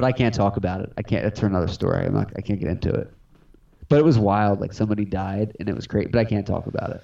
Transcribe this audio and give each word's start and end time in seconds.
but 0.00 0.06
I 0.06 0.12
can't 0.12 0.34
talk 0.34 0.56
about 0.56 0.80
it. 0.80 0.92
I 0.96 1.02
can't. 1.02 1.22
That's 1.22 1.38
for 1.40 1.46
another 1.46 1.68
story. 1.68 2.06
I'm 2.06 2.14
not. 2.14 2.32
I 2.36 2.40
can't 2.40 2.58
get 2.60 2.68
into 2.68 2.90
it. 2.90 3.12
But 3.88 3.98
it 3.98 4.04
was 4.04 4.18
wild. 4.18 4.60
Like 4.60 4.72
somebody 4.72 5.04
died, 5.04 5.56
and 5.60 5.68
it 5.68 5.74
was 5.74 5.86
great. 5.86 6.10
But 6.12 6.20
I 6.20 6.24
can't 6.24 6.46
talk 6.46 6.66
about 6.66 6.90
it. 6.90 7.02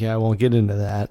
Yeah, 0.00 0.14
I 0.14 0.16
won't 0.18 0.38
get 0.38 0.52
into 0.54 0.74
that. 0.74 1.10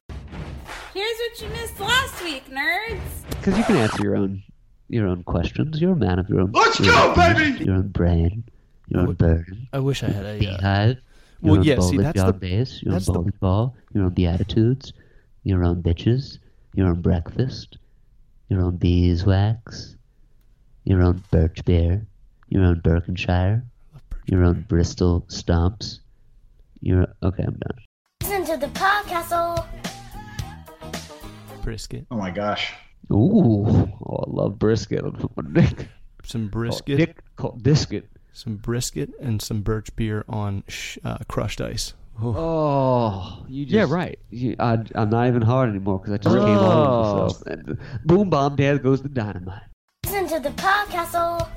Here's 0.94 1.18
what 1.18 1.42
you 1.42 1.50
missed 1.50 1.80
last 1.80 2.24
week, 2.24 2.44
nerds. 2.50 3.00
Because 3.30 3.58
you 3.58 3.64
can 3.64 3.76
answer 3.78 4.04
your 4.04 4.16
own 4.16 4.44
your 4.90 5.08
own 5.08 5.24
questions. 5.24 5.82
You're 5.82 5.94
a 5.94 5.96
man 5.96 6.20
of 6.20 6.30
your 6.30 6.42
own. 6.42 6.52
Let's 6.52 6.80
your 6.80 6.94
go, 6.94 7.10
own- 7.10 7.16
baby! 7.16 7.64
Your 7.66 7.76
own 7.76 7.88
brain. 7.88 8.44
Your 8.90 9.02
own 9.02 9.14
burden. 9.14 9.68
I 9.74 9.80
wish 9.80 10.04
I 10.04 10.08
had 10.12 10.26
a. 10.26 10.36
Uh, 10.36 10.40
Beehive. 10.40 10.98
Your 11.42 11.52
Well, 11.54 11.60
own 11.62 11.64
yeah, 11.64 11.76
see, 11.76 11.80
bowling 11.80 11.98
that's 12.04 12.18
yard 12.18 12.36
the- 12.36 12.40
base. 12.40 12.84
Your 12.84 12.92
own 12.92 12.94
that's 12.96 13.06
the- 13.08 13.14
bowling 13.14 13.34
ball. 13.40 13.76
Your 13.94 14.04
own 14.04 14.14
beatitudes. 14.14 14.94
Your 15.44 15.64
own 15.64 15.82
bitches. 15.82 16.38
Your 16.76 16.88
own 16.88 17.02
breakfast. 17.02 17.78
Your 18.50 18.62
own 18.62 18.76
beeswax. 18.78 19.96
Your 20.84 21.02
own 21.04 21.24
birch 21.32 21.64
beer. 21.66 22.06
Your 22.50 22.64
own 22.66 22.80
Berkshire. 22.80 23.64
Your 24.26 24.44
own 24.44 24.66
Bristol 24.68 25.26
stomps. 25.30 26.00
Your 26.82 27.08
okay, 27.24 27.44
I'm 27.44 27.54
done. 27.58 27.78
Listen 28.24 28.46
to 28.46 28.58
the 28.58 28.72
podcastle. 28.74 29.66
brisket. 31.62 32.06
Oh 32.12 32.18
my 32.18 32.32
gosh. 32.32 32.74
Ooh, 33.12 33.66
oh, 33.68 34.26
I 34.28 34.30
love 34.30 34.58
brisket. 34.60 35.04
Nick. 35.44 35.88
Some 36.24 36.46
Oh, 36.46 36.50
brisket. 36.50 36.98
Nick 36.98 37.22
called 37.36 37.62
biscuit. 37.64 38.08
Some 38.34 38.56
brisket 38.56 39.10
and 39.20 39.42
some 39.42 39.62
birch 39.62 39.94
beer 39.96 40.24
on 40.30 40.64
sh- 40.68 40.98
uh, 41.04 41.18
crushed 41.28 41.60
ice. 41.62 41.94
Oh, 42.24 43.44
you 43.50 43.66
just, 43.66 43.74
yeah, 43.76 43.86
right. 43.94 44.18
You, 44.30 44.56
I, 44.60 44.78
I'm 44.96 45.10
not 45.10 45.28
even 45.28 45.42
hard 45.42 45.70
anymore 45.70 46.00
because 46.00 46.14
I 46.14 46.18
just 46.18 46.36
came 46.36 46.46
Oh. 46.46 46.60
over 46.60 47.24
myself. 47.24 47.42
And 47.48 47.78
boom, 48.06 48.30
bomb, 48.30 48.56
there 48.56 48.78
goes 48.78 49.02
the 49.02 49.10
dynamite. 49.10 49.64
Listen 50.12 50.28
to 50.28 50.50
the 50.50 50.54
podcastle. 50.62 51.48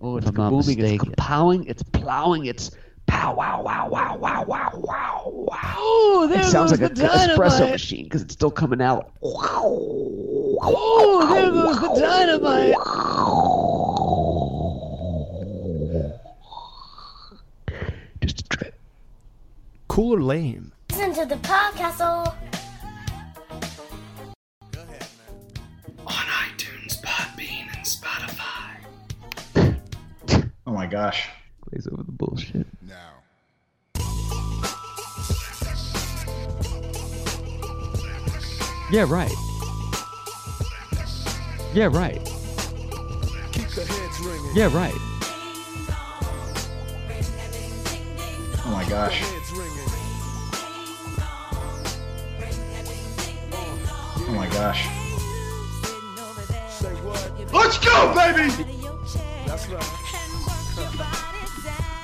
Oh, 0.00 0.16
it's 0.16 0.26
If 0.26 0.36
I'm 0.36 0.50
booming, 0.50 0.80
it's 0.80 1.04
plowing, 1.16 1.66
it's 1.66 1.84
plowing, 1.84 2.46
it's 2.46 2.72
pow, 3.06 3.32
wow, 3.36 3.62
wow, 3.62 3.88
wow, 3.88 4.16
wow, 4.16 4.44
wow, 4.44 4.72
wow, 4.74 5.22
wow. 5.24 5.74
Oh, 5.76 6.26
there 6.28 6.40
it 6.40 6.46
sounds 6.46 6.72
goes 6.72 6.80
like 6.80 6.90
a 6.90 6.94
the 6.94 7.04
espresso 7.04 7.70
machine 7.70 8.02
because 8.06 8.22
it's 8.22 8.34
still 8.34 8.50
coming 8.50 8.82
out. 8.82 9.12
Oh, 9.22 10.58
there 11.32 11.52
goes 11.52 11.80
the 11.80 11.94
dynamite. 12.00 12.74
Just 18.20 18.40
a 18.40 18.44
drip. 18.48 18.74
Cool 19.86 20.16
or 20.16 20.22
lame? 20.22 20.72
Listen 20.90 21.14
to 21.14 21.24
the 21.24 21.36
podcastle. 21.36 22.34
Oh 30.66 30.72
my 30.72 30.86
gosh. 30.86 31.28
Glaze 31.60 31.86
over 31.86 32.02
the 32.02 32.12
bullshit. 32.12 32.66
Now. 32.82 33.12
Yeah, 38.90 39.04
right. 39.08 39.32
Yeah, 41.74 41.88
right. 41.92 42.20
Yeah, 44.54 44.74
right. 44.74 44.94
Oh 48.64 48.70
my 48.70 48.88
gosh. 48.88 49.22
Oh 54.16 54.32
my 54.34 54.48
gosh. 54.48 54.88
Let's 57.52 57.78
go, 57.78 58.14
baby! 58.14 58.74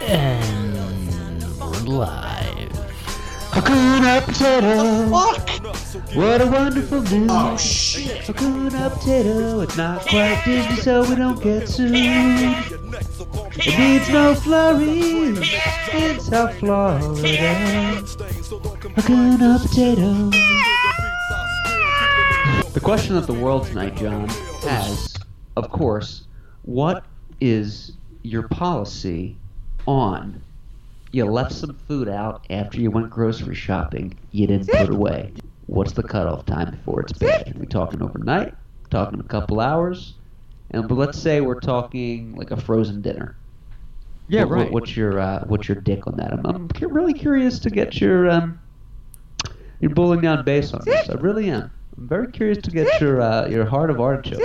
And 0.01 1.43
we're 1.59 1.81
live. 1.81 2.71
Hakuna 3.51 4.21
potato. 4.25 5.09
What 6.15 6.41
a 6.41 6.47
wonderful 6.47 7.03
news. 7.03 7.31
Oh 7.33 7.57
shit. 7.57 8.23
Hakuna 8.23 8.91
potato. 8.91 9.61
It's 9.61 9.77
not 9.77 10.07
quite 10.07 10.41
Disney, 10.45 10.77
so 10.77 11.03
we 11.09 11.17
don't 11.17 11.43
get 11.43 11.69
sued. 11.69 11.91
It 11.93 13.79
needs 13.79 14.09
no 14.09 14.35
flurries. 14.37 15.39
It's 15.93 16.27
South 16.27 16.57
Florida. 16.59 18.05
Hakuna 18.95 19.59
potato. 19.63 20.31
The 22.73 22.81
question 22.81 23.17
of 23.17 23.27
the 23.27 23.35
world 23.35 23.67
tonight, 23.67 23.97
John, 23.97 24.29
has, 24.63 25.17
of 25.57 25.71
course, 25.71 26.23
what 26.63 27.05
is 27.41 27.93
your 28.23 28.49
policy 28.49 29.37
on 29.87 30.43
you 31.13 31.25
left 31.25 31.53
some 31.53 31.75
food 31.89 32.09
out 32.09 32.47
after 32.51 32.81
you 32.81 32.89
went 32.91 33.11
grocery 33.11 33.55
shopping, 33.55 34.17
you 34.31 34.47
didn't 34.47 34.69
put 34.69 34.83
it 34.83 34.91
away. 34.91 35.33
What's 35.67 35.93
the 35.93 36.05
cutoff 36.05 36.47
time 36.47 36.71
before 36.71 37.01
it's 37.01 37.13
bad? 37.13 37.55
Are 37.55 37.59
we 37.59 37.67
talking 37.67 38.01
overnight? 38.01 38.55
Talking 38.91 39.19
a 39.19 39.25
couple 39.25 39.61
hours? 39.61 40.15
And 40.71 40.87
but 40.89 40.95
let's 40.97 41.19
say 41.19 41.41
we're 41.41 41.59
talking 41.59 42.37
like 42.37 42.53
a 42.53 42.57
frozen 42.57 43.01
dinner. 43.03 43.37
Yeah, 44.29 44.43
What- 44.45 44.51
what- 44.51 44.57
right. 44.59 44.73
what's 44.73 44.97
your 44.97 45.19
uh, 45.19 45.45
what's 45.47 45.69
your 45.69 45.81
dick 45.81 46.07
on 46.07 46.17
that? 46.19 46.33
I'm, 46.33 46.47
I'm 46.47 46.69
cu- 46.69 46.89
really 46.89 47.15
curious 47.15 47.59
to 47.61 47.71
get 47.71 48.01
your 48.01 48.31
um 48.31 48.61
your 49.81 49.91
bowling 49.93 50.21
down 50.21 50.45
base 50.45 50.73
on 50.73 50.83
this. 50.85 51.09
I 51.09 51.15
really 51.15 51.51
am. 51.51 51.73
I'm 51.99 52.07
very 52.07 52.31
curious 52.31 52.59
to 52.59 52.71
get 52.71 53.01
your 53.01 53.21
uh, 53.21 53.49
your 53.49 53.65
heart 53.65 53.91
of 53.91 54.01
artichoke 54.01 54.41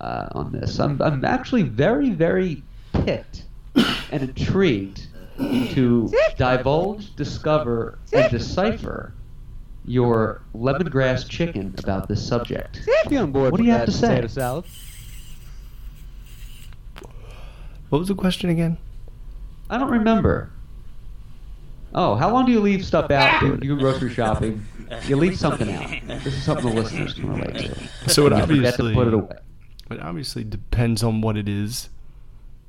uh, 0.00 0.28
on 0.32 0.52
this. 0.52 0.78
I'm 0.78 1.00
I'm 1.00 1.24
actually 1.24 1.62
very 1.62 2.10
very 2.10 2.62
picked 3.04 3.44
and 4.10 4.22
intrigued 4.22 5.06
to 5.38 6.12
divulge, 6.36 7.14
discover, 7.16 7.98
and 8.12 8.30
decipher 8.30 9.14
your 9.84 10.42
lemongrass 10.54 11.28
chicken 11.28 11.74
about 11.78 12.08
this 12.08 12.26
subject. 12.26 12.80
Be 13.08 13.16
on 13.16 13.32
board 13.32 13.52
What 13.52 13.58
do 13.58 13.64
you 13.64 13.72
have 13.72 13.86
to 13.86 13.92
say? 13.92 14.26
Salad. 14.28 14.64
What 17.88 17.98
was 17.98 18.08
the 18.08 18.14
question 18.14 18.50
again? 18.50 18.78
I 19.68 19.78
don't 19.78 19.90
remember. 19.90 20.50
Oh, 21.92 22.14
how 22.14 22.32
long 22.32 22.46
do 22.46 22.52
you 22.52 22.60
leave 22.60 22.84
stuff 22.84 23.10
out? 23.10 23.42
Ah! 23.42 23.44
You, 23.44 23.58
you 23.62 23.76
go 23.76 23.80
grocery 23.80 24.14
shopping. 24.14 24.64
You 25.06 25.16
leave 25.16 25.38
something 25.38 25.72
out. 25.72 25.90
This 26.06 26.26
is 26.26 26.42
something 26.44 26.66
the 26.66 26.80
listeners 26.80 27.14
can 27.14 27.32
relate 27.32 27.56
to. 27.56 28.08
So 28.08 28.26
it 28.26 28.32
You 28.32 28.46
forget 28.46 28.74
to 28.76 28.82
obviously 28.82 28.94
put 28.94 29.08
it 29.08 29.14
away. 29.14 29.36
It 29.90 30.00
obviously 30.00 30.44
depends 30.44 31.02
on 31.02 31.20
what 31.20 31.36
it 31.36 31.48
is. 31.48 31.88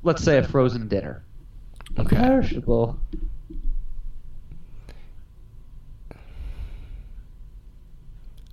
Let's 0.04 0.24
say 0.24 0.38
a 0.38 0.44
frozen 0.44 0.88
dinner. 0.88 1.24
Okay. 2.00 2.16
Perishable. 2.16 3.00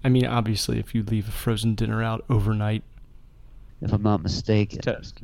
I 0.05 0.09
mean, 0.09 0.27
obviously, 0.27 0.79
if 0.79 0.95
you 0.95 1.03
leave 1.03 1.29
a 1.29 1.33
frozen 1.33 1.75
dinner 1.75 2.03
out 2.03 2.25
overnight, 2.31 2.83
If 3.81 3.93
I'm 3.93 4.03
not 4.03 4.23
mistaken. 4.23 4.81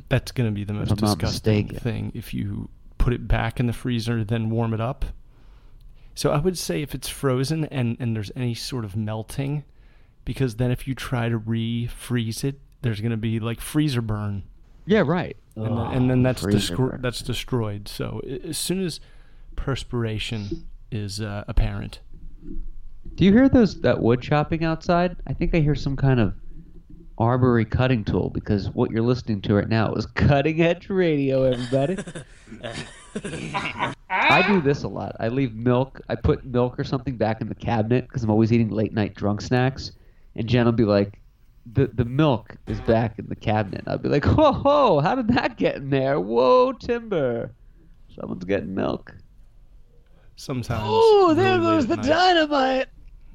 That's 0.09 0.31
going 0.31 0.49
to 0.49 0.53
be 0.53 0.63
the 0.63 0.73
most 0.73 0.95
disgusting 0.95 1.67
thing. 1.69 2.11
If 2.13 2.33
you 2.33 2.69
put 2.97 3.13
it 3.13 3.27
back 3.27 3.59
in 3.59 3.67
the 3.67 3.73
freezer, 3.73 4.23
then 4.23 4.49
warm 4.49 4.73
it 4.73 4.81
up. 4.81 5.05
So 6.13 6.31
I 6.31 6.39
would 6.39 6.57
say 6.57 6.81
if 6.81 6.95
it's 6.95 7.09
frozen 7.09 7.65
and, 7.65 7.97
and 7.99 8.15
there's 8.15 8.31
any 8.35 8.53
sort 8.53 8.85
of 8.85 8.95
melting, 8.95 9.65
because 10.23 10.55
then 10.55 10.71
if 10.71 10.87
you 10.87 10.95
try 10.95 11.27
to 11.27 11.37
refreeze 11.37 12.43
it, 12.43 12.59
there's 12.81 13.01
going 13.01 13.11
to 13.11 13.17
be 13.17 13.39
like 13.39 13.59
freezer 13.59 14.01
burn. 14.01 14.43
Yeah, 14.85 15.03
right. 15.05 15.35
and, 15.55 15.65
then, 15.77 15.87
and 15.93 16.09
then 16.09 16.23
that's 16.23 16.41
freezer 16.41 16.75
descro- 16.75 17.01
that's 17.01 17.21
destroyed. 17.21 17.87
So 17.87 18.21
as 18.43 18.57
soon 18.57 18.83
as 18.85 18.99
perspiration 19.55 20.67
is 20.91 21.21
uh, 21.21 21.43
apparent, 21.47 21.99
Do 23.15 23.23
you 23.25 23.31
hear 23.31 23.49
those 23.49 23.81
that 23.81 23.99
wood 24.01 24.21
chopping 24.21 24.63
outside? 24.63 25.15
I 25.27 25.33
think 25.33 25.55
I 25.55 25.59
hear 25.59 25.75
some 25.75 25.95
kind 25.95 26.19
of 26.19 26.33
arbory 27.17 27.63
cutting 27.65 28.03
tool 28.03 28.29
because 28.29 28.69
what 28.71 28.91
you're 28.91 29.01
listening 29.01 29.41
to 29.41 29.55
right 29.55 29.69
now 29.69 29.93
is 29.93 30.05
cutting 30.05 30.61
edge 30.61 30.89
radio, 30.89 31.43
everybody. 31.43 31.97
I 34.09 34.43
do 34.47 34.61
this 34.61 34.83
a 34.83 34.87
lot. 34.87 35.15
I 35.19 35.29
leave 35.29 35.53
milk. 35.55 36.01
I 36.09 36.15
put 36.15 36.45
milk 36.45 36.77
or 36.77 36.83
something 36.83 37.15
back 37.15 37.41
in 37.41 37.47
the 37.47 37.55
cabinet 37.55 38.07
because 38.07 38.23
I'm 38.23 38.29
always 38.29 38.51
eating 38.51 38.69
late 38.69 38.93
night 38.93 39.15
drunk 39.15 39.41
snacks. 39.41 39.91
And 40.35 40.47
Jen 40.47 40.65
will 40.65 40.73
be 40.73 40.83
like, 40.83 41.19
"the 41.71 41.87
The 41.87 42.05
milk 42.05 42.57
is 42.67 42.79
back 42.81 43.19
in 43.19 43.27
the 43.27 43.35
cabinet." 43.35 43.83
I'll 43.87 43.97
be 43.97 44.09
like, 44.09 44.25
"Whoa, 44.25 44.53
whoa! 44.53 44.99
How 44.99 45.15
did 45.15 45.29
that 45.29 45.57
get 45.57 45.77
in 45.77 45.89
there? 45.89 46.19
Whoa, 46.19 46.73
timber! 46.73 47.51
Someone's 48.15 48.45
getting 48.45 48.73
milk." 48.73 49.15
sometimes. 50.35 50.83
Oh, 50.85 51.33
there 51.33 51.57
really 51.57 51.65
late 51.65 51.75
goes 51.75 51.87
the 51.87 51.95
night, 51.97 52.05
dynamite. 52.05 52.87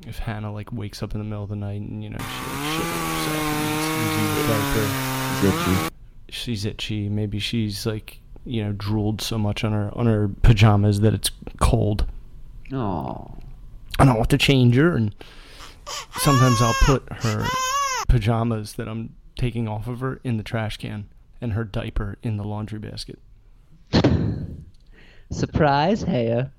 If 0.07 0.19
Hannah 0.19 0.53
like 0.53 0.73
wakes 0.73 1.03
up 1.03 1.15
in 1.15 1.19
the 1.19 1.25
middle 1.25 1.43
of 1.43 1.51
the 1.51 1.57
night 1.57 1.81
and 1.81 2.03
you 2.03 2.11
know 2.11 2.19
she 2.19 2.25
like 2.25 2.73
shit 2.73 2.87
herself 2.87 3.43
and 3.43 3.61
needs 3.69 3.89
using 4.13 5.51
the 5.51 5.81
diaper, 5.81 5.91
she's 6.31 6.65
itchy. 6.65 7.09
Maybe 7.09 7.39
she's 7.39 7.87
like 7.87 8.21
you 8.45 8.65
know 8.65 8.73
drooled 8.73 9.21
so 9.21 9.39
much 9.39 9.65
on 9.65 9.73
her 9.73 9.91
on 9.95 10.07
her 10.07 10.31
pajamas 10.43 11.01
that 11.01 11.15
it's 11.15 11.31
cold. 11.61 12.07
Oh. 12.73 13.31
I 13.99 14.07
don't 14.07 14.17
want 14.17 14.31
to 14.31 14.39
change 14.39 14.77
her, 14.77 14.97
and 14.97 15.15
sometimes 16.13 16.63
I'll 16.63 16.75
put 16.85 17.07
her 17.23 17.47
pajamas 18.11 18.75
that 18.75 18.89
I'm 18.89 19.15
taking 19.37 19.69
off 19.69 19.87
of 19.87 20.01
her 20.01 20.21
in 20.25 20.37
the 20.37 20.43
trash 20.43 20.77
can 20.77 21.09
and 21.41 21.53
her 21.55 21.65
diaper 21.65 22.19
in 22.23 22.37
the 22.37 22.45
laundry 22.45 22.79
basket. 22.79 23.19
Surprise, 25.31 26.03
Haya. 26.03 26.51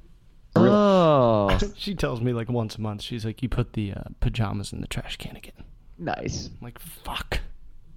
Oh, 0.55 1.57
She 1.75 1.95
tells 1.95 2.21
me 2.21 2.33
like 2.33 2.49
once 2.49 2.75
a 2.75 2.81
month. 2.81 3.01
She's 3.01 3.25
like, 3.25 3.41
"You 3.43 3.49
put 3.49 3.73
the 3.73 3.93
uh, 3.93 4.03
pajamas 4.19 4.73
in 4.73 4.81
the 4.81 4.87
trash 4.87 5.17
can 5.17 5.35
again." 5.35 5.63
Nice. 5.97 6.47
I'm 6.47 6.57
like, 6.61 6.79
"Fuck." 6.79 7.39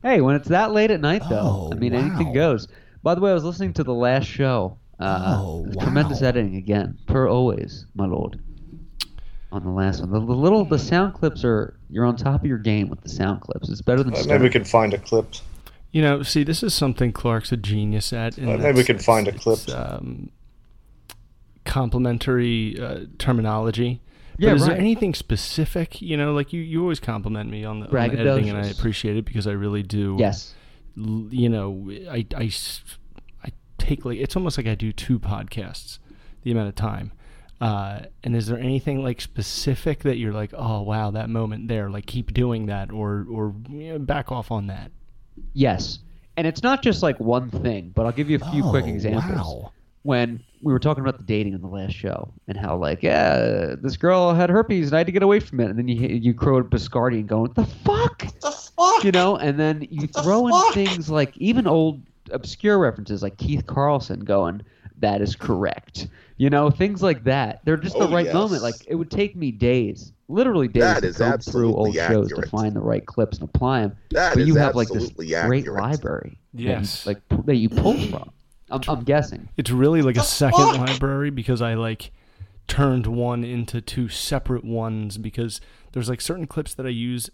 Hey, 0.03 0.21
when 0.21 0.37
it's 0.37 0.49
that 0.49 0.73
late 0.73 0.91
at 0.91 1.01
night, 1.01 1.23
though, 1.29 1.69
Oh, 1.71 1.73
I 1.73 1.77
mean, 1.77 1.95
anything 1.95 2.33
goes. 2.33 2.69
By 3.03 3.15
the 3.15 3.21
way, 3.21 3.31
I 3.31 3.35
was 3.35 3.45
listening 3.45 3.73
to 3.75 3.85
the 3.85 3.95
last 3.95 4.27
show. 4.27 4.79
Uh, 5.01 5.37
Oh, 5.39 5.67
Tremendous 5.81 6.23
editing 6.23 6.56
again, 6.56 6.99
per 7.06 7.27
always, 7.29 7.87
my 7.95 8.06
lord. 8.06 8.41
On 9.55 9.62
the 9.62 9.71
last 9.71 10.01
one, 10.01 10.11
the, 10.11 10.19
the 10.19 10.33
little 10.35 10.65
the 10.65 10.79
sound 10.81 11.15
clips 11.15 11.45
are 11.45 11.79
you're 11.89 12.05
on 12.05 12.17
top 12.17 12.41
of 12.41 12.47
your 12.47 12.59
game 12.59 12.89
with 12.89 13.01
the 13.03 13.09
sound 13.09 13.41
clips. 13.41 13.69
It's 13.69 13.81
better 13.83 14.03
than 14.03 14.12
Uh, 14.15 14.23
maybe 14.27 14.43
we 14.43 14.51
can 14.51 14.65
find 14.65 14.93
a 14.93 14.99
clip. 14.99 15.27
You 15.93 16.03
know, 16.03 16.23
see, 16.25 16.43
this 16.43 16.65
is 16.65 16.75
something 16.75 17.12
Clark's 17.12 17.53
a 17.53 17.56
genius 17.56 18.12
at. 18.12 18.37
and 18.37 18.49
Uh, 18.49 18.53
maybe 18.56 18.62
we 18.62 18.83
that's- 18.83 18.87
can 18.87 18.99
find 18.99 19.29
a 19.29 19.33
clip. 19.33 19.61
Um, 19.69 20.31
complimentary 21.65 22.79
uh, 22.81 23.01
terminology. 23.19 24.01
But 24.37 24.45
Yeah, 24.47 24.55
is 24.55 24.67
there 24.67 24.77
anything 24.77 25.15
specific? 25.15 26.03
You 26.03 26.17
know, 26.17 26.33
like 26.35 26.53
you, 26.53 26.61
you 26.61 26.83
always 26.83 26.99
compliment 26.99 27.49
me 27.51 27.65
on 27.65 27.79
the, 27.81 27.87
on 27.87 27.93
the 28.09 28.19
editing, 28.19 28.49
and 28.51 28.59
I 28.59 28.67
appreciate 28.69 29.17
it 29.17 29.25
because 29.25 29.47
I 29.47 29.53
really 29.53 29.83
do. 29.85 30.17
Yes. 30.19 30.55
you 30.97 31.49
know, 31.49 31.89
I, 32.11 32.27
I, 32.37 32.51
I 33.45 33.49
take 33.79 34.05
like 34.05 34.19
it's 34.19 34.35
almost 34.35 34.59
like 34.59 34.67
I 34.67 34.75
do 34.75 34.93
two 34.93 35.21
podcasts, 35.21 35.99
the 36.43 36.51
amount 36.51 36.69
of 36.69 36.75
time. 36.75 37.12
Uh, 37.61 38.01
and 38.25 38.35
is 38.37 38.47
there 38.47 38.59
anything 38.59 39.03
like 39.03 39.21
specific 39.21 40.01
that 40.01 40.17
you're 40.19 40.33
like, 40.33 40.53
oh 40.55 40.83
wow, 40.83 41.11
that 41.12 41.31
moment 41.31 41.69
there, 41.69 41.89
like 41.91 42.06
keep 42.06 42.35
doing 42.35 42.67
that, 42.67 42.91
or 42.93 43.27
or 43.31 43.55
you 43.71 43.93
know, 43.93 43.99
back 43.99 44.31
off 44.33 44.51
on 44.51 44.67
that? 44.67 44.91
Yes. 45.53 46.01
And 46.37 46.47
it's 46.47 46.62
not 46.62 46.83
just 46.83 47.03
like 47.03 47.19
one 47.21 47.49
thing, 47.51 47.93
but 47.95 48.06
I'll 48.06 48.12
give 48.12 48.29
you 48.29 48.37
a 48.43 48.51
few 48.51 48.62
quick 48.65 48.85
Oh, 48.87 48.89
examples. 48.89 49.35
wow. 49.37 49.73
When 50.03 50.43
we 50.62 50.73
were 50.73 50.79
talking 50.81 51.03
about 51.03 51.17
the 51.19 51.25
dating 51.25 51.55
in 51.55 51.61
the 51.62 51.69
last 51.69 51.95
show 51.95 52.31
and 52.49 52.59
how 52.59 52.77
like, 52.77 53.03
yeah, 53.03 53.75
this 53.81 53.97
girl 53.97 54.35
had 54.35 54.51
herpes 54.51 54.89
and 54.89 54.95
I 54.95 54.99
had 54.99 55.06
to 55.06 55.12
get 55.12 55.23
away 55.23 55.41
from 55.41 55.61
it, 55.61 55.71
and 55.71 55.79
then 55.79 55.89
you 55.89 56.09
you 56.09 56.35
quote 56.35 56.69
Biscardi 56.71 57.21
and 57.21 57.29
going, 57.29 57.53
the 57.55 57.65
fuck? 57.65 58.27
The 58.41 58.51
fuck? 58.51 59.05
You 59.05 59.12
know, 59.12 59.37
and 59.37 59.59
then 59.59 59.87
you 59.91 60.09
the 60.09 60.23
throw 60.23 60.47
in 60.49 60.53
fuck? 60.53 60.75
things 60.75 61.09
like 61.09 61.35
even 61.39 61.67
old 61.67 62.03
obscure 62.31 62.79
references 62.79 63.23
like 63.23 63.37
Keith 63.39 63.67
Carlson 63.67 64.21
going, 64.21 64.61
that 64.99 65.23
is 65.23 65.37
correct. 65.37 66.09
You 66.37 66.51
know, 66.51 66.69
things 66.71 67.01
like 67.03 67.25
that. 67.25 67.61
They're 67.65 67.77
just 67.77 67.97
the 67.97 68.09
Oh, 68.09 68.11
right 68.13 68.25
yes. 68.27 68.35
moment. 68.35 68.63
Like 68.63 68.87
it 68.89 68.97
would 68.97 69.11
take 69.11 69.37
me 69.37 69.53
days, 69.53 70.13
literally 70.29 70.67
days, 70.67 70.83
That 70.83 71.01
to 71.03 71.07
is 71.09 71.19
comb 71.19 71.39
through 71.39 71.75
old 71.75 71.97
absolutely 71.97 72.29
shows 72.31 72.43
to 72.45 72.49
find 72.51 72.75
the 72.75 72.81
right 72.81 73.07
clips 73.07 73.39
and 73.39 73.49
apply 73.49 73.83
them. 73.83 73.97
That 74.11 74.35
but 74.35 74.43
is 74.43 74.49
you 74.49 74.57
have 74.57 74.75
like 74.75 74.89
this 74.89 75.05
absolutely 75.05 75.29
great 75.29 75.63
accurate. 75.63 75.81
library. 75.83 76.39
that 76.55 76.61
you- 76.63 76.69
Yes. 76.71 77.07
like 77.07 77.21
that 77.47 77.57
you 77.57 77.69
pull 77.69 77.95
from. 78.09 78.31
I'm, 78.71 78.81
I'm 78.89 79.05
guessing. 79.05 79.49
It's 79.57 79.71
really 79.71 80.03
like 80.03 80.17
a 80.17 80.21
The 80.21 80.25
second 80.25 80.59
fuck? 80.59 80.79
library 80.89 81.31
because 81.31 81.63
I 81.63 81.75
like 81.75 82.11
turned 82.67 83.07
one 83.07 83.45
into 83.45 83.81
two 83.81 84.09
separate 84.09 84.65
ones 84.65 85.19
because 85.19 85.61
there's 85.93 86.09
like 86.09 86.21
certain 86.21 86.47
clips 86.49 86.75
that 86.75 86.87
I 86.87 86.89
use 86.91 87.31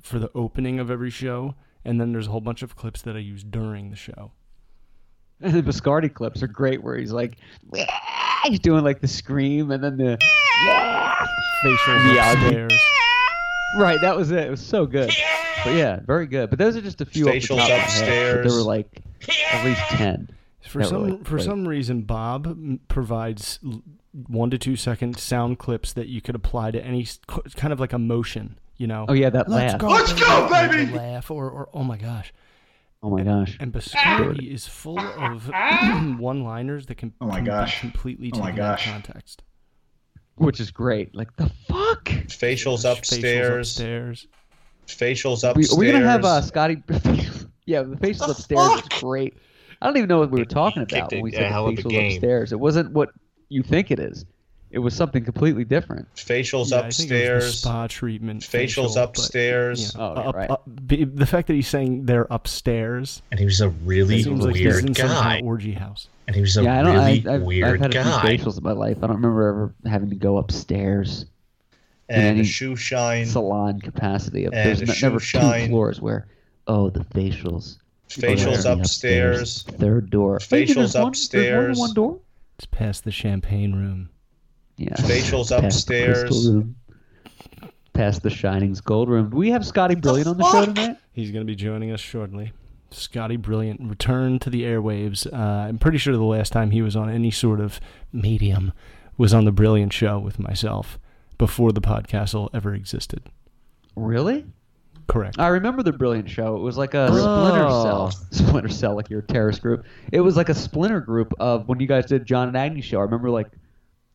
for 0.00 0.18
the 0.18 0.30
opening 0.34 0.78
of 0.80 0.90
every 0.90 1.10
show, 1.10 1.54
and 1.84 2.00
then 2.00 2.12
there's 2.12 2.28
a 2.28 2.30
whole 2.30 2.40
bunch 2.40 2.62
of 2.62 2.76
clips 2.76 3.02
that 3.02 3.14
I 3.16 3.18
use 3.18 3.42
during 3.44 3.90
the 3.90 3.96
show. 3.96 4.30
And 5.40 5.52
the 5.54 5.62
Biscardi 5.62 6.14
clips 6.14 6.42
are 6.42 6.46
great, 6.48 6.82
where 6.82 6.96
he's 6.96 7.12
like, 7.12 7.36
he's 8.50 8.60
doing 8.60 8.84
like 8.84 9.00
the 9.00 9.08
scream 9.08 9.70
and 9.70 9.82
then 9.82 9.96
the 9.96 10.18
Facial 11.62 12.14
Yeah, 12.14 12.24
I'll 12.24 12.36
be- 12.36 12.56
upstairs. 12.56 12.80
right. 13.78 14.00
That 14.00 14.16
was 14.16 14.30
it. 14.30 14.44
It 14.46 14.50
was 14.50 14.64
so 14.64 14.86
good. 14.86 15.10
But 15.64 15.74
yeah, 15.74 16.00
very 16.06 16.26
good. 16.26 16.50
But 16.50 16.58
those 16.58 16.76
are 16.76 16.80
just 16.80 17.00
a 17.00 17.04
few. 17.06 17.28
off 17.28 17.34
the 17.34 17.40
top 17.40 17.50
of 17.50 17.56
my 17.58 17.62
head, 17.64 17.78
but 17.78 17.84
upstairs. 17.84 18.46
There 18.46 18.54
were 18.58 18.64
like 18.66 19.02
at 19.52 19.64
least 19.64 19.80
ten. 19.90 20.30
For 20.62 20.84
some 20.84 21.08
like, 21.10 21.24
for 21.24 21.36
great. 21.36 21.44
some 21.44 21.66
reason, 21.66 22.02
Bob 22.02 22.78
provides 22.88 23.58
one 24.26 24.50
to 24.50 24.58
two 24.58 24.76
second 24.76 25.18
sound 25.18 25.58
clips 25.58 25.92
that 25.94 26.08
you 26.08 26.20
could 26.20 26.34
apply 26.34 26.70
to 26.72 26.84
any 26.84 27.06
kind 27.56 27.72
of 27.72 27.80
like 27.80 27.92
emotion. 27.92 28.58
You 28.76 28.86
know. 28.86 29.06
Oh 29.08 29.14
yeah, 29.14 29.30
that 29.30 29.48
Let's 29.48 29.72
laugh. 29.72 29.80
go, 29.80 29.88
Let's 29.88 30.12
go, 30.12 30.48
baby! 30.50 30.92
Laugh 30.92 31.30
or, 31.30 31.50
or 31.50 31.68
oh 31.74 31.82
my 31.82 31.96
gosh. 31.96 32.32
Oh 33.02 33.10
my 33.10 33.22
gosh. 33.22 33.56
And 33.60 33.72
Biscardi 33.72 34.52
is 34.52 34.66
full 34.66 34.98
of 34.98 35.48
one-liners 36.18 36.86
that 36.86 36.96
can, 36.96 37.12
Oh 37.20 37.26
my 37.26 37.40
gosh. 37.40 37.80
completely 37.80 38.30
Oh 38.34 38.38
my 38.40 38.46
taken 38.50 38.64
out 38.64 38.70
of 38.72 38.76
gosh. 38.78 38.90
context. 38.90 39.42
Which 40.36 40.60
is 40.60 40.70
great. 40.70 41.14
Like 41.14 41.34
the 41.36 41.50
fuck. 41.68 42.04
Facials 42.04 42.90
upstairs, 42.90 42.96
Facials 43.24 43.60
upstairs. 43.60 43.66
facials 43.66 43.66
upstairs. 43.66 44.26
Facials 44.86 45.42
We, 45.42 45.48
upstairs. 45.62 45.72
are 45.72 45.78
we 45.78 45.92
gonna 45.92 46.10
have 46.10 46.24
uh, 46.24 46.40
Scotty? 46.42 46.82
yeah, 47.66 47.82
the 47.82 47.96
facials 47.96 48.18
The 48.18 48.30
upstairs 48.32 48.60
fuck? 48.80 48.92
is 48.94 49.00
great. 49.00 49.34
I 49.80 49.86
don't 49.86 49.96
even 49.96 50.08
know 50.08 50.18
what 50.18 50.30
we 50.30 50.38
were 50.40 50.44
He- 50.44 50.48
he 50.48 50.54
talking 50.54 50.82
about 50.82 51.12
when 51.12 51.22
we 51.22 51.32
said 51.32 51.50
hell 51.50 51.66
the 51.66 51.80
facials 51.82 52.14
upstairs. 52.14 52.52
It 52.52 52.58
wasn't 52.60 52.92
what 52.92 53.10
you 53.48 53.62
think 53.62 53.90
it 53.92 54.00
is. 54.00 54.24
It 54.70 54.80
was 54.80 54.94
something 54.94 55.24
completely 55.24 55.64
different. 55.64 56.12
Facials 56.14 56.70
Yeah, 56.70 56.80
I 56.80 56.90
think 56.90 57.10
it 57.10 57.14
was 57.14 57.32
the 57.32 57.34
upstairs. 57.46 57.58
spa 57.60 57.86
treatment. 57.86 58.42
Facials 58.42 58.46
facial, 58.50 58.84
but, 58.94 58.96
upstairs. 59.08 59.94
you 59.94 59.98
know, 59.98 60.14
Oh, 60.16 60.20
up- 60.28 60.34
right. 60.34 60.50
up- 60.50 60.62
the 60.66 61.24
fact 61.26 61.46
that 61.48 61.54
he's 61.54 61.68
saying 61.68 62.04
they're 62.04 62.26
upstairs 62.30 63.22
And 63.30 63.40
he 63.40 63.46
was 63.46 63.60
a 63.62 63.70
really 63.70 64.22
seems 64.22 64.44
like 64.44 64.56
he's 64.56 64.64
weird 64.66 64.84
in 64.84 64.94
some 64.94 65.06
guy. 65.08 65.14
kind 65.22 65.40
of 65.40 65.46
orgy 65.46 65.72
house. 65.72 66.08
And 66.26 66.34
he 66.36 66.42
was 66.42 66.56
a 66.58 66.62
yeah, 66.64 66.80
I 66.80 66.82
don't. 66.82 66.94
really 66.94 67.26
I, 67.28 67.34
I've, 67.34 67.42
weird 67.42 67.82
I've 67.82 67.92
had 67.92 67.96
a 67.96 68.02
few 68.02 68.44
facials 68.44 68.58
in 68.58 68.62
my 68.64 68.72
life. 68.72 68.98
I 68.98 69.06
don't 69.06 69.16
remember 69.16 69.48
ever 69.48 69.74
having 69.90 70.10
to 70.10 70.16
go 70.16 70.36
upstairs. 70.36 71.24
and 72.10 72.22
any 72.22 72.40
a 72.40 72.44
shoe 72.44 72.76
shine. 72.76 73.24
salon 73.26 73.80
capacity 73.80 74.44
of 74.44 74.52
And 74.52 74.68
there's 74.68 74.80
a 74.82 74.92
n- 74.92 74.98
never 75.02 75.20
shine. 75.20 75.62
two 75.62 75.68
floors 75.68 76.00
where 76.00 76.26
oh 76.66 76.90
the 76.90 77.00
facials 77.00 77.78
Facials 78.10 78.64
Oh, 78.66 78.74
yeah, 78.74 78.80
upstairs. 78.80 79.62
third 79.62 80.08
door 80.10 80.34
Wait, 80.50 80.68
Facials 80.68 80.74
there's 80.74 80.76
one, 80.76 80.76
there's 80.76 80.94
more 80.94 81.02
than 81.02 81.08
upstairs. 81.08 81.78
one 81.78 81.94
door 81.94 82.18
It's 82.58 82.66
past 82.66 83.04
the 83.04 83.10
champagne 83.10 83.74
room. 83.74 84.08
Yeah 84.78 84.94
Facials 84.94 85.50
Past 85.50 85.64
upstairs. 85.64 86.48
past 87.92 88.22
the 88.22 88.30
shining's 88.30 88.80
gold 88.80 89.08
room 89.08 89.28
do 89.30 89.36
we 89.36 89.50
have 89.50 89.66
Scotty 89.66 89.94
Brilliant 89.94 90.28
on 90.28 90.38
the 90.38 90.50
show 90.50 90.64
tonight 90.64 90.96
He's 91.12 91.30
going 91.32 91.44
to 91.44 91.50
be 91.50 91.56
joining 91.56 91.90
us 91.90 91.98
shortly. 92.00 92.52
Scotty 92.92 93.36
Brilliant 93.36 93.80
returned 93.82 94.40
to 94.42 94.50
the 94.50 94.62
airwaves. 94.62 95.26
Uh, 95.30 95.36
I'm 95.36 95.78
pretty 95.78 95.98
sure 95.98 96.16
the 96.16 96.22
last 96.22 96.52
time 96.52 96.70
he 96.70 96.80
was 96.80 96.94
on 96.94 97.10
any 97.10 97.32
sort 97.32 97.58
of 97.60 97.80
medium 98.12 98.72
was 99.16 99.34
on 99.34 99.44
the 99.44 99.50
Brilliant 99.50 99.92
Show 99.92 100.20
with 100.20 100.38
myself 100.38 100.96
before 101.36 101.72
the 101.72 101.80
podcastle 101.80 102.48
ever 102.54 102.72
existed. 102.72 103.22
really 103.96 104.46
Correct. 105.08 105.40
I 105.40 105.48
remember 105.48 105.82
the 105.82 105.92
Brilliant 105.92 106.30
Show 106.30 106.54
it 106.54 106.60
was 106.60 106.76
like 106.78 106.94
a 106.94 107.08
splinter 107.08 107.66
Oh. 107.68 107.82
cell 107.82 108.10
splinter 108.30 108.68
cell 108.68 108.94
like 108.94 109.10
your 109.10 109.22
terrorist 109.22 109.60
group 109.60 109.84
it 110.12 110.20
was 110.20 110.36
like 110.36 110.48
a 110.50 110.54
splinter 110.54 111.00
group 111.00 111.32
of 111.40 111.66
when 111.66 111.80
you 111.80 111.88
guys 111.88 112.06
did 112.06 112.24
John 112.26 112.46
and 112.46 112.56
Agnew 112.56 112.80
show 112.82 112.98
I 113.00 113.02
remember 113.02 113.28
like 113.28 113.48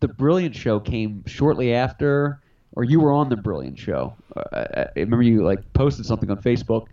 the 0.04 0.10
Brilliant 0.10 0.54
Show 0.54 0.82
came 0.82 1.24
shortly 1.26 1.74
after, 1.74 2.42
or 2.74 2.84
you 2.84 3.00
were 3.00 3.14
on 3.14 3.30
the 3.30 3.38
Brilliant 3.38 3.80
Show. 3.80 4.14
Uh, 4.36 4.44
I, 4.52 4.82
I 4.82 4.88
remember 4.98 5.24
you 5.24 5.46
like 5.46 5.62
posted 5.72 6.06
something 6.06 6.30
on 6.30 6.42
Facebook. 6.42 6.88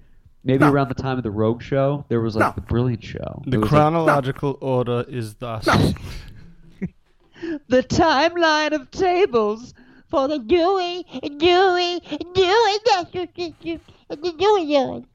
Maybe 0.44 0.64
around 0.64 0.90
the 0.90 0.94
time 0.94 1.18
of 1.18 1.24
the 1.24 1.30
Rogue 1.32 1.60
Show, 1.60 2.04
there 2.08 2.20
was 2.20 2.36
like 2.36 2.54
the 2.54 2.60
Brilliant 2.60 3.02
Show. 3.02 3.42
The 3.46 3.56
It 3.56 3.58
was, 3.58 3.62
like, 3.62 3.68
chronological 3.68 4.58
order 4.60 5.04
is 5.08 5.34
thus. 5.34 5.64
the 7.66 7.82
timeline 7.82 8.74
of 8.74 8.88
tables 8.92 9.74
for 10.08 10.28
the 10.28 10.38
Doing, 10.38 11.02
doing, 11.36 12.00
doing, 12.32 12.78
that's 12.86 13.12
what 13.12 13.36
you 13.36 13.52
do, 13.60 13.80
doing, 14.22 14.36
doing. 14.38 15.06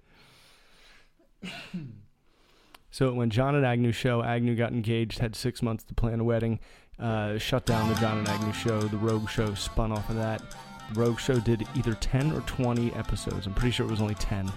So 2.91 3.11
when 3.11 3.29
John 3.29 3.55
and 3.55 3.65
Agnew 3.65 3.91
show, 3.91 4.23
Agnew 4.23 4.55
got 4.55 4.71
engaged, 4.71 5.19
had 5.19 5.35
six 5.35 5.61
months 5.61 5.83
to 5.83 5.93
plan 5.93 6.21
a 6.21 6.23
wedding, 6.23 6.61
uh, 6.99 7.37
shut 7.37 7.65
down 7.65 7.89
the 7.89 7.95
John 7.99 8.19
and 8.19 8.27
Agnew 8.27 8.53
show. 8.53 8.79
The 8.81 8.97
Rogue 8.97 9.29
show 9.29 9.53
spun 9.53 9.91
off 9.91 10.09
of 10.09 10.15
that. 10.15 10.41
The 10.93 10.99
Rogue 10.99 11.19
show 11.19 11.39
did 11.39 11.67
either 11.75 11.93
10 11.95 12.31
or 12.31 12.41
20 12.41 12.93
episodes. 12.93 13.47
I'm 13.47 13.53
pretty 13.53 13.71
sure 13.71 13.85
it 13.85 13.89
was 13.91 14.01
only 14.01 14.15
10. 14.15 14.51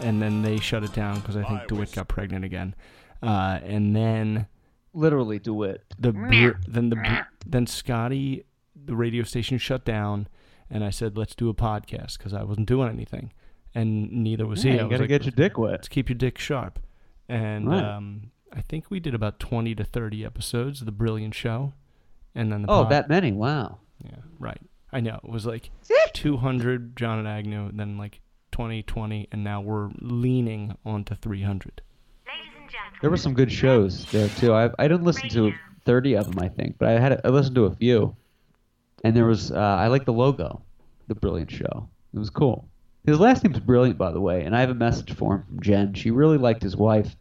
And 0.00 0.20
then 0.20 0.42
they 0.42 0.58
shut 0.58 0.82
it 0.82 0.92
down 0.92 1.20
because 1.20 1.36
I 1.36 1.44
think 1.44 1.68
DeWitt 1.68 1.92
got 1.92 2.08
pregnant 2.08 2.44
again. 2.44 2.74
Uh, 3.22 3.60
and 3.62 3.94
then 3.94 4.46
literally 4.92 5.38
DeWitt. 5.38 5.82
the 5.98 6.12
Br- 6.12 6.50
then 6.66 6.90
the 6.90 7.26
then 7.46 7.66
Scotty, 7.66 8.44
the 8.74 8.96
radio 8.96 9.22
station 9.22 9.58
shut 9.58 9.84
down, 9.84 10.26
and 10.70 10.82
I 10.84 10.90
said 10.90 11.16
let's 11.16 11.34
do 11.34 11.48
a 11.48 11.54
podcast 11.54 12.18
because 12.18 12.34
I 12.34 12.42
wasn't 12.42 12.66
doing 12.66 12.88
anything, 12.88 13.32
and 13.74 14.10
neither 14.10 14.46
was 14.46 14.64
Yeah, 14.64 14.72
he. 14.72 14.76
you 14.78 14.80
I 14.82 14.86
was 14.86 14.90
gotta 14.92 15.02
like, 15.04 15.08
get 15.08 15.22
your 15.24 15.32
dick 15.48 15.56
wet. 15.58 15.70
Let's 15.72 15.88
keep 15.88 16.08
your 16.08 16.18
dick 16.18 16.38
sharp, 16.38 16.78
and 17.28 17.68
Right. 17.68 17.84
um, 17.84 18.30
I 18.52 18.60
think 18.62 18.90
we 18.90 19.00
did 19.00 19.14
about 19.14 19.38
twenty 19.38 19.74
to 19.76 19.84
thirty 19.84 20.24
episodes 20.24 20.80
of 20.80 20.86
the 20.86 20.92
Brilliant 20.92 21.34
Show, 21.34 21.72
and 22.34 22.50
then 22.52 22.62
the 22.62 22.70
Oh, 22.70 22.82
pod- 22.82 22.90
that 22.92 23.08
many! 23.08 23.32
Wow. 23.32 23.78
yeah 24.04 24.16
right. 24.38 24.60
I 24.92 25.00
know 25.00 25.18
it 25.24 25.28
was 25.30 25.44
like 25.46 25.70
two 26.12 26.36
hundred 26.36 26.96
John 26.96 27.18
and 27.18 27.26
Agnew, 27.28 27.70
then 27.72 27.98
like 27.98 28.20
20, 28.52 28.84
20, 28.84 29.28
and 29.32 29.42
now 29.42 29.60
we're 29.60 29.90
leaning 30.00 30.76
onto 30.84 31.14
three 31.16 31.42
hundred. 31.42 31.82
There 33.00 33.10
were 33.10 33.16
some 33.16 33.34
good 33.34 33.50
shows 33.52 34.04
there 34.12 34.28
too. 34.28 34.52
I 34.54 34.70
I 34.78 34.88
didn't 34.88 35.04
listen 35.04 35.28
to 35.30 35.52
thirty 35.84 36.14
of 36.14 36.26
them, 36.30 36.38
I 36.42 36.48
think, 36.48 36.76
but 36.78 36.88
I 36.88 36.98
had 36.98 37.20
I 37.24 37.28
listened 37.28 37.56
to 37.56 37.64
a 37.64 37.74
few. 37.74 38.14
And 39.02 39.14
there 39.14 39.26
was 39.26 39.50
uh, 39.52 39.56
I 39.58 39.88
like 39.88 40.04
the 40.06 40.12
logo, 40.12 40.62
the 41.08 41.14
Brilliant 41.14 41.50
Show. 41.50 41.88
It 42.14 42.18
was 42.18 42.30
cool. 42.30 42.66
His 43.04 43.20
last 43.20 43.44
name's 43.44 43.60
brilliant, 43.60 43.98
by 43.98 44.12
the 44.12 44.20
way, 44.20 44.44
and 44.44 44.56
I 44.56 44.60
have 44.60 44.70
a 44.70 44.74
message 44.74 45.12
for 45.14 45.34
him 45.34 45.42
from 45.46 45.60
Jen. 45.60 45.92
She 45.92 46.10
really 46.10 46.38
liked 46.38 46.62
his 46.62 46.74
wife, 46.76 47.14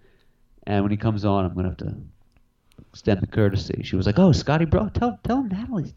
and 0.65 0.82
when 0.84 0.91
he 0.91 0.98
comes 0.98 1.25
on, 1.25 1.43
I'm 1.43 1.53
gonna 1.55 1.67
have 1.70 1.77
to 1.77 1.96
extend 2.94 3.22
the 3.22 3.28
courtesy. 3.28 3.82
She 3.84 3.96
was 3.96 4.06
like, 4.06 4.20
"Oh, 4.20 4.32
Scotty, 4.32 4.66
bro, 4.66 4.90
tell 4.90 5.20
tell 5.24 5.44
Natalie, 5.44 5.96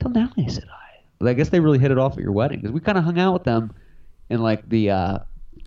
tell 0.00 0.10
Natalie 0.10 0.46
I 0.46 0.50
said 0.50 0.64
hi." 0.64 1.00
But 1.18 1.28
I 1.28 1.34
guess 1.34 1.50
they 1.50 1.60
really 1.60 1.78
hit 1.78 1.90
it 1.90 1.98
off 1.98 2.14
at 2.14 2.20
your 2.20 2.32
wedding 2.32 2.60
because 2.60 2.72
we 2.72 2.80
kind 2.80 2.96
of 2.96 3.04
hung 3.04 3.18
out 3.18 3.34
with 3.34 3.44
them 3.44 3.74
in 4.30 4.40
like 4.42 4.66
the 4.68 4.90
uh, 4.90 5.18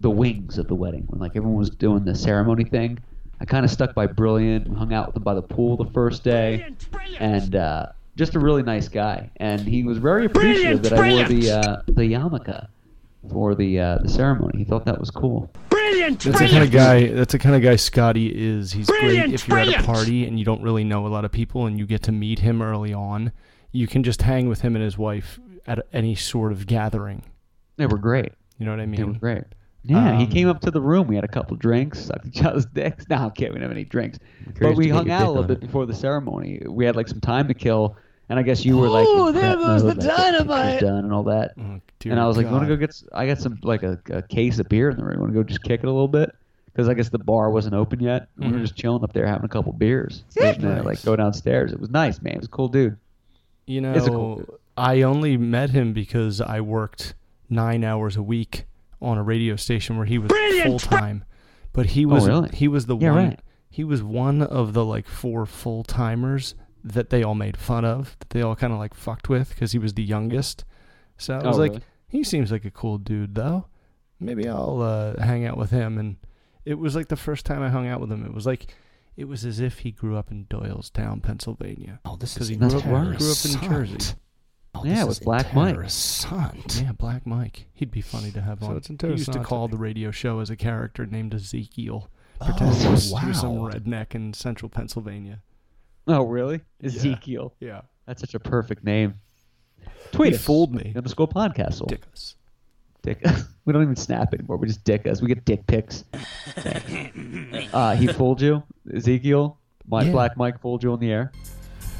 the 0.01 0.09
wings 0.09 0.57
of 0.57 0.67
the 0.67 0.75
wedding 0.75 1.03
when 1.07 1.19
like 1.19 1.35
everyone 1.35 1.57
was 1.57 1.69
doing 1.69 2.03
the 2.03 2.15
ceremony 2.15 2.63
thing. 2.63 2.99
I 3.39 3.45
kind 3.45 3.63
of 3.63 3.71
stuck 3.71 3.93
by 3.93 4.07
Brilliant. 4.07 4.67
We 4.67 4.75
hung 4.75 4.93
out 4.93 5.07
with 5.07 5.17
him 5.17 5.23
by 5.23 5.35
the 5.35 5.41
pool 5.41 5.77
the 5.77 5.89
first 5.91 6.23
day, 6.23 6.73
and 7.19 7.55
uh, 7.55 7.87
just 8.15 8.35
a 8.35 8.39
really 8.39 8.63
nice 8.63 8.87
guy. 8.87 9.29
And 9.37 9.61
he 9.61 9.83
was 9.83 9.97
very 9.99 10.25
appreciative 10.25 10.83
that 10.83 10.93
I 10.93 11.13
wore 11.13 11.23
the 11.25 11.51
uh, 11.51 11.81
the 11.87 12.03
yarmulke 12.03 12.67
for 13.29 13.55
the 13.55 13.79
uh, 13.79 13.97
the 14.01 14.09
ceremony. 14.09 14.59
He 14.59 14.63
thought 14.65 14.85
that 14.85 14.99
was 14.99 15.11
cool. 15.11 15.51
Brilliant. 15.69 16.19
That's 16.23 16.39
the 16.39 16.47
kind 16.47 16.63
of 16.63 16.71
guy. 16.71 17.07
That's 17.07 17.31
the 17.31 17.39
kind 17.39 17.55
of 17.55 17.61
guy 17.61 17.75
Scotty 17.75 18.27
is. 18.33 18.71
He's 18.71 18.87
great 18.87 19.33
if 19.33 19.47
you're 19.47 19.59
at 19.59 19.79
a 19.79 19.83
party 19.83 20.25
and 20.25 20.37
you 20.39 20.45
don't 20.45 20.61
really 20.61 20.83
know 20.83 21.05
a 21.05 21.09
lot 21.09 21.25
of 21.25 21.31
people 21.31 21.65
and 21.65 21.77
you 21.79 21.85
get 21.85 22.03
to 22.03 22.11
meet 22.11 22.39
him 22.39 22.61
early 22.61 22.93
on. 22.93 23.31
You 23.71 23.87
can 23.87 24.03
just 24.03 24.21
hang 24.21 24.49
with 24.49 24.61
him 24.61 24.75
and 24.75 24.83
his 24.83 24.97
wife 24.97 25.39
at 25.65 25.85
any 25.93 26.15
sort 26.15 26.51
of 26.51 26.65
gathering. 26.67 27.23
They 27.77 27.85
were 27.85 27.97
great. 27.97 28.33
You 28.57 28.65
know 28.65 28.71
what 28.71 28.79
I 28.81 28.85
mean? 28.85 28.97
They 28.99 29.05
were 29.05 29.13
great. 29.13 29.43
Yeah, 29.83 30.17
he 30.17 30.25
Um, 30.25 30.29
came 30.29 30.47
up 30.47 30.59
to 30.61 30.71
the 30.71 30.81
room. 30.81 31.07
We 31.07 31.15
had 31.15 31.23
a 31.23 31.27
couple 31.29 31.57
drinks, 31.57 32.05
sucked 32.05 32.27
each 32.27 32.43
other's 32.43 32.65
dicks. 32.67 33.05
No, 33.09 33.15
I'm 33.15 33.31
kidding. 33.31 33.53
We 33.53 33.59
didn't 33.59 33.69
have 33.69 33.71
any 33.71 33.85
drinks. 33.85 34.19
But 34.59 34.75
we 34.75 34.89
hung 34.89 35.09
out 35.09 35.25
a 35.25 35.29
little 35.29 35.43
bit 35.43 35.57
it. 35.57 35.61
before 35.61 35.85
the 35.87 35.93
ceremony. 35.95 36.61
We 36.67 36.85
had 36.85 36.95
like 36.95 37.07
some 37.07 37.21
time 37.21 37.47
to 37.47 37.53
kill, 37.55 37.95
and 38.29 38.39
I 38.39 38.41
guess 38.43 38.63
you 38.65 38.77
were 38.77 38.87
like, 38.89 39.05
Oh, 39.07 39.31
there 39.31 39.41
prep 39.55 39.59
goes 39.59 39.81
the 39.81 39.87
like, 39.89 39.99
get 39.99 40.09
pictures 40.09 40.31
dynamite. 40.31 40.79
done 40.81 41.03
and 41.05 41.13
all 41.13 41.23
that. 41.23 41.53
Oh, 41.57 41.81
and 42.05 42.19
I 42.19 42.25
was 42.27 42.37
like, 42.37 42.45
you 42.47 42.51
want 42.51 42.63
to 42.63 42.69
go 42.69 42.75
get? 42.77 42.89
s- 42.89 43.03
I 43.13 43.27
got 43.27 43.37
some 43.39 43.59
like 43.63 43.83
a, 43.83 43.99
a 44.09 44.21
case 44.21 44.59
of 44.59 44.69
beer 44.69 44.89
in 44.89 44.97
the 44.97 45.03
room. 45.03 45.19
Want 45.19 45.33
to 45.33 45.37
go 45.39 45.43
just 45.43 45.63
kick 45.63 45.81
it 45.83 45.87
a 45.87 45.91
little 45.91 46.07
bit? 46.07 46.31
Because 46.65 46.87
I 46.87 46.93
guess 46.93 47.09
the 47.09 47.19
bar 47.19 47.49
wasn't 47.49 47.75
open 47.75 47.99
yet. 47.99 48.29
We 48.37 48.47
were 48.47 48.53
Mhm. 48.57 48.61
just 48.61 48.75
chilling 48.77 49.03
up 49.03 49.11
there 49.13 49.27
having 49.27 49.43
a 49.43 49.49
couple 49.49 49.73
beers. 49.73 50.23
And 50.41 50.61
then, 50.61 50.83
like 50.85 51.03
go 51.03 51.15
downstairs. 51.17 51.73
It 51.73 51.79
was 51.79 51.89
nice, 51.89 52.21
man. 52.21 52.33
It 52.35 52.39
was 52.39 52.47
a 52.47 52.51
cool 52.51 52.69
dude. 52.69 52.97
You 53.67 53.85
It's 53.85 54.07
cool 54.07 54.29
know, 54.29 54.35
dude. 54.37 54.49
I 54.77 55.01
only 55.01 55.35
met 55.37 55.71
him 55.71 55.91
because 55.93 56.39
I 56.41 56.61
worked 56.61 57.13
nine 57.49 57.83
hours 57.83 58.15
a 58.15 58.23
week 58.23 58.65
on 59.01 59.17
a 59.17 59.23
radio 59.23 59.55
station 59.57 59.97
where 59.97 60.05
he 60.05 60.17
was 60.17 60.31
full 60.63 60.79
time. 60.79 61.25
But 61.73 61.87
he 61.87 62.05
was 62.05 62.23
Oh, 62.25 62.27
really? 62.41 62.49
he 62.53 62.67
was 62.69 62.85
the 62.85 62.95
Yeah, 62.97 63.11
one 63.11 63.25
right. 63.29 63.39
he 63.69 63.83
was 63.83 64.01
one 64.01 64.41
of 64.41 64.73
the 64.73 64.85
like 64.85 65.07
four 65.07 65.45
full 65.45 65.83
timers 65.83 66.55
that 66.83 67.09
they 67.09 67.23
all 67.23 67.35
made 67.35 67.57
fun 67.57 67.85
of, 67.85 68.15
that 68.19 68.29
they 68.31 68.41
all 68.41 68.55
kind 68.55 68.73
of 68.73 68.79
like 68.79 68.93
fucked 68.93 69.29
with 69.29 69.49
because 69.49 69.71
he 69.71 69.79
was 69.79 69.93
the 69.93 70.03
youngest. 70.03 70.65
So 71.17 71.35
I 71.35 71.41
Oh, 71.43 71.47
was 71.49 71.57
like, 71.57 71.71
really? 71.71 71.83
he 72.07 72.23
seems 72.23 72.51
like 72.51 72.65
a 72.65 72.71
cool 72.71 72.97
dude 72.97 73.35
though. 73.35 73.65
Maybe 74.19 74.47
I'll 74.47 74.81
uh, 74.81 75.21
hang 75.21 75.45
out 75.45 75.57
with 75.57 75.71
him. 75.71 75.97
And 75.97 76.17
it 76.65 76.75
was 76.75 76.95
like 76.95 77.07
the 77.07 77.15
first 77.15 77.45
time 77.45 77.61
I 77.63 77.69
hung 77.69 77.87
out 77.87 77.99
with 78.01 78.11
him. 78.11 78.25
It 78.25 78.33
was 78.33 78.45
like. 78.45 78.73
It 79.17 79.27
was 79.27 79.43
as 79.43 79.59
if 79.59 79.79
he 79.79 79.91
grew 79.91 80.15
up 80.15 80.31
in 80.31 80.45
Doylestown, 80.45 81.21
Pennsylvania. 81.21 81.99
Oh, 82.05 82.15
this 82.15 82.33
Because 82.33 82.49
is 82.49 82.51
he 82.51 82.55
grew 82.55 82.69
up, 82.77 82.81
grew 82.83 82.95
up 82.95 83.07
in 83.07 83.11
interessant. 83.13 83.63
Jersey. 83.63 84.13
Oh, 84.73 84.85
Yeah, 84.85 85.05
this 85.05 85.19
with 85.19 85.25
Black 85.25 85.53
Mike. 85.53 85.75
Yeah, 86.81 86.93
Black 86.97 87.27
Mike. 87.27 87.67
He'd 87.73 87.91
be 87.91 87.99
funny 88.01 88.31
to 88.31 88.41
have 88.41 88.61
So 88.61 88.67
on. 88.67 88.77
it's 88.77 88.87
he 88.87 89.07
used 89.07 89.33
to 89.33 89.43
call 89.43 89.67
the 89.67 89.77
radio 89.77 90.11
show 90.11 90.39
as 90.39 90.49
a 90.49 90.55
character 90.55 91.05
named 91.05 91.33
Ezekiel. 91.33 92.09
Oh, 92.39 92.45
Pretend 92.45 92.73
he 92.75 92.87
was, 92.87 93.09
some 93.09 93.57
redneck 93.57 94.15
in 94.15 94.33
central 94.33 94.69
Pennsylvania. 94.69 95.43
Oh, 96.07 96.23
really? 96.23 96.61
Ezekiel. 96.83 97.53
Yeah. 97.59 97.81
That's 98.05 98.21
such 98.21 98.33
a 98.33 98.39
perfect 98.39 98.83
name. 98.83 99.15
Tweet 100.11 100.33
us. 100.33 100.43
fooled 100.43 100.73
me. 100.73 100.93
Underscore 100.95 101.27
podcast. 101.27 101.85
Dick 101.87 102.03
us. 102.11 102.35
Dick. 103.03 103.23
we 103.65 103.73
don't 103.73 103.81
even 103.83 103.95
snap 103.95 104.33
anymore. 104.33 104.57
We 104.57 104.67
just 104.67 104.83
dick 104.83 105.07
us. 105.07 105.21
We 105.21 105.27
get 105.27 105.45
dick 105.45 105.65
pics. 105.67 106.03
uh, 107.73 107.95
he 107.95 108.07
fooled 108.07 108.41
you, 108.41 108.63
Ezekiel. 108.93 109.57
My 109.87 110.03
Yeah. 110.03 110.11
Black 110.11 110.37
Mike 110.37 110.59
fooled 110.61 110.83
you 110.83 110.91
on 110.93 110.99
the 110.99 111.11
air. 111.11 111.31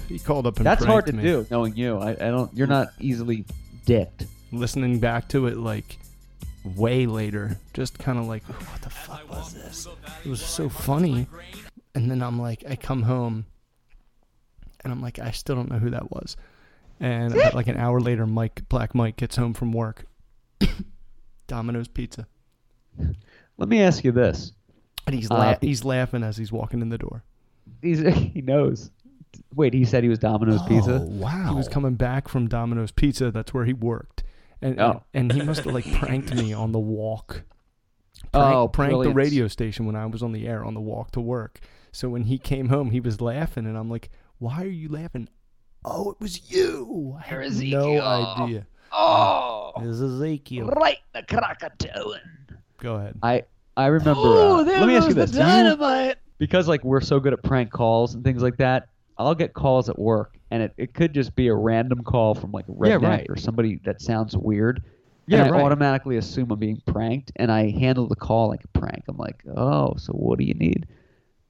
He 0.08 0.20
called 0.20 0.46
up 0.46 0.58
and 0.58 0.66
That's 0.66 0.84
hard 0.84 1.06
to 1.06 1.14
me. 1.14 1.24
do, 1.24 1.48
knowing 1.50 1.76
you. 1.76 1.98
I, 1.98 2.12
I 2.12 2.16
don't. 2.16 2.54
You're 2.56 2.68
not 2.68 2.90
easily 3.00 3.46
dicked. 3.86 4.26
Listening 4.52 5.00
back 5.00 5.30
to 5.30 5.48
it 5.48 5.58
like 5.58 5.98
way 6.76 7.06
later, 7.06 7.58
just 7.74 7.98
kind 7.98 8.20
of 8.20 8.26
like, 8.28 8.44
what 8.44 8.82
the 8.82 8.90
fuck 8.90 9.30
was 9.30 9.54
this? 9.54 9.88
It 10.26 10.30
was 10.30 10.42
so 10.42 10.68
funny. 10.68 11.28
And 11.96 12.12
then 12.12 12.22
I'm 12.22 12.40
like, 12.42 12.64
I 12.70 12.76
come 12.76 13.04
home 13.04 13.46
and 14.84 14.92
I'm 14.94 15.02
like, 15.02 15.20
I 15.20 15.32
still 15.32 15.56
don't 15.56 15.70
know 15.72 15.80
who 15.80 15.90
that 15.92 16.12
was. 16.12 16.36
And 17.00 17.34
about 17.34 17.54
like 17.56 17.68
an 17.68 17.78
hour 17.78 18.00
later, 18.00 18.28
Mike, 18.28 18.68
Black 18.70 18.94
Mike, 18.94 19.16
gets 19.18 19.36
home 19.36 19.54
from 19.54 19.72
work. 19.72 20.06
Domino's 21.48 21.88
Pizza. 21.88 22.28
Let 23.58 23.70
me 23.70 23.82
ask 23.82 24.04
you 24.04 24.12
this. 24.12 24.52
And 25.08 25.16
he's 25.16 25.30
Uh, 25.32 25.36
la- 25.36 25.56
be- 25.58 25.68
he's 25.68 25.84
laughing 25.84 26.24
as 26.24 26.38
he's 26.38 26.52
walking 26.52 26.82
in 26.82 26.90
the 26.90 26.98
door. 26.98 27.24
He's, 27.82 28.00
he 28.16 28.42
knows. 28.42 28.92
Wait, 29.56 29.74
he 29.74 29.86
said 29.86 30.04
he 30.04 30.10
was 30.10 30.20
Domino's 30.20 30.62
Pizza. 30.64 31.00
Oh, 31.02 31.06
wow. 31.06 31.48
He 31.50 31.56
was 31.56 31.68
coming 31.68 31.96
back 31.96 32.28
from 32.28 32.48
Domino's 32.48 32.92
Pizza. 32.92 33.32
That's 33.32 33.54
where 33.54 33.66
he 33.66 33.74
worked, 33.74 34.24
and 34.62 34.80
Oh. 34.80 35.04
and, 35.14 35.32
he 35.32 35.42
must 35.42 35.64
have 35.64 35.74
like 35.74 35.92
pranked 35.94 36.34
me 36.36 36.54
on 36.54 36.72
the 36.72 36.80
walk. 36.80 37.44
Oh, 38.34 38.68
Prank, 38.68 38.92
pranked 38.92 39.04
the 39.04 39.14
radio 39.14 39.48
station 39.48 39.86
when 39.86 39.96
I 39.96 40.06
was 40.06 40.22
on 40.22 40.32
the 40.32 40.48
air 40.48 40.64
on 40.64 40.74
the 40.74 40.80
walk 40.82 41.12
to 41.12 41.22
work. 41.22 41.60
So 41.92 42.08
when 42.10 42.24
he 42.24 42.38
came 42.38 42.70
home, 42.70 42.92
he 42.92 43.00
was 43.00 43.20
laughing, 43.22 43.66
and 43.66 43.78
I'm 43.78 43.90
like, 43.90 44.10
"Why 44.42 44.64
are 44.64 44.66
you 44.68 44.90
laughing?" 44.90 45.30
Oh, 45.86 46.12
it 46.12 46.18
was 46.20 46.52
you. 46.52 47.16
I 47.18 47.22
had 47.22 47.54
no 47.54 48.02
idea. 48.02 48.68
Oh, 48.92 49.72
This 49.82 50.00
is 50.00 50.02
Ezekiel. 50.22 50.68
right, 50.68 50.98
the 51.14 51.24
Krakatoan. 51.24 52.20
Go 52.78 52.96
ahead. 52.96 53.18
I 53.24 53.44
I 53.78 53.86
remember. 53.88 54.20
Oh, 54.24 54.60
uh, 54.60 54.64
there 54.64 54.80
let 54.80 54.88
me 54.88 54.96
ask 54.98 55.08
you 55.08 55.16
goes 55.16 55.32
this: 55.32 55.32
the 55.32 55.38
you- 55.38 55.44
dynamite. 55.64 56.18
because 56.40 56.68
like 56.68 56.84
we're 56.84 57.02
so 57.02 57.20
good 57.20 57.34
at 57.34 57.42
prank 57.44 57.72
calls 57.72 58.14
and 58.16 58.24
things 58.24 58.42
like 58.44 58.58
that, 58.58 58.90
I'll 59.18 59.36
get 59.36 59.54
calls 59.54 59.90
at 59.90 59.98
work, 59.98 60.38
and 60.52 60.62
it, 60.64 60.74
it 60.78 60.94
could 60.94 61.14
just 61.14 61.36
be 61.36 61.48
a 61.48 61.56
random 61.56 62.04
call 62.04 62.36
from 62.36 62.52
like 62.52 62.66
a 62.68 62.72
Yeah, 62.74 62.98
redneck 62.98 63.02
right. 63.04 63.26
or 63.30 63.38
somebody 63.38 63.80
that 63.86 64.02
sounds 64.02 64.36
weird. 64.36 64.84
Yeah, 65.28 65.40
and 65.46 65.48
I 65.48 65.52
right. 65.52 65.64
automatically 65.64 66.18
assume 66.18 66.52
I'm 66.52 66.60
being 66.60 66.82
pranked, 66.86 67.32
and 67.38 67.52
I 67.52 67.70
handle 67.72 68.08
the 68.08 68.16
call 68.16 68.50
like 68.50 68.64
a 68.66 68.80
prank. 68.80 69.04
I'm 69.08 69.18
like, 69.18 69.42
oh, 69.56 69.94
so 69.98 70.12
what 70.14 70.38
do 70.40 70.46
you 70.46 70.56
need? 70.56 70.88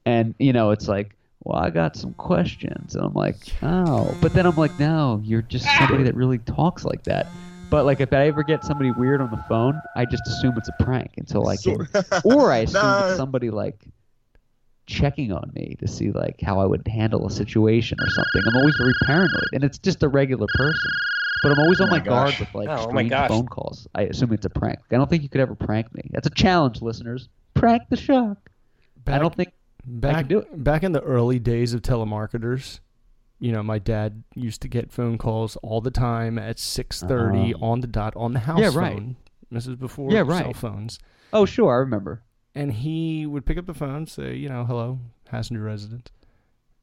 And 0.05 0.36
you 0.39 0.53
know, 0.53 0.71
it's 0.71 0.88
like, 0.88 1.15
well, 1.43 1.57
I 1.62 1.69
got 1.69 1.95
some 1.95 2.13
questions, 2.13 2.95
and 2.95 3.03
I'm 3.03 3.13
like, 3.13 3.36
oh, 3.63 4.15
but 4.21 4.33
then 4.33 4.45
I'm 4.45 4.55
like, 4.55 4.77
no, 4.79 5.21
you're 5.24 5.41
just 5.41 5.65
somebody 5.77 6.03
that 6.03 6.15
really 6.15 6.38
talks 6.39 6.86
like 6.86 7.03
that. 7.05 7.27
But 7.69 7.86
like, 7.86 8.00
if 8.01 8.12
I 8.13 8.27
ever 8.27 8.43
get 8.43 8.63
somebody 8.63 8.91
weird 8.91 9.21
on 9.21 9.31
the 9.31 9.41
phone, 9.50 9.81
I 9.95 10.05
just 10.05 10.27
assume 10.27 10.55
it's 10.57 10.67
a 10.69 10.74
prank 10.74 11.12
until 11.17 11.48
I 11.48 11.57
can, 11.57 11.88
or 12.24 12.51
I 12.51 12.60
assume 12.60 12.81
Nah. 12.81 13.07
it's 13.07 13.17
somebody 13.17 13.50
like 13.50 13.86
checking 14.88 15.31
on 15.31 15.51
me 15.55 15.75
to 15.79 15.88
see 15.88 16.12
like 16.12 16.41
how 16.41 16.60
I 16.60 16.65
would 16.65 16.86
handle 16.88 17.25
a 17.25 17.31
situation 17.31 17.98
or 18.01 18.10
something. 18.10 18.45
I'm 18.45 18.55
always 18.55 18.75
very 18.75 18.93
paranoid, 18.93 19.50
and 19.53 19.63
it's 19.63 19.77
just 19.77 20.03
a 20.03 20.10
regular 20.10 20.48
person. 20.48 20.91
But 21.43 21.51
I'm 21.53 21.60
always 21.60 21.81
oh 21.81 21.86
on 21.86 21.89
Oh 21.89 21.91
my, 21.91 22.00
my 22.00 22.05
guard 22.05 22.39
with 22.39 22.53
like 22.53 22.69
Oh, 22.69 22.74
oh 22.74 22.89
strange 22.89 23.10
gosh. 23.10 23.29
phone 23.29 23.48
calls. 23.48 23.88
I 23.95 24.03
assume 24.03 24.31
it's 24.33 24.45
a 24.45 24.50
prank. 24.50 24.79
I 24.91 24.95
don't 24.95 25.10
think 25.10 25.24
you 25.24 25.29
could 25.29 25.41
ever 25.41 25.55
prank 25.55 25.93
me. 25.95 26.03
That's 26.12 26.27
a 26.27 26.31
challenge, 26.31 26.81
listeners. 26.81 27.29
Prank 27.55 27.83
the 27.89 27.98
shark. 27.98 28.38
I 29.07 29.17
don't 29.17 29.33
think 29.36 29.53
back 29.86 30.28
do 30.28 30.40
it. 30.40 30.64
back 30.64 30.84
in 30.84 30.92
the 30.92 31.02
early 31.02 31.40
days 31.40 31.74
of 31.74 31.82
telemarketers 31.82 32.80
you 33.40 33.52
know 33.52 33.64
my 33.64 33.80
dad 33.80 34.24
used 34.36 34.62
to 34.62 34.68
get 34.68 34.92
phone 34.92 35.18
calls 35.18 35.56
all 35.58 35.82
the 35.82 35.92
time 35.92 36.38
at 36.38 36.58
6:30 36.58 37.54
Oh. 37.60 37.66
on 37.72 37.82
the 37.82 37.88
dot 37.88 38.14
on 38.16 38.34
the 38.34 38.40
house 38.40 38.60
Yeah, 38.60 38.72
right. 38.74 38.94
phone 38.98 39.16
this 39.50 39.68
is 39.68 39.76
before 39.76 40.12
Yeah, 40.12 40.24
cell 40.28 40.54
phones 40.54 41.00
Oh, 41.34 41.46
sure, 41.46 41.74
I 41.74 41.78
remember. 41.78 42.24
and 42.54 42.74
he 42.74 43.26
would 43.26 43.46
pick 43.46 43.58
up 43.58 43.66
the 43.66 43.74
phone 43.74 44.06
say 44.06 44.36
you 44.36 44.50
know 44.50 44.66
hello 44.66 45.00
Hassinger 45.32 45.64
resident 45.64 46.12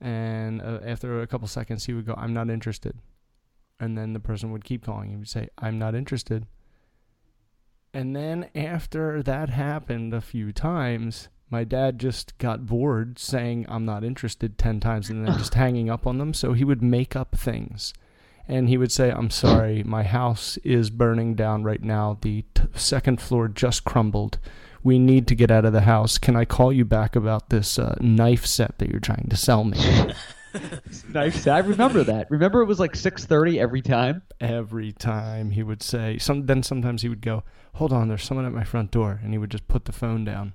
and 0.01 0.61
uh, 0.63 0.81
after 0.85 1.21
a 1.21 1.27
couple 1.27 1.47
seconds 1.49 1.85
he 1.87 1.93
would 1.93 2.07
go 2.07 2.15
I'm 2.17 2.33
not 2.35 2.49
interested 2.51 2.97
and 3.81 3.97
then 3.97 4.13
the 4.13 4.21
person 4.21 4.51
would 4.53 4.65
keep 4.65 4.85
calling 4.85 5.11
he 5.11 5.17
would 5.17 5.29
say 5.29 5.49
I'm 5.59 5.79
not 5.79 5.95
interested 5.95 6.47
and 7.95 8.15
then 8.15 8.49
after 8.55 9.23
that 9.23 9.49
happened 9.49 10.13
a 10.13 10.21
few 10.21 10.53
times, 10.53 11.29
my 11.51 11.65
dad 11.65 11.99
just 11.99 12.37
got 12.39 12.67
bored 12.67 13.19
saying 13.19 13.67
I'm 13.69 13.85
not 13.85 14.05
interested 14.05 14.59
10 14.59 14.81
times 14.81 15.09
and 15.09 15.27
then 15.27 15.39
just 15.39 15.55
hanging 15.55 15.89
up 15.89 16.07
on 16.07 16.19
them. 16.19 16.35
So 16.35 16.53
he 16.53 16.65
would 16.65 16.83
make 16.83 17.17
up 17.17 17.37
things. 17.37 17.95
And 18.47 18.69
he 18.69 18.79
would 18.79 18.93
say, 18.93 19.11
I'm 19.11 19.31
sorry, 19.31 19.83
my 19.83 20.03
house 20.03 20.57
is 20.59 20.89
burning 20.89 21.35
down 21.35 21.65
right 21.65 21.83
now. 21.83 22.19
The 22.23 22.45
t- 22.55 22.63
second 22.75 23.21
floor 23.21 23.49
just 23.49 23.85
crumbled. 23.85 24.39
We 24.83 24.99
need 24.99 25.27
to 25.29 25.35
get 25.35 25.51
out 25.51 25.67
of 25.67 25.75
the 25.75 25.83
house. 25.83 26.17
Can 26.17 26.35
I 26.35 26.47
call 26.47 26.73
you 26.73 26.87
back 26.87 27.15
about 27.15 27.51
this 27.51 27.79
uh, 27.79 27.97
knife 28.01 28.47
set 28.47 28.79
that 28.79 28.89
you're 28.89 29.01
trying 29.01 29.27
to 29.29 29.37
sell 29.37 29.65
me? 29.65 29.79
Nice. 31.13 31.47
I 31.47 31.59
remember 31.59 32.03
that. 32.05 32.31
Remember, 32.31 32.63
it 32.63 32.67
was 32.67 32.81
like 32.81 32.95
6:30 32.95 33.59
every 33.59 33.83
time. 33.83 34.23
Every 34.41 34.93
time 34.93 35.51
he 35.51 35.63
would 35.63 35.83
say, 35.83 36.19
some, 36.19 36.47
then 36.47 36.63
sometimes 36.63 37.03
he 37.03 37.09
would 37.09 37.21
go, 37.21 37.45
Hold 37.75 37.93
on, 37.93 38.09
there's 38.09 38.25
someone 38.25 38.47
at 38.47 38.53
my 38.53 38.65
front 38.65 38.91
door. 38.91 39.21
And 39.23 39.33
he 39.33 39.39
would 39.39 39.51
just 39.51 39.69
put 39.69 39.85
the 39.85 39.93
phone 39.93 40.25
down. 40.25 40.53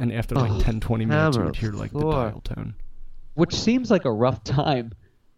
And 0.00 0.12
after 0.12 0.34
like 0.34 0.50
Oh, 0.50 0.60
10, 0.60 0.80
20 0.80 1.04
minutes, 1.04 1.36
you 1.36 1.40
hammer 1.42 1.46
would 1.50 1.56
hear 1.56 1.72
like 1.72 1.92
the 1.92 2.00
dial 2.00 2.40
tone. 2.40 2.74
which 3.34 3.54
seems 3.54 3.90
like 3.90 4.04
a 4.04 4.12
rough 4.12 4.42
time 4.44 4.92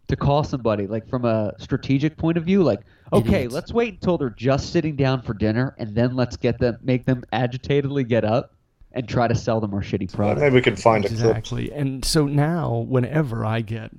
to 0.07 0.15
call 0.15 0.43
somebody 0.43 0.87
like 0.87 1.07
from 1.07 1.25
a 1.25 1.53
strategic 1.59 2.17
point 2.17 2.37
of 2.37 2.43
view 2.43 2.61
like 2.63 2.81
okay 3.13 3.35
Idiots. 3.45 3.53
let's 3.53 3.71
wait 3.73 3.93
until 3.93 4.17
they're 4.17 4.29
just 4.31 4.71
sitting 4.73 4.95
down 4.95 5.21
for 5.21 5.33
dinner 5.33 5.75
and 5.77 5.95
then 5.95 6.15
let's 6.15 6.35
get 6.37 6.59
them 6.59 6.77
make 6.81 7.05
them 7.05 7.23
agitatedly 7.31 8.03
get 8.03 8.25
up 8.25 8.53
and 8.91 9.07
try 9.07 9.27
to 9.27 9.35
sell 9.35 9.59
them 9.61 9.73
our 9.73 9.81
shitty 9.81 10.11
product 10.11 10.41
Maybe 10.41 10.55
we 10.55 10.61
could 10.61 10.79
find 10.79 11.05
a 11.05 11.07
clip. 11.07 11.19
Exactly. 11.19 11.71
And 11.71 12.03
so 12.05 12.25
now, 12.27 12.85
whenever 12.87 13.45
I 13.45 13.61
get 13.61 13.91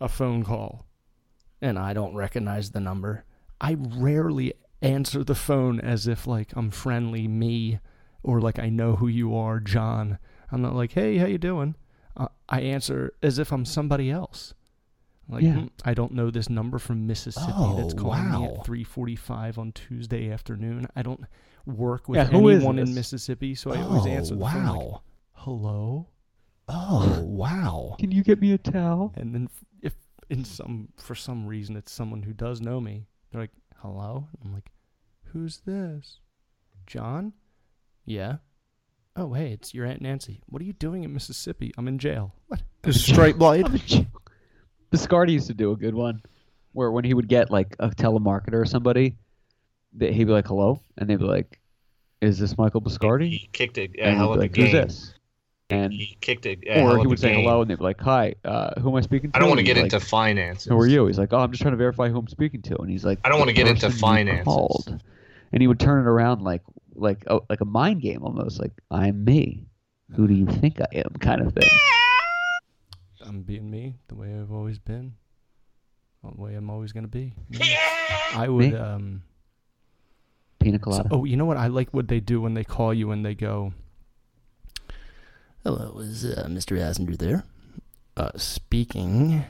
a 0.00 0.08
phone 0.08 0.42
call 0.44 0.86
and 1.62 1.78
I 1.78 1.92
don't 1.92 2.14
recognize 2.14 2.70
the 2.70 2.80
number. 2.80 3.24
I 3.60 3.76
rarely 3.78 4.54
answer 4.80 5.24
the 5.24 5.34
phone 5.34 5.80
as 5.80 6.06
if 6.06 6.26
like 6.26 6.52
I'm 6.54 6.70
friendly 6.70 7.26
me 7.26 7.80
or 8.22 8.40
like 8.40 8.58
I 8.58 8.68
know 8.68 8.96
who 8.96 9.06
you 9.08 9.34
are, 9.36 9.60
John. 9.60 10.18
I'm 10.50 10.62
not 10.62 10.74
like, 10.74 10.92
"Hey, 10.92 11.18
how 11.18 11.26
you 11.26 11.38
doing?" 11.38 11.74
Uh, 12.16 12.28
I 12.48 12.60
answer 12.62 13.12
as 13.22 13.38
if 13.38 13.52
I'm 13.52 13.64
somebody 13.64 14.10
else. 14.10 14.54
Like, 15.28 15.44
Yeah. 15.44 15.52
"Hmm, 15.60 15.66
I 15.84 15.94
don't 15.94 16.12
know 16.12 16.30
this 16.30 16.48
number 16.48 16.78
from 16.78 17.06
Mississippi 17.06 17.74
that's 17.76 17.92
Oh, 17.94 17.96
calling 17.98 18.30
me 18.30 18.44
at 18.46 18.64
3:45 18.64 19.58
on 19.58 19.72
Tuesday 19.72 20.30
afternoon. 20.30 20.86
I 20.96 21.02
don't 21.02 21.24
work 21.66 22.08
with 22.08 22.16
Yeah, 22.16 22.28
anyone 22.32 22.78
in? 22.78 22.94
Mississippi, 22.94 23.54
so 23.54 23.70
I 23.72 23.82
always 23.82 24.06
Oh, 24.06 24.08
answer 24.08 24.34
the 24.34 24.40
phone 24.46 24.64
like, 24.66 24.80
wow. 24.80 25.02
"Hello?" 25.32 26.08
Oh, 26.68 27.20
wow. 27.24 27.96
can 27.98 28.10
you 28.10 28.22
get 28.22 28.40
me 28.40 28.52
a 28.52 28.58
towel 28.58 29.12
And 29.16 29.34
then 29.34 29.48
if 29.82 29.94
in 30.30 30.44
some 30.44 30.88
for 30.96 31.14
some 31.14 31.46
reason 31.46 31.76
it's 31.76 31.92
someone 31.92 32.22
who 32.22 32.32
does 32.32 32.60
know 32.60 32.80
me, 32.80 33.06
they're 33.30 33.42
like, 33.42 33.52
"Hello?" 33.76 34.28
I'm 34.42 34.52
like, 34.52 34.70
"Who's 35.24 35.60
this?" 35.60 36.20
John? 36.86 37.34
Yeah. 38.08 38.36
Oh, 39.16 39.32
hey, 39.34 39.52
it's 39.52 39.74
your 39.74 39.84
aunt 39.84 40.00
Nancy. 40.00 40.40
What 40.46 40.62
are 40.62 40.64
you 40.64 40.72
doing 40.72 41.04
in 41.04 41.12
Mississippi? 41.12 41.72
I'm 41.76 41.88
in 41.88 41.98
jail. 41.98 42.34
What? 42.46 42.62
Straight 42.90 43.36
blade. 43.38 43.66
Biscardi 44.90 45.32
used 45.32 45.48
to 45.48 45.54
do 45.54 45.72
a 45.72 45.76
good 45.76 45.94
one 45.94 46.22
where 46.72 46.90
when 46.90 47.04
he 47.04 47.12
would 47.14 47.28
get 47.28 47.50
like 47.50 47.76
a 47.78 47.90
telemarketer 47.90 48.54
or 48.54 48.64
somebody 48.64 49.16
that 49.96 50.12
he'd 50.12 50.24
be 50.24 50.32
like 50.32 50.46
hello 50.46 50.80
and 50.96 51.08
they'd 51.10 51.18
be 51.18 51.24
like 51.24 51.58
is 52.20 52.38
this 52.38 52.56
michael 52.58 52.80
biscardi 52.80 53.30
He 53.30 53.48
kicked 53.52 53.78
a, 53.78 53.82
a 53.82 54.02
and 54.02 54.16
hell 54.16 54.32
he'd 54.34 54.34
of 54.34 54.34
be 54.34 54.38
a 54.38 54.42
like 54.42 54.52
game. 54.52 54.64
who's 54.66 54.72
this 54.72 55.14
and 55.70 55.92
He 55.92 56.16
kicked 56.20 56.46
a, 56.46 56.56
a 56.66 56.82
or 56.82 56.98
he 56.98 57.06
would 57.06 57.18
say 57.18 57.30
game. 57.32 57.40
hello 57.44 57.62
and 57.62 57.70
they'd 57.70 57.78
be 57.78 57.84
like 57.84 58.00
hi 58.00 58.34
uh, 58.44 58.78
who 58.80 58.90
am 58.90 58.96
i 58.96 59.00
speaking 59.00 59.30
to 59.32 59.36
I 59.36 59.40
don't 59.40 59.48
want 59.48 59.58
to 59.58 59.64
get 59.64 59.76
he's 59.76 59.84
into 59.84 59.96
like, 59.96 60.04
finances. 60.06 60.64
who 60.66 60.78
are 60.78 60.86
you 60.86 61.06
he's 61.06 61.18
like 61.18 61.32
oh 61.32 61.38
i'm 61.38 61.50
just 61.50 61.62
trying 61.62 61.72
to 61.72 61.78
verify 61.78 62.08
who 62.08 62.18
i'm 62.18 62.28
speaking 62.28 62.60
to 62.62 62.76
and 62.78 62.90
he's 62.90 63.04
like 63.04 63.18
I 63.24 63.28
don't 63.30 63.38
wanna 63.38 63.52
get 63.54 63.66
into 63.66 63.86
person 63.86 63.92
you 63.96 63.98
finances." 64.00 64.44
called." 64.44 65.02
and 65.52 65.62
he 65.62 65.66
would 65.66 65.80
turn 65.80 66.00
it 66.00 66.08
around 66.08 66.42
like 66.42 66.62
like 66.98 67.24
a, 67.26 67.38
like 67.48 67.60
a 67.60 67.64
mind 67.64 68.00
game 68.00 68.22
almost 68.22 68.60
like 68.60 68.72
i'm 68.90 69.24
me 69.24 69.66
who 70.14 70.26
do 70.26 70.34
you 70.34 70.46
think 70.46 70.80
i 70.80 70.86
am 70.96 71.14
kind 71.20 71.40
of 71.40 71.52
thing 71.52 71.68
I'm 73.28 73.42
being 73.42 73.70
me, 73.70 73.96
the 74.08 74.14
way 74.14 74.34
I've 74.34 74.50
always 74.50 74.78
been, 74.78 75.12
the 76.24 76.30
way 76.40 76.54
I'm 76.54 76.70
always 76.70 76.92
gonna 76.92 77.08
be. 77.08 77.34
Me. 77.50 77.76
I 78.34 78.48
would. 78.48 78.72
Me? 78.72 78.74
Um, 78.74 79.22
pina 80.58 80.78
so- 80.78 80.84
colada 80.84 81.08
oh, 81.12 81.24
you 81.24 81.36
know 81.36 81.44
what? 81.44 81.58
I 81.58 81.66
like 81.66 81.92
what 81.92 82.08
they 82.08 82.20
do 82.20 82.40
when 82.40 82.54
they 82.54 82.64
call 82.64 82.94
you 82.94 83.10
and 83.10 83.24
they 83.24 83.34
go, 83.34 83.74
Hello, 85.62 85.98
is 85.98 86.24
uh, 86.24 86.46
Mr. 86.48 86.78
Hassinger 86.78 87.18
there? 87.18 87.44
Uh, 88.16 88.30
speaking. 88.36 89.44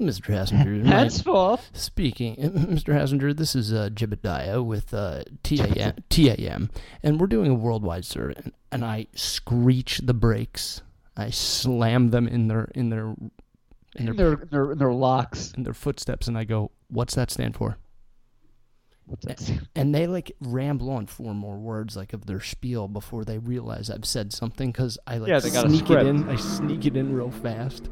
Mr. 0.00 0.34
Hassinger. 0.34 0.82
my- 0.84 0.90
that's 0.90 1.20
false 1.22 1.70
Speaking, 1.72 2.36
Mr. 2.36 2.94
Hassinger, 2.94 3.36
this 3.36 3.54
is 3.54 3.72
uh, 3.72 3.90
Jebediah 3.92 4.64
with 4.64 4.94
uh, 4.94 5.24
TAM, 5.42 5.94
TAM, 6.08 6.70
and 7.02 7.20
we're 7.20 7.26
doing 7.26 7.50
a 7.50 7.54
worldwide 7.54 8.04
survey. 8.04 8.34
And, 8.36 8.52
and 8.70 8.84
I 8.84 9.06
screech 9.14 10.00
the 10.04 10.14
brakes. 10.14 10.82
I 11.16 11.30
slam 11.30 12.10
them 12.10 12.28
in 12.28 12.48
their 12.48 12.70
in 12.74 12.90
their 12.90 13.14
in 13.96 14.06
their 14.06 14.10
in 14.10 14.16
their, 14.16 14.36
their, 14.36 14.74
their 14.74 14.92
locks 14.92 15.52
in 15.56 15.64
their 15.64 15.74
footsteps, 15.74 16.28
and 16.28 16.38
I 16.38 16.44
go, 16.44 16.70
"What's 16.88 17.16
that 17.16 17.30
stand 17.30 17.56
for?" 17.56 17.76
what's 19.08 19.24
that 19.24 19.60
and 19.74 19.94
they 19.94 20.06
like 20.06 20.32
ramble 20.40 20.90
on 20.90 21.06
four 21.06 21.34
more 21.34 21.56
words 21.56 21.96
like 21.96 22.12
of 22.12 22.26
their 22.26 22.40
spiel 22.40 22.88
before 22.88 23.24
they 23.24 23.38
realize 23.38 23.90
I've 23.90 24.04
said 24.04 24.32
something 24.32 24.70
because 24.70 24.98
I 25.06 25.18
like 25.18 25.30
Yeah, 25.30 25.40
they 25.40 25.50
got 25.50 25.66
a 25.66 25.70
sneak 25.70 25.90
it 25.90 26.06
in. 26.06 26.28
I 26.28 26.36
sneak 26.36 26.86
it 26.86 26.96
in 26.96 27.14
real 27.14 27.30
fast. 27.30 27.88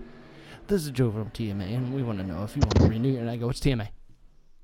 This 0.68 0.84
is 0.84 0.90
Joe 0.90 1.10
from 1.10 1.30
TMA, 1.30 1.74
and 1.74 1.94
we 1.94 2.02
want 2.02 2.18
to 2.18 2.24
know 2.24 2.42
if 2.44 2.56
you 2.56 2.60
want 2.60 2.76
to 2.76 2.88
renew. 2.88 3.18
And 3.18 3.30
I 3.30 3.36
go, 3.36 3.50
it's 3.50 3.60
TMA, 3.60 3.88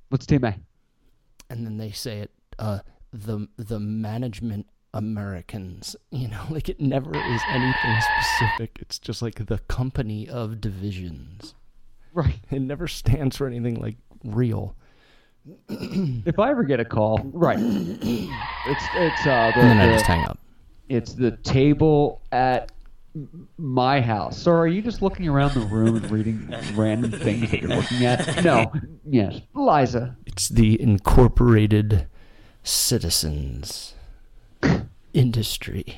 what's 0.08 0.26
TMA? 0.26 0.58
and 1.50 1.66
then 1.66 1.76
they 1.76 1.90
say 1.90 2.20
it, 2.20 2.30
uh, 2.58 2.78
the 3.12 3.46
the 3.56 3.78
management 3.80 4.66
Americans. 4.94 5.96
You 6.10 6.28
know, 6.28 6.42
like 6.50 6.68
it 6.68 6.80
never 6.80 7.10
is 7.14 7.40
anything 7.48 7.96
specific. 8.00 8.78
It's 8.80 8.98
just 8.98 9.22
like 9.22 9.46
the 9.46 9.58
company 9.68 10.28
of 10.28 10.60
divisions. 10.60 11.54
Right. 12.12 12.40
It 12.50 12.60
never 12.60 12.86
stands 12.88 13.36
for 13.36 13.46
anything 13.46 13.80
like 13.80 13.96
real. 14.24 14.76
If 15.68 16.38
I 16.38 16.50
ever 16.50 16.62
get 16.64 16.78
a 16.80 16.84
call, 16.84 17.20
right? 17.32 17.58
It's 17.60 18.84
it's 18.94 19.26
uh 19.26 19.50
the, 19.54 19.60
And 19.60 19.70
then 19.70 19.80
I 19.80 19.92
just 19.92 20.04
hang 20.06 20.24
up. 20.26 20.38
it's 20.88 21.14
the 21.14 21.32
table 21.32 22.20
at 22.30 22.70
my 23.58 24.00
house. 24.00 24.38
So 24.40 24.52
are 24.52 24.66
you 24.66 24.80
just 24.82 25.02
looking 25.02 25.28
around 25.28 25.54
the 25.54 25.60
room 25.66 25.96
and 25.96 26.10
reading 26.10 26.52
random 26.74 27.10
things 27.12 27.50
that 27.50 27.60
you're 27.60 27.70
looking 27.70 28.04
at? 28.04 28.42
No. 28.44 28.72
Yes, 29.08 29.40
Liza. 29.54 30.16
It's 30.26 30.48
the 30.48 30.80
Incorporated 30.80 32.06
Citizens 32.62 33.94
Industry. 35.12 35.94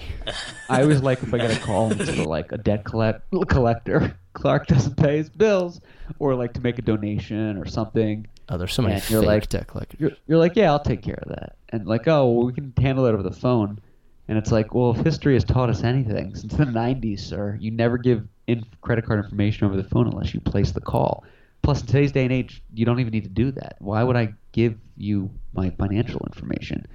I 0.69 0.83
always 0.83 1.03
like 1.03 1.23
if 1.23 1.33
I 1.33 1.39
get 1.39 1.57
a 1.57 1.61
call 1.61 1.93
and 1.93 2.01
it's 2.01 2.11
for 2.11 2.25
like 2.25 2.51
a 2.53 2.59
debt 2.59 2.85
collect- 2.85 3.23
collector. 3.49 4.17
Clark 4.33 4.67
doesn't 4.67 4.97
pay 4.97 5.19
his 5.19 5.29
bills, 5.31 5.81
or 6.19 6.35
like 6.35 6.53
to 6.55 6.61
make 6.61 6.79
a 6.81 6.83
donation 6.83 7.57
or 7.57 7.65
something. 7.67 8.27
Oh, 8.49 8.59
there's 8.59 8.75
so 8.75 8.83
many 8.83 8.95
And 8.97 9.11
you're 9.11 9.23
like- 9.23 9.49
debt 9.49 9.69
collectors. 9.69 10.01
You're, 10.01 10.11
you're 10.27 10.39
like, 10.39 10.57
yeah, 10.57 10.73
I'll 10.73 10.81
take 10.81 11.03
care 11.03 11.19
of 11.23 11.29
that. 11.29 11.55
And 11.69 11.87
like, 11.87 12.09
oh, 12.09 12.29
well, 12.33 12.47
we 12.47 12.53
can 12.53 12.73
handle 12.77 13.07
it 13.07 13.13
over 13.13 13.23
the 13.23 13.31
phone. 13.31 13.79
And 14.29 14.39
it's 14.39 14.51
like, 14.51 14.75
well, 14.75 14.91
if 14.93 15.05
history 15.05 15.35
has 15.35 15.45
taught 15.45 15.69
us 15.69 15.83
anything 15.85 16.35
since 16.35 16.55
the 16.55 16.65
90s, 16.65 17.21
sir, 17.21 17.59
you 17.61 17.71
never 17.71 17.99
give 17.99 18.27
in 18.47 18.65
credit 18.81 19.05
card 19.05 19.23
information 19.25 19.67
over 19.67 19.77
the 19.77 19.85
phone 19.89 20.07
unless 20.09 20.33
you 20.33 20.41
place 20.41 20.73
the 20.73 20.81
call. 20.81 21.25
Plus, 21.63 21.81
in 21.81 21.87
today's 21.87 22.13
day 22.13 22.25
and 22.25 22.33
age, 22.33 22.63
you 22.75 22.85
don't 22.87 23.01
even 23.01 23.11
need 23.13 23.25
to 23.25 23.29
do 23.31 23.51
that. 23.53 23.77
Why 23.81 24.03
would 24.03 24.17
I 24.17 24.35
give 24.53 24.77
you 24.97 25.31
my 25.55 25.71
financial 25.71 26.23
information? 26.27 26.87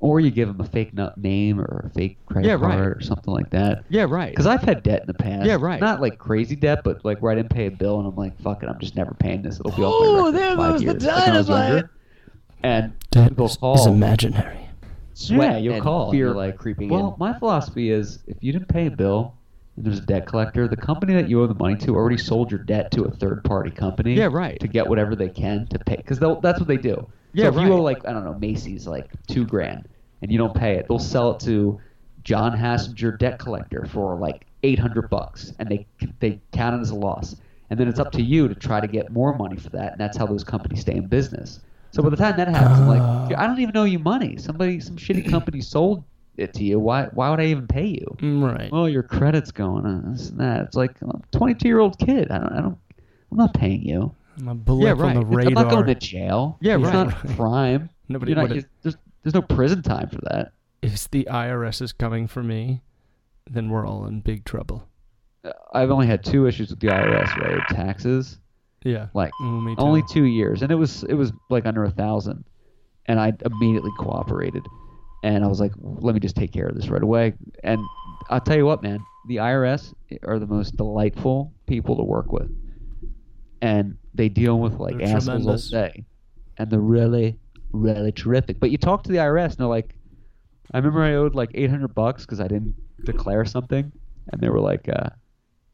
Or 0.00 0.20
you 0.20 0.30
give 0.30 0.46
them 0.46 0.60
a 0.60 0.64
fake 0.68 0.94
nu- 0.94 1.10
name 1.16 1.60
or 1.60 1.86
a 1.86 1.90
fake 1.90 2.18
credit 2.26 2.46
Yeah, 2.46 2.54
right. 2.54 2.76
card 2.78 2.96
or 2.98 3.00
something 3.00 3.34
like 3.34 3.50
that. 3.50 3.84
Yeah, 3.88 4.06
right. 4.08 4.30
Because 4.30 4.46
I've 4.46 4.62
had 4.62 4.84
debt 4.84 5.00
in 5.00 5.06
the 5.08 5.14
past. 5.14 5.46
Yeah, 5.46 5.56
right. 5.60 5.80
Not 5.80 6.00
like 6.00 6.18
crazy 6.18 6.54
debt, 6.54 6.82
but 6.84 7.04
like 7.04 7.20
where 7.20 7.32
I 7.32 7.34
didn't 7.34 7.50
pay 7.50 7.66
a 7.66 7.70
bill 7.72 7.98
and 7.98 8.06
I'm 8.08 8.14
like, 8.14 8.40
fuck 8.40 8.62
it, 8.62 8.68
I'm 8.68 8.78
just 8.78 8.94
never 8.94 9.14
paying 9.14 9.42
this. 9.42 9.58
It'll 9.58 9.72
be 9.72 9.82
all 9.82 9.90
my 10.00 10.06
Oh, 10.06 10.26
record 10.26 10.34
there 10.36 10.56
goes 10.56 10.78
the 10.80 10.84
years. 10.86 11.04
Like 11.04 11.16
when 11.26 11.34
I 11.34 11.38
was 11.38 11.46
dynamite. 11.48 11.84
And 12.62 12.92
Debt 13.10 13.28
people 13.30 13.48
call 13.48 13.74
is 13.74 13.86
imaginary. 13.86 14.67
Sweat 15.18 15.52
Yeah, 15.52 15.58
you'll 15.58 15.74
and 15.74 15.82
call 15.82 16.10
fear 16.10 16.26
you're, 16.26 16.34
like, 16.34 16.56
creeping 16.56 16.88
well, 16.88 17.12
in. 17.12 17.14
my 17.18 17.38
philosophy 17.38 17.90
is 17.90 18.20
if 18.26 18.36
you 18.40 18.52
didn't 18.52 18.68
pay 18.68 18.86
a 18.86 18.90
bill 18.90 19.34
and 19.76 19.84
there's 19.84 19.98
a 19.98 20.06
debt 20.06 20.26
collector, 20.26 20.68
the 20.68 20.76
company 20.76 21.14
that 21.14 21.28
you 21.28 21.42
owe 21.42 21.46
the 21.46 21.54
money 21.54 21.76
to 21.76 21.94
already 21.94 22.16
sold 22.18 22.50
your 22.50 22.60
debt 22.60 22.90
to 22.92 23.04
a 23.04 23.10
third 23.10 23.42
party 23.44 23.70
company. 23.70 24.14
Yeah, 24.14 24.28
right. 24.30 24.58
To 24.60 24.68
get 24.68 24.86
whatever 24.86 25.16
they 25.16 25.28
can 25.28 25.66
to 25.68 25.78
pay, 25.78 25.96
because 25.96 26.18
that's 26.18 26.58
what 26.58 26.68
they 26.68 26.76
do. 26.76 27.06
Yeah, 27.32 27.44
so 27.44 27.48
if 27.50 27.56
right. 27.56 27.66
you 27.66 27.72
owe 27.74 27.82
like 27.82 28.06
I 28.06 28.12
don't 28.12 28.24
know 28.24 28.34
Macy's 28.34 28.86
like 28.86 29.10
two 29.26 29.44
grand 29.44 29.88
and 30.22 30.32
you 30.32 30.38
don't 30.38 30.54
pay 30.54 30.76
it, 30.76 30.86
they'll 30.88 30.98
sell 30.98 31.32
it 31.32 31.40
to 31.40 31.80
John 32.24 32.56
Hassinger 32.56 33.18
debt 33.18 33.38
collector 33.38 33.86
for 33.86 34.16
like 34.16 34.46
eight 34.62 34.78
hundred 34.78 35.10
bucks, 35.10 35.52
and 35.58 35.68
they 35.68 35.86
they 36.20 36.40
count 36.52 36.76
it 36.76 36.80
as 36.80 36.90
a 36.90 36.94
loss. 36.94 37.36
And 37.70 37.78
then 37.78 37.86
it's 37.86 38.00
up 38.00 38.12
to 38.12 38.22
you 38.22 38.48
to 38.48 38.54
try 38.54 38.80
to 38.80 38.86
get 38.86 39.10
more 39.12 39.36
money 39.36 39.56
for 39.56 39.68
that, 39.70 39.92
and 39.92 40.00
that's 40.00 40.16
how 40.16 40.26
those 40.26 40.42
companies 40.42 40.80
stay 40.80 40.94
in 40.96 41.06
business. 41.06 41.60
So 41.90 42.02
by 42.02 42.10
the 42.10 42.16
time 42.16 42.36
that 42.36 42.48
happens, 42.48 42.80
I'm 42.80 42.86
like, 42.88 43.36
I 43.38 43.46
don't 43.46 43.58
even 43.60 43.76
owe 43.76 43.84
you 43.84 43.98
money. 43.98 44.36
Somebody, 44.36 44.80
some 44.80 44.96
shitty 44.96 45.28
company 45.30 45.60
sold 45.60 46.04
it 46.36 46.54
to 46.54 46.64
you. 46.64 46.78
Why, 46.78 47.04
why 47.06 47.30
would 47.30 47.40
I 47.40 47.46
even 47.46 47.66
pay 47.66 47.86
you? 47.86 48.16
Mm, 48.20 48.42
Right. 48.56 48.70
Well, 48.70 48.88
your 48.88 49.02
credit's 49.02 49.50
going 49.50 49.86
on 49.86 50.12
this 50.12 50.30
and 50.30 50.38
that. 50.40 50.60
It's 50.66 50.76
like 50.76 51.00
I'm 51.02 51.10
a 51.10 51.36
22 51.36 51.66
year 51.66 51.80
old 51.80 51.98
kid. 51.98 52.30
I 52.30 52.38
don't, 52.38 52.52
I 52.52 52.60
don't, 52.60 52.78
I'm 53.30 53.38
not 53.38 53.54
paying 53.54 53.82
you. 53.82 54.14
I'm 54.38 54.48
a 54.48 54.54
blip 54.54 54.98
right. 54.98 55.16
on 55.16 55.20
the 55.20 55.26
radar. 55.26 55.48
I'm 55.48 55.54
not 55.54 55.70
going 55.70 55.86
to 55.86 55.94
jail. 55.94 56.58
Yeah, 56.60 56.76
it's 56.76 56.84
right. 56.84 56.92
not 57.08 57.36
crime. 57.36 57.90
Nobody 58.08 58.34
not, 58.34 58.48
there's, 58.48 58.96
there's 59.22 59.34
no 59.34 59.42
prison 59.42 59.82
time 59.82 60.08
for 60.08 60.20
that. 60.30 60.52
if 60.80 61.10
the 61.10 61.26
IRS 61.30 61.82
is 61.82 61.92
coming 61.92 62.26
for 62.28 62.42
me, 62.42 62.82
then 63.50 63.68
we're 63.70 63.86
all 63.86 64.06
in 64.06 64.20
big 64.20 64.44
trouble. 64.44 64.86
Uh, 65.44 65.52
I've 65.72 65.90
only 65.90 66.06
had 66.06 66.22
two 66.24 66.46
issues 66.46 66.70
with 66.70 66.80
the 66.80 66.88
IRS, 66.88 67.34
right? 67.36 67.66
Taxes, 67.68 68.38
Yeah. 68.84 69.08
like 69.14 69.32
Mm, 69.40 69.74
only 69.78 70.02
two 70.02 70.24
years, 70.24 70.62
and 70.62 70.70
it 70.70 70.76
was 70.76 71.02
it 71.04 71.14
was 71.14 71.32
like 71.50 71.66
under 71.66 71.84
a 71.84 71.90
thousand, 71.90 72.44
and 73.06 73.18
I 73.20 73.32
immediately 73.44 73.90
cooperated, 73.98 74.62
and 75.22 75.44
I 75.44 75.48
was 75.48 75.60
like, 75.60 75.72
let 75.80 76.14
me 76.14 76.20
just 76.20 76.36
take 76.36 76.52
care 76.52 76.66
of 76.66 76.74
this 76.74 76.88
right 76.88 77.02
away. 77.02 77.34
And 77.64 77.80
I'll 78.30 78.40
tell 78.40 78.56
you 78.56 78.66
what, 78.66 78.82
man, 78.82 79.00
the 79.28 79.36
IRS 79.36 79.92
are 80.24 80.38
the 80.38 80.46
most 80.46 80.76
delightful 80.76 81.52
people 81.66 81.96
to 81.96 82.02
work 82.02 82.32
with, 82.32 82.50
and 83.60 83.96
they 84.14 84.28
deal 84.28 84.58
with 84.58 84.74
like 84.78 84.98
They're 84.98 85.16
assholes 85.16 85.46
all 85.46 85.58
day, 85.70 86.04
and 86.56 86.70
they're 86.70 86.80
really 86.80 87.38
really 87.72 88.12
terrific. 88.12 88.60
But 88.60 88.70
you 88.70 88.78
talk 88.78 89.02
to 89.04 89.12
the 89.12 89.18
IRS, 89.18 89.50
and 89.50 89.56
they're 89.58 89.66
like, 89.66 89.94
I 90.72 90.78
remember 90.78 91.02
I 91.02 91.14
owed 91.14 91.34
like 91.34 91.50
eight 91.54 91.70
hundred 91.70 91.94
bucks 91.94 92.24
because 92.24 92.40
I 92.40 92.48
didn't 92.48 92.74
declare 93.04 93.44
something, 93.44 93.92
and 94.32 94.40
they 94.40 94.48
were 94.48 94.60
like, 94.60 94.88
uh, 94.88 95.10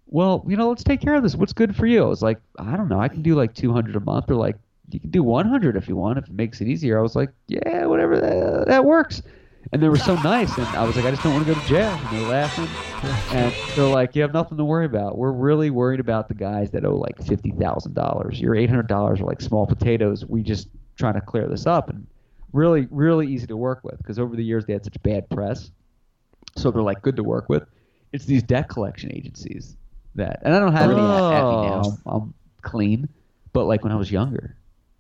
well, 0.07 0.45
you 0.47 0.57
know, 0.57 0.69
let's 0.69 0.85
take 0.85 1.01
care 1.01 1.15
of 1.15 1.23
this. 1.23 1.35
What's 1.35 1.53
good 1.53 1.75
for 1.75 1.87
you? 1.87 2.03
I 2.05 2.07
was 2.07 2.23
like, 2.23 2.41
I 2.59 2.77
don't 2.77 2.89
know. 2.89 3.01
I 3.01 3.09
can 3.09 3.23
do 3.23 3.35
like 3.35 3.55
200 3.55 3.97
a 3.97 4.01
month 4.01 4.31
or 4.31 4.35
like, 4.35 4.57
you 4.91 5.01
can 5.01 5.11
do 5.11 5.23
100 5.23 5.77
if 5.77 5.89
you 5.89 5.97
want, 5.97 6.19
if 6.19 6.27
it 6.27 6.33
makes 6.33 6.61
it 6.61 6.69
easier. 6.69 6.99
I 6.99 7.03
was 7.03 7.17
like, 7.17 7.31
yeah, 7.49 7.87
whatever, 7.87 8.21
that, 8.21 8.67
that 8.69 8.85
works. 8.85 9.23
And 9.73 9.83
they 9.83 9.89
were 9.89 9.97
so 9.97 10.15
nice. 10.17 10.57
And 10.59 10.67
I 10.69 10.85
was 10.85 10.95
like, 10.95 11.07
I 11.07 11.11
just 11.11 11.23
don't 11.23 11.33
want 11.33 11.47
to 11.47 11.55
go 11.55 11.59
to 11.59 11.67
jail. 11.67 11.89
And 11.89 12.17
they're 12.17 12.29
laughing. 12.29 12.69
And 13.35 13.53
they're 13.75 13.87
like, 13.87 14.15
you 14.15 14.21
have 14.23 14.35
nothing 14.35 14.59
to 14.59 14.65
worry 14.65 14.85
about. 14.85 15.17
We're 15.17 15.33
really 15.33 15.71
worried 15.71 16.01
about 16.01 16.29
the 16.29 16.35
guys 16.35 16.71
that 16.73 16.85
owe 16.85 16.97
like 16.97 17.17
$50,000. 17.17 18.41
Your 18.41 18.55
$800 18.55 18.91
are 18.91 19.17
like 19.25 19.41
small 19.41 19.67
potatoes. 19.67 20.25
We 20.27 20.43
just 20.43 20.69
trying 20.97 21.15
to 21.15 21.23
clear 21.23 21.49
this 21.49 21.67
up. 21.67 21.89
And 21.89 22.07
really, 22.53 22.87
really 22.91 23.27
easy 23.27 23.47
to 23.47 23.57
work 23.57 23.81
with 23.83 23.97
because 23.99 24.19
over 24.19 24.37
the 24.37 24.45
years 24.45 24.67
they 24.67 24.75
had 24.75 24.85
such 24.85 25.03
bad 25.03 25.29
press. 25.31 25.71
So 26.57 26.71
they're 26.71 26.83
like 26.83 27.01
good 27.01 27.17
to 27.17 27.25
work 27.25 27.49
with. 27.49 27.65
It's 28.13 28.27
these 28.27 28.43
debt 28.43 28.69
collection 28.69 29.11
agencies 29.13 29.77
that, 30.17 30.41
and 30.43 30.55
I 30.55 30.59
don't 30.61 30.73
have 30.73 30.91
any 30.91 31.01
at 31.01 31.07
now. 31.07 31.83
Oh. 32.07 32.11
I'm, 32.11 32.35
clean. 32.63 33.09
But 33.53 33.65
like 33.67 33.83
when 33.85 33.93
I 33.93 33.97
was 33.97 34.11
younger, 34.11 34.57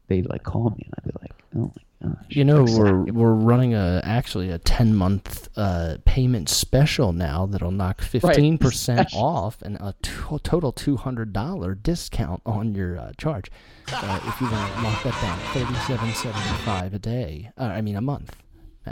they'd 0.08 0.26
like 0.28 0.42
call 0.44 0.70
me 0.70 0.84
and 0.86 0.94
I'd 0.98 1.04
be 1.04 1.10
like, 1.20 1.32
oh 1.56 1.72
my 2.02 2.08
gosh. 2.10 2.24
You 2.28 2.44
know, 2.44 2.64
Like, 2.64 2.78
we're 2.78 3.02
we're 3.12 3.32
running 3.32 3.74
a 3.74 4.00
actually 4.04 4.50
a 4.50 4.58
ten 4.58 4.94
month 4.94 5.48
uh, 5.56 5.96
payment 6.04 6.48
special 6.50 7.12
now 7.14 7.46
that'll 7.46 7.70
knock 7.70 8.02
fifteen 8.02 8.58
percent 8.58 9.08
Special. 9.10 9.24
off 9.24 9.62
and 9.62 9.76
a 9.76 9.94
to- 10.02 10.38
total 10.42 10.70
two 10.72 10.96
hundred 10.98 11.32
dollar 11.32 11.74
discount 11.74 12.42
on 12.44 12.74
your 12.74 12.98
uh, 12.98 13.12
charge. 13.16 13.50
Uh, 13.90 14.20
if 14.26 14.40
you 14.40 14.50
want 14.50 14.74
to 14.74 14.82
lock 14.82 15.02
that 15.02 15.20
down, 15.22 15.38
thirty 15.54 15.74
seven 15.86 16.12
seventy 16.12 16.54
five 16.64 16.92
a 16.92 16.98
day. 16.98 17.50
Uh, 17.58 17.64
I 17.64 17.80
mean 17.80 17.96
a 17.96 18.00
month. 18.02 18.36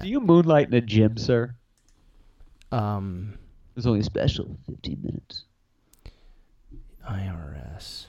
Do 0.03 0.09
you 0.09 0.21
moonlight 0.21 0.69
in 0.69 0.75
a 0.75 0.81
gym, 0.81 1.19
sir? 1.19 1.55
Um, 2.71 3.39
it's 3.77 3.85
only 3.85 4.03
special 4.03 4.57
15 4.67 4.99
minutes. 5.03 5.45
IRS. 7.09 8.07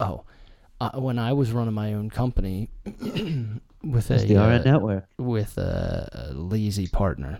Oh, 0.00 0.24
uh, 0.80 0.90
when 0.92 1.18
I 1.18 1.32
was 1.32 1.50
running 1.52 1.74
my 1.74 1.94
own 1.94 2.08
company 2.10 2.70
with 2.84 4.08
That's 4.08 4.22
a 4.22 4.26
the 4.26 4.34
RN 4.36 4.40
uh, 4.60 4.62
network. 4.64 5.06
with 5.18 5.58
a, 5.58 6.28
a 6.30 6.34
lazy 6.34 6.86
partner. 6.86 7.38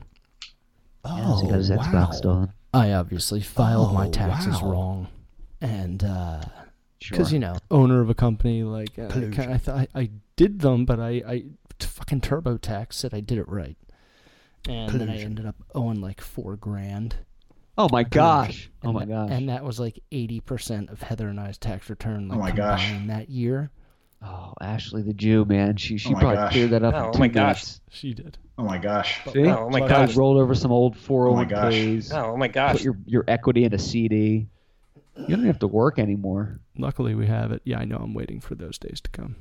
yeah, 1.04 1.34
so 1.36 1.42
he 1.44 1.48
got 1.48 1.56
his 1.58 1.70
Xbox 1.70 2.14
stolen. 2.14 2.52
I 2.74 2.92
obviously 2.92 3.40
filed 3.40 3.94
my 3.94 4.08
Oh, 4.08 4.10
taxes 4.10 4.60
wow. 4.60 4.70
wrong, 4.72 5.08
and 5.60 5.98
because 5.98 6.48
Sure. 7.00 7.26
you 7.28 7.38
know, 7.38 7.56
owner 7.70 8.00
of 8.00 8.10
a 8.10 8.14
company, 8.14 8.62
like 8.64 8.98
uh, 8.98 9.06
I, 9.06 9.10
kinda- 9.12 9.50
I 9.52 9.58
thought 9.58 9.88
I, 9.94 10.00
I 10.00 10.10
did 10.36 10.60
them, 10.60 10.84
but 10.84 10.98
I, 11.00 11.22
I 11.26 11.38
t- 11.78 11.86
fucking 11.86 12.20
TurboTax 12.22 12.92
said 12.92 13.14
I 13.14 13.20
did 13.20 13.38
it 13.38 13.48
right, 13.48 13.78
and 14.68 15.00
then 15.00 15.08
I 15.08 15.16
ended 15.18 15.46
up 15.46 15.54
owing 15.74 16.00
like 16.00 16.20
four 16.20 16.56
grand. 16.56 17.16
Oh 17.78 17.88
my 17.90 18.02
gosh. 18.02 18.70
Oh 18.82 18.92
my 18.92 19.04
tha- 19.04 19.12
gosh. 19.12 19.30
And 19.30 19.48
that 19.48 19.64
was 19.64 19.78
like 19.80 20.02
eighty 20.12 20.40
percent 20.40 20.90
of 20.90 21.00
Heather 21.00 21.28
and 21.28 21.38
I's 21.40 21.56
tax 21.58 21.88
return. 21.88 22.28
Like, 22.28 22.36
Oh 22.36 22.40
my 22.40 22.50
gosh. 22.50 22.86
combined 22.88 23.10
that 23.10 23.30
year. 23.30 23.70
Oh, 24.20 24.52
Ashley 24.60 25.02
the 25.02 25.12
Jew, 25.14 25.44
man. 25.44 25.76
She 25.76 25.96
she 25.96 26.12
Oh 26.12 26.18
probably 26.18 26.36
gosh. 26.36 26.52
cleared 26.52 26.70
that 26.70 26.82
up 26.82 26.94
Oh, 26.94 26.98
in 26.98 27.04
oh 27.06 27.12
two 27.12 27.18
my 27.20 27.28
gosh. 27.28 27.62
minutes. 27.64 27.80
She 27.90 28.14
did. 28.14 28.36
Oh 28.58 28.64
my 28.64 28.78
gosh. 28.78 29.20
See? 29.32 29.46
Oh 29.46 29.70
my 29.70 29.78
Probably 29.78 29.88
gosh. 29.88 30.16
rolled 30.16 30.38
over 30.38 30.54
some 30.56 30.72
old 30.72 30.96
Oh 31.08 31.32
my 31.36 31.44
gosh. 31.44 31.72
401ks. 31.74 32.12
Oh, 32.12 32.32
oh 32.32 32.36
my 32.36 32.48
gosh. 32.48 32.72
Put 32.72 32.82
your 32.82 32.98
your 33.06 33.24
equity 33.28 33.64
in 33.64 33.72
a 33.72 33.78
CD. 33.78 34.48
You 35.16 35.36
don't 35.36 35.46
have 35.46 35.60
to 35.60 35.68
work 35.68 35.98
anymore. 36.00 36.60
Luckily, 36.76 37.14
we 37.14 37.26
have 37.26 37.52
it. 37.52 37.62
Yeah, 37.64 37.78
I 37.78 37.84
know. 37.84 37.96
I'm 37.96 38.14
waiting 38.14 38.40
for 38.40 38.54
those 38.56 38.78
days 38.78 39.00
to 39.00 39.10
come. 39.10 39.36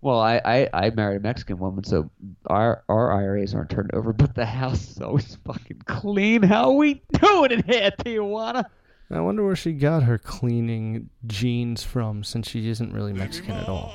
Well, 0.00 0.20
I, 0.20 0.40
I, 0.44 0.68
I 0.72 0.90
married 0.90 1.16
a 1.16 1.20
Mexican 1.20 1.58
woman, 1.58 1.82
so 1.82 2.08
our 2.46 2.84
our 2.88 3.12
IRAs 3.12 3.54
aren't 3.54 3.70
turned 3.70 3.92
over, 3.94 4.12
but 4.14 4.34
the 4.34 4.46
house 4.46 4.90
is 4.90 5.00
always 5.00 5.36
fucking 5.44 5.82
clean. 5.86 6.42
How 6.42 6.72
we 6.72 7.02
doing 7.20 7.52
in 7.52 7.62
here, 7.64 7.90
Tijuana? 7.98 8.64
I 9.10 9.20
wonder 9.20 9.44
where 9.44 9.56
she 9.56 9.72
got 9.72 10.02
her 10.02 10.18
cleaning 10.18 11.08
genes 11.26 11.82
from, 11.82 12.22
since 12.22 12.48
she 12.48 12.68
isn't 12.68 12.92
really 12.92 13.14
Mexican 13.14 13.52
at 13.52 13.68
all. 13.68 13.92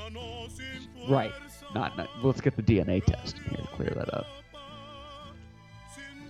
Right. 1.08 1.32
Not, 1.76 1.98
not 1.98 2.10
let's 2.24 2.42
get 2.42 2.56
the 2.56 2.64
DNA 2.64 3.04
test 3.04 3.38
here 3.38 3.58
to 3.58 3.68
clear 3.68 3.94
that 3.96 4.14
up. 4.14 4.26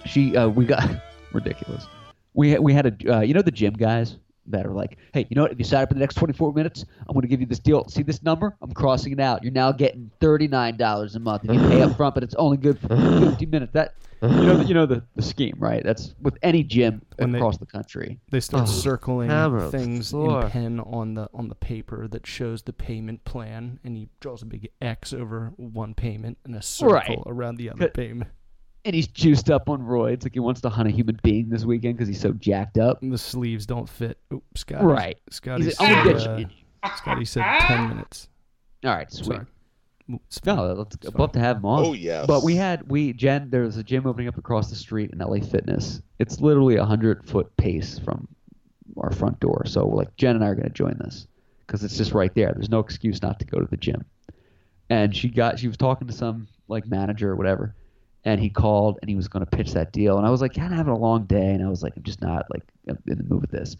She 0.05 0.35
uh 0.35 0.49
we 0.49 0.65
got 0.65 0.89
ridiculous. 1.33 1.85
We 2.33 2.51
had, 2.51 2.59
we 2.59 2.73
had 2.73 2.85
a 2.85 3.17
uh, 3.17 3.21
you 3.21 3.33
know 3.33 3.41
the 3.41 3.51
gym 3.51 3.73
guys 3.73 4.17
that 4.47 4.65
are 4.65 4.71
like, 4.73 4.97
hey, 5.13 5.25
you 5.29 5.35
know 5.35 5.43
what? 5.43 5.51
If 5.51 5.59
you 5.59 5.65
sign 5.65 5.83
up 5.83 5.91
in 5.91 5.97
the 5.97 6.01
next 6.01 6.15
24 6.15 6.53
minutes, 6.53 6.85
I'm 7.07 7.13
going 7.13 7.21
to 7.21 7.27
give 7.27 7.39
you 7.39 7.45
this 7.47 7.59
deal. 7.59 7.87
See 7.87 8.03
this 8.03 8.21
number? 8.23 8.55
I'm 8.61 8.73
crossing 8.73 9.13
it 9.13 9.19
out. 9.19 9.43
You're 9.43 9.53
now 9.53 9.71
getting 9.71 10.11
$39 10.19 11.15
a 11.15 11.19
month 11.19 11.45
if 11.45 11.53
you 11.53 11.59
pay 11.69 11.81
up 11.83 11.95
front, 11.95 12.15
but 12.15 12.23
it's 12.23 12.35
only 12.35 12.57
good 12.57 12.79
for 12.79 12.89
50 12.89 13.45
minutes. 13.45 13.71
That 13.73 13.95
you 14.21 14.29
know 14.29 14.57
the, 14.57 14.63
you 14.65 14.73
know 14.73 14.85
the, 14.85 15.03
the 15.15 15.21
scheme, 15.21 15.55
right? 15.59 15.83
That's 15.83 16.15
with 16.21 16.37
any 16.43 16.63
gym 16.63 17.01
When 17.17 17.31
they- 17.31 17.39
across 17.39 17.57
the 17.57 17.65
country. 17.65 18.19
They 18.31 18.39
start 18.39 18.63
Oh, 18.63 18.71
circling 18.71 19.29
hammer 19.29 19.69
things 19.69 20.11
Thor. 20.11 20.43
in 20.45 20.49
pen 20.49 20.79
on 20.79 21.13
the 21.15 21.29
on 21.33 21.49
the 21.49 21.55
paper 21.55 22.07
that 22.07 22.25
shows 22.25 22.63
the 22.63 22.71
payment 22.73 23.25
plan, 23.25 23.79
and 23.83 23.97
he 23.97 24.07
draws 24.21 24.41
a 24.41 24.45
big 24.45 24.69
X 24.81 25.11
over 25.13 25.51
one 25.57 25.93
payment 25.93 26.37
and 26.45 26.55
a 26.55 26.61
circle 26.61 26.93
Right. 26.93 27.19
around 27.25 27.57
the 27.57 27.69
other 27.69 27.89
payment. 27.89 28.29
And 28.85 28.93
he's 28.93 29.07
juiced 29.07 29.49
up 29.49 29.69
on 29.69 29.81
roids, 29.81 30.23
like 30.23 30.33
he 30.33 30.39
wants 30.39 30.59
to 30.61 30.69
hunt 30.69 30.89
a 30.89 30.91
human 30.91 31.19
being 31.23 31.49
this 31.49 31.63
weekend 31.63 31.95
because 31.95 32.09
he's 32.09 32.19
so 32.19 32.33
jacked 32.33 32.77
up. 32.77 33.01
And 33.01 33.13
the 33.13 33.17
sleeves 33.17 33.65
don't 33.65 33.87
fit. 33.87 34.17
Oop, 34.33 34.43
Scotty. 34.55 34.85
Right. 34.85 35.17
Scotty 35.29 35.65
He's 35.65 35.77
said, 35.77 35.83
like, 35.83 35.97
"I'm 35.97 36.05
gonna 36.05 36.19
uh, 36.19 36.37
get 36.37 36.49
you." 36.49 36.91
Scotty 36.97 37.25
said 37.25 37.59
ten 37.61 37.89
minutes. 37.89 38.27
All 38.83 38.91
right, 38.91 39.11
sweet. 39.11 39.25
Sorry. 39.25 39.45
Oop, 40.11 40.21
it's 40.27 40.39
fine. 40.39 40.57
No, 40.57 40.73
let's 40.73 40.95
It's 40.95 41.07
I'd 41.07 41.17
love 41.17 41.31
to 41.31 41.39
have 41.39 41.57
him 41.57 41.65
on. 41.65 41.85
Oh, 41.85 41.93
yes. 41.93 42.27
But 42.27 42.43
we 42.43 42.55
had 42.55 42.89
we 42.89 43.13
Jen. 43.13 43.49
There 43.49 43.61
was 43.61 43.77
a 43.77 43.83
gym 43.83 44.05
opening 44.05 44.27
up 44.27 44.37
across 44.37 44.69
the 44.69 44.75
street 44.75 45.11
in 45.13 45.19
LA 45.19 45.39
Fitness. 45.39 46.01
It's 46.19 46.41
literally 46.41 46.75
a 46.75 46.83
hundred 46.85 47.25
foot 47.25 47.55
pace 47.55 47.99
from 47.99 48.27
our 48.97 49.11
front 49.11 49.39
door. 49.39 49.63
So 49.65 49.87
like 49.87 50.15
Jen 50.17 50.35
and 50.35 50.43
I 50.43 50.47
are 50.47 50.55
going 50.55 50.67
to 50.67 50.73
join 50.73 50.97
this 50.99 51.27
because 51.65 51.83
it's 51.83 51.97
just 51.97 52.11
right 52.11 52.33
there. 52.35 52.51
There's 52.53 52.69
no 52.69 52.79
excuse 52.79 53.21
not 53.21 53.39
to 53.39 53.45
go 53.45 53.59
to 53.59 53.65
the 53.65 53.77
gym. 53.77 54.05
And 54.89 55.15
she 55.15 55.29
got 55.29 55.57
she 55.57 55.67
was 55.67 55.77
talking 55.77 56.07
to 56.07 56.13
some 56.13 56.47
like 56.67 56.85
manager 56.87 57.31
or 57.31 57.35
whatever, 57.35 57.73
and 58.25 58.39
he 58.39 58.49
called 58.49 58.99
and 59.01 59.09
he 59.09 59.15
was 59.15 59.27
going 59.27 59.45
to 59.45 59.49
pitch 59.49 59.73
that 59.73 59.91
deal. 59.91 60.17
And 60.17 60.25
I 60.25 60.29
was 60.29 60.41
like, 60.41 60.53
kind 60.53 60.71
of 60.71 60.77
having 60.77 60.93
a 60.93 60.97
long 60.97 61.25
day, 61.25 61.53
and 61.53 61.63
I 61.63 61.69
was 61.69 61.83
like, 61.83 61.93
I'm 61.95 62.03
just 62.03 62.21
not 62.21 62.45
like 62.51 62.63
in 62.87 63.17
the 63.17 63.23
mood 63.23 63.41
with 63.41 63.51
this. 63.51 63.75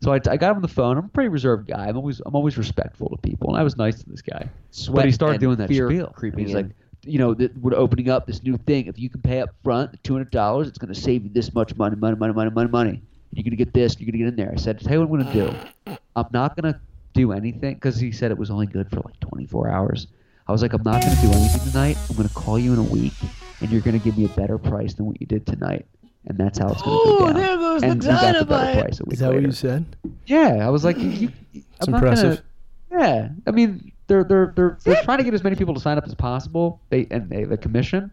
So 0.00 0.12
I, 0.12 0.16
I 0.28 0.36
got 0.36 0.50
him 0.50 0.56
on 0.56 0.62
the 0.62 0.68
phone. 0.68 0.96
I'm 0.96 1.06
a 1.06 1.08
pretty 1.08 1.28
reserved 1.28 1.68
guy. 1.68 1.88
I'm 1.88 1.96
always 1.96 2.20
I'm 2.24 2.36
always 2.36 2.56
respectful 2.56 3.08
to 3.08 3.16
people, 3.16 3.50
and 3.50 3.58
I 3.58 3.64
was 3.64 3.76
nice 3.76 4.02
to 4.02 4.08
this 4.08 4.22
guy. 4.22 4.48
but 4.92 5.04
he 5.04 5.12
started 5.12 5.40
doing 5.40 5.56
that 5.56 5.68
fear 5.68 5.88
spiel. 5.88 6.12
creeping 6.14 6.46
He's 6.46 6.54
in. 6.54 6.66
like, 6.66 6.76
you 7.02 7.18
know, 7.18 7.34
that 7.34 7.56
we're 7.58 7.74
opening 7.74 8.08
up 8.08 8.26
this 8.26 8.42
new 8.42 8.56
thing. 8.58 8.86
If 8.86 8.98
you 8.98 9.10
can 9.10 9.20
pay 9.22 9.40
up 9.40 9.50
front, 9.64 10.02
two 10.04 10.12
hundred 10.12 10.30
dollars, 10.30 10.68
it's 10.68 10.78
going 10.78 10.92
to 10.94 11.00
save 11.00 11.24
you 11.24 11.30
this 11.30 11.52
much 11.52 11.74
money, 11.76 11.96
money, 11.96 12.16
money, 12.16 12.32
money, 12.32 12.50
money, 12.50 12.70
money. 12.70 13.02
You're 13.32 13.42
going 13.42 13.50
to 13.50 13.56
get 13.56 13.74
this. 13.74 13.98
You're 13.98 14.06
going 14.06 14.12
to 14.12 14.18
get 14.18 14.28
in 14.28 14.36
there. 14.36 14.52
I 14.52 14.56
said, 14.56 14.80
tell 14.80 14.92
you 14.92 15.00
what 15.00 15.20
I'm 15.20 15.32
going 15.32 15.48
to 15.48 15.50
do. 15.86 15.96
I'm 16.16 16.26
not 16.32 16.56
going 16.56 16.72
to 16.72 16.80
do 17.14 17.32
anything 17.32 17.74
because 17.74 17.98
he 17.98 18.12
said 18.12 18.30
it 18.30 18.38
was 18.38 18.50
only 18.50 18.66
good 18.66 18.88
for 18.90 19.00
like 19.00 19.18
24 19.20 19.68
hours. 19.68 20.06
I 20.46 20.52
was 20.52 20.62
like, 20.62 20.72
I'm 20.72 20.82
not 20.82 21.02
going 21.02 21.14
to 21.14 21.22
do 21.22 21.32
anything 21.32 21.60
tonight. 21.70 21.98
I'm 22.08 22.16
going 22.16 22.28
to 22.28 22.34
call 22.34 22.58
you 22.58 22.72
in 22.72 22.78
a 22.78 22.82
week, 22.82 23.12
and 23.60 23.70
you're 23.70 23.80
going 23.80 23.98
to 23.98 24.04
give 24.04 24.16
me 24.16 24.24
a 24.24 24.28
better 24.28 24.58
price 24.58 24.94
than 24.94 25.06
what 25.06 25.20
you 25.20 25.26
did 25.26 25.46
tonight. 25.46 25.86
And 26.26 26.36
that's 26.36 26.58
how 26.58 26.68
it's 26.68 26.82
going 26.82 26.98
to 26.98 27.04
go 27.04 27.16
Oh, 27.18 27.26
down. 27.26 27.34
there 27.36 27.56
goes 27.56 27.80
the 27.80 27.86
and 27.88 28.02
we 28.02 28.08
got 28.08 28.20
the 28.20 28.44
better 28.44 28.44
dynamite. 28.44 28.82
price 28.84 29.00
a 29.00 29.04
week 29.04 29.12
Is 29.14 29.18
that 29.20 29.26
what 29.28 29.34
later. 29.36 29.46
you 29.46 29.52
said? 29.52 29.84
Yeah, 30.26 30.66
I 30.66 30.68
was 30.70 30.84
like, 30.84 30.98
you, 30.98 31.08
you, 31.08 31.32
It's 31.54 31.66
I'm 31.86 31.92
not 31.92 32.02
impressive. 32.02 32.42
Gonna, 32.90 33.02
yeah, 33.04 33.28
I 33.46 33.50
mean, 33.50 33.92
they're 34.08 34.24
they're 34.24 34.52
they're 34.56 34.78
they're 34.84 35.02
trying 35.02 35.18
to 35.18 35.24
get 35.24 35.34
as 35.34 35.44
many 35.44 35.54
people 35.56 35.74
to 35.74 35.80
sign 35.80 35.96
up 35.98 36.06
as 36.06 36.14
possible. 36.14 36.80
They 36.90 37.06
and 37.10 37.28
they 37.30 37.44
the 37.44 37.56
commission, 37.58 38.10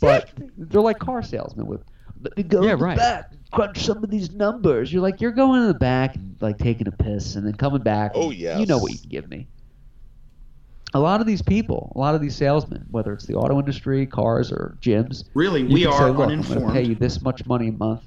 but 0.00 0.30
they're 0.56 0.80
like 0.80 0.98
car 0.98 1.22
salesmen 1.22 1.66
with. 1.66 1.82
Let 2.22 2.36
me 2.36 2.42
go 2.42 2.62
Yeah, 2.62 2.72
in 2.72 2.78
the 2.78 2.84
right. 2.84 2.96
back, 2.98 3.32
crunch 3.52 3.82
some 3.84 4.02
of 4.04 4.10
these 4.10 4.32
numbers. 4.32 4.92
You're 4.92 5.00
like, 5.02 5.20
you're 5.22 5.30
going 5.32 5.62
in 5.62 5.68
the 5.68 5.74
back 5.74 6.16
and 6.16 6.36
like 6.40 6.58
taking 6.58 6.86
a 6.88 6.92
piss, 6.92 7.36
and 7.36 7.46
then 7.46 7.54
coming 7.54 7.82
back. 7.82 8.12
Oh, 8.14 8.30
and 8.30 8.60
You 8.60 8.66
know 8.66 8.78
what 8.78 8.92
you 8.92 8.98
can 8.98 9.08
give 9.08 9.28
me. 9.30 9.46
A 10.92 10.98
lot 11.00 11.20
of 11.20 11.26
these 11.26 11.42
people, 11.42 11.92
a 11.94 11.98
lot 11.98 12.14
of 12.14 12.20
these 12.20 12.34
salesmen, 12.34 12.84
whether 12.90 13.12
it's 13.12 13.26
the 13.26 13.34
auto 13.34 13.58
industry, 13.58 14.06
cars, 14.06 14.50
or 14.50 14.76
gyms, 14.80 15.24
Really, 15.34 15.62
we 15.64 15.86
are 15.86 15.92
say, 15.92 16.10
Look, 16.10 16.28
I'm 16.28 16.42
going 16.42 16.66
to 16.66 16.72
pay 16.72 16.82
you 16.82 16.94
this 16.94 17.22
much 17.22 17.46
money 17.46 17.68
a 17.68 17.72
month, 17.72 18.02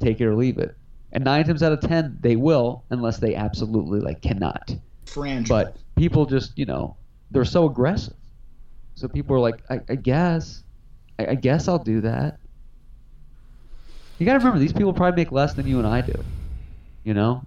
take 0.00 0.20
it 0.20 0.26
or 0.26 0.34
leave 0.34 0.58
it. 0.58 0.76
And 1.12 1.24
nine 1.24 1.44
times 1.44 1.62
out 1.62 1.72
of 1.72 1.80
ten, 1.80 2.18
they 2.20 2.34
will, 2.34 2.82
unless 2.90 3.18
they 3.18 3.36
absolutely 3.36 4.00
like 4.00 4.20
cannot. 4.20 4.74
Frangible. 5.06 5.48
But 5.48 5.76
people 5.96 6.26
just, 6.26 6.58
you 6.58 6.66
know, 6.66 6.96
they're 7.30 7.44
so 7.44 7.66
aggressive. 7.66 8.14
So 8.96 9.06
people 9.06 9.36
are 9.36 9.40
like, 9.40 9.62
I, 9.70 9.80
I 9.88 9.94
guess, 9.94 10.64
I, 11.18 11.26
I 11.28 11.34
guess 11.36 11.68
I'll 11.68 11.78
do 11.82 12.00
that. 12.00 12.38
You 14.18 14.26
got 14.26 14.32
to 14.32 14.38
remember, 14.38 14.58
these 14.58 14.72
people 14.72 14.92
probably 14.92 15.22
make 15.22 15.32
less 15.32 15.54
than 15.54 15.66
you 15.66 15.78
and 15.78 15.86
I 15.86 16.00
do. 16.00 16.24
You 17.04 17.14
know, 17.14 17.42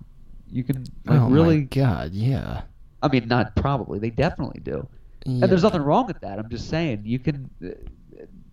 you 0.52 0.64
can 0.64 0.86
like 1.06 1.20
oh 1.20 1.30
really. 1.30 1.58
my 1.58 1.64
god, 1.64 2.14
yeah. 2.14 2.62
I 3.02 3.08
mean, 3.10 3.28
not 3.28 3.56
probably. 3.56 4.00
They 4.00 4.10
definitely 4.10 4.62
do. 4.62 4.88
yeah. 5.26 5.44
And 5.44 5.52
there's 5.52 5.64
nothing 5.64 5.82
wrong 5.82 6.08
with 6.08 6.20
that. 6.22 6.40
I'm 6.40 6.50
just 6.50 6.70
saying, 6.70 7.04
you 7.06 7.20
can. 7.20 7.50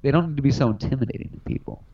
They 0.03 0.11
don't 0.11 0.31
need 0.31 0.37
to 0.37 0.43
be 0.43 0.53
so 0.53 0.71
intimidating 0.71 1.31
to 1.31 1.41
people. 1.41 1.85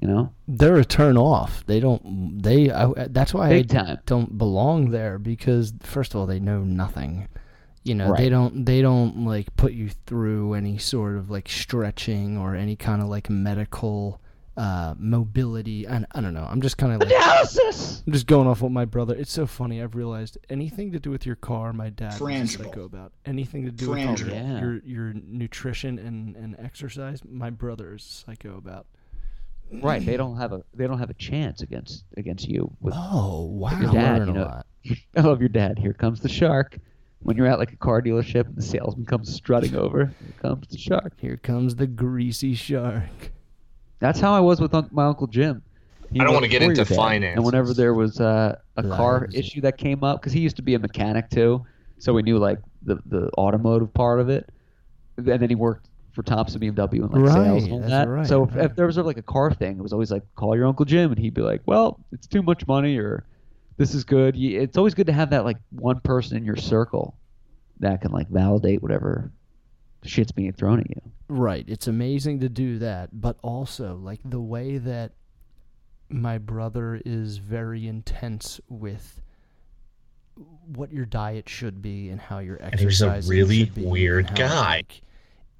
You 0.00 0.06
know. 0.06 0.32
they're 0.46 0.76
a 0.76 0.84
turn 0.84 1.16
off. 1.16 1.64
They 1.66 1.80
don't. 1.80 2.40
They. 2.40 2.70
I, 2.70 2.92
that's 3.08 3.34
why 3.34 3.48
Big 3.48 3.74
I 3.74 3.84
time. 3.84 3.98
don't 4.06 4.38
belong 4.38 4.90
there 4.90 5.18
because 5.18 5.72
first 5.80 6.14
of 6.14 6.20
all, 6.20 6.26
they 6.26 6.38
know 6.38 6.60
nothing. 6.62 7.26
You 7.82 7.94
know, 7.94 8.14
they 8.16 8.28
don't. 8.28 8.64
They 8.64 8.80
don't 8.80 9.24
like 9.24 9.56
put 9.56 9.72
you 9.72 9.88
through 10.06 10.54
any 10.54 10.78
sort 10.78 11.16
of 11.16 11.30
like 11.30 11.48
stretching 11.48 12.36
or 12.36 12.54
any 12.54 12.76
kind 12.76 13.02
of 13.02 13.08
like 13.08 13.28
medical 13.28 14.20
uh, 14.58 14.94
mobility. 14.98 15.88
I, 15.88 16.04
I 16.12 16.20
don't 16.20 16.34
know. 16.34 16.46
I'm 16.50 16.60
just 16.60 16.76
kind 16.78 16.92
of 16.92 17.00
like 17.00 17.10
Analysis. 17.10 18.02
I'm 18.06 18.12
just 18.12 18.26
going 18.26 18.48
off 18.48 18.60
what 18.60 18.72
my 18.72 18.84
brother. 18.84 19.14
It's 19.14 19.30
so 19.32 19.46
funny. 19.46 19.80
I've 19.82 19.94
realized 19.94 20.36
anything 20.50 20.90
to 20.92 20.98
do 20.98 21.10
with 21.10 21.24
your 21.24 21.36
car, 21.36 21.72
my 21.72 21.90
dad 21.90 22.20
was 22.20 22.30
Frangible. 22.30 22.64
psycho 22.64 22.84
about. 22.84 23.12
Anything 23.24 23.64
to 23.66 23.70
do 23.70 23.90
with 23.90 23.98
Frangible. 24.00 24.30
Yeah. 24.32 24.60
your 24.60 24.78
your 24.84 25.12
nutrition 25.14 25.98
and, 25.98 26.34
and 26.36 26.56
exercise, 26.58 27.22
my 27.24 27.50
brother 27.50 27.94
is 27.94 28.02
psycho 28.02 28.56
about. 28.58 28.86
Right. 29.70 30.04
They 30.04 30.16
don't 30.16 30.36
have 30.38 30.52
a 30.52 30.62
they 30.74 30.86
don't 30.86 30.98
have 30.98 31.10
a 31.10 31.14
chance 31.14 31.60
against 31.60 32.04
against 32.16 32.48
you 32.48 32.74
with 32.80 32.94
Oh 32.96 33.44
wow! 33.44 33.78
your 33.80 33.92
dad. 33.92 34.18
Learn 34.18 34.26
You 34.28 34.32
a 34.34 34.36
know, 34.36 34.42
lot. 34.44 34.66
I 35.16 35.20
love 35.20 35.40
your 35.40 35.50
dad. 35.50 35.78
Here 35.78 35.92
comes 35.92 36.20
the 36.20 36.28
shark. 36.28 36.78
When 37.20 37.36
you're 37.36 37.46
at 37.46 37.58
like 37.58 37.72
a 37.72 37.76
car 37.76 38.00
dealership 38.00 38.46
and 38.46 38.56
the 38.56 38.62
salesman 38.62 39.04
comes 39.04 39.32
strutting 39.34 39.74
over, 39.76 40.06
here 40.06 40.34
comes 40.40 40.68
the 40.68 40.78
shark. 40.78 41.14
Here 41.20 41.36
comes 41.36 41.76
the 41.76 41.86
greasy 41.86 42.54
shark. 42.54 43.30
That's 44.00 44.20
how 44.20 44.32
I 44.32 44.40
was 44.40 44.60
with 44.60 44.74
un- 44.74 44.88
my 44.92 45.06
uncle 45.06 45.26
Jim. 45.26 45.62
He 46.12 46.20
I 46.20 46.24
don't 46.24 46.34
wanna 46.34 46.48
get 46.48 46.62
into 46.62 46.74
your 46.76 46.84
dad, 46.84 46.94
finances. 46.94 47.36
And 47.36 47.44
whenever 47.44 47.74
there 47.74 47.92
was 47.94 48.20
uh, 48.20 48.56
a 48.76 48.82
car 48.82 49.28
issue 49.32 49.60
that 49.62 49.76
came 49.76 50.02
up, 50.02 50.20
because 50.20 50.32
he 50.32 50.40
used 50.40 50.56
to 50.56 50.62
be 50.62 50.74
a 50.74 50.78
mechanic 50.78 51.28
too, 51.30 51.64
so 51.98 52.12
we 52.14 52.22
knew 52.22 52.38
like 52.38 52.58
the 52.82 52.98
the 53.06 53.30
automotive 53.36 53.92
part 53.92 54.20
of 54.20 54.28
it. 54.28 54.48
And 55.16 55.26
then 55.26 55.48
he 55.48 55.54
worked 55.56 55.88
for 56.12 56.22
Thompson 56.22 56.60
BMW 56.60 57.02
and 57.02 57.12
like 57.12 57.32
sales 57.32 57.64
and 57.64 57.72
all 57.72 57.80
Right, 57.80 57.88
that's 57.88 57.90
that. 57.90 58.08
right, 58.08 58.26
so 58.26 58.44
if, 58.44 58.54
right. 58.54 58.64
if 58.64 58.76
there 58.76 58.86
was 58.86 58.96
like 58.96 59.18
a 59.18 59.22
car 59.22 59.52
thing, 59.52 59.78
it 59.78 59.82
was 59.82 59.92
always 59.92 60.10
like 60.10 60.22
call 60.36 60.56
your 60.56 60.66
uncle 60.66 60.84
Jim, 60.84 61.10
and 61.10 61.18
he'd 61.18 61.34
be 61.34 61.42
like, 61.42 61.62
"Well, 61.66 62.00
it's 62.12 62.26
too 62.26 62.42
much 62.42 62.66
money," 62.66 62.96
or 62.96 63.26
"This 63.76 63.94
is 63.94 64.04
good." 64.04 64.36
It's 64.36 64.78
always 64.78 64.94
good 64.94 65.06
to 65.08 65.12
have 65.12 65.30
that 65.30 65.44
like 65.44 65.58
one 65.70 66.00
person 66.00 66.36
in 66.36 66.44
your 66.44 66.56
circle 66.56 67.18
that 67.80 68.00
can 68.00 68.12
like 68.12 68.28
validate 68.28 68.82
whatever 68.82 69.30
shit's 70.04 70.32
being 70.32 70.52
thrown 70.52 70.80
at 70.80 70.90
you. 70.90 71.00
Right. 71.28 71.64
It's 71.68 71.86
amazing 71.86 72.40
to 72.40 72.48
do 72.48 72.78
that, 72.78 73.10
but 73.12 73.36
also 73.42 73.96
like 73.96 74.20
the 74.24 74.40
way 74.40 74.78
that 74.78 75.12
my 76.08 76.38
brother 76.38 77.00
is 77.04 77.38
very 77.38 77.86
intense 77.86 78.60
with 78.68 79.20
what 80.66 80.92
your 80.92 81.04
diet 81.04 81.48
should 81.48 81.82
be 81.82 82.08
and 82.08 82.20
how 82.20 82.38
your 82.38 82.60
he 82.76 82.84
he's 82.84 83.02
a 83.02 83.20
really 83.26 83.70
weird 83.76 84.34
guy. 84.34 84.76
like, 84.76 85.02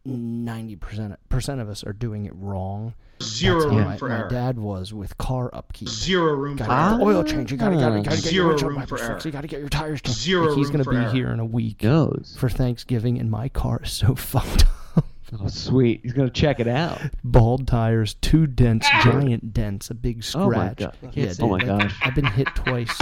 Ninety 0.08 0.76
percent 0.76 1.14
percent 1.28 1.60
of 1.60 1.68
us 1.68 1.84
are 1.84 1.92
doing 1.92 2.24
it 2.26 2.32
wrong. 2.34 2.94
Zero 3.22 3.60
That's 3.60 3.70
how 3.72 3.76
room 3.78 3.84
my, 3.88 3.96
for 3.96 4.08
my 4.08 4.18
error. 4.20 4.28
dad 4.28 4.58
was 4.58 4.94
with 4.94 5.18
car 5.18 5.50
upkeep. 5.52 5.88
Zero 5.88 6.34
room 6.34 6.56
for 6.56 6.64
Gotta 6.64 6.70
get 6.70 6.88
error. 6.90 6.98
the 6.98 7.04
oil 7.04 7.24
change. 7.24 7.50
You 7.52 7.58
gotta, 7.58 7.74
gotta, 7.76 7.86
ah. 7.98 8.02
gotta 8.02 8.16
get 8.16 8.24
Zero 8.24 8.34
your 8.44 8.48
windshield 8.48 8.70
room 8.72 8.86
for 8.86 8.94
wipers 8.94 9.00
fixed. 9.00 9.10
error. 9.10 9.20
You 9.24 9.32
gotta 9.32 9.48
get 9.48 9.60
your 9.60 9.68
tires 9.68 10.00
changed. 10.02 10.20
Zero 10.20 10.46
Like, 10.48 10.56
he's 10.56 10.66
room 10.68 10.72
gonna 10.72 10.84
for 10.84 10.90
be 10.92 10.96
error. 10.98 11.10
here 11.12 11.28
in 11.32 11.40
a 11.40 11.44
week 11.44 11.78
Goes. 11.78 12.36
for 12.38 12.48
Thanksgiving, 12.48 13.18
and 13.18 13.30
my 13.30 13.48
car 13.48 13.80
is 13.82 13.90
so 13.92 14.14
fucked 14.14 14.64
up. 14.96 15.04
Oh, 15.40 15.48
sweet. 15.48 16.00
He's 16.04 16.12
gonna 16.14 16.30
check 16.30 16.58
it 16.60 16.68
out. 16.68 17.00
bald 17.24 17.66
tires, 17.66 18.14
two 18.14 18.46
dents, 18.46 18.86
ah. 18.92 19.02
giant 19.04 19.52
dents, 19.52 19.90
a 19.90 19.94
big 19.94 20.24
Oh 20.34 20.46
my 20.48 20.72
scratch. 20.72 20.78
God. 20.78 20.96
Yeah, 21.12 21.32
see 21.32 21.42
Oh 21.42 21.48
my 21.48 21.58
dude, 21.58 21.68
like, 21.68 21.80
gosh. 21.82 21.98
I've 22.02 22.14
been 22.14 22.24
hit 22.24 22.46
twice, 22.54 22.96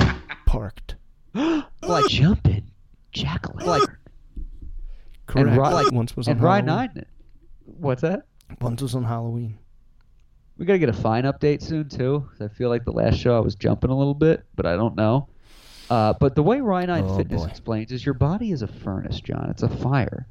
parked. 0.46 0.96
like 1.34 2.08
jumping, 2.08 2.70
jackal. 3.12 3.54
Like 3.64 3.88
Correct. 5.26 5.48
and 5.48 5.56
Rye, 5.58 5.84
once 5.92 6.16
was 6.16 6.28
on 6.28 6.32
and 6.32 6.40
Rye 6.42 6.60
Halloween. 6.60 6.90
Nine. 6.94 7.06
What's 7.64 8.02
that? 8.02 8.26
Once 8.60 8.80
was 8.82 8.94
on 8.94 9.04
Halloween. 9.04 9.58
We 10.58 10.64
gotta 10.66 10.78
get 10.78 10.88
a 10.88 10.92
fine 10.94 11.24
update 11.24 11.62
soon 11.62 11.88
too. 11.88 12.26
'cause 12.30 12.40
I 12.40 12.48
feel 12.48 12.68
like 12.70 12.84
the 12.84 12.92
last 12.92 13.16
show 13.18 13.36
I 13.36 13.40
was 13.40 13.54
jumping 13.54 13.90
a 13.90 13.96
little 13.96 14.14
bit, 14.14 14.44
but 14.54 14.64
I 14.66 14.76
don't 14.76 14.96
know. 14.96 15.28
Uh, 15.90 16.14
but 16.18 16.34
the 16.34 16.42
way 16.42 16.60
Ryan 16.60 16.88
Nine 16.88 17.04
Oh, 17.06 17.16
Fitness 17.16 17.42
boy. 17.42 17.48
explains 17.48 17.92
is 17.92 18.04
your 18.04 18.14
body 18.14 18.50
is 18.52 18.62
a 18.62 18.66
furnace, 18.66 19.20
John. 19.20 19.48
It's 19.50 19.62
a 19.62 19.68
fire. 19.68 20.26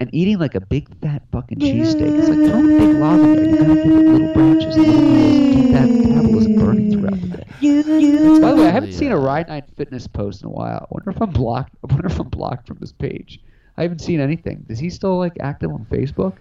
And 0.00 0.10
eating 0.12 0.38
like 0.38 0.54
a 0.54 0.60
big 0.60 0.88
fat 1.00 1.22
fucking 1.32 1.58
cheesesteak, 1.58 2.18
it's 2.18 2.28
like 2.28 2.50
throwing 2.50 2.74
a 2.74 2.78
big 2.78 2.96
log 2.96 3.20
in 3.20 3.32
there. 3.34 3.44
You 3.46 3.56
gotta 3.56 3.74
give 3.74 3.86
it 3.86 4.06
little 4.12 4.32
branches, 4.34 4.76
little 4.76 4.94
wheels, 4.94 5.36
and 5.36 5.54
keep 5.54 5.70
that 5.72 5.88
metabolism 5.88 6.54
burning 6.56 6.92
throughout 6.92 7.20
the 7.20 7.28
day. 7.28 8.40
By 8.40 8.50
the 8.50 8.56
way, 8.56 8.66
I 8.68 8.70
haven't 8.70 8.92
seen 8.92 9.12
a 9.12 9.18
Ride 9.18 9.48
Nine 9.48 9.62
Fitness 9.76 10.06
post 10.06 10.42
in 10.42 10.48
a 10.48 10.50
while. 10.50 10.78
I 10.82 10.86
wonder 10.90 11.10
if 11.10 11.20
I'm 11.22 11.30
blocked. 11.30 11.74
I 11.88 11.92
wonder 11.92 12.06
if 12.08 12.18
I'm 12.20 12.28
blocked 12.28 12.66
from 12.66 12.78
his 12.78 12.92
page. 12.92 13.40
I 13.76 13.82
haven't 13.82 14.00
seen 14.00 14.20
anything. 14.20 14.64
Is 14.68 14.78
he 14.78 14.90
still 14.90 15.16
like 15.18 15.36
active 15.40 15.70
on 15.70 15.86
Facebook? 15.90 16.34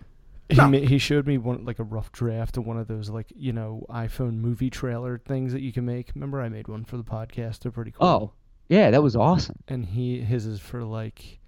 He, 0.49 0.57
ma- 0.57 0.77
he 0.77 0.99
showed 0.99 1.25
me 1.25 1.37
one 1.39 1.65
like 1.65 1.79
a 1.79 1.83
rough 1.83 2.11
draft 2.11 2.55
of 2.57 2.65
one 2.67 2.77
of 2.77 2.87
those 2.87 3.09
like 3.09 3.27
you 3.35 3.51
know 3.51 3.85
iPhone 3.89 4.35
movie 4.37 4.69
trailer 4.69 5.17
things 5.17 5.51
that 5.53 5.61
you 5.61 5.71
can 5.73 5.85
make. 5.85 6.11
Remember, 6.15 6.41
I 6.41 6.49
made 6.49 6.67
one 6.67 6.85
for 6.85 6.97
the 6.97 7.03
podcast. 7.03 7.59
They're 7.59 7.71
pretty 7.71 7.91
cool. 7.91 8.07
Oh, 8.07 8.31
yeah, 8.69 8.91
that 8.91 9.01
was 9.03 9.15
awesome. 9.15 9.57
and 9.67 9.85
he 9.85 10.21
his 10.21 10.45
is 10.45 10.59
for 10.59 10.83
like 10.83 11.39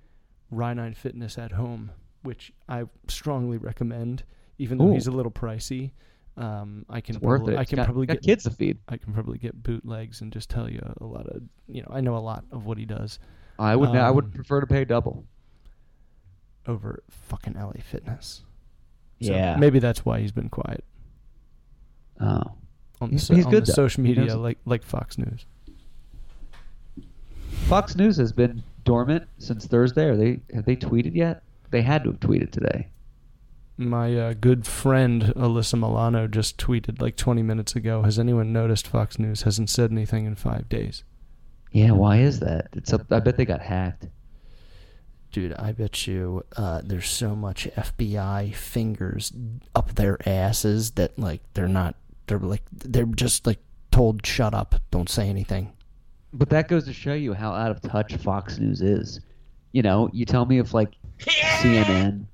Rhinine 0.53 0.95
Fitness 0.95 1.37
at 1.37 1.51
home, 1.51 1.91
which 2.23 2.51
I 2.67 2.85
strongly 3.07 3.57
recommend. 3.57 4.23
Even 4.57 4.79
though 4.79 4.87
Ooh. 4.87 4.93
he's 4.93 5.05
a 5.05 5.11
little 5.11 5.31
pricey, 5.31 5.91
um, 6.35 6.83
I 6.89 6.99
can 6.99 7.15
It's 7.17 7.23
worth 7.23 7.41
probably, 7.41 7.53
it. 7.53 7.59
I 7.59 7.65
can 7.65 7.75
got- 7.75 7.85
probably 7.85 8.07
got 8.07 8.13
get 8.15 8.23
kids 8.23 8.43
to 8.45 8.49
feed. 8.49 8.79
I 8.89 8.97
can 8.97 9.13
probably 9.13 9.37
get 9.37 9.61
bootlegs 9.61 10.21
and 10.21 10.33
just 10.33 10.49
tell 10.49 10.67
you 10.67 10.81
a 10.99 11.05
lot 11.05 11.27
of 11.27 11.43
you 11.67 11.83
know 11.83 11.89
I 11.91 12.01
know 12.01 12.17
a 12.17 12.19
lot 12.19 12.43
of 12.51 12.65
what 12.65 12.79
he 12.79 12.85
does 12.85 13.19
I 13.59 13.75
would. 13.75 13.89
I 13.89 14.09
would 14.09 14.25
Um, 14.25 14.31
prefer 14.31 14.59
to 14.61 14.65
pay 14.67 14.83
double. 14.85 15.23
Over 16.67 17.03
fucking 17.09 17.53
LA 17.55 17.81
Fitness. 17.81 18.43
So 19.21 19.31
Yeah. 19.33 19.55
maybe 19.57 19.79
that's 19.79 20.05
why 20.05 20.19
he's 20.19 20.31
been 20.31 20.49
quiet 20.49 20.83
Oh. 22.19 22.25
on 22.25 22.55
the, 23.01 23.07
He's- 23.09 23.27
he's 23.29 23.45
on 23.45 23.51
good, 23.51 23.65
the 23.65 23.71
social 23.73 24.03
media 24.03 24.35
like 24.37 24.59
like 24.65 24.83
Fox 24.83 25.17
News. 25.17 25.45
Fox 27.67 27.95
News 27.95 28.17
has 28.17 28.31
been 28.31 28.63
dormant 28.85 29.27
since 29.39 29.65
Thursday. 29.65 30.05
Are 30.05 30.15
they? 30.15 30.39
Have 30.53 30.65
they 30.65 30.75
tweeted 30.75 31.15
yet? 31.15 31.43
They 31.69 31.81
had 31.81 32.03
to 32.03 32.11
have 32.11 32.19
tweeted 32.19 32.51
today. 32.51 32.87
My 33.77 34.15
uh, 34.17 34.33
good 34.33 34.65
friend 34.65 35.23
Alyssa 35.35 35.77
Milano 35.79 36.27
just 36.27 36.57
tweeted 36.57 37.01
like 37.01 37.15
20 37.15 37.43
minutes 37.43 37.75
ago. 37.75 38.01
Has 38.03 38.17
anyone 38.17 38.51
noticed 38.53 38.87
Fox 38.87 39.19
News 39.19 39.43
hasn't 39.43 39.69
said 39.69 39.91
anything 39.91 40.25
in 40.25 40.35
five 40.35 40.67
days? 40.69 41.03
Yeah. 41.71 41.91
Why 41.91 42.17
is 42.19 42.39
that? 42.39 42.69
It's. 42.73 42.93
Up, 42.93 43.11
I 43.11 43.19
bet 43.19 43.37
they 43.37 43.45
got 43.45 43.61
hacked. 43.61 44.07
Dude, 45.37 45.53
I 45.53 45.71
bet 45.71 46.07
you 46.07 46.43
uh, 46.55 46.81
there's 46.83 47.07
so 47.07 47.35
much 47.35 47.67
FBI 47.75 48.55
fingers 48.55 49.31
up 49.75 49.93
their 49.93 50.17
asses 50.27 50.89
that 50.93 51.19
like 51.19 51.41
they're 51.53 51.67
not. 51.67 51.95
They're 52.25 52.39
like 52.39 52.63
they're 52.71 53.05
just 53.05 53.45
like 53.45 53.59
told 53.91 54.25
shut 54.25 54.55
up, 54.55 54.73
don't 54.89 55.07
say 55.07 55.29
anything. 55.29 55.73
But 56.33 56.49
that 56.49 56.67
goes 56.67 56.85
to 56.85 56.93
show 56.93 57.13
you 57.13 57.33
how 57.33 57.51
out 57.51 57.69
of 57.69 57.83
touch 57.83 58.15
Fox 58.15 58.57
News 58.57 58.81
is. 58.81 59.19
You 59.73 59.83
know, 59.83 60.09
you 60.11 60.25
tell 60.25 60.47
me 60.47 60.57
if 60.57 60.73
like 60.73 60.95
CNN 61.19 62.25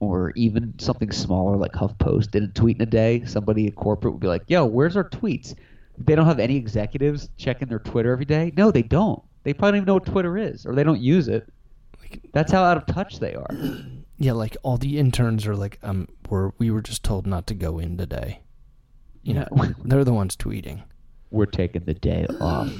or 0.00 0.32
even 0.36 0.78
something 0.78 1.10
smaller 1.12 1.56
like 1.56 1.72
HuffPost 1.72 2.30
didn't 2.30 2.54
tweet 2.54 2.76
in 2.76 2.82
a 2.82 2.90
day, 2.90 3.24
somebody 3.24 3.68
at 3.68 3.74
corporate 3.74 4.12
would 4.12 4.20
be 4.20 4.26
like, 4.26 4.44
"Yo, 4.48 4.66
where's 4.66 4.98
our 4.98 5.08
tweets?" 5.08 5.54
They 5.96 6.14
don't 6.14 6.26
have 6.26 6.38
any 6.38 6.56
executives 6.56 7.30
checking 7.38 7.68
their 7.68 7.78
Twitter 7.78 8.12
every 8.12 8.26
day. 8.26 8.52
No, 8.54 8.70
they 8.70 8.82
don't. 8.82 9.22
They 9.44 9.54
probably 9.54 9.70
don't 9.70 9.76
even 9.78 9.86
know 9.86 9.94
what 9.94 10.04
Twitter 10.04 10.36
is, 10.36 10.66
or 10.66 10.74
they 10.74 10.84
don't 10.84 11.00
use 11.00 11.26
it. 11.26 11.50
That's 12.32 12.52
how 12.52 12.62
out 12.64 12.76
of 12.76 12.86
touch 12.86 13.18
they 13.20 13.34
are. 13.34 13.48
Yeah, 14.22 14.32
like 14.32 14.54
all 14.62 14.76
the 14.76 14.98
interns 14.98 15.46
are 15.46 15.56
like, 15.56 15.78
um, 15.82 16.06
we're 16.28 16.50
we 16.58 16.70
were 16.70 16.82
just 16.82 17.02
told 17.02 17.26
not 17.26 17.46
to 17.46 17.54
go 17.54 17.78
in 17.78 17.96
today. 17.96 18.42
You 19.22 19.32
know, 19.32 19.48
they're 19.82 20.04
the 20.04 20.12
ones 20.12 20.36
tweeting. 20.36 20.82
We're 21.30 21.46
taking 21.46 21.84
the 21.84 21.94
day 21.94 22.26
off. 22.40 22.70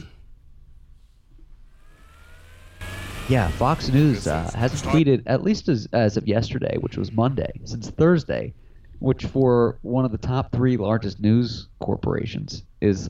Yeah, 3.30 3.48
Fox 3.52 3.88
News 3.88 4.26
uh, 4.26 4.50
hasn't 4.54 4.82
tweeted 4.92 5.22
at 5.24 5.42
least 5.42 5.68
as 5.70 5.88
as 5.94 6.18
of 6.18 6.28
yesterday, 6.28 6.76
which 6.78 6.98
was 6.98 7.10
Monday, 7.10 7.52
since 7.64 7.88
Thursday, 7.88 8.52
which 8.98 9.24
for 9.24 9.78
one 9.80 10.04
of 10.04 10.12
the 10.12 10.18
top 10.18 10.52
three 10.52 10.76
largest 10.76 11.20
news 11.20 11.68
corporations 11.78 12.64
is 12.82 13.08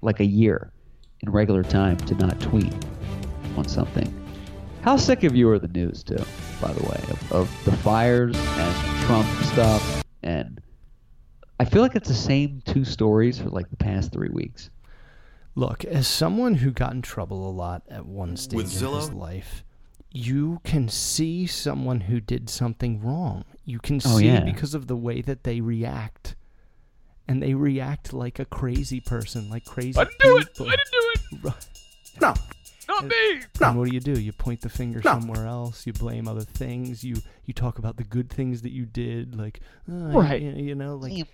like 0.00 0.20
a 0.20 0.24
year 0.24 0.72
in 1.20 1.30
regular 1.30 1.62
time 1.62 1.98
to 1.98 2.14
not 2.14 2.40
tweet 2.40 2.72
on 3.58 3.68
something. 3.68 4.25
How 4.86 4.96
sick 4.96 5.24
of 5.24 5.34
you 5.34 5.50
are 5.50 5.58
the 5.58 5.66
news 5.66 6.04
too, 6.04 6.24
by 6.62 6.72
the 6.72 6.80
way, 6.84 7.00
of, 7.10 7.32
of 7.32 7.64
the 7.64 7.72
fires 7.78 8.36
and 8.38 9.00
Trump 9.04 9.26
stuff, 9.42 10.04
and 10.22 10.60
I 11.58 11.64
feel 11.64 11.82
like 11.82 11.96
it's 11.96 12.06
the 12.06 12.14
same 12.14 12.62
two 12.64 12.84
stories 12.84 13.36
for 13.40 13.48
like 13.48 13.68
the 13.68 13.76
past 13.76 14.12
three 14.12 14.28
weeks. 14.28 14.70
Look, 15.56 15.84
as 15.84 16.06
someone 16.06 16.54
who 16.54 16.70
got 16.70 16.92
in 16.92 17.02
trouble 17.02 17.50
a 17.50 17.50
lot 17.50 17.82
at 17.88 18.06
one 18.06 18.36
stage 18.36 18.54
With 18.58 18.80
in 18.80 18.92
his 18.94 19.10
life, 19.12 19.64
you 20.12 20.60
can 20.62 20.88
see 20.88 21.48
someone 21.48 22.02
who 22.02 22.20
did 22.20 22.48
something 22.48 23.00
wrong. 23.02 23.44
You 23.64 23.80
can 23.80 23.96
Oh, 24.04 24.18
see 24.18 24.26
yeah. 24.26 24.44
because 24.44 24.72
of 24.72 24.86
the 24.86 24.94
way 24.94 25.20
that 25.20 25.42
they 25.42 25.60
react. 25.60 26.36
And 27.26 27.42
they 27.42 27.54
react 27.54 28.12
like 28.12 28.38
a 28.38 28.44
crazy 28.44 29.00
person, 29.00 29.50
like 29.50 29.64
crazy 29.64 29.98
I 29.98 30.04
didn't 30.04 30.20
do 30.20 30.38
it! 30.38 30.46
people. 30.52 30.66
I 30.68 30.76
didn't 30.76 31.42
do 31.42 31.48
it! 31.48 31.54
No. 32.20 32.34
Not 32.88 33.04
me! 33.06 33.40
And 33.60 33.78
what 33.78 33.88
do 33.88 33.94
you 33.94 34.00
do? 34.00 34.12
You 34.12 34.32
point 34.32 34.60
the 34.60 34.68
finger 34.68 35.02
somewhere 35.02 35.46
else. 35.46 35.86
You 35.86 35.92
blame 35.92 36.28
other 36.28 36.42
things. 36.42 37.02
You 37.04 37.16
you 37.44 37.52
talk 37.54 37.78
about 37.78 37.96
the 37.96 38.04
good 38.04 38.30
things 38.30 38.62
that 38.62 38.72
you 38.72 38.86
did, 38.86 39.36
like 39.36 39.60
oh, 39.90 40.12
Right. 40.20 40.40
You, 40.40 40.50
you 40.52 40.74
know, 40.74 40.96
like 40.96 41.26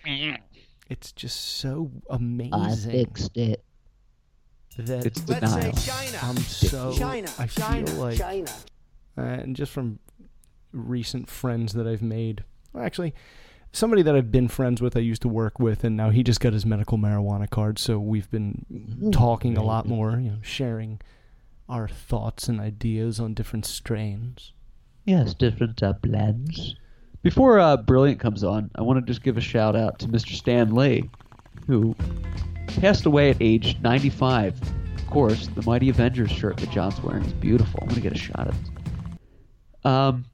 it's 0.88 1.12
just 1.12 1.58
so 1.58 1.90
amazing. 2.10 2.54
I 2.54 2.74
fixed 2.74 3.36
it. 3.36 3.64
that 4.78 5.06
It's 5.06 5.20
denial. 5.20 5.72
I'm 6.22 6.36
so 6.38 6.92
China, 6.96 7.30
I 7.38 7.46
China, 7.46 7.86
feel 7.86 7.96
like 7.96 8.18
China. 8.18 8.50
uh, 9.18 9.20
and 9.22 9.54
just 9.56 9.72
from 9.72 9.98
recent 10.72 11.28
friends 11.28 11.74
that 11.74 11.86
I've 11.86 12.02
made. 12.02 12.44
Well, 12.72 12.84
actually, 12.84 13.14
somebody 13.72 14.02
that 14.02 14.14
I've 14.14 14.30
been 14.30 14.48
friends 14.48 14.80
with. 14.80 14.96
I 14.96 15.00
used 15.00 15.22
to 15.22 15.28
work 15.28 15.58
with, 15.58 15.84
and 15.84 15.96
now 15.96 16.10
he 16.10 16.22
just 16.22 16.40
got 16.40 16.52
his 16.52 16.64
medical 16.66 16.98
marijuana 16.98 17.48
card. 17.48 17.78
So 17.78 17.98
we've 17.98 18.30
been 18.30 19.10
talking 19.12 19.56
a 19.58 19.62
lot 19.62 19.86
more, 19.86 20.12
you 20.12 20.30
know, 20.30 20.38
sharing 20.42 21.00
our 21.68 21.88
thoughts 21.88 22.48
and 22.48 22.60
ideas 22.60 23.18
on 23.20 23.34
different 23.34 23.66
strains. 23.66 24.52
Yes, 25.04 25.34
different 25.34 25.82
uh, 25.82 25.94
blends. 25.94 26.76
Before 27.22 27.58
uh, 27.60 27.76
Brilliant 27.76 28.20
comes 28.20 28.42
on, 28.44 28.70
I 28.74 28.82
want 28.82 28.98
to 28.98 29.10
just 29.10 29.22
give 29.22 29.36
a 29.36 29.40
shout 29.40 29.76
out 29.76 29.98
to 30.00 30.08
Mr. 30.08 30.32
Stan 30.32 30.74
Lee, 30.74 31.08
who 31.66 31.94
passed 32.66 33.06
away 33.06 33.30
at 33.30 33.36
age 33.40 33.78
95. 33.80 34.60
Of 34.96 35.06
course, 35.06 35.48
the 35.48 35.62
Mighty 35.62 35.88
Avengers 35.88 36.30
shirt 36.30 36.56
that 36.58 36.70
John's 36.70 37.00
wearing 37.00 37.24
is 37.24 37.32
beautiful. 37.34 37.80
I'm 37.82 37.88
going 37.88 38.02
to 38.02 38.08
get 38.08 38.12
a 38.12 38.18
shot 38.18 38.48
of 38.48 38.54
it. 38.54 39.86
Um, 39.86 40.24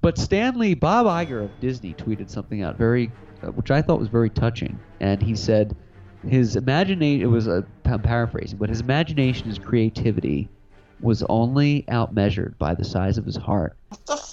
but 0.00 0.18
Stan 0.18 0.58
Lee, 0.58 0.74
Bob 0.74 1.06
Iger 1.06 1.44
of 1.44 1.60
Disney 1.60 1.94
tweeted 1.94 2.30
something 2.30 2.62
out 2.62 2.76
very, 2.76 3.10
uh, 3.42 3.48
which 3.48 3.70
I 3.70 3.82
thought 3.82 3.98
was 3.98 4.08
very 4.08 4.30
touching, 4.30 4.78
and 5.00 5.22
he 5.22 5.34
said 5.34 5.76
his 6.28 6.56
imagination. 6.56 7.22
It 7.22 7.30
was 7.30 7.46
a 7.46 7.64
I'm 7.84 8.02
paraphrasing, 8.02 8.58
but 8.58 8.68
his 8.68 8.80
imagination, 8.80 9.48
his 9.48 9.58
creativity, 9.58 10.48
was 11.00 11.22
only 11.28 11.84
outmeasured 11.88 12.58
by 12.58 12.74
the 12.74 12.84
size 12.84 13.18
of 13.18 13.24
his 13.24 13.36
heart. 13.36 13.76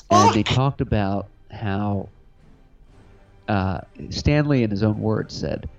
And 0.10 0.34
they 0.34 0.44
talked 0.44 0.82
about 0.82 1.28
how 1.52 2.10
uh, 3.48 3.82
Stan 4.10 4.48
Lee, 4.48 4.64
in 4.64 4.72
his 4.72 4.84
own 4.84 5.00
words, 5.00 5.36
said, 5.36 5.70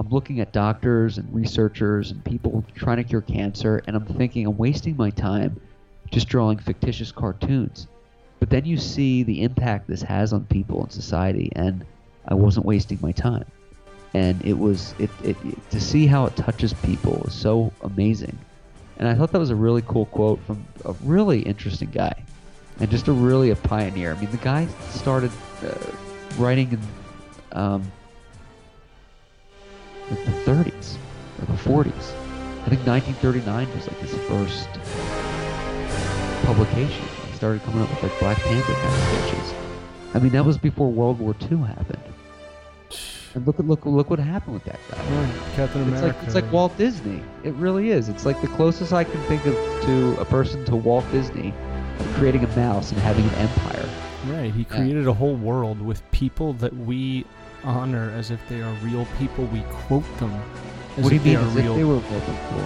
"I'm 0.00 0.08
looking 0.08 0.40
at 0.40 0.52
doctors 0.52 1.18
and 1.18 1.32
researchers 1.34 2.10
and 2.10 2.24
people 2.24 2.64
trying 2.74 2.96
to 2.98 3.04
cure 3.04 3.20
cancer, 3.22 3.82
and 3.86 3.96
I'm 3.96 4.06
thinking 4.06 4.46
I'm 4.46 4.56
wasting 4.56 4.96
my 4.96 5.10
time 5.10 5.60
just 6.10 6.28
drawing 6.28 6.58
fictitious 6.58 7.12
cartoons." 7.12 7.86
But 8.40 8.50
then 8.50 8.66
you 8.66 8.76
see 8.76 9.22
the 9.22 9.42
impact 9.42 9.86
this 9.86 10.02
has 10.02 10.32
on 10.32 10.44
people 10.46 10.84
in 10.84 10.90
society, 10.90 11.50
and 11.56 11.84
I 12.26 12.34
wasn't 12.34 12.66
wasting 12.66 12.98
my 13.00 13.12
time. 13.12 13.46
And 14.14 14.40
it 14.44 14.58
was 14.58 14.94
it, 14.98 15.10
it, 15.22 15.36
it 15.44 15.70
to 15.70 15.80
see 15.80 16.06
how 16.06 16.24
it 16.26 16.36
touches 16.36 16.72
people 16.72 17.24
is 17.26 17.34
so 17.34 17.72
amazing. 17.82 18.38
And 18.96 19.08
I 19.08 19.14
thought 19.14 19.32
that 19.32 19.40
was 19.40 19.50
a 19.50 19.56
really 19.56 19.82
cool 19.82 20.06
quote 20.06 20.40
from 20.46 20.64
a 20.84 20.94
really 21.02 21.40
interesting 21.40 21.90
guy, 21.90 22.14
and 22.78 22.88
just 22.90 23.08
a 23.08 23.12
really 23.12 23.50
a 23.50 23.56
pioneer. 23.56 24.14
I 24.14 24.20
mean, 24.20 24.30
the 24.30 24.36
guy 24.36 24.68
started 24.90 25.32
uh, 25.64 25.74
writing 26.38 26.70
in 26.72 26.80
um, 27.58 27.90
like 30.10 30.24
the 30.24 30.50
30s 30.52 30.96
or 31.40 31.46
the 31.46 31.90
40s. 31.90 32.14
I 32.64 32.68
think 32.68 32.86
1939 32.86 33.74
was 33.74 33.88
like 33.88 33.98
his 33.98 34.14
first 34.28 34.68
publication. 36.46 37.04
He 37.30 37.36
started 37.36 37.62
coming 37.62 37.82
up 37.82 37.90
with 37.90 38.02
like 38.04 38.20
Black 38.20 38.38
Panther 38.38 38.72
kind 38.72 38.86
of 38.86 39.28
sketches. 39.28 39.54
I 40.14 40.18
mean, 40.20 40.32
that 40.32 40.44
was 40.44 40.56
before 40.56 40.90
World 40.90 41.18
War 41.18 41.34
II 41.50 41.58
happened. 41.58 42.13
And 43.34 43.46
look 43.46 43.58
at 43.58 43.66
look 43.66 43.84
look 43.84 44.10
what 44.10 44.18
happened 44.20 44.54
with 44.54 44.64
that 44.64 44.78
guy. 44.90 44.96
Captain 45.56 45.82
It's 45.82 45.98
America. 46.00 46.06
like 46.06 46.16
it's 46.26 46.34
like 46.36 46.52
Walt 46.52 46.76
Disney. 46.78 47.20
It 47.42 47.52
really 47.54 47.90
is. 47.90 48.08
It's 48.08 48.24
like 48.24 48.40
the 48.40 48.46
closest 48.48 48.92
I 48.92 49.02
can 49.04 49.20
think 49.22 49.44
of 49.46 49.54
to 49.54 50.16
a 50.20 50.24
person 50.24 50.64
to 50.66 50.76
Walt 50.76 51.04
Disney 51.10 51.52
creating 52.14 52.44
a 52.44 52.56
mouse 52.56 52.92
and 52.92 53.00
having 53.00 53.24
an 53.24 53.34
empire. 53.34 53.88
Right. 54.26 54.52
He 54.54 54.64
created 54.64 55.06
a 55.08 55.12
whole 55.12 55.34
world 55.36 55.80
with 55.82 56.08
people 56.12 56.52
that 56.54 56.72
we 56.74 57.24
honor 57.64 58.10
as 58.16 58.30
if 58.30 58.40
they 58.48 58.62
are 58.62 58.72
real 58.82 59.06
people. 59.18 59.46
We 59.46 59.62
quote 59.68 60.04
them 60.18 60.32
as 60.96 61.02
what 61.04 61.10
do 61.10 61.16
you 61.16 61.20
if 61.20 61.24
they 61.24 61.30
mean? 61.30 61.38
are 61.38 61.48
As 61.48 61.56
if 61.56 61.62
real. 61.64 61.74
they 61.74 61.84
were 61.84 61.94
real 61.94 62.20
people. 62.20 62.60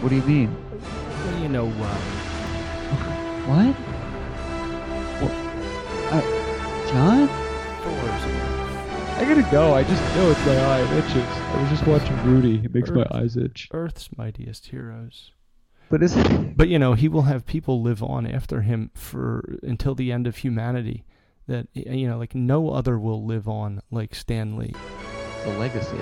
What 0.00 0.08
do 0.08 0.16
you 0.16 0.22
mean? 0.22 0.56
Well, 1.24 1.38
you 1.42 1.48
know, 1.48 1.66
um, 1.66 1.72
What? 3.46 3.74
What? 5.22 5.32
Uh, 6.12 6.88
John? 6.92 7.28
I 9.20 9.24
gotta 9.24 9.46
go. 9.50 9.74
I 9.74 9.84
just 9.84 10.02
know 10.16 10.30
it's 10.30 10.46
my 10.46 10.56
eye. 10.56 10.80
It 10.80 11.04
itches. 11.04 11.28
I 11.28 11.60
was 11.60 11.68
just 11.68 11.86
watching 11.86 12.16
Rudy. 12.24 12.62
It 12.64 12.72
makes 12.72 12.88
my 12.88 13.04
eyes 13.10 13.36
itch. 13.36 13.68
Earth's 13.70 14.08
mightiest 14.16 14.68
heroes. 14.68 15.32
But 15.90 16.02
is 16.02 16.16
it? 16.16 16.56
But 16.56 16.68
you 16.68 16.78
know, 16.78 16.94
he 16.94 17.06
will 17.06 17.22
have 17.22 17.44
people 17.44 17.82
live 17.82 18.02
on 18.02 18.26
after 18.26 18.62
him 18.62 18.90
for 18.94 19.58
until 19.62 19.94
the 19.94 20.10
end 20.10 20.26
of 20.26 20.38
humanity. 20.38 21.04
That 21.48 21.66
you 21.74 22.08
know, 22.08 22.16
like 22.16 22.34
no 22.34 22.70
other 22.70 22.98
will 22.98 23.26
live 23.26 23.46
on 23.46 23.82
like 23.90 24.14
Stan 24.14 24.56
Lee. 24.56 24.72
The 25.44 25.52
legacy. 25.58 25.98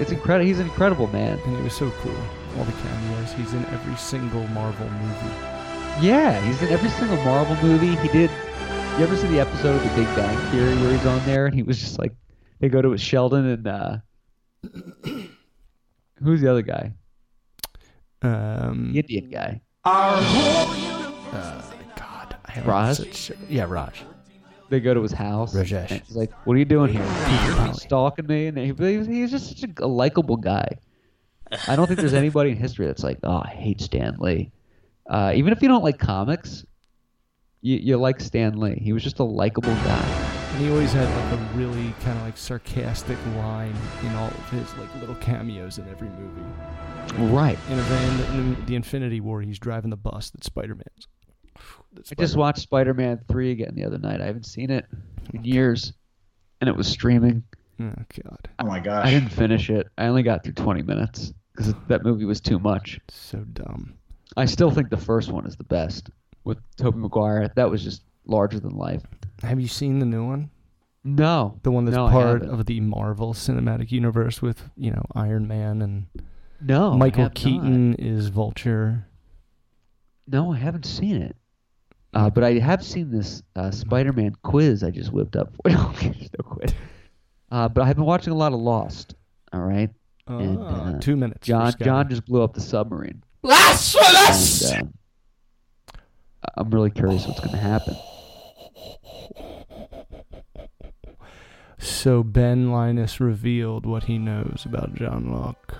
It's 0.00 0.10
incredible. 0.10 0.46
He's 0.46 0.58
an 0.58 0.66
incredible 0.66 1.08
man. 1.08 1.38
And 1.44 1.56
he 1.58 1.62
was 1.62 1.74
so 1.74 1.90
cool. 1.90 2.16
All 2.56 2.64
the 2.64 2.72
cameos. 2.72 3.32
He's 3.34 3.52
in 3.52 3.66
every 3.66 3.96
single 3.96 4.48
Marvel 4.48 4.88
movie. 4.88 5.34
Yeah, 6.00 6.40
he's 6.46 6.62
in 6.62 6.70
every 6.70 6.88
single 6.88 7.22
Marvel 7.22 7.56
movie. 7.56 7.96
He 7.96 8.08
did. 8.08 8.30
You 8.96 9.04
ever 9.04 9.16
see 9.16 9.26
the 9.28 9.40
episode 9.40 9.76
of 9.76 9.82
The 9.82 10.02
Big 10.02 10.06
Bang 10.16 10.52
Theory 10.52 10.74
where 10.76 10.96
he's 10.96 11.06
on 11.06 11.22
there 11.26 11.44
and 11.46 11.54
he 11.54 11.62
was 11.62 11.78
just 11.78 11.98
like, 11.98 12.14
they 12.62 12.68
go 12.68 12.80
to 12.80 12.96
Sheldon 12.96 13.44
and 13.46 13.66
uh, 13.66 13.96
who's 16.22 16.40
the 16.40 16.48
other 16.50 16.62
guy? 16.62 16.92
Um, 18.22 18.92
The 18.92 19.00
Indian 19.00 19.30
guy. 19.30 19.60
uh, 19.84 21.62
God, 21.96 22.36
I 22.46 22.50
haven't 22.52 22.70
Raj? 22.70 22.96
such- 22.96 23.32
yeah, 23.48 23.64
Raj. 23.64 24.02
They 24.70 24.80
go 24.80 24.94
to 24.94 25.02
his 25.02 25.12
house. 25.12 25.54
Rajesh. 25.54 25.90
and 25.90 26.00
He's 26.00 26.16
like, 26.16 26.30
"What 26.46 26.54
are 26.54 26.58
you 26.58 26.64
doing 26.64 26.90
here? 26.90 27.02
Peter 27.26 27.60
Are 27.60 27.74
stalking 27.74 28.26
me?" 28.26 28.46
And 28.46 28.56
he, 28.56 28.72
he's 28.72 29.06
he's 29.06 29.30
just 29.30 29.48
such 29.60 29.68
a, 29.68 29.84
a 29.84 29.86
likable 29.86 30.38
guy. 30.38 30.78
I 31.68 31.76
don't 31.76 31.86
think 31.88 32.00
there's 32.00 32.14
anybody 32.14 32.52
in 32.52 32.56
history 32.56 32.86
that's 32.86 33.02
like, 33.02 33.18
"Oh, 33.22 33.42
I 33.44 33.48
hate 33.48 33.82
Stan 33.82 34.16
Lee." 34.18 34.50
Uh, 35.06 35.32
even 35.34 35.52
if 35.52 35.60
you 35.60 35.68
don't 35.68 35.82
like 35.84 35.98
comics, 35.98 36.64
you, 37.60 37.76
you 37.76 37.96
like 37.98 38.18
Stan 38.20 38.58
Lee. 38.58 38.76
He 38.80 38.94
was 38.94 39.02
just 39.02 39.18
a 39.18 39.24
likable 39.24 39.74
guy. 39.74 40.21
And 40.52 40.60
he 40.60 40.70
always 40.70 40.92
had 40.92 41.08
like 41.08 41.40
a 41.40 41.42
really 41.56 41.94
kind 42.02 42.18
of 42.18 42.24
like 42.24 42.36
sarcastic 42.36 43.16
line 43.36 43.74
in 44.02 44.08
all 44.14 44.28
of 44.28 44.50
his 44.50 44.74
like 44.76 44.94
little 45.00 45.14
cameos 45.16 45.78
in 45.78 45.88
every 45.88 46.08
movie. 46.10 47.32
Right. 47.32 47.58
In 47.70 47.78
a 47.78 47.82
van, 47.82 48.34
in 48.38 48.66
the 48.66 48.74
Infinity 48.76 49.20
War, 49.20 49.40
he's 49.42 49.58
driving 49.58 49.90
the 49.90 49.96
bus 49.96 50.30
that 50.30 50.44
Spider-Man's. 50.44 51.08
that 51.94 52.12
I 52.12 52.14
just 52.22 52.36
watched 52.36 52.60
Spider-Man 52.60 53.20
3 53.28 53.50
again 53.50 53.74
the 53.74 53.84
other 53.84 53.98
night. 53.98 54.20
I 54.20 54.26
haven't 54.26 54.46
seen 54.46 54.70
it 54.70 54.86
in 55.32 55.42
years, 55.44 55.92
and 56.60 56.68
it 56.68 56.76
was 56.76 56.86
streaming. 56.86 57.42
Oh 57.80 57.90
God, 58.22 58.48
Oh 58.60 58.66
my 58.66 58.78
gosh. 58.78 59.06
I 59.06 59.10
didn't 59.10 59.30
finish 59.30 59.68
it. 59.70 59.88
I 59.98 60.06
only 60.06 60.22
got 60.22 60.44
through 60.44 60.52
20 60.52 60.82
minutes 60.82 61.32
because 61.56 61.74
that 61.88 62.04
movie 62.04 62.24
was 62.26 62.40
too 62.40 62.58
much. 62.58 63.00
so 63.08 63.38
dumb. 63.38 63.94
I 64.36 64.44
still 64.44 64.70
think 64.70 64.90
the 64.90 64.96
first 64.96 65.30
one 65.32 65.46
is 65.46 65.56
the 65.56 65.64
best 65.64 66.10
with 66.44 66.58
Tobey 66.76 66.98
Maguire. 66.98 67.50
That 67.56 67.70
was 67.70 67.82
just 67.82 68.02
larger 68.26 68.60
than 68.60 68.76
life. 68.76 69.02
Have 69.42 69.60
you 69.60 69.68
seen 69.68 69.98
the 69.98 70.06
new 70.06 70.24
one? 70.26 70.50
No, 71.04 71.58
The 71.64 71.70
one 71.72 71.84
that's 71.84 71.96
No, 71.96 72.08
part 72.08 72.42
of 72.44 72.64
the 72.66 72.78
Marvel 72.80 73.34
Cinematic 73.34 73.90
Universe 73.90 74.40
with 74.40 74.70
you 74.76 74.92
know 74.92 75.04
Iron 75.16 75.48
Man 75.48 75.82
and 75.82 76.06
no. 76.60 76.96
Michael 76.96 77.24
have 77.24 77.30
not. 77.32 77.34
Keaton 77.34 77.94
is 77.94 78.28
Vulture. 78.28 79.06
No, 80.28 80.52
I 80.52 80.58
haven't 80.58 80.86
seen 80.86 81.20
it. 81.20 81.36
Uh, 82.14 82.30
but 82.30 82.44
I 82.44 82.58
have 82.58 82.84
seen 82.84 83.10
this 83.10 83.42
uh, 83.56 83.70
Spider-Man 83.72 84.36
quiz 84.42 84.84
I 84.84 84.90
just 84.90 85.12
whipped 85.12 85.34
up 85.34 85.52
for. 85.56 85.70
No, 85.70 85.92
quiz. 86.44 86.72
Uh, 87.50 87.68
but 87.68 87.82
I've 87.84 87.96
been 87.96 88.04
watching 88.04 88.32
a 88.32 88.36
lot 88.36 88.52
of 88.52 88.60
Lost. 88.60 89.14
All 89.52 89.60
right, 89.60 89.90
And, 90.28 90.58
Ah, 90.60 90.90
uh, 90.94 90.98
two 91.00 91.16
minutes. 91.16 91.46
John. 91.46 91.72
John 91.80 92.08
just 92.08 92.24
blew 92.26 92.42
up 92.42 92.54
the 92.54 92.60
submarine. 92.60 93.22
And, 93.42 94.84
um, 94.84 94.94
I'm 96.56 96.70
really 96.70 96.90
curious 96.90 97.26
what's 97.26 97.40
going 97.40 97.52
to 97.52 97.56
happen. 97.58 97.96
So 101.78 102.22
Ben 102.22 102.70
Linus 102.70 103.20
revealed 103.20 103.86
what 103.86 104.04
he 104.04 104.18
knows 104.18 104.64
about 104.66 104.94
John 104.94 105.32
Locke. 105.32 105.74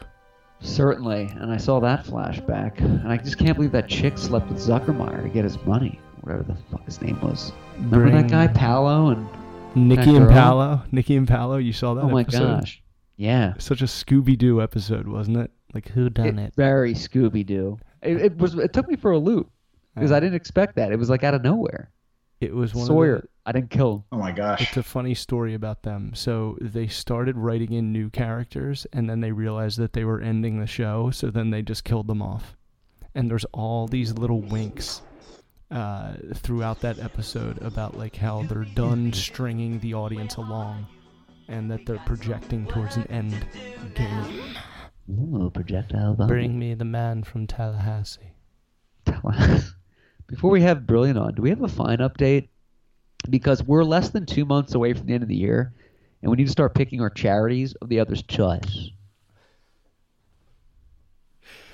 Certainly, 0.60 1.28
and 1.40 1.50
I 1.52 1.56
saw 1.56 1.80
that 1.80 2.04
flashback, 2.04 2.80
and 2.80 3.06
I 3.06 3.16
just 3.16 3.38
can't 3.38 3.56
believe 3.56 3.72
that 3.72 3.88
chick 3.88 4.16
slept 4.16 4.48
with 4.48 4.58
Zuckermeyer 4.58 5.22
to 5.22 5.28
get 5.28 5.44
his 5.44 5.60
money, 5.64 6.00
whatever 6.20 6.44
the 6.44 6.56
fuck 6.70 6.84
his 6.84 7.00
name 7.02 7.20
was. 7.20 7.52
Remember 7.76 7.98
Bring 7.98 8.14
that 8.14 8.30
guy 8.30 8.46
Paulo 8.48 9.08
and 9.10 9.28
Nikki 9.74 10.14
and? 10.14 10.28
Paulo. 10.28 10.82
Nikki 10.92 11.16
and 11.16 11.26
Paulo. 11.26 11.56
You 11.56 11.72
saw 11.72 11.94
that 11.94 12.02
oh 12.02 12.08
my 12.10 12.22
episode? 12.22 12.60
gosh, 12.60 12.82
yeah, 13.16 13.54
Such 13.58 13.82
a 13.82 13.86
Scooby 13.86 14.36
Doo 14.36 14.60
episode, 14.62 15.06
wasn't 15.08 15.36
it? 15.38 15.50
Like 15.74 15.88
who 15.88 16.10
done 16.10 16.38
it? 16.38 16.54
very 16.56 16.94
Scooby 16.94 17.44
Doo. 17.46 17.78
It, 18.02 18.16
it 18.18 18.36
was. 18.38 18.54
It 18.54 18.72
took 18.72 18.88
me 18.88 18.96
for 18.96 19.12
a 19.12 19.18
loop 19.18 19.50
because 19.94 20.12
I 20.12 20.20
didn't 20.20 20.34
expect 20.34 20.76
that. 20.76 20.92
It 20.92 20.98
was 20.98 21.10
like 21.10 21.22
out 21.24 21.34
of 21.34 21.42
nowhere. 21.42 21.90
It 22.42 22.54
was 22.54 22.74
one 22.74 22.86
Sawyer, 22.86 23.16
of 23.16 23.22
the, 23.22 23.28
I 23.46 23.52
didn't 23.52 23.70
kill 23.70 23.94
him. 23.94 24.04
Oh 24.12 24.18
my 24.18 24.32
gosh. 24.32 24.60
It's 24.60 24.76
a 24.76 24.82
funny 24.82 25.14
story 25.14 25.54
about 25.54 25.82
them. 25.82 26.12
So 26.14 26.58
they 26.60 26.88
started 26.88 27.36
writing 27.36 27.72
in 27.72 27.92
new 27.92 28.10
characters, 28.10 28.86
and 28.92 29.08
then 29.08 29.20
they 29.20 29.32
realized 29.32 29.78
that 29.78 29.92
they 29.92 30.04
were 30.04 30.20
ending 30.20 30.58
the 30.58 30.66
show. 30.66 31.10
So 31.10 31.30
then 31.30 31.50
they 31.50 31.62
just 31.62 31.84
killed 31.84 32.08
them 32.08 32.20
off. 32.20 32.56
And 33.14 33.30
there's 33.30 33.44
all 33.52 33.86
these 33.86 34.12
little 34.14 34.40
winks 34.40 35.02
uh, 35.70 36.14
throughout 36.34 36.80
that 36.80 36.98
episode 36.98 37.62
about 37.62 37.96
like 37.96 38.16
how 38.16 38.42
they're 38.42 38.64
done 38.64 39.12
stringing 39.12 39.78
the 39.80 39.94
audience 39.94 40.36
along, 40.36 40.86
and 41.48 41.70
that 41.70 41.86
they're 41.86 42.02
projecting 42.06 42.66
towards 42.66 42.96
an 42.96 43.06
end 43.08 43.46
game. 43.94 44.56
Ooh, 45.10 45.50
projectile 45.52 46.14
bomb. 46.14 46.28
Bring 46.28 46.58
me 46.58 46.74
the 46.74 46.84
man 46.84 47.22
from 47.22 47.46
Tallahassee. 47.46 48.32
Tallahassee. 49.04 49.74
Before 50.32 50.50
we 50.50 50.62
have 50.62 50.86
Brilliant 50.86 51.18
on, 51.18 51.34
do 51.34 51.42
we 51.42 51.50
have 51.50 51.62
a 51.62 51.68
fine 51.68 51.98
update? 51.98 52.48
Because 53.28 53.62
we're 53.62 53.84
less 53.84 54.08
than 54.08 54.24
two 54.24 54.46
months 54.46 54.74
away 54.74 54.94
from 54.94 55.06
the 55.06 55.12
end 55.12 55.22
of 55.22 55.28
the 55.28 55.36
year, 55.36 55.74
and 56.22 56.30
we 56.30 56.38
need 56.38 56.46
to 56.46 56.50
start 56.50 56.74
picking 56.74 57.02
our 57.02 57.10
charities 57.10 57.74
of 57.82 57.90
the 57.90 58.00
other's 58.00 58.22
choice. 58.22 58.92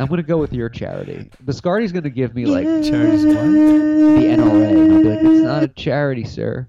I'm 0.00 0.08
gonna 0.08 0.24
go 0.24 0.38
with 0.38 0.52
your 0.52 0.68
charity. 0.68 1.30
Biscardi's 1.44 1.92
gonna 1.92 2.10
give 2.10 2.34
me 2.34 2.46
like 2.46 2.64
Charities 2.82 3.24
what? 3.26 3.34
the 3.34 4.24
NRA. 4.26 4.32
And 4.32 4.42
I'll 4.42 5.02
be 5.02 5.08
like, 5.08 5.20
it's 5.20 5.44
not 5.44 5.62
a 5.62 5.68
charity, 5.68 6.24
sir. 6.24 6.68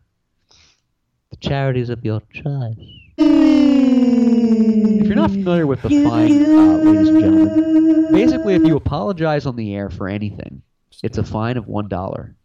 The 1.32 1.38
charities 1.38 1.90
of 1.90 2.06
your 2.06 2.22
choice. 2.32 2.76
If 3.18 5.08
you're 5.08 5.16
not 5.16 5.32
familiar 5.32 5.66
with 5.66 5.82
the 5.82 5.90
fine, 6.04 6.46
uh, 6.46 6.84
ladies 6.84 7.08
and 7.08 7.20
gentlemen, 7.20 8.12
basically, 8.12 8.54
if 8.54 8.62
you 8.64 8.76
apologize 8.76 9.48
on 9.48 9.56
the 9.56 9.74
air 9.74 9.90
for 9.90 10.08
anything, 10.08 10.62
it's 11.04 11.18
a 11.18 11.24
fine 11.24 11.58
of 11.58 11.68
one 11.68 11.88
dollar. 11.88 12.36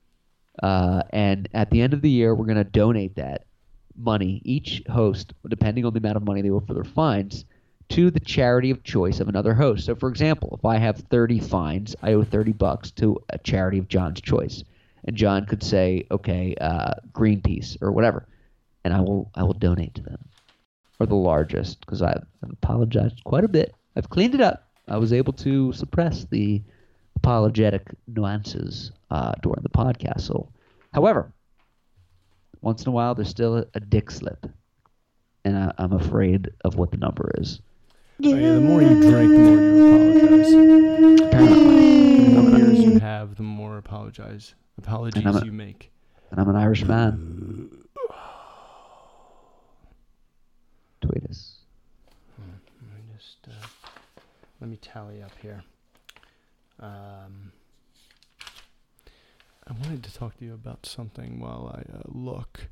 Uh, 0.62 1.02
and 1.10 1.48
at 1.54 1.70
the 1.70 1.80
end 1.80 1.92
of 1.92 2.02
the 2.02 2.10
year, 2.10 2.34
we're 2.34 2.46
going 2.46 2.56
to 2.56 2.64
donate 2.64 3.16
that 3.16 3.44
money, 3.96 4.40
each 4.44 4.82
host, 4.88 5.32
depending 5.48 5.84
on 5.84 5.92
the 5.92 5.98
amount 5.98 6.16
of 6.16 6.24
money 6.24 6.42
they 6.42 6.50
owe 6.50 6.60
for 6.60 6.74
their 6.74 6.84
fines, 6.84 7.44
to 7.88 8.10
the 8.10 8.20
charity 8.20 8.70
of 8.70 8.82
choice 8.82 9.20
of 9.20 9.28
another 9.28 9.54
host. 9.54 9.84
So, 9.84 9.94
for 9.94 10.08
example, 10.08 10.56
if 10.58 10.64
I 10.64 10.78
have 10.78 10.98
30 11.10 11.40
fines, 11.40 11.94
I 12.02 12.12
owe 12.14 12.24
30 12.24 12.52
bucks 12.52 12.90
to 12.92 13.18
a 13.30 13.38
charity 13.38 13.78
of 13.78 13.88
John's 13.88 14.20
choice, 14.20 14.64
and 15.04 15.16
John 15.16 15.44
could 15.44 15.62
say, 15.62 16.06
"Okay, 16.10 16.54
uh, 16.60 16.94
Greenpeace 17.12 17.76
or 17.82 17.92
whatever," 17.92 18.26
and 18.84 18.94
I 18.94 19.00
will 19.00 19.30
I 19.34 19.42
will 19.42 19.52
donate 19.52 19.94
to 19.96 20.02
them, 20.02 20.18
or 20.98 21.06
the 21.06 21.14
largest, 21.14 21.80
because 21.80 22.00
I've, 22.00 22.24
I've 22.42 22.50
apologized 22.50 23.22
quite 23.24 23.44
a 23.44 23.48
bit. 23.48 23.74
I've 23.96 24.08
cleaned 24.08 24.34
it 24.34 24.40
up. 24.40 24.68
I 24.88 24.96
was 24.96 25.12
able 25.12 25.32
to 25.34 25.72
suppress 25.72 26.24
the 26.24 26.62
apologetic 27.28 27.82
nuances 28.06 28.92
uh, 29.10 29.32
during 29.42 29.62
the 29.62 29.68
podcast. 29.70 30.20
So, 30.20 30.50
however, 30.92 31.32
once 32.60 32.82
in 32.82 32.88
a 32.88 32.92
while 32.92 33.14
there's 33.14 33.30
still 33.30 33.56
a, 33.56 33.64
a 33.74 33.80
dick 33.80 34.10
slip, 34.10 34.44
and 35.44 35.56
I, 35.56 35.72
I'm 35.78 35.92
afraid 35.94 36.50
of 36.64 36.76
what 36.76 36.90
the 36.90 36.98
number 36.98 37.30
is. 37.38 37.60
Oh, 38.22 38.34
yeah, 38.34 38.52
the 38.52 38.60
more 38.60 38.82
you 38.82 39.00
drink, 39.00 39.32
the 39.32 39.40
more 39.40 39.58
you 39.58 39.86
apologize. 39.86 40.52
Apparently, 41.24 42.24
The 42.24 42.30
more 42.42 42.50
beers 42.50 42.78
you 42.84 42.98
have, 42.98 43.36
the 43.36 43.42
more 43.42 43.78
apologize 43.78 44.54
apologies 44.78 45.24
a- 45.24 45.44
you 45.46 45.52
make. 45.52 45.90
and 46.30 46.38
I'm 46.40 46.48
an 46.50 46.56
Irish 46.56 46.84
man. 46.84 47.70
Tweet 51.00 51.24
us. 51.30 51.54
Let 52.38 52.48
me 52.48 52.54
just 53.16 53.38
uh, 53.48 53.66
let 54.60 54.68
me 54.70 54.76
tally 54.76 55.22
up 55.22 55.32
here. 55.40 55.62
Um, 56.84 57.52
I 59.66 59.72
wanted 59.72 60.02
to 60.04 60.14
talk 60.14 60.36
to 60.38 60.44
you 60.44 60.52
about 60.52 60.84
something 60.84 61.40
while 61.40 61.74
I 61.74 61.80
uh, 61.96 62.02
look 62.06 62.68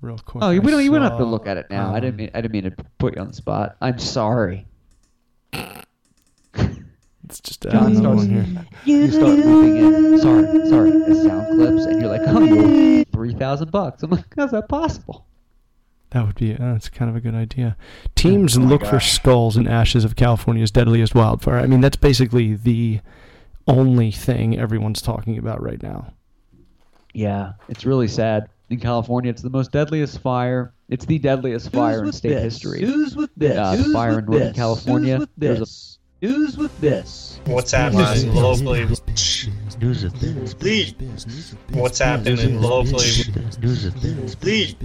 real 0.00 0.18
quick. 0.18 0.44
Oh, 0.44 0.50
we 0.50 0.60
don't. 0.60 0.84
You 0.84 0.92
don't 0.92 1.02
have 1.02 1.18
to 1.18 1.24
look 1.24 1.46
at 1.46 1.56
it 1.56 1.66
now. 1.70 1.92
I 1.92 2.00
didn't 2.00 2.14
um, 2.14 2.16
mean. 2.18 2.30
I 2.34 2.40
didn't 2.40 2.52
mean 2.52 2.64
to 2.64 2.84
put 2.98 3.16
you 3.16 3.20
on 3.20 3.28
the 3.28 3.34
spot. 3.34 3.76
I'm 3.80 3.98
sorry. 3.98 4.66
It's 7.24 7.40
just 7.40 7.62
John 7.62 7.76
adding 7.84 7.96
starts- 7.96 8.22
on 8.22 8.28
here. 8.28 8.66
You 8.84 9.10
start 9.10 9.38
looping 9.38 9.76
in. 9.78 10.18
Sorry, 10.18 10.68
sorry. 10.68 10.90
The 10.90 11.14
sound 11.14 11.56
clips, 11.56 11.86
and 11.86 12.02
you're 12.02 12.10
like, 12.10 12.20
oh, 12.26 12.44
you 12.44 13.00
owe 13.00 13.04
three 13.10 13.32
thousand 13.32 13.70
bucks. 13.70 14.02
I'm 14.02 14.10
like, 14.10 14.26
how's 14.36 14.50
that 14.50 14.68
possible? 14.68 15.24
That 16.10 16.26
would 16.26 16.34
be. 16.34 16.52
Uh, 16.52 16.74
that's 16.74 16.90
kind 16.90 17.08
of 17.08 17.16
a 17.16 17.20
good 17.20 17.34
idea. 17.34 17.76
Teams 18.14 18.58
Oh 18.58 18.60
my 18.60 18.66
look 18.66 18.84
for 18.84 19.00
skulls 19.00 19.56
and 19.56 19.66
ashes 19.66 20.04
of 20.04 20.14
California's 20.14 20.70
deadliest 20.70 21.14
wildfire. 21.14 21.56
I 21.56 21.66
mean, 21.66 21.80
that's 21.80 21.96
basically 21.96 22.54
the 22.54 23.00
only 23.66 24.10
thing 24.10 24.58
everyone's 24.58 25.02
talking 25.02 25.38
about 25.38 25.62
right 25.62 25.82
now. 25.82 26.12
Yeah, 27.14 27.52
it's 27.68 27.84
really 27.84 28.08
sad. 28.08 28.48
In 28.70 28.80
California, 28.80 29.30
it's 29.30 29.42
the 29.42 29.50
most 29.50 29.70
deadliest 29.70 30.18
fire. 30.20 30.72
It's 30.88 31.04
the 31.04 31.18
deadliest 31.18 31.70
fire 31.72 32.04
in 32.04 32.12
state 32.12 32.38
history. 32.38 32.80
Who's 32.80 33.14
with 33.16 33.30
this? 33.36 33.56
Uh, 33.58 33.76
Who's 33.76 33.92
fire 33.92 34.10
with 34.16 34.18
in 34.20 34.24
Northern 34.26 34.46
this? 34.48 34.56
California, 34.56 35.12
Who's 35.14 35.20
with 35.20 35.30
there's 35.36 35.56
a- 35.58 35.60
this? 35.60 35.98
Who's 36.22 36.56
with 36.56 36.80
this? 36.80 37.40
What's 37.46 37.72
happening 37.72 38.32
locally? 38.32 38.84
News 39.80 40.04
of 40.04 40.20
this. 40.20 40.54
Lee. 40.62 40.94
What's 41.72 41.98
happening 41.98 42.60
locally? 42.62 43.04
News 43.60 43.84
of 43.84 44.00
this. 44.00 44.42
Lee. 44.44 44.76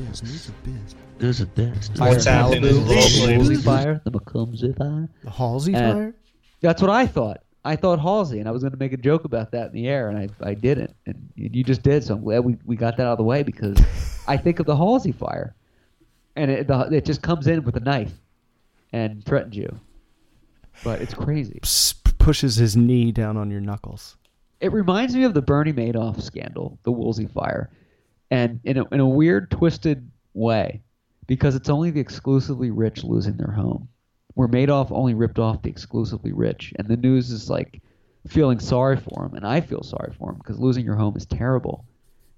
News 1.21 1.39
of 1.39 1.53
this. 1.55 1.91
What's 1.97 2.25
happening 2.25 2.63
Malibu, 2.63 2.87
locally? 2.87 3.33
Halsey 3.35 3.55
fire, 3.57 4.01
the 4.03 4.11
Macomb 4.11 4.57
fire. 4.57 5.09
The 5.23 5.29
Halsey 5.29 5.73
fire. 5.73 6.15
That's 6.61 6.81
what 6.81 6.89
I 6.91 7.05
thought. 7.05 7.41
I 7.67 7.75
thought 7.75 7.99
Halsey, 7.99 8.39
and 8.39 8.47
I 8.47 8.51
was 8.51 8.63
going 8.63 8.71
to 8.71 8.79
make 8.79 8.93
a 8.93 8.97
joke 8.97 9.25
about 9.25 9.51
that 9.51 9.67
in 9.67 9.73
the 9.73 9.89
air, 9.89 10.07
and 10.07 10.17
I, 10.17 10.29
I 10.41 10.53
didn't. 10.53 10.95
And 11.05 11.29
you 11.35 11.65
just 11.65 11.83
did, 11.83 12.01
so 12.01 12.13
I'm 12.13 12.23
glad 12.23 12.45
we, 12.45 12.55
we 12.65 12.77
got 12.77 12.95
that 12.95 13.05
out 13.05 13.11
of 13.11 13.17
the 13.17 13.25
way 13.25 13.43
because 13.43 13.77
I 14.25 14.37
think 14.37 14.59
of 14.59 14.65
the 14.65 14.75
Halsey 14.75 15.11
fire, 15.11 15.53
and 16.37 16.49
it, 16.49 16.67
the, 16.67 16.79
it 16.93 17.03
just 17.03 17.21
comes 17.21 17.45
in 17.45 17.65
with 17.65 17.75
a 17.75 17.81
knife 17.81 18.13
and 18.93 19.21
threatens 19.25 19.57
you. 19.57 19.77
But 20.85 21.01
it's 21.01 21.13
crazy. 21.13 21.59
Pushes 22.19 22.55
his 22.55 22.77
knee 22.77 23.11
down 23.11 23.35
on 23.35 23.51
your 23.51 23.61
knuckles. 23.61 24.15
It 24.61 24.71
reminds 24.71 25.13
me 25.13 25.25
of 25.25 25.33
the 25.33 25.41
Bernie 25.41 25.73
Madoff 25.73 26.21
scandal, 26.21 26.79
the 26.83 26.91
Woolsey 26.93 27.27
fire, 27.27 27.69
and 28.31 28.61
in 28.63 28.77
a, 28.77 28.85
in 28.93 29.01
a 29.01 29.07
weird, 29.07 29.51
twisted 29.51 30.09
way, 30.33 30.81
because 31.27 31.53
it's 31.53 31.69
only 31.69 31.91
the 31.91 31.99
exclusively 31.99 32.71
rich 32.71 33.03
losing 33.03 33.35
their 33.35 33.51
home. 33.51 33.89
Where 34.37 34.47
Madoff 34.47 34.91
only 34.91 35.13
ripped 35.15 35.39
off 35.39 35.63
the 35.63 35.69
exclusively 35.69 36.31
rich, 36.31 36.73
and 36.77 36.87
the 36.87 36.97
news 36.97 37.31
is 37.31 37.49
like 37.49 37.81
feeling 38.27 38.59
sorry 38.59 38.97
for 38.97 39.25
him, 39.25 39.33
and 39.33 39.45
I 39.45 39.61
feel 39.61 39.83
sorry 39.83 40.13
for 40.17 40.29
him 40.29 40.37
because 40.37 40.59
losing 40.59 40.85
your 40.85 40.95
home 40.95 41.17
is 41.17 41.25
terrible. 41.25 41.85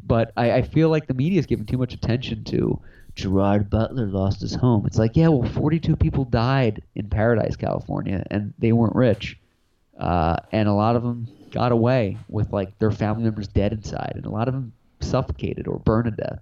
But 0.05 0.31
I, 0.37 0.51
I 0.53 0.61
feel 0.61 0.89
like 0.89 1.07
the 1.07 1.13
media 1.13 1.39
is 1.39 1.45
giving 1.45 1.65
too 1.65 1.77
much 1.77 1.93
attention 1.93 2.45
to 2.45 2.79
Gerard 3.15 3.69
Butler 3.69 4.07
lost 4.07 4.39
his 4.39 4.55
home. 4.55 4.85
It's 4.85 4.97
like, 4.97 5.17
yeah, 5.17 5.27
well, 5.27 5.49
42 5.49 5.97
people 5.97 6.23
died 6.23 6.81
in 6.95 7.09
Paradise, 7.09 7.57
California, 7.57 8.25
and 8.31 8.53
they 8.59 8.71
weren't 8.71 8.95
rich 8.95 9.37
uh, 9.99 10.37
and 10.51 10.67
a 10.69 10.73
lot 10.73 10.95
of 10.95 11.03
them 11.03 11.27
got 11.51 11.71
away 11.71 12.17
with 12.29 12.51
like 12.53 12.77
their 12.79 12.91
family 12.91 13.23
members 13.23 13.47
dead 13.47 13.73
inside, 13.73 14.13
and 14.15 14.25
a 14.25 14.29
lot 14.29 14.47
of 14.47 14.53
them 14.53 14.71
suffocated 15.01 15.67
or 15.67 15.77
burned 15.79 16.05
to 16.05 16.11
death. 16.11 16.39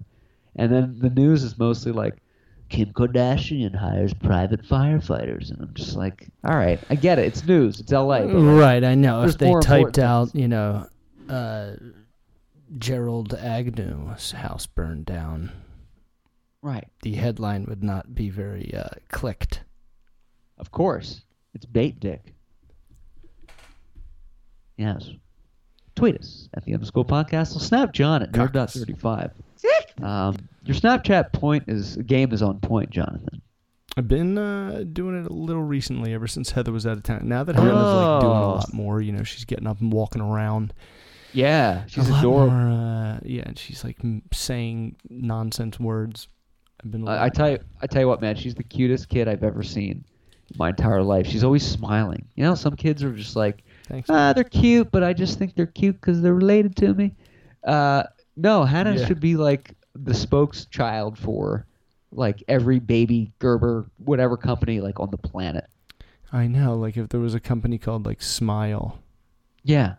And 0.55 0.72
then 0.72 0.99
the 0.99 1.10
news 1.10 1.43
is 1.43 1.58
mostly 1.58 1.91
like 1.91 2.18
Kim 2.70 2.91
Kardashian 2.93 3.76
hires 3.76 4.13
private 4.13 4.63
firefighters, 4.63 5.51
and 5.51 5.61
I'm 5.61 5.74
just 5.74 5.95
like, 5.95 6.28
all 6.43 6.55
right, 6.55 6.80
I 6.89 6.95
get 6.95 7.20
it. 7.20 7.26
It's 7.26 7.45
news. 7.45 7.80
It's 7.80 7.91
L.A. 7.91 8.26
Like, 8.26 8.59
right, 8.59 8.84
I 8.84 8.95
know. 8.95 9.24
If 9.24 9.38
they 9.38 9.53
typed 9.61 9.97
out, 9.99 10.36
you 10.36 10.47
know, 10.47 10.88
uh, 11.30 11.72
Gerald 12.78 13.34
Agnew's 13.34 14.32
house 14.32 14.65
burned 14.65 15.05
down, 15.05 15.51
right, 16.61 16.88
the 17.03 17.13
headline 17.13 17.65
would 17.65 17.84
not 17.84 18.13
be 18.13 18.30
very 18.30 18.74
uh, 18.74 18.89
clicked. 19.09 19.63
Of 20.57 20.72
course, 20.72 21.22
it's 21.53 21.65
bait 21.65 21.99
dick. 21.99 22.34
Yes. 24.78 25.09
Tweet 25.95 26.15
us 26.18 26.49
at 26.53 26.63
the 26.65 26.74
underscore 26.74 27.05
podcast. 27.05 27.55
Or 27.55 27.59
snap 27.59 27.91
John 27.91 28.22
at 28.22 28.32
nerd.35. 28.32 29.32
Sick. 29.58 29.93
Um, 30.01 30.38
your 30.64 30.76
Snapchat 30.76 31.34
point 31.34 31.66
is 31.68 31.97
game 31.97 32.32
is 32.32 32.41
on 32.41 32.60
point, 32.60 32.89
Jonathan. 32.89 33.41
I've 33.97 34.08
been 34.08 34.38
uh, 34.38 34.84
doing 34.93 35.20
it 35.20 35.30
a 35.30 35.34
little 35.34 35.64
recently, 35.64 36.14
ever 36.14 36.28
since 36.28 36.51
Heather 36.51 36.72
was 36.72 36.86
out 36.86 36.97
of 36.97 37.03
town. 37.03 37.28
Now 37.28 37.43
that 37.43 37.55
Heather's 37.55 37.74
like 37.74 37.84
oh. 37.84 38.20
doing 38.22 38.38
a 38.38 38.47
lot 38.49 38.74
more, 38.74 39.01
you 39.01 39.12
know, 39.12 39.24
she's 39.24 39.45
getting 39.45 39.66
up 39.66 39.82
and 39.82 39.91
walking 39.91 40.22
around. 40.22 40.74
Yeah, 41.34 41.84
she's 41.88 42.10
a 42.10 42.14
adorable. 42.14 42.55
More, 42.55 42.72
uh, 42.72 43.20
yeah, 43.24 43.43
and 43.45 43.58
she's 43.58 43.84
like 43.84 43.97
saying 44.32 44.97
nonsense 45.10 45.80
words. 45.80 46.28
I've 46.84 46.91
been. 46.91 47.08
I, 47.08 47.26
I 47.26 47.30
tell 47.30 47.49
you, 47.49 47.60
I 47.82 47.88
tell 47.88 48.01
you 48.03 48.08
what, 48.08 48.22
man, 48.22 48.36
she's 48.36 48.53
the 48.53 48.64
cutest 48.64 49.10
kid 49.10 49.28
I've 49.28 49.43
ever 49.43 49.64
seen 49.64 50.05
my 50.55 50.70
entire 50.70 51.01
life. 51.01 51.28
She's 51.28 51.43
always 51.43 51.66
smiling. 51.68 52.28
You 52.36 52.43
know, 52.43 52.55
some 52.55 52.76
kids 52.76 53.03
are 53.03 53.12
just 53.12 53.36
like, 53.36 53.64
Thanks, 53.88 54.10
ah, 54.10 54.34
they're 54.34 54.43
cute, 54.43 54.91
but 54.91 55.03
I 55.03 55.14
just 55.14 55.39
think 55.39 55.55
they're 55.55 55.66
cute 55.66 55.99
because 55.99 56.22
they're 56.22 56.34
related 56.34 56.76
to 56.78 56.93
me. 56.93 57.16
Uh, 57.66 58.03
no, 58.38 58.64
Hannah 58.64 58.96
Yeah. 58.96 59.06
should 59.06 59.20
be 59.20 59.36
like 59.36 59.74
the 59.94 60.14
spokeschild 60.14 61.18
for 61.18 61.66
like 62.12 62.42
every 62.48 62.80
baby 62.80 63.34
Gerber, 63.40 63.90
whatever 63.98 64.38
company 64.38 64.80
like 64.80 65.00
on 65.00 65.10
the 65.12 65.18
planet. 65.18 65.66
I 66.32 66.48
know. 66.48 66.76
Like 66.76 66.96
if 66.98 67.10
there 67.10 67.20
was 67.20 67.34
a 67.34 67.40
company 67.40 67.78
called 67.78 68.06
like 68.06 68.22
Smile. 68.22 69.00
Yeah, 69.64 69.96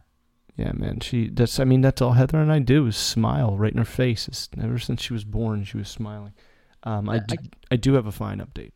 Yeah, 0.56 0.72
man. 0.72 1.00
She. 1.00 1.28
That's. 1.28 1.60
I 1.60 1.64
mean, 1.64 1.82
that's 1.82 2.00
all 2.00 2.12
Heather 2.12 2.38
and 2.38 2.50
I 2.50 2.58
do 2.60 2.86
is 2.86 2.96
smile 2.96 3.56
right 3.58 3.72
in 3.72 3.78
her 3.78 3.84
face. 3.84 4.26
It's, 4.28 4.48
ever 4.60 4.78
since 4.78 5.02
she 5.02 5.12
was 5.12 5.24
born, 5.24 5.64
she 5.64 5.76
was 5.76 5.88
smiling. 5.88 6.32
Um, 6.84 7.08
I, 7.10 7.16
I- 7.16 7.18
d- 7.18 7.50
I 7.70 7.76
do 7.76 7.92
have 7.94 8.06
a 8.06 8.12
fine 8.12 8.38
update. 8.38 8.70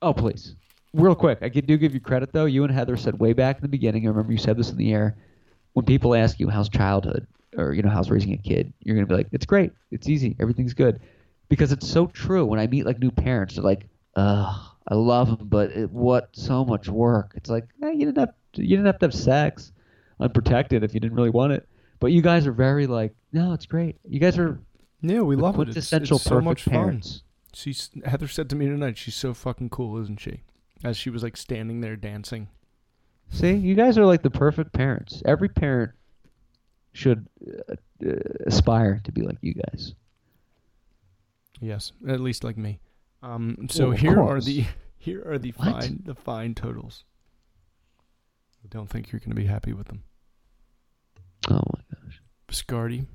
Oh, 0.00 0.12
please. 0.14 0.54
Real 0.94 1.14
quick, 1.14 1.38
I 1.42 1.48
do 1.48 1.76
give 1.78 1.94
you 1.94 2.00
credit 2.00 2.32
though. 2.32 2.44
You 2.44 2.62
and 2.64 2.72
Heather 2.72 2.96
said 2.96 3.18
way 3.18 3.32
back 3.32 3.56
in 3.56 3.62
the 3.62 3.68
beginning. 3.68 4.04
I 4.06 4.10
remember 4.10 4.30
you 4.32 4.38
said 4.38 4.56
this 4.58 4.70
in 4.70 4.76
the 4.76 4.92
air. 4.92 5.16
When 5.72 5.86
people 5.86 6.14
ask 6.14 6.38
you 6.38 6.48
how's 6.48 6.68
childhood 6.68 7.26
or 7.56 7.72
you 7.72 7.82
know 7.82 7.90
how's 7.90 8.10
raising 8.10 8.32
a 8.32 8.36
kid, 8.38 8.72
you're 8.80 8.96
gonna 8.96 9.06
be 9.06 9.14
like, 9.14 9.28
it's 9.32 9.46
great, 9.46 9.72
it's 9.90 10.08
easy, 10.08 10.36
everything's 10.40 10.74
good, 10.74 11.00
because 11.48 11.72
it's 11.72 11.88
so 11.88 12.06
true. 12.06 12.44
When 12.44 12.58
I 12.60 12.66
meet 12.66 12.86
like 12.86 12.98
new 12.98 13.10
parents, 13.10 13.54
they're 13.54 13.64
like, 13.64 13.86
ugh, 14.16 14.60
I 14.88 14.94
love 14.94 15.38
them, 15.38 15.48
but 15.48 15.70
it, 15.70 15.90
what 15.90 16.28
so 16.32 16.64
much 16.64 16.88
work. 16.88 17.32
It's 17.36 17.50
like 17.50 17.66
eh, 17.82 17.90
you 17.90 18.06
didn't 18.06 18.18
have 18.18 18.34
to, 18.54 18.62
you 18.62 18.76
didn't 18.76 18.86
have 18.86 18.98
to 19.00 19.06
have 19.06 19.14
sex 19.14 19.72
unprotected 20.20 20.82
if 20.84 20.94
you 20.94 21.00
didn't 21.00 21.16
really 21.16 21.30
want 21.30 21.52
it. 21.52 21.68
But 22.00 22.12
you 22.12 22.20
guys 22.22 22.46
are 22.46 22.52
very 22.52 22.86
like, 22.86 23.14
no, 23.32 23.52
it's 23.52 23.66
great. 23.66 23.96
You 24.08 24.18
guys 24.18 24.38
are 24.38 24.58
Yeah, 25.02 25.20
we 25.22 25.36
love 25.36 25.58
it. 25.60 25.76
It's, 25.76 25.92
it's 25.92 26.08
so 26.08 26.18
perfect 26.18 26.44
much 26.44 26.62
fun. 26.64 26.72
parents. 26.72 27.22
She's 27.54 27.90
Heather 28.04 28.28
said 28.28 28.48
to 28.50 28.56
me 28.56 28.66
tonight, 28.66 28.96
she's 28.98 29.14
so 29.14 29.34
fucking 29.34 29.70
cool, 29.70 30.00
isn't 30.02 30.20
she? 30.20 30.40
As 30.82 30.96
she 30.96 31.10
was 31.10 31.22
like 31.22 31.36
standing 31.36 31.80
there 31.80 31.96
dancing. 31.96 32.48
See, 33.30 33.52
you 33.54 33.74
guys 33.74 33.96
are 33.98 34.04
like 34.04 34.22
the 34.22 34.30
perfect 34.30 34.72
parents. 34.72 35.22
Every 35.24 35.48
parent 35.48 35.92
should 36.92 37.26
uh, 37.68 37.74
uh, 38.06 38.12
aspire 38.46 39.00
to 39.04 39.12
be 39.12 39.22
like 39.22 39.38
you 39.40 39.54
guys. 39.54 39.94
Yes, 41.60 41.92
at 42.08 42.20
least 42.20 42.44
like 42.44 42.56
me. 42.56 42.80
Um, 43.22 43.68
so 43.70 43.88
Well, 43.88 43.96
here 43.96 44.20
are 44.20 44.40
the 44.40 44.64
here 44.98 45.22
are 45.26 45.38
the 45.38 45.52
What? 45.52 45.82
fine 45.82 46.02
the 46.04 46.14
fine 46.14 46.54
totals. 46.54 47.04
I 48.64 48.68
don't 48.68 48.88
think 48.88 49.10
you're 49.12 49.20
going 49.20 49.30
to 49.30 49.36
be 49.36 49.46
happy 49.46 49.72
with 49.72 49.88
them. 49.88 50.02
Oh 51.50 51.54
my 51.74 51.80
gosh. 52.04 52.20
Biscardi, 52.48 53.06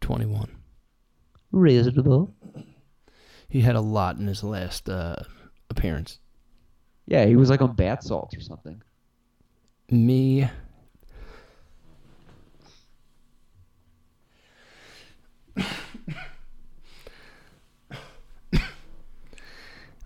twenty-one. 0.00 0.50
Reasonable. 1.52 2.34
He 3.48 3.60
had 3.60 3.76
a 3.76 3.80
lot 3.80 4.16
in 4.16 4.26
his 4.26 4.42
last 4.42 4.88
uh, 4.88 5.16
appearance. 5.70 6.18
Yeah, 7.06 7.26
he 7.26 7.36
was 7.36 7.50
like 7.50 7.62
on 7.62 7.74
bath 7.76 8.02
salts 8.02 8.36
or 8.36 8.40
something. 8.40 8.82
Me. 9.90 10.48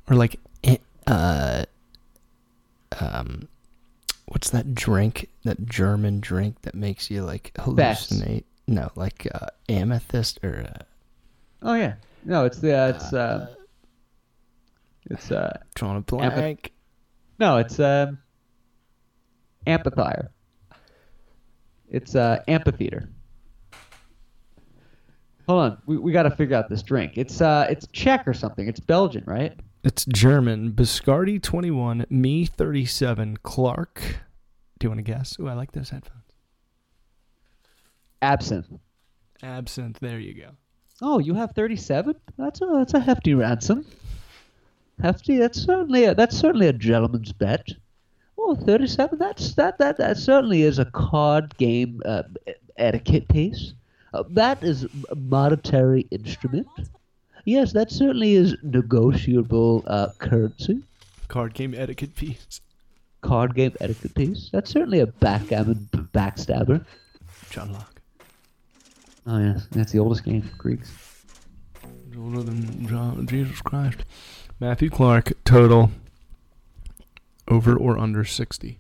Or 0.09 0.17
like, 0.17 0.39
eh, 0.65 0.77
uh, 1.07 1.65
um, 3.01 3.49
what's 4.27 4.51
that 4.51 4.75
drink? 4.75 5.29
That 5.45 5.65
German 5.67 6.21
drink 6.21 6.63
that 6.63 6.75
makes 6.75 7.11
you 7.11 7.23
like 7.23 7.53
hallucinate? 7.57 8.45
No, 8.67 8.91
like 8.97 9.27
uh, 9.35 9.47
amethyst 9.69 10.39
or 10.43 10.67
uh, 10.69 10.83
Oh 11.63 11.75
yeah. 11.75 11.95
No, 12.25 12.45
it's 12.45 12.59
the 12.59 12.73
uh, 12.75 12.89
it's 12.89 13.13
uh, 13.13 13.55
it's 15.11 15.31
uh 15.31 15.59
a 15.81 15.85
Amethyst. 15.85 16.07
blank. 16.07 16.73
no, 17.39 17.57
it's 17.57 17.79
um 17.81 18.19
amphitheater. 19.67 20.31
It's 21.91 22.15
uh 22.15 22.43
amphitheater. 22.49 23.09
Hold 25.49 25.63
on, 25.63 25.79
we 25.87 25.97
we 25.97 26.13
got 26.13 26.25
to 26.25 26.31
figure 26.31 26.57
out 26.57 26.69
this 26.69 26.83
drink. 26.83 27.13
It's 27.17 27.41
uh 27.41 27.67
it's 27.71 27.87
Czech 27.93 28.29
or 28.29 28.35
something. 28.35 28.69
It's 28.69 28.81
Belgian, 28.81 29.25
right? 29.27 29.59
It's 29.89 30.05
German. 30.05 30.73
Biscardi, 30.73 31.43
twenty-one. 31.43 32.05
Me, 32.11 32.45
thirty-seven. 32.45 33.39
Clark. 33.43 34.21
Do 34.79 34.85
you 34.85 34.91
want 34.91 34.99
to 34.99 35.03
guess? 35.03 35.35
Ooh, 35.41 35.49
I 35.49 35.55
like 35.55 35.73
those 35.73 35.89
headphones. 35.89 36.35
Absinthe. 38.21 38.79
Absinthe. 39.43 39.99
There 39.99 40.19
you 40.19 40.35
go. 40.35 40.51
Oh, 41.01 41.21
you 41.21 41.33
have 41.33 41.53
37? 41.53 42.15
That's 42.37 42.61
a 42.61 42.67
that's 42.67 42.93
a 42.93 43.01
hefty 43.01 43.33
ransom. 43.33 43.87
Hefty. 45.01 45.39
That's 45.39 45.63
certainly 45.63 46.05
a, 46.05 46.15
that's 46.15 46.37
certainly 46.37 46.67
a 46.67 46.75
gentleman's 46.75 47.33
bet. 47.33 47.71
Oh, 48.37 48.57
37. 48.57 49.19
That's 49.19 49.55
that 49.55 49.79
that 49.79 49.97
that 49.97 50.19
certainly 50.19 50.65
is 50.65 50.79
a 50.79 50.85
card 50.85 51.57
game 51.57 52.03
uh, 52.05 52.25
etiquette 52.77 53.27
piece. 53.29 53.73
Uh, 54.13 54.25
that 54.29 54.63
is 54.63 54.87
a 55.09 55.15
monetary 55.15 56.03
instrument. 56.11 56.69
Yes, 57.49 57.73
that 57.73 57.91
certainly 57.91 58.35
is 58.35 58.57
negotiable 58.63 59.83
uh, 59.87 60.09
currency. 60.19 60.83
Card 61.29 61.55
game 61.55 61.75
etiquette 61.75 62.15
piece. 62.15 62.61
Card 63.23 63.55
game 63.55 63.73
etiquette 63.81 64.15
piece. 64.15 64.51
That's 64.53 64.71
certainly 64.71 65.01
a 65.01 65.07
backgammon 65.07 65.89
b- 65.91 66.01
backstabber. 66.13 66.85
John 67.49 67.73
Locke. 67.73 68.03
Oh 69.27 69.39
yes, 69.39 69.67
that's 69.71 69.93
the 69.93 69.99
oldest 69.99 70.25
game. 70.25 70.47
Greeks. 70.59 70.93
Older 72.19 72.43
than 72.43 72.87
John, 72.87 73.27
Jesus 73.27 73.63
Christ. 73.63 74.05
Matthew 74.61 74.91
Clark, 74.91 75.33
total. 75.45 75.91
Over 77.49 77.75
or 77.79 77.97
under 77.97 78.27
60? 78.27 78.79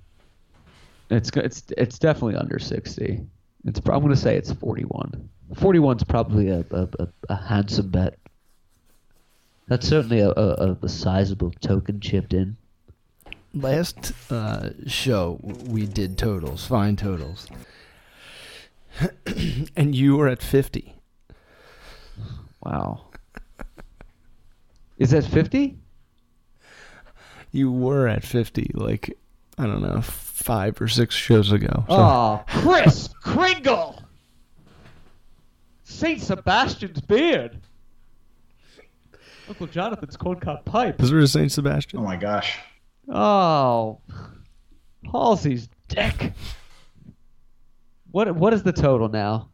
It's 1.08 1.30
it's 1.30 1.62
it's 1.78 1.98
definitely 1.98 2.36
under 2.36 2.58
sixty. 2.58 3.22
It's 3.64 3.80
I'm 3.86 4.02
gonna 4.02 4.14
say 4.14 4.36
it's 4.36 4.52
forty 4.52 4.84
one. 4.84 5.30
Forty 5.56 5.78
one's 5.78 6.04
probably 6.04 6.50
a, 6.50 6.66
a, 6.70 6.86
a, 6.98 7.08
a 7.30 7.34
handsome 7.34 7.88
bet. 7.88 8.18
That's 9.68 9.86
certainly 9.86 10.20
a, 10.20 10.30
a, 10.30 10.76
a 10.82 10.88
sizable 10.88 11.50
token 11.60 12.00
chipped 12.00 12.32
in. 12.32 12.56
Last 13.54 14.12
uh, 14.30 14.70
show 14.86 15.38
we 15.42 15.86
did 15.86 16.16
totals, 16.18 16.66
fine 16.66 16.96
totals. 16.96 17.48
and 19.76 19.94
you 19.94 20.16
were 20.16 20.28
at 20.28 20.42
50. 20.42 20.94
Wow. 22.62 23.04
Is 24.98 25.10
that 25.10 25.24
fifty? 25.24 25.78
You 27.52 27.70
were 27.72 28.08
at 28.08 28.24
50, 28.24 28.72
like, 28.74 29.16
I 29.56 29.64
don't 29.66 29.80
know, 29.80 30.00
five 30.02 30.80
or 30.82 30.88
six 30.88 31.14
shows 31.14 31.50
ago. 31.52 31.84
So 31.88 31.94
Oh, 31.94 32.44
Chris 32.46 33.08
Kringle. 33.22 34.02
Saint 35.84 36.20
Sebastian's 36.20 37.00
beard. 37.00 37.58
Uncle 39.48 39.66
Jonathan's 39.66 40.16
corncob 40.16 40.64
pipe. 40.64 41.00
Is 41.00 41.10
there 41.10 41.18
a 41.18 41.26
St. 41.26 41.50
Sebastian? 41.50 42.00
Oh 42.00 42.02
my 42.02 42.16
gosh. 42.16 42.58
Oh, 43.08 44.00
Halsey's 45.06 45.68
dick. 45.88 46.32
What 48.10 48.34
what 48.36 48.52
is 48.54 48.62
the 48.62 48.72
total 48.72 49.08
now? 49.08 49.48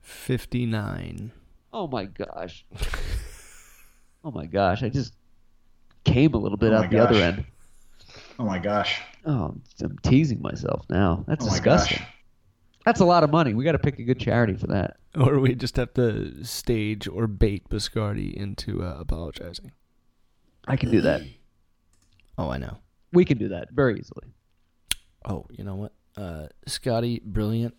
59. 0.00 1.32
Oh 1.72 1.86
my 1.86 2.04
gosh. 2.04 2.64
Oh 4.24 4.30
my 4.30 4.46
gosh, 4.46 4.82
I 4.82 4.88
just 4.88 5.14
came 6.04 6.34
a 6.34 6.38
little 6.38 6.58
bit 6.58 6.72
Oh 6.72 6.76
out 6.76 6.82
my 6.82 6.88
the 6.88 6.98
other 6.98 7.16
end. 7.16 7.44
Oh 8.38 8.44
my 8.44 8.58
gosh. 8.58 9.00
Oh, 9.24 9.54
I'm 9.82 9.98
teasing 9.98 10.40
myself 10.42 10.84
now. 10.90 11.24
That's 11.26 11.44
Oh 11.44 11.48
my 11.48 11.52
disgusting. 11.54 11.98
gosh. 11.98 12.08
That's 12.84 13.00
a 13.00 13.04
lot 13.04 13.24
of 13.24 13.30
money. 13.30 13.54
We 13.54 13.64
got 13.64 13.72
to 13.72 13.78
pick 13.78 13.98
a 13.98 14.02
good 14.02 14.18
charity 14.18 14.54
for 14.54 14.66
that. 14.68 14.96
Or 15.20 15.38
we 15.40 15.54
just 15.54 15.76
have 15.76 15.92
to 15.94 16.42
stage 16.44 17.06
or 17.06 17.26
bait 17.26 17.68
Biscardi 17.68 18.32
into 18.32 18.82
uh, 18.82 18.96
apologizing. 18.98 19.72
I 20.66 20.76
can 20.76 20.90
do 20.90 21.02
that. 21.02 21.20
Oh, 22.38 22.48
I 22.48 22.56
know. 22.56 22.78
We 23.12 23.26
can 23.26 23.36
do 23.36 23.48
that 23.48 23.72
very 23.72 23.98
easily. 23.98 24.32
Oh, 25.26 25.44
you 25.50 25.64
know 25.64 25.74
what? 25.74 25.92
Uh, 26.16 26.46
Scotty, 26.66 27.20
brilliant. 27.24 27.74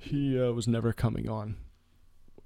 He 0.00 0.40
uh, 0.40 0.52
was 0.52 0.68
never 0.68 0.92
coming 0.92 1.28
on. 1.28 1.56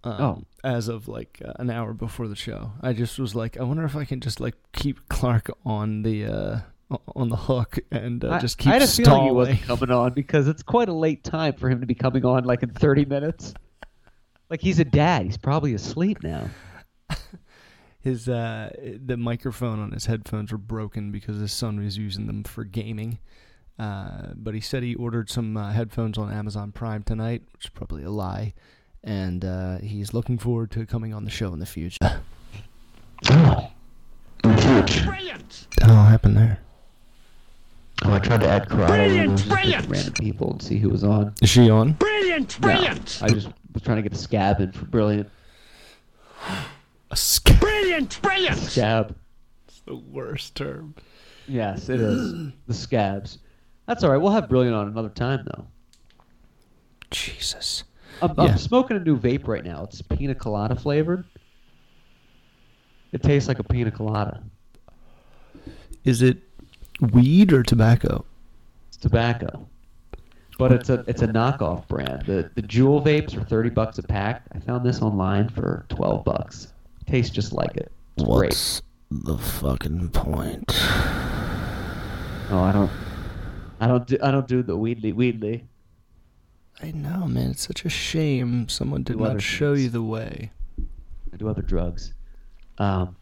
Um, 0.05 0.13
Oh. 0.21 0.43
As 0.65 0.89
of 0.89 1.07
like 1.07 1.43
uh, 1.45 1.53
an 1.59 1.69
hour 1.71 1.93
before 1.93 2.29
the 2.29 2.37
show, 2.37 2.73
I 2.81 2.93
just 2.95 3.19
was 3.19 3.35
like, 3.35 3.59
I 3.59 3.63
wonder 3.63 3.85
if 3.85 3.95
I 3.95 4.05
can 4.07 4.21
just 4.21 4.41
like 4.41 4.55
keep 4.73 5.07
Clark 5.09 5.51
on 5.67 6.03
the 6.03 6.25
uh, 6.27 6.61
on 7.15 7.29
the 7.29 7.37
hook 7.37 7.79
and 7.93 8.25
uh, 8.25 8.31
I- 8.31 8.39
just 8.39 8.57
keep 8.59 8.69
I 8.71 8.75
had 8.75 8.83
a 8.83 8.87
feeling 8.87 8.97
he 8.97 9.05
stalling. 9.05 9.35
wasn't 9.35 9.63
coming 9.63 9.91
on 9.91 10.13
because 10.15 10.49
it's 10.49 10.63
quite 10.63 10.89
a 10.89 10.93
late 10.95 11.25
time 11.25 11.53
for 11.55 11.69
him 11.69 11.81
to 11.81 11.87
be 11.87 11.95
coming 11.95 12.25
on 12.25 12.45
like 12.45 12.63
in 12.63 12.71
30 12.71 13.05
minutes. 13.05 13.53
Like 14.49 14.61
he's 14.61 14.79
a 14.79 14.85
dad. 14.85 15.27
He's 15.27 15.37
probably 15.37 15.75
asleep 15.75 16.23
now. 16.23 16.49
His 18.01 18.29
uh, 18.29 18.71
the 19.05 19.17
microphone 19.17 19.81
on 19.81 19.91
his 19.91 20.07
headphones 20.07 20.53
were 20.53 20.59
broken 20.59 21.11
because 21.11 21.41
his 21.41 21.51
son 21.51 21.83
was 21.83 21.99
using 21.99 22.29
them 22.29 22.45
for 22.45 22.63
gaming. 22.63 23.19
Uh, 23.81 24.29
but 24.37 24.55
he 24.55 24.61
said 24.61 24.85
he 24.85 24.95
ordered 24.95 25.29
some 25.29 25.57
uh, 25.57 25.73
headphones 25.73 26.17
on 26.17 26.33
Amazon 26.33 26.71
Prime 26.71 27.03
tonight, 27.03 27.43
which 27.53 27.65
is 27.65 27.71
probably 27.71 28.05
a 28.05 28.11
lie. 28.11 28.55
And 29.03 29.45
uh, 29.45 29.79
he's 29.79 30.15
looking 30.15 30.39
forward 30.39 30.71
to 30.73 30.87
coming 30.87 31.13
on 31.13 31.25
the 31.25 31.31
show 31.31 31.53
in 31.53 31.59
the 31.59 31.67
future. 31.67 31.99
Brilliant! 34.43 35.67
The 35.77 35.85
hell 35.85 36.05
happened 36.05 36.37
there? 36.37 36.61
Oh, 38.05 38.13
I 38.13 38.19
tried 38.19 38.41
to 38.41 38.49
add 38.49 38.69
karate. 38.69 38.89
Brilliant, 38.89 39.31
just 39.39 39.49
pick 39.49 39.59
brilliant. 39.59 39.89
Random 39.89 40.13
people 40.15 40.51
and 40.53 40.63
see 40.63 40.79
who 40.79 40.91
was 40.91 41.03
on. 41.03 41.35
Is 41.43 41.49
she 41.49 41.71
on? 41.71 41.95
Brilliant! 41.95 42.61
No, 42.61 42.69
Brilliant! 42.69 43.19
I 43.23 43.29
just 43.31 43.49
was 43.77 43.83
trying 43.83 43.97
to 43.97 44.03
get 44.03 44.13
a 44.15 44.17
scab 44.17 44.59
in 44.61 44.73
for 44.73 44.87
brilliant 44.87 45.29
A 47.11 47.17
sc- 47.17 47.61
Brilliant! 47.61 48.21
Brilliant! 48.23 48.57
scab. 48.59 49.15
It's 49.69 49.81
the 49.81 49.97
worst 49.97 50.55
term. 50.55 50.95
Yes, 51.47 51.89
it 51.91 52.01
is 52.01 52.51
the 52.67 52.73
scabs. 52.75 53.39
That's 53.87 54.03
all 54.03 54.11
right. 54.11 54.17
We'll 54.17 54.33
have 54.33 54.49
brilliant 54.49 54.75
on 54.75 54.89
another 54.89 55.11
time 55.11 55.45
though. 55.47 55.67
Jesus. 57.11 57.85
I'm, 58.23 58.33
Yeah. 58.37 58.45
I'm 58.45 58.59
smoking 58.59 58.97
a 58.97 59.01
new 59.01 59.19
vape 59.19 59.47
right 59.47 59.65
now. 59.65 59.85
It's 59.85 60.01
pina 60.01 60.35
colada 60.35 60.75
flavored. 60.75 61.25
It 63.13 63.23
tastes 63.23 63.47
like 63.47 63.59
a 63.59 63.63
pina 63.65 63.91
colada. 63.91 64.43
Is 66.05 66.23
it 66.23 66.39
weed 67.13 67.53
or 67.53 67.63
tobacco? 67.63 68.25
It's 68.89 68.97
tobacco, 68.97 69.69
but 70.59 70.73
it's 70.73 70.89
a 70.89 71.05
it's 71.07 71.23
a 71.23 71.29
knockoff 71.29 71.87
brand. 71.89 72.27
The 72.27 72.51
the 72.55 72.63
Juul 72.63 73.05
vapes 73.05 73.37
are 73.37 73.45
thirty 73.45 73.71
bucks 73.71 73.99
a 73.99 74.03
pack. 74.03 74.43
I 74.53 74.59
found 74.59 74.85
this 74.85 75.03
online 75.03 75.49
for 75.49 75.85
twelve 75.89 76.25
bucks. 76.25 76.73
Tastes 77.07 77.35
just 77.35 77.53
like 77.53 77.77
it. 77.77 77.93
It's 78.17 78.25
great. 78.25 78.51
What's 78.51 78.83
the 79.11 79.39
fucking 79.39 80.11
point? 80.11 80.73
Oh, 82.49 82.61
I 82.61 82.73
don't, 82.73 82.91
I 83.81 83.87
don't 83.87 84.07
do 84.07 84.19
I 84.23 84.31
don't 84.31 84.49
do 84.49 84.63
the 84.63 84.77
weedly 84.77 85.13
weedly. 85.13 85.65
I 86.83 86.91
know, 86.93 87.27
man. 87.27 87.51
It's 87.53 87.67
such 87.67 87.85
a 87.85 87.89
shame 87.89 88.69
someone 88.69 89.03
did 89.03 89.19
not 89.19 89.41
show 89.41 89.75
things. 89.75 89.85
you 89.85 89.91
the 89.91 90.03
way. 90.03 90.53
I 91.33 91.37
do 91.37 91.49
other 91.49 91.63
drugs. 91.63 92.13
Um, 92.79 93.17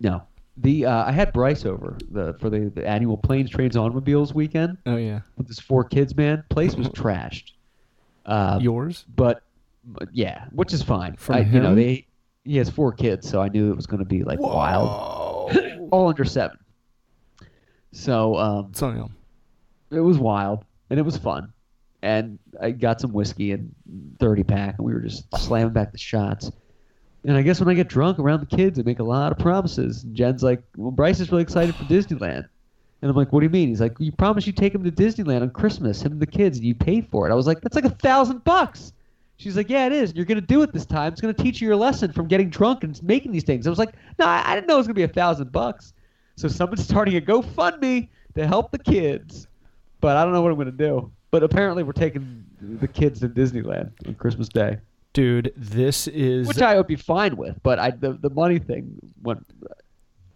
no, 0.00 0.22
the 0.60 0.86
uh, 0.86 1.04
I 1.06 1.12
had 1.12 1.32
Bryce 1.32 1.64
over 1.64 1.96
the 2.10 2.34
for 2.40 2.50
the, 2.50 2.70
the 2.74 2.86
annual 2.86 3.16
Planes, 3.16 3.50
Trains, 3.50 3.76
Automobiles 3.76 4.34
weekend 4.34 4.76
Oh 4.86 4.96
yeah. 4.96 5.20
with 5.36 5.46
his 5.48 5.58
four 5.60 5.84
kids. 5.84 6.14
Man, 6.16 6.44
place 6.50 6.74
was 6.74 6.88
trashed. 6.88 7.52
Uh, 8.26 8.58
Yours? 8.60 9.04
but, 9.14 9.42
but 9.84 10.08
yeah, 10.12 10.46
which 10.52 10.72
is 10.74 10.82
fine. 10.82 11.16
From 11.16 11.36
I, 11.36 11.40
You 11.40 11.60
know, 11.60 11.74
they 11.74 12.06
he 12.44 12.56
has 12.58 12.68
four 12.68 12.92
kids, 12.92 13.28
so 13.28 13.40
I 13.40 13.48
knew 13.48 13.70
it 13.70 13.76
was 13.76 13.86
going 13.86 14.00
to 14.00 14.06
be 14.08 14.22
like 14.24 14.38
wild, 14.40 15.56
all 15.90 16.08
under 16.08 16.24
seven. 16.24 16.58
So 17.92 18.36
um, 18.36 18.72
him. 18.74 19.14
it 19.90 20.00
was 20.00 20.18
wild 20.18 20.64
and 20.90 20.98
it 20.98 21.02
was 21.02 21.16
fun. 21.16 21.52
And 22.02 22.38
I 22.60 22.70
got 22.70 23.00
some 23.00 23.12
whiskey 23.12 23.50
and 23.52 23.74
30 24.20 24.44
pack, 24.44 24.76
and 24.78 24.86
we 24.86 24.94
were 24.94 25.00
just 25.00 25.24
slamming 25.36 25.72
back 25.72 25.90
the 25.90 25.98
shots. 25.98 26.50
And 27.28 27.36
I 27.36 27.42
guess 27.42 27.60
when 27.60 27.68
I 27.68 27.74
get 27.74 27.88
drunk 27.88 28.18
around 28.18 28.40
the 28.40 28.56
kids, 28.56 28.78
I 28.78 28.82
make 28.84 29.00
a 29.00 29.04
lot 29.04 29.32
of 29.32 29.38
promises. 29.38 30.02
And 30.02 30.16
Jen's 30.16 30.42
like, 30.42 30.62
"Well, 30.78 30.90
Bryce 30.90 31.20
is 31.20 31.30
really 31.30 31.42
excited 31.42 31.74
for 31.74 31.84
Disneyland." 31.84 32.48
And 33.02 33.10
I'm 33.10 33.14
like, 33.14 33.34
"What 33.34 33.40
do 33.40 33.44
you 33.44 33.50
mean?" 33.50 33.68
He's 33.68 33.82
like, 33.82 33.94
"You 33.98 34.12
promised 34.12 34.46
you 34.46 34.54
take 34.54 34.74
him 34.74 34.82
to 34.82 34.90
Disneyland 34.90 35.42
on 35.42 35.50
Christmas, 35.50 36.00
him 36.00 36.12
and 36.12 36.22
the 36.22 36.26
kids, 36.26 36.56
and 36.56 36.66
you 36.66 36.74
pay 36.74 37.02
for 37.02 37.28
it." 37.28 37.30
I 37.30 37.34
was 37.34 37.46
like, 37.46 37.60
"That's 37.60 37.76
like 37.76 37.84
a 37.84 37.90
thousand 37.90 38.44
bucks." 38.44 38.94
She's 39.36 39.58
like, 39.58 39.68
"Yeah, 39.68 39.84
it 39.84 39.92
is. 39.92 40.14
You're 40.14 40.24
gonna 40.24 40.40
do 40.40 40.62
it 40.62 40.72
this 40.72 40.86
time. 40.86 41.12
It's 41.12 41.20
gonna 41.20 41.34
teach 41.34 41.60
you 41.60 41.68
your 41.68 41.76
lesson 41.76 42.12
from 42.12 42.28
getting 42.28 42.48
drunk 42.48 42.82
and 42.82 42.98
making 43.02 43.32
these 43.32 43.44
things." 43.44 43.66
I 43.66 43.70
was 43.70 43.78
like, 43.78 43.94
"No, 44.18 44.24
I, 44.24 44.42
I 44.46 44.54
didn't 44.54 44.66
know 44.66 44.76
it 44.76 44.78
was 44.78 44.86
gonna 44.86 44.94
be 44.94 45.02
a 45.02 45.08
thousand 45.08 45.52
bucks." 45.52 45.92
So 46.36 46.48
someone's 46.48 46.82
starting 46.82 47.14
a 47.18 47.20
GoFundMe 47.20 48.08
to 48.36 48.46
help 48.46 48.70
the 48.70 48.78
kids, 48.78 49.48
but 50.00 50.16
I 50.16 50.24
don't 50.24 50.32
know 50.32 50.40
what 50.40 50.50
I'm 50.50 50.56
gonna 50.56 50.70
do. 50.70 51.10
But 51.30 51.42
apparently, 51.42 51.82
we're 51.82 51.92
taking 51.92 52.42
the 52.62 52.88
kids 52.88 53.20
to 53.20 53.28
Disneyland 53.28 53.90
on 54.06 54.14
Christmas 54.14 54.48
Day, 54.48 54.78
Dude, 55.18 55.52
this 55.56 56.06
is 56.06 56.46
which 56.46 56.62
I 56.62 56.76
would 56.76 56.86
be 56.86 56.94
fine 56.94 57.36
with. 57.36 57.60
But 57.64 57.80
I 57.80 57.90
the 57.90 58.12
the 58.12 58.30
money 58.30 58.60
thing 58.60 58.84
went, 59.20 59.44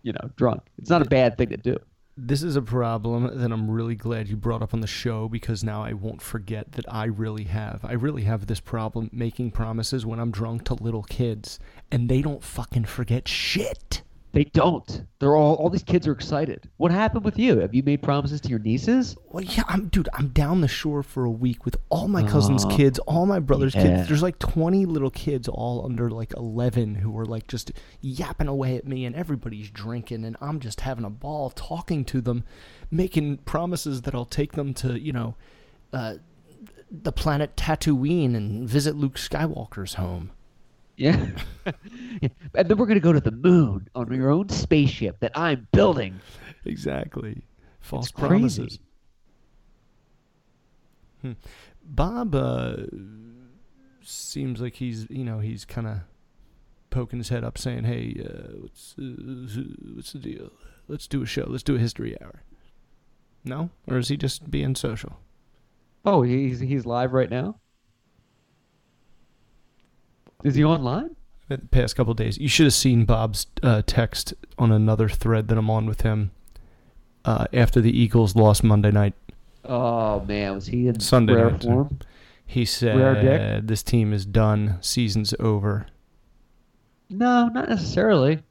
you 0.03 0.13
know, 0.13 0.31
drunk. 0.35 0.63
It's 0.79 0.91
not 0.91 1.03
a 1.03 1.05
bad 1.09 1.37
thing 1.39 1.51
to 1.51 1.57
do. 1.57 1.77
this 2.17 2.43
is 2.43 2.57
a 2.57 2.63
problem 2.63 3.31
that 3.39 3.51
I'm 3.53 3.71
really 3.71 3.95
glad 3.95 4.29
you 4.29 4.37
brought 4.37 4.63
up 4.63 4.75
on 4.75 4.81
the 4.81 4.87
show 4.87 5.29
because 5.29 5.65
now 5.65 5.83
I 5.83 5.93
won't 5.95 6.21
forget 6.21 6.73
that 6.73 6.85
I 6.93 7.05
really 7.07 7.45
have. 7.45 7.81
I 7.85 7.93
really 7.95 8.25
have 8.25 8.47
this 8.47 8.61
problem 8.61 9.09
making 9.13 9.53
promises 9.53 10.05
when 10.05 10.21
I'm 10.21 10.31
drunk 10.31 10.65
to 10.65 10.75
little 10.75 11.05
kids 11.05 11.59
and 11.91 12.09
they 12.09 12.21
don't 12.21 12.43
fucking 12.45 12.85
forget 12.85 13.27
shit. 13.29 14.03
They 14.33 14.45
don't. 14.45 15.05
They're 15.19 15.37
all 15.37 15.55
all 15.57 15.69
these 15.69 15.83
kids 15.83 16.09
are 16.09 16.13
excited. 16.13 16.69
What 16.79 16.91
happened 16.91 17.25
with 17.25 17.39
you? 17.39 17.59
Have 17.59 17.75
you 17.75 17.83
made 17.83 18.03
promises 18.03 18.41
to 18.41 18.49
your 18.49 18.59
nieces? 18.59 19.15
Well, 19.29 19.45
yeah, 19.45 19.65
I'm 19.69 19.89
dude. 19.89 20.09
I'm 20.15 20.29
down 20.29 20.63
the 20.63 20.69
shore 20.69 21.03
for 21.03 21.25
a 21.25 21.31
week 21.31 21.67
with 21.67 21.77
all 21.91 22.09
my 22.09 22.23
cousins' 22.23 22.65
kids, 22.65 22.99
all 23.01 23.27
my 23.27 23.41
brother's 23.41 23.75
yeah. 23.75 23.83
kids. 23.83 24.09
There's 24.09 24.23
like 24.23 24.39
20 24.39 24.87
little 24.87 25.11
kids, 25.11 25.49
all 25.49 25.85
under 25.85 26.11
like 26.11 26.33
11, 26.35 26.95
who 26.97 27.17
are 27.19 27.27
like 27.27 27.47
just 27.47 27.73
yapping 28.01 28.49
away 28.49 28.77
at 28.77 28.87
me, 28.87 29.05
and 29.05 29.15
everybody's 29.15 29.71
drinking, 29.71 30.25
and 30.25 30.37
I'm 30.41 30.61
just 30.61 30.81
having 30.81 31.05
a 31.05 31.11
ball 31.11 31.51
talking 31.51 32.05
to 32.07 32.23
them, 32.23 32.45
making 32.91 33.39
promises 33.39 34.03
that 34.03 34.15
I'll 34.15 34.25
take 34.25 34.53
them 34.53 34.73
to, 34.75 34.99
you 34.99 35.13
know, 35.13 35.35
uh, 35.93 36.15
the 36.91 37.13
planet 37.13 37.55
Tatooine 37.55 38.35
and 38.35 38.67
visit 38.67 38.97
Luke 38.97 39.17
Skywalker's 39.17 39.95
home. 39.95 40.31
Yeah. 40.97 41.27
and 42.55 42.69
then 42.69 42.77
we're 42.77 42.87
gonna 42.87 43.01
go 43.01 43.13
to 43.13 43.21
the 43.21 43.31
moon 43.33 43.89
on 43.95 44.13
your 44.13 44.31
own 44.31 44.49
spaceship 44.51 45.21
that 45.21 45.33
I'm 45.37 45.67
building. 45.73 46.21
Exactly. 46.65 47.43
False 47.81 48.07
It's 48.07 48.13
crazy. 48.13 48.29
promises. 48.29 48.79
Hmm. 51.23 51.33
Bob 51.85 52.35
uh, 52.35 52.77
seems 54.03 54.61
like 54.61 54.75
he's, 54.77 55.07
you 55.09 55.25
know, 55.25 55.39
he's 55.39 55.65
kind 55.65 55.87
of 55.87 55.99
poking 56.91 57.19
his 57.19 57.29
head 57.31 57.43
up, 57.45 57.59
saying, 57.59 57.85
"Hey, 57.85 58.21
uh, 58.25 58.59
what's 58.61 58.95
uh, 58.99 59.03
what's 59.95 60.13
the 60.13 60.19
deal? 60.19 60.51
Let's 60.89 61.07
do 61.07 61.23
a 61.23 61.27
show. 61.27 61.47
Let's 61.49 61.63
do 61.63 61.77
a 61.77 61.79
history 61.79 62.17
hour." 62.23 62.43
No, 63.45 63.71
or 63.89 63.99
is 63.99 64.09
he 64.09 64.17
just 64.17 64.51
being 64.51 64.75
social? 64.75 65.19
Oh, 66.05 66.23
he's 66.23 66.61
he's 66.61 66.85
live 66.87 67.13
right 67.13 67.31
now. 67.31 67.57
Is 70.43 70.55
he 70.55 70.65
online? 70.65 71.17
The 71.49 71.59
past 71.59 71.97
couple 71.97 72.15
days, 72.15 72.39
you 72.39 72.49
should 72.49 72.67
have 72.67 72.75
seen 72.75 73.05
Bob's 73.05 73.47
uh, 73.63 73.83
text 73.87 74.35
on 74.59 74.73
another 74.73 75.09
thread 75.09 75.49
that 75.49 75.59
I'm 75.59 75.69
on 75.71 75.87
with 75.87 76.03
him 76.03 76.31
uh, 77.25 77.47
after 77.53 77.81
the 77.81 77.97
Eagles 77.97 78.35
lost 78.35 78.65
Monday 78.65 78.91
night. 78.91 79.15
Oh 79.65 80.21
man, 80.21 80.55
was 80.55 80.67
he 80.67 80.89
in 80.89 80.99
Sunday 81.01 81.35
rare 81.35 81.51
night. 81.51 81.63
form? 81.63 81.99
He 82.47 82.65
said, 82.65 83.67
"This 83.67 83.83
team 83.83 84.13
is 84.13 84.27
done. 84.27 84.79
Season's 84.81 85.35
over." 85.39 85.87
No, 87.11 87.49
not 87.49 87.69
necessarily. 87.69 88.43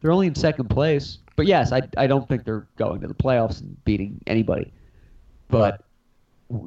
They're 0.00 0.12
only 0.12 0.26
in 0.26 0.34
second 0.34 0.68
place. 0.68 1.18
But 1.36 1.46
yes, 1.46 1.72
I 1.72 1.82
I 1.96 2.06
don't 2.06 2.28
think 2.28 2.44
they're 2.44 2.66
going 2.76 3.00
to 3.00 3.08
the 3.08 3.14
playoffs 3.14 3.60
and 3.60 3.82
beating 3.84 4.20
anybody. 4.26 4.72
But 5.48 5.84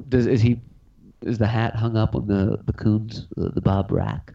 does 0.08 0.26
is 0.26 0.40
he 0.40 0.60
is 1.22 1.38
the 1.38 1.46
hat 1.46 1.76
hung 1.76 1.96
up 1.96 2.14
on 2.14 2.26
the 2.26 2.58
the 2.64 2.72
Coons 2.72 3.26
the, 3.36 3.50
the 3.50 3.60
Bob 3.60 3.92
rack? 3.92 4.32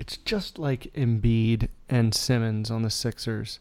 It's 0.00 0.16
just 0.16 0.58
like 0.58 0.90
Embiid 0.94 1.68
and 1.86 2.14
Simmons 2.14 2.70
on 2.70 2.80
the 2.80 2.88
Sixers. 2.88 3.60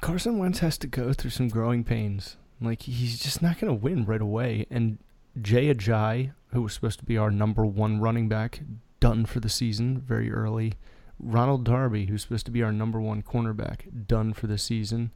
Carson 0.00 0.38
Wentz 0.38 0.60
has 0.60 0.78
to 0.78 0.86
go 0.86 1.12
through 1.12 1.30
some 1.30 1.48
growing 1.48 1.82
pains. 1.82 2.36
Like 2.60 2.82
he's 2.82 3.18
just 3.18 3.42
not 3.42 3.58
going 3.58 3.68
to 3.76 3.82
win 3.82 4.04
right 4.04 4.20
away. 4.20 4.64
And 4.70 4.98
Jay 5.42 5.74
Ajayi, 5.74 6.32
who 6.52 6.62
was 6.62 6.72
supposed 6.72 7.00
to 7.00 7.04
be 7.04 7.18
our 7.18 7.30
number 7.30 7.66
one 7.66 8.00
running 8.00 8.28
back, 8.28 8.60
done 9.00 9.26
for 9.26 9.40
the 9.40 9.48
season 9.48 9.98
very 9.98 10.32
early. 10.32 10.74
Ronald 11.18 11.64
Darby, 11.64 12.06
who's 12.06 12.22
supposed 12.22 12.46
to 12.46 12.52
be 12.52 12.62
our 12.62 12.72
number 12.72 13.00
one 13.00 13.22
cornerback, 13.22 14.06
done 14.06 14.32
for 14.32 14.46
the 14.46 14.58
season. 14.58 15.10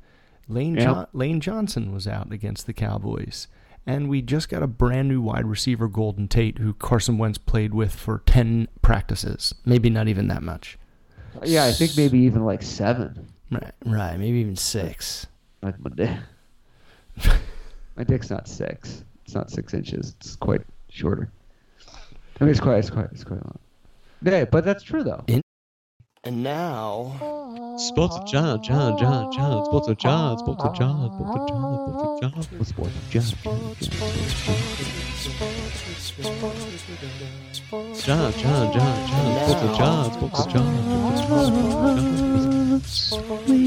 Lane 0.48 0.74
Yeah. 0.74 0.84
jo- 0.84 1.06
Lane 1.12 1.40
Johnson 1.40 1.92
was 1.92 2.08
out 2.08 2.32
against 2.32 2.66
the 2.66 2.72
Cowboys. 2.72 3.46
And 3.86 4.08
we 4.08 4.22
just 4.22 4.48
got 4.48 4.62
a 4.62 4.66
brand 4.66 5.08
new 5.08 5.20
wide 5.20 5.46
receiver, 5.46 5.88
Golden 5.88 6.28
Tate, 6.28 6.58
who 6.58 6.74
Carson 6.74 7.18
Wentz 7.18 7.38
played 7.38 7.74
with 7.74 7.94
for 7.94 8.22
10 8.26 8.68
practices. 8.82 9.54
Maybe 9.64 9.90
not 9.90 10.06
even 10.06 10.28
that 10.28 10.42
much. 10.42 10.78
Yeah, 11.44 11.64
I 11.64 11.72
think 11.72 11.96
maybe 11.96 12.18
even 12.20 12.44
like 12.44 12.62
seven. 12.62 13.28
Right, 13.50 13.72
right. 13.84 14.18
Maybe 14.18 14.38
even 14.38 14.56
six. 14.56 15.26
Like 15.62 15.78
my 15.80 15.90
dick. 15.94 16.16
my 17.96 18.04
dick's 18.04 18.30
not 18.30 18.48
six. 18.48 19.04
It's 19.24 19.34
not 19.34 19.50
six 19.50 19.74
inches. 19.74 20.14
It's 20.20 20.36
quite 20.36 20.62
shorter. 20.88 21.30
I 22.40 22.44
mean, 22.44 22.50
it's 22.50 22.60
quite, 22.60 22.78
it's 22.78 22.90
quite, 22.90 23.08
it's 23.12 23.24
quite 23.24 23.44
long. 23.44 23.58
Yeah, 24.22 24.44
but 24.44 24.64
that's 24.64 24.82
true 24.82 25.02
though. 25.02 25.24
And 26.22 26.42
now. 26.42 27.16
Sports 27.78 28.14
of 28.14 28.26
John, 28.26 28.62
John, 28.62 28.98
John, 28.98 29.32
John, 29.32 29.64
Sports 29.64 29.88
of 29.88 29.96
John, 29.96 30.36
Sports 30.38 30.64
of 30.64 30.76
John, 30.76 31.10
Sports 31.10 31.34
of 31.34 31.48
John, 32.20 32.42
Sports 32.42 32.70
of 32.72 32.76
John, 33.10 33.22
Sports 33.22 33.80
of 33.80 33.90
John, 38.04 38.32
John, 38.32 38.32
John, 38.36 38.72
John, 38.74 39.08
John, 39.08 39.32
Sports 39.40 39.62
of 39.62 39.78
John, 39.78 40.12
Sports 40.12 40.40
of 40.40 40.52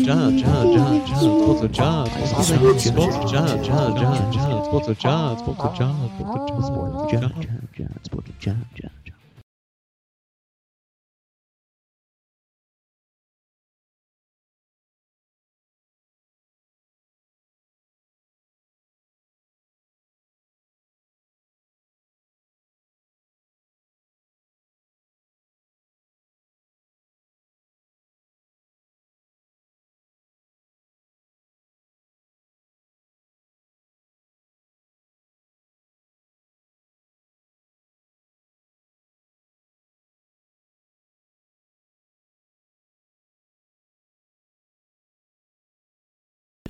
John, 0.06 0.38
John, 0.38 0.38
John, 0.38 0.74
John, 0.74 1.08
John, 1.08 1.26
Sports 1.42 1.74
John, 1.74 2.08
Sports 2.08 2.46
of 2.46 2.52
John, 2.52 2.80
Sports 2.80 3.16
of 3.16 3.32
John, 3.32 3.64
John, 3.64 3.96
John, 3.98 4.32
John, 4.32 4.64
Sports 4.66 4.88
of 4.88 5.00
John, 5.00 5.38
Sports 5.40 5.64
of 5.64 5.76
John, 5.76 6.10
Sports 6.20 6.36
of 6.36 6.48
John, 6.48 6.64
Sports 6.64 7.02
of 7.02 7.10
John, 7.10 7.32
John, 7.34 7.68
John, 7.74 8.04
Sports 8.04 8.30
of 8.30 8.40
John, 8.40 8.66
John, 8.76 8.92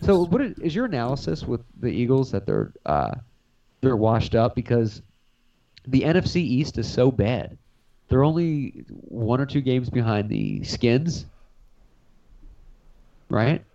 So, 0.03 0.25
what 0.25 0.41
is, 0.41 0.59
is 0.59 0.75
your 0.75 0.85
analysis 0.85 1.43
with 1.47 1.61
the 1.79 1.87
Eagles 1.87 2.31
that 2.31 2.45
they're 2.45 2.73
uh, 2.85 3.15
they're 3.81 3.95
washed 3.95 4.35
up 4.35 4.55
because 4.55 5.01
the 5.87 6.01
NFC 6.01 6.37
East 6.37 6.77
is 6.77 6.91
so 6.91 7.11
bad? 7.11 7.57
They're 8.09 8.23
only 8.23 8.85
one 8.89 9.39
or 9.39 9.45
two 9.45 9.61
games 9.61 9.89
behind 9.89 10.29
the 10.29 10.63
Skins, 10.63 11.25
right? 13.29 13.65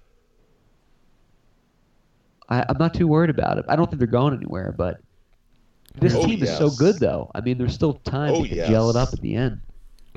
I, 2.48 2.64
I'm 2.68 2.78
not 2.78 2.94
too 2.94 3.08
worried 3.08 3.30
about 3.30 3.58
it. 3.58 3.64
I 3.68 3.76
don't 3.76 3.88
think 3.90 3.98
they're 3.98 4.06
going 4.06 4.34
anywhere, 4.34 4.72
but 4.76 5.00
this 6.00 6.14
Oh, 6.14 6.26
team 6.26 6.42
is 6.42 6.54
so 6.56 6.70
good, 6.70 7.00
though. 7.00 7.30
I 7.34 7.40
mean, 7.40 7.58
there's 7.58 7.74
still 7.74 7.94
time 7.94 8.34
Oh, 8.34 8.44
to 8.44 8.56
gel 8.66 8.90
it 8.90 8.96
up 8.96 9.12
at 9.12 9.20
the 9.20 9.34
end. 9.34 9.60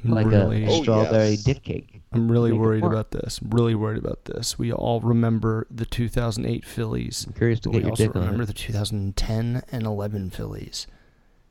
like 0.03 0.26
really, 0.28 0.66
a 0.66 0.70
strawberry 0.70 1.38
dip 1.38 1.64
cake. 1.64 2.01
I'm 2.14 2.30
really 2.32 2.51
worried 2.51 2.84
about 2.84 3.12
this. 3.12 3.39
I'm 3.39 3.51
really 3.51 3.74
worried 3.76 3.97
about 3.99 4.26
this. 4.26 4.59
We 4.59 4.72
all 4.74 4.99
remember 4.99 5.66
the 5.72 5.86
2008 5.86 6.66
Phillies. 6.66 7.26
I'm 7.26 7.34
curious 7.34 7.59
to 7.62 7.70
but 7.70 7.74
get 7.74 7.78
we 7.78 7.84
your 7.84 7.91
also 7.91 8.03
dick 8.07 8.16
on 8.16 8.22
remember 8.24 8.43
it. 8.43 8.47
the 8.47 8.53
2010 8.53 9.64
and 9.72 9.84
11 9.86 10.30
Phillies. 10.32 10.88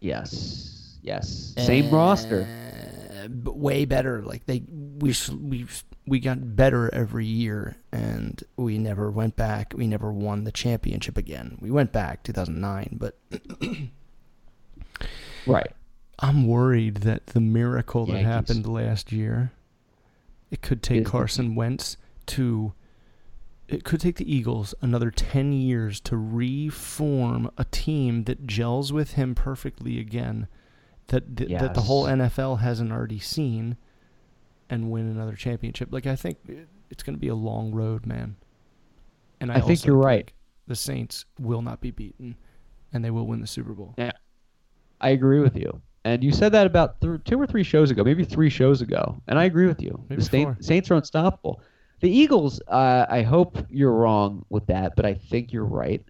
Yes, 0.01 0.99
yes. 1.03 1.55
Same 1.57 1.91
roster. 1.91 2.43
Uh, 3.23 3.29
but 3.29 3.57
way 3.57 3.85
better. 3.87 4.23
Like 4.23 4.47
they, 4.47 4.63
we 4.71 5.11
s- 5.11 5.31
we 5.31 5.65
s- 5.65 5.85
we 6.07 6.21
got 6.21 6.57
better 6.57 6.93
every 6.95 7.27
year, 7.27 7.77
and 7.93 8.43
we 8.57 8.77
never 8.79 9.11
went 9.11 9.37
back. 9.37 9.73
We 9.77 9.87
never 9.87 10.13
won 10.13 10.45
the 10.45 10.53
championship 10.53 11.17
again. 11.17 11.57
We 11.61 11.71
went 11.71 11.93
back 11.93 12.23
2009, 12.25 12.97
but 12.99 13.19
Right. 15.47 15.73
I'm 16.19 16.47
worried 16.47 16.97
that 16.99 17.29
the 17.29 17.41
miracle 17.41 18.07
that 18.07 18.13
Yankees. 18.13 18.27
happened 18.27 18.67
last 18.67 19.11
year, 19.13 19.53
it 20.51 20.63
could 20.63 20.83
take 20.83 21.07
Carson 21.07 21.55
Wentz 21.55 21.97
to. 22.27 22.73
It 23.69 23.85
could 23.85 24.01
take 24.01 24.17
the 24.17 24.35
Eagles 24.35 24.75
another 24.81 25.13
10 25.13 25.53
years 25.53 26.01
to 26.01 26.17
reform 26.17 27.49
a 27.57 27.65
team 27.65 28.25
that 28.25 28.45
gels 28.45 28.93
with 28.93 29.13
him 29.13 29.33
perfectly 29.37 30.01
again, 30.01 30.49
that 31.07 31.37
that, 31.37 31.49
that 31.51 31.75
the 31.75 31.83
whole 31.83 32.05
NFL 32.05 32.59
hasn't 32.59 32.91
already 32.91 33.21
seen, 33.21 33.77
and 34.69 34.91
win 34.91 35.09
another 35.09 35.37
championship. 35.37 35.93
Like 35.93 36.07
I 36.07 36.17
think 36.17 36.39
it's 36.91 37.05
going 37.05 37.15
to 37.15 37.21
be 37.21 37.29
a 37.29 37.35
long 37.35 37.71
road, 37.73 38.07
man. 38.07 38.37
And 39.41 39.53
I, 39.53 39.57
I 39.57 39.61
think 39.61 39.85
you're 39.85 39.97
right. 39.97 40.33
The 40.67 40.77
Saints 40.77 41.25
will 41.39 41.63
not 41.63 41.81
be 41.81 41.93
beaten, 41.93 42.37
and 42.93 43.05
they 43.05 43.11
will 43.11 43.27
win 43.27 43.41
the 43.41 43.47
Super 43.47 43.73
Bowl. 43.73 43.95
Yeah. 43.97 44.13
I 45.01 45.11
agree 45.11 45.41
with 45.41 45.57
you. 45.57 45.81
And 46.05 46.25
you 46.25 46.33
said 46.33 46.53
that 46.53 46.67
about 46.67 47.01
th- 47.01 47.21
two 47.25 47.41
or 47.41 47.47
three 47.47 47.63
shows 47.63 47.91
ago, 47.91 48.03
maybe 48.03 48.25
three 48.25 48.49
shows 48.49 48.81
ago. 48.81 49.21
And 49.29 49.39
I 49.39 49.45
agree 49.45 49.67
with 49.67 49.83
you. 49.83 50.03
Maybe 50.09 50.23
the. 50.23 50.57
Saints 50.61 50.91
are 50.91 50.95
unstoppable. 50.95 51.63
The 52.01 52.11
Eagles, 52.11 52.61
uh, 52.67 53.05
I 53.09 53.23
hope 53.23 53.59
you're 53.69 53.93
wrong 53.93 54.47
with 54.49 54.67
that, 54.67 54.97
but 54.97 55.05
I 55.05 55.15
think 55.15 55.53
you're 55.53 55.67
right. 55.67 56.03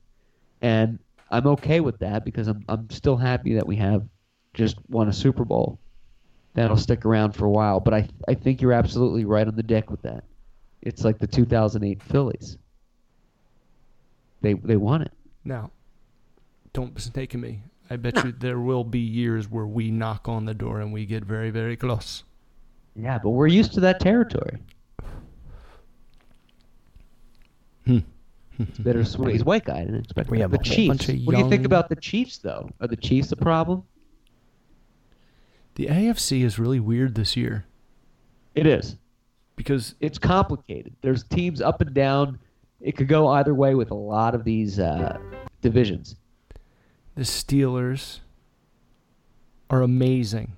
And 0.63 1.01
I'm 1.31 1.47
okay 1.49 1.81
with 1.81 1.99
that 1.99 2.25
because 2.25 2.47
I'm, 2.47 2.65
I'm 2.69 2.89
still 2.91 3.17
happy 3.17 3.55
that 3.55 3.67
we 3.67 3.77
have 3.77 4.07
just 4.55 4.77
won 4.89 5.09
a 5.09 5.13
Super 5.13 5.45
Bowl. 5.45 5.81
That'll 6.55 6.77
stick 6.77 7.05
around 7.05 7.33
for 7.33 7.47
a 7.47 7.51
while. 7.51 7.81
But 7.81 7.95
I, 7.95 8.09
I 8.29 8.35
think 8.35 8.61
you're 8.61 8.73
absolutely 8.73 9.25
right 9.25 9.47
on 9.47 9.57
the 9.57 9.63
deck 9.63 9.91
with 9.91 10.03
that. 10.03 10.25
It's 10.83 11.05
like 11.05 11.19
the 11.19 11.27
2008 11.27 12.03
Phillies. 12.03 12.57
They, 14.43 14.55
they 14.55 14.77
won 14.77 15.03
it. 15.03 15.13
Now, 15.45 15.71
don't 16.73 16.95
mistake 16.95 17.35
me. 17.35 17.63
I 17.91 17.97
bet 17.97 18.25
you 18.25 18.33
there 18.33 18.61
will 18.61 18.85
be 18.85 19.01
years 19.01 19.51
where 19.51 19.67
we 19.67 19.91
knock 19.91 20.29
on 20.29 20.45
the 20.45 20.55
door 20.55 20.81
and 20.81 20.93
we 20.93 21.07
get 21.07 21.25
very, 21.25 21.51
very 21.51 21.77
close. 21.77 22.23
Yeah, 22.95 23.19
but 23.23 23.31
we're 23.31 23.49
used 23.49 23.73
to 23.75 23.81
that 23.81 23.99
territory. 24.01 24.59
Hmm. 27.87 27.99
It's 28.59 28.79
bittersweet. 28.79 29.33
He's 29.33 29.41
a 29.43 29.45
white 29.45 29.65
guy. 29.65 29.79
I 29.79 29.85
didn't 29.85 30.05
expect 30.05 30.31
We 30.31 30.39
that. 30.39 30.43
have 30.43 30.51
the 30.51 30.59
a 30.61 30.63
Chiefs. 30.63 30.89
bunch 30.89 31.09
of 31.09 31.17
What 31.27 31.35
do 31.35 31.43
you 31.43 31.49
think 31.49 31.65
about 31.65 31.89
the 31.89 31.97
Chiefs, 31.97 32.39
though? 32.39 32.69
Are 32.81 32.87
the 32.87 32.97
Chiefs 32.97 33.33
a 33.33 33.37
problem? 33.37 33.85
The 35.77 35.87
AFC 35.87 36.45
is 36.45 36.59
really 36.59 36.79
weird 36.81 37.15
this 37.15 37.37
year 37.37 37.65
It 38.55 38.67
is. 38.67 38.97
because 39.57 39.95
It's 40.01 40.19
complicated. 40.19 40.95
There's 41.01 41.25
teams 41.25 41.63
up 41.63 41.81
and 41.81 41.95
down. 41.95 42.39
It 42.81 42.97
could 42.97 43.09
go 43.09 43.29
either 43.29 43.55
way 43.55 43.75
with 43.75 43.91
a 43.91 43.95
lot 43.95 44.35
of 44.35 44.45
these 44.45 44.79
uh, 44.79 45.19
divisions. 45.63 46.17
The 47.15 47.23
Steelers 47.23 48.21
are 49.69 49.83
amazing 49.83 50.53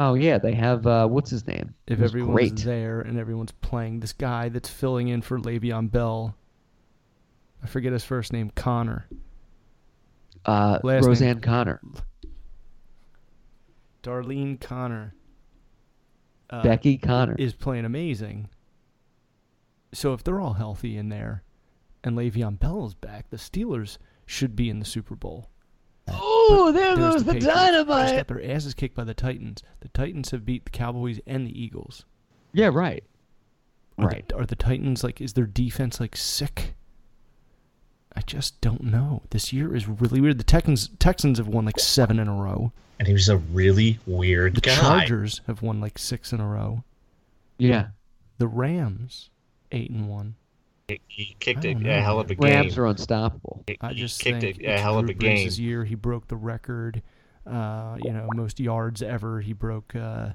Oh 0.00 0.14
yeah, 0.14 0.38
they 0.38 0.54
have 0.54 0.86
uh, 0.86 1.08
what's 1.08 1.28
his 1.30 1.44
name? 1.48 1.74
if 1.88 1.98
Who's 1.98 2.10
everyone's 2.12 2.34
great. 2.34 2.56
there 2.64 3.00
and 3.00 3.18
everyone's 3.18 3.50
playing. 3.50 3.98
This 3.98 4.12
guy 4.12 4.48
that's 4.48 4.68
filling 4.68 5.08
in 5.08 5.22
for 5.22 5.40
Le'Veon 5.40 5.90
Bell, 5.90 6.36
I 7.64 7.66
forget 7.66 7.92
his 7.92 8.04
first 8.04 8.32
name, 8.32 8.50
Conner. 8.54 9.08
Uh, 10.46 10.78
Last 10.84 11.02
name- 11.02 11.08
Roseanne 11.08 11.40
Conner, 11.40 11.80
Darlene 14.04 14.60
Conner. 14.60 15.14
Uh, 16.50 16.62
Becky 16.62 16.96
Conner. 16.96 17.34
is 17.36 17.52
playing 17.54 17.84
amazing. 17.84 18.48
So 19.92 20.12
if 20.14 20.22
they're 20.22 20.40
all 20.40 20.54
healthy 20.54 20.96
in 20.96 21.08
there, 21.08 21.42
and 22.04 22.16
Le'Veon 22.16 22.58
Bell 22.58 22.86
is 22.86 22.94
back, 22.94 23.30
the 23.30 23.36
Steelers 23.36 23.98
should 24.26 24.54
be 24.54 24.70
in 24.70 24.78
the 24.78 24.84
Super 24.84 25.16
Bowl. 25.16 25.50
Oh, 26.50 26.72
there 26.72 26.96
There's 26.96 27.14
goes 27.14 27.24
the, 27.24 27.32
Patriots. 27.34 27.46
They 27.46 27.52
just 27.52 27.72
dynamite. 27.86 28.16
got 28.16 28.28
their 28.28 28.50
asses 28.50 28.74
kicked 28.74 28.94
by 28.94 29.04
the 29.04 29.14
Titans. 29.14 29.62
The 29.80 29.88
Titans 29.88 30.30
have 30.30 30.44
beat 30.44 30.64
the 30.64 30.70
Cowboys 30.70 31.20
and 31.26 31.46
the 31.46 31.60
Eagles. 31.62 32.04
Yeah, 32.52 32.70
right. 32.72 33.04
Are 33.98 34.06
Right. 34.06 34.28
The, 34.28 34.36
are 34.36 34.46
the 34.46 34.56
Titans 34.56 35.02
like? 35.04 35.20
Is 35.20 35.32
their 35.34 35.46
defense 35.46 36.00
like 36.00 36.16
sick? 36.16 36.74
I 38.16 38.20
just 38.22 38.60
don't 38.60 38.82
know. 38.84 39.22
This 39.30 39.52
year 39.52 39.74
is 39.74 39.86
really 39.88 40.20
weird. 40.20 40.38
The 40.38 40.44
Texans 40.44 40.90
Texans 40.98 41.38
have 41.38 41.48
won 41.48 41.64
like 41.64 41.78
seven 41.78 42.18
in 42.18 42.26
a 42.28 42.34
row. 42.34 42.72
And 42.98 43.06
he 43.06 43.14
was 43.14 43.28
a 43.28 43.36
really 43.36 43.98
weird 44.06 44.56
The 44.56 44.60
guy. 44.60 44.74
Chargers 44.74 45.40
have 45.46 45.62
won 45.62 45.80
like 45.80 45.98
six 45.98 46.32
in 46.32 46.40
a 46.40 46.46
row. 46.46 46.82
Yeah. 47.58 47.88
The 48.38 48.48
Rams 48.48 49.30
eight 49.70 49.90
and 49.90 50.08
one. 50.08 50.34
He 51.06 51.36
kicked 51.38 51.64
I 51.64 51.68
a, 51.68 51.74
don't 51.74 51.86
a 51.86 52.00
hell 52.00 52.18
of 52.18 52.30
a 52.30 52.34
game. 52.34 52.50
Rams 52.50 52.78
are 52.78 52.86
unstoppable. 52.86 53.62
I 53.80 53.92
he 53.92 54.00
just 54.00 54.20
kicked 54.20 54.40
think 54.40 54.62
a, 54.62 54.74
a 54.74 54.78
hell 54.78 54.98
of 54.98 55.08
a 55.08 55.12
game. 55.12 55.46
Brees' 55.46 55.58
year. 55.58 55.84
He 55.84 55.94
broke 55.94 56.28
the 56.28 56.36
record. 56.36 57.02
Uh, 57.46 57.96
you 58.02 58.12
know, 58.12 58.28
most 58.34 58.58
yards 58.58 59.02
ever. 59.02 59.40
He 59.40 59.52
broke 59.52 59.94
uh, 59.94 60.30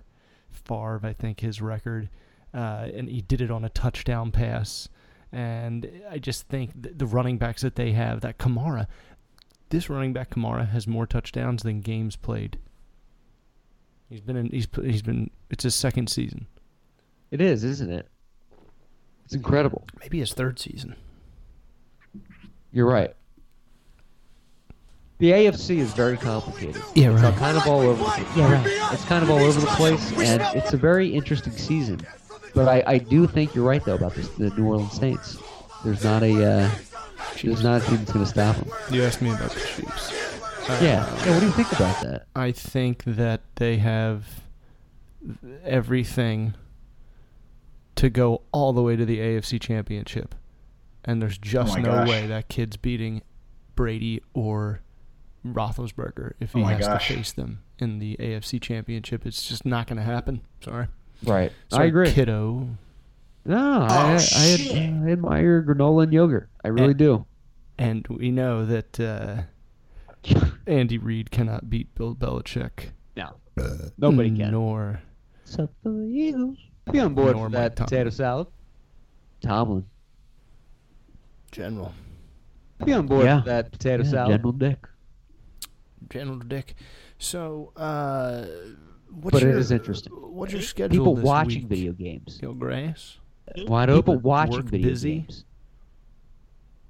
Favre, 0.51 1.01
I 1.03 1.13
think, 1.13 1.39
his 1.39 1.61
record, 1.61 2.09
uh, 2.53 2.87
and 2.93 3.09
he 3.09 3.21
did 3.21 3.41
it 3.41 3.51
on 3.51 3.65
a 3.65 3.69
touchdown 3.69 4.31
pass. 4.31 4.89
And 5.31 5.89
I 6.09 6.19
just 6.19 6.47
think 6.47 6.81
th- 6.81 6.95
the 6.97 7.07
running 7.07 7.37
backs 7.37 7.63
that 7.63 7.75
they 7.75 7.91
have, 7.93 8.21
that 8.21 8.37
Kamara, 8.37 8.87
this 9.69 9.89
running 9.89 10.13
back 10.13 10.29
Kamara 10.29 10.69
has 10.69 10.87
more 10.87 11.07
touchdowns 11.07 11.63
than 11.63 11.81
games 11.81 12.15
played. 12.15 12.59
He's 14.09 14.21
been 14.21 14.37
in. 14.37 14.49
He's 14.49 14.67
he's 14.83 15.01
been. 15.01 15.31
It's 15.49 15.63
his 15.63 15.73
second 15.73 16.09
season, 16.09 16.45
It 17.31 17.41
is, 17.41 17.63
isn't 17.63 17.91
it? 17.91 18.07
It's 19.33 19.35
incredible. 19.43 19.83
maybe 19.99 20.19
his 20.19 20.31
third 20.31 20.59
season. 20.59 20.95
You're 22.71 22.85
right. 22.87 23.15
The 25.17 25.31
AFC 25.31 25.77
is 25.77 25.91
very 25.93 26.17
complicated. 26.17 26.81
Yeah, 26.93 27.07
right. 27.07 27.23
It's 27.29 27.39
kind 27.39 27.57
of 27.57 27.65
all 27.65 27.79
over. 27.81 28.03
The, 28.03 28.27
yeah, 28.35 28.51
right. 28.53 28.93
It's 28.93 29.05
kind 29.05 29.23
of 29.23 29.31
all 29.31 29.39
over 29.39 29.59
the 29.59 29.65
place, 29.67 30.11
and 30.19 30.41
it's 30.55 30.73
a 30.73 30.77
very 30.77 31.07
interesting 31.07 31.53
season. 31.53 32.01
But 32.53 32.67
I, 32.67 32.83
I 32.85 32.97
do 32.99 33.25
think 33.25 33.55
you're 33.55 33.65
right 33.65 33.83
though 33.83 33.95
about 33.95 34.13
this, 34.13 34.27
the 34.29 34.51
New 34.51 34.67
Orleans 34.67 34.91
Saints. 34.93 35.37
There's 35.83 36.03
not 36.03 36.21
a 36.21 36.45
uh, 36.45 36.71
there's 37.41 37.63
not 37.63 37.81
a 37.81 37.85
team 37.87 37.97
that's 37.97 38.11
going 38.11 38.25
to 38.25 38.29
stop 38.31 38.55
them. 38.57 38.69
You 38.91 39.03
asked 39.03 39.21
me 39.21 39.31
about 39.31 39.49
the 39.51 39.61
Chiefs. 39.61 40.11
Uh, 40.69 40.79
Yeah. 40.79 40.87
Yeah. 41.25 41.31
What 41.33 41.39
do 41.39 41.45
you 41.47 41.51
think 41.53 41.71
about 41.71 42.01
that? 42.03 42.27
I 42.35 42.51
think 42.51 43.03
that 43.05 43.41
they 43.55 43.77
have 43.77 44.25
everything 45.63 46.53
to 48.03 48.09
go 48.09 48.41
all 48.51 48.73
the 48.73 48.81
way 48.81 48.97
to 48.97 49.05
the 49.05 49.19
AFC 49.19 49.59
Championship. 49.61 50.35
And 51.05 51.21
there's 51.21 51.37
just 51.37 51.75
my 51.75 51.81
no 51.81 51.91
gosh. 51.91 52.09
way 52.09 52.27
that 52.27 52.49
kid's 52.49 52.75
beating 52.75 53.21
Brady 53.75 54.21
or 54.33 54.81
Roethlisberger 55.45 56.33
if 56.39 56.51
he 56.53 56.61
Oh 56.61 56.65
has 56.65 56.85
gosh. 56.87 57.07
to 57.07 57.13
face 57.15 57.31
them 57.31 57.63
in 57.79 57.99
the 57.99 58.17
AFC 58.19 58.61
Championship. 58.61 59.25
It's 59.25 59.47
just 59.47 59.65
not 59.65 59.87
going 59.87 59.97
to 59.97 60.03
happen. 60.03 60.41
Sorry. 60.63 60.87
Right. 61.23 61.51
I 61.71 61.75
Sorry, 61.75 61.87
agree. 61.87 62.11
Kiddo. 62.11 62.67
No, 63.45 63.81
I, 63.89 64.17
I, 64.19 64.67
I 65.05 65.11
admire 65.11 65.63
granola 65.63 66.03
and 66.03 66.13
yogurt. 66.13 66.49
I 66.63 66.69
really 66.69 66.87
And- 66.89 66.97
do. 66.97 67.25
And 67.77 68.05
we 68.07 68.29
know 68.31 68.65
that 68.65 68.99
uh, 68.99 69.43
Andy 70.67 70.97
Reid 70.97 71.31
cannot 71.31 71.69
beat 71.69 71.93
Bill 71.95 72.15
Belichick. 72.15 72.91
No. 73.17 73.35
Nobody 73.97 74.29
can. 74.29 74.51
Nor 74.51 75.01
Except 75.41 75.73
for 75.81 75.89
the 75.89 76.55
Eagles. 76.87 76.93
Be 76.93 76.99
on 76.99 77.13
board 77.13 77.35
for 77.35 77.49
that 77.49 77.75
Tomlin. 77.75 77.87
potato 77.89 78.09
salad. 78.09 78.47
Tomlin. 79.41 79.85
General. 81.51 81.93
Be 82.83 82.93
on 82.93 83.07
board 83.07 83.25
Yeah. 83.25 83.41
for 83.41 83.45
that 83.49 83.71
potato 83.71 84.03
Yeah, 84.03 84.09
salad. 84.09 84.31
General 84.31 84.51
Dick. 84.53 84.87
General 86.09 86.39
Dick. 86.39 86.75
So, 87.19 87.71
uh, 87.77 88.45
what's 89.09 89.31
But 89.33 89.43
it 89.43 89.49
your, 89.49 89.57
is 89.57 89.71
interesting. 89.71 90.11
What's 90.13 90.51
your 90.51 90.61
schedule 90.61 90.97
People 91.05 91.15
this 91.15 91.23
watching 91.25 91.61
week? 91.61 91.69
video 91.69 91.93
games. 91.93 92.37
Kill 92.39 92.53
grass. 92.53 93.17
Wide 93.67 93.89
People 93.89 94.15
open. 94.15 94.21
watching 94.23 94.55
work 94.55 94.65
video 94.65 94.89
busy? 94.89 95.19
games. 95.19 95.45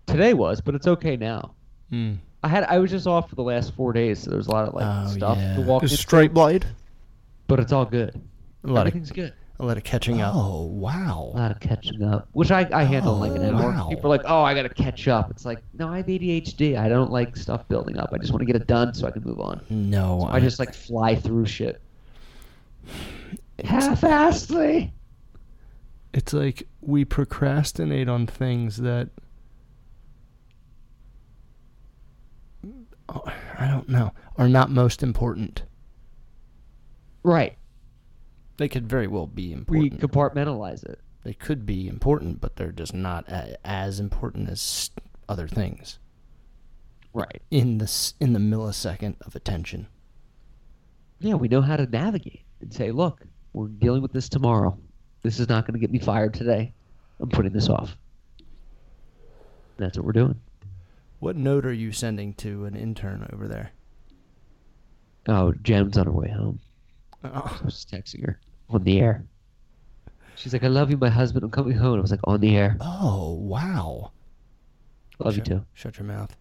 Today 0.08 0.34
was, 0.34 0.62
but 0.62 0.76
it's 0.76 0.88
okay 0.88 1.18
now. 1.18 1.54
Hmm. 1.90 2.14
I 2.44 2.48
had 2.50 2.64
I 2.66 2.78
was 2.80 2.92
just 2.92 3.08
off 3.08 3.30
for 3.30 3.36
the 3.36 3.44
last 3.44 3.74
four 3.74 3.94
days, 3.94 4.20
so 4.20 4.32
there's 4.32 4.48
a 4.48 4.52
lot 4.52 4.68
of 4.68 4.74
like 4.74 4.86
Oh, 4.86 5.08
stuff 5.10 5.38
yeah. 5.38 5.56
to 5.56 5.62
walk 5.62 5.84
into, 5.84 5.96
straight 5.96 6.34
blade. 6.34 6.66
but 7.48 7.60
it's 7.60 7.72
all 7.72 7.86
good. 7.86 8.20
A 8.64 8.68
lot 8.68 8.82
of 8.82 8.88
Everything's 8.88 9.12
good. 9.12 9.34
A 9.60 9.66
lot 9.66 9.78
of 9.78 9.84
catching 9.84 10.20
up. 10.22 10.34
Oh, 10.36 10.64
wow! 10.66 11.32
A 11.34 11.38
lot 11.38 11.52
of 11.52 11.60
catching 11.60 12.04
up, 12.04 12.28
which 12.34 12.52
I, 12.52 12.68
I 12.74 12.84
handle 12.84 13.16
like 13.18 13.32
an 13.34 13.42
Oh, 13.44 13.48
animal. 13.50 13.64
wow. 13.70 13.88
People 13.90 14.12
are 14.12 14.18
like, 14.18 14.26
"Oh, 14.26 14.42
I 14.42 14.54
gotta 14.56 14.70
catch 14.70 15.08
up." 15.08 15.30
It's 15.32 15.46
like, 15.46 15.64
no, 15.74 15.88
I 15.90 15.98
have 15.98 16.08
ADHD. 16.08 16.78
I 16.78 16.90
don't 16.90 17.12
like 17.12 17.36
stuff 17.38 17.68
building 17.70 17.98
up. 17.98 18.10
I 18.14 18.18
just 18.18 18.32
want 18.32 18.42
to 18.42 18.46
get 18.46 18.56
it 18.56 18.68
done 18.68 18.94
so 18.94 19.08
I 19.08 19.12
can 19.12 19.24
move 19.24 19.40
on. 19.40 19.62
No, 19.70 20.28
I 20.32 20.40
just 20.40 20.60
like 20.60 20.74
fly 20.74 21.16
through 21.16 21.46
shit. 21.46 21.82
half-assedly. 23.64 24.92
It's 26.14 26.34
like 26.34 26.68
we 26.82 27.06
procrastinate 27.06 28.10
on 28.10 28.28
things 28.28 28.78
that 28.78 29.10
oh, 33.10 33.24
I 33.58 33.68
don't 33.68 33.90
know 33.90 34.12
are 34.38 34.50
not 34.50 34.70
most 34.70 35.02
important. 35.04 35.64
Right. 37.24 37.56
They 38.58 38.68
could 38.70 38.88
very 38.88 39.08
well 39.08 39.28
be 39.28 39.52
important. 39.52 39.94
We 39.94 40.00
compartmentalize 40.00 40.84
it. 40.84 41.00
they 41.24 41.34
could 41.34 41.66
be 41.66 41.88
important, 41.88 42.40
but 42.42 42.56
they're 42.56 42.72
just 42.72 42.94
not 42.94 43.28
a, 43.30 43.58
as 43.66 44.00
important 44.00 44.50
as 44.50 44.92
other 45.30 45.48
things 45.48 46.00
Right. 47.14 47.42
in 47.52 47.78
the 47.78 48.14
in 48.20 48.34
the 48.34 48.40
millisecond 48.40 49.16
of 49.26 49.36
attention. 49.36 49.88
Yeah, 51.20 51.36
we 51.36 51.48
know 51.48 51.62
how 51.62 51.78
to 51.78 51.86
navigate 51.86 52.42
and 52.62 52.74
say, 52.74 52.92
look, 52.92 53.22
we're 53.54 53.68
dealing 53.68 54.02
with 54.02 54.12
this 54.14 54.28
tomorrow. 54.30 54.78
This 55.22 55.40
is 55.40 55.48
not 55.48 55.66
going 55.66 55.74
to 55.74 55.80
get 55.80 55.92
me 55.92 56.00
fired 56.00 56.34
today. 56.34 56.74
I'm 57.20 57.30
putting 57.30 57.54
this 57.54 57.70
off. 57.70 57.96
That's 59.78 59.98
what 59.98 60.06
we're 60.06 60.12
doing. 60.12 60.40
What 61.20 61.36
note 61.38 61.66
are 61.66 61.74
you 61.74 61.92
sending 61.92 62.34
to 62.36 62.66
an 62.66 62.76
intern 62.76 63.28
over 63.32 63.48
there? 63.48 63.72
Oh, 65.28 65.54
Jem's 65.64 65.98
on 65.98 66.06
her 66.08 66.12
way 66.12 66.30
home. 66.30 66.60
Oh, 67.24 67.58
I 67.62 67.66
was 67.66 67.76
just 67.76 67.92
texting 67.92 68.26
her 68.26 68.40
on 68.70 68.84
the 68.84 69.00
air. 69.00 69.26
She's 70.36 70.52
like, 70.54 70.64
I 70.64 70.68
love 70.68 70.90
you, 70.90 70.98
my 70.98 71.10
husband. 71.10 71.44
I'm 71.44 71.52
coming 71.52 71.78
home. 71.78 72.00
I 72.00 72.02
was 72.02 72.12
like, 72.12 72.20
on 72.24 72.42
the 72.42 72.56
air. 72.56 72.78
oh 72.82 73.34
wow! 73.34 74.12
Love 75.20 75.38
you 75.38 75.44
too. 75.44 75.66
Shut 75.74 75.98
your 75.98 76.08
mouth. 76.08 76.36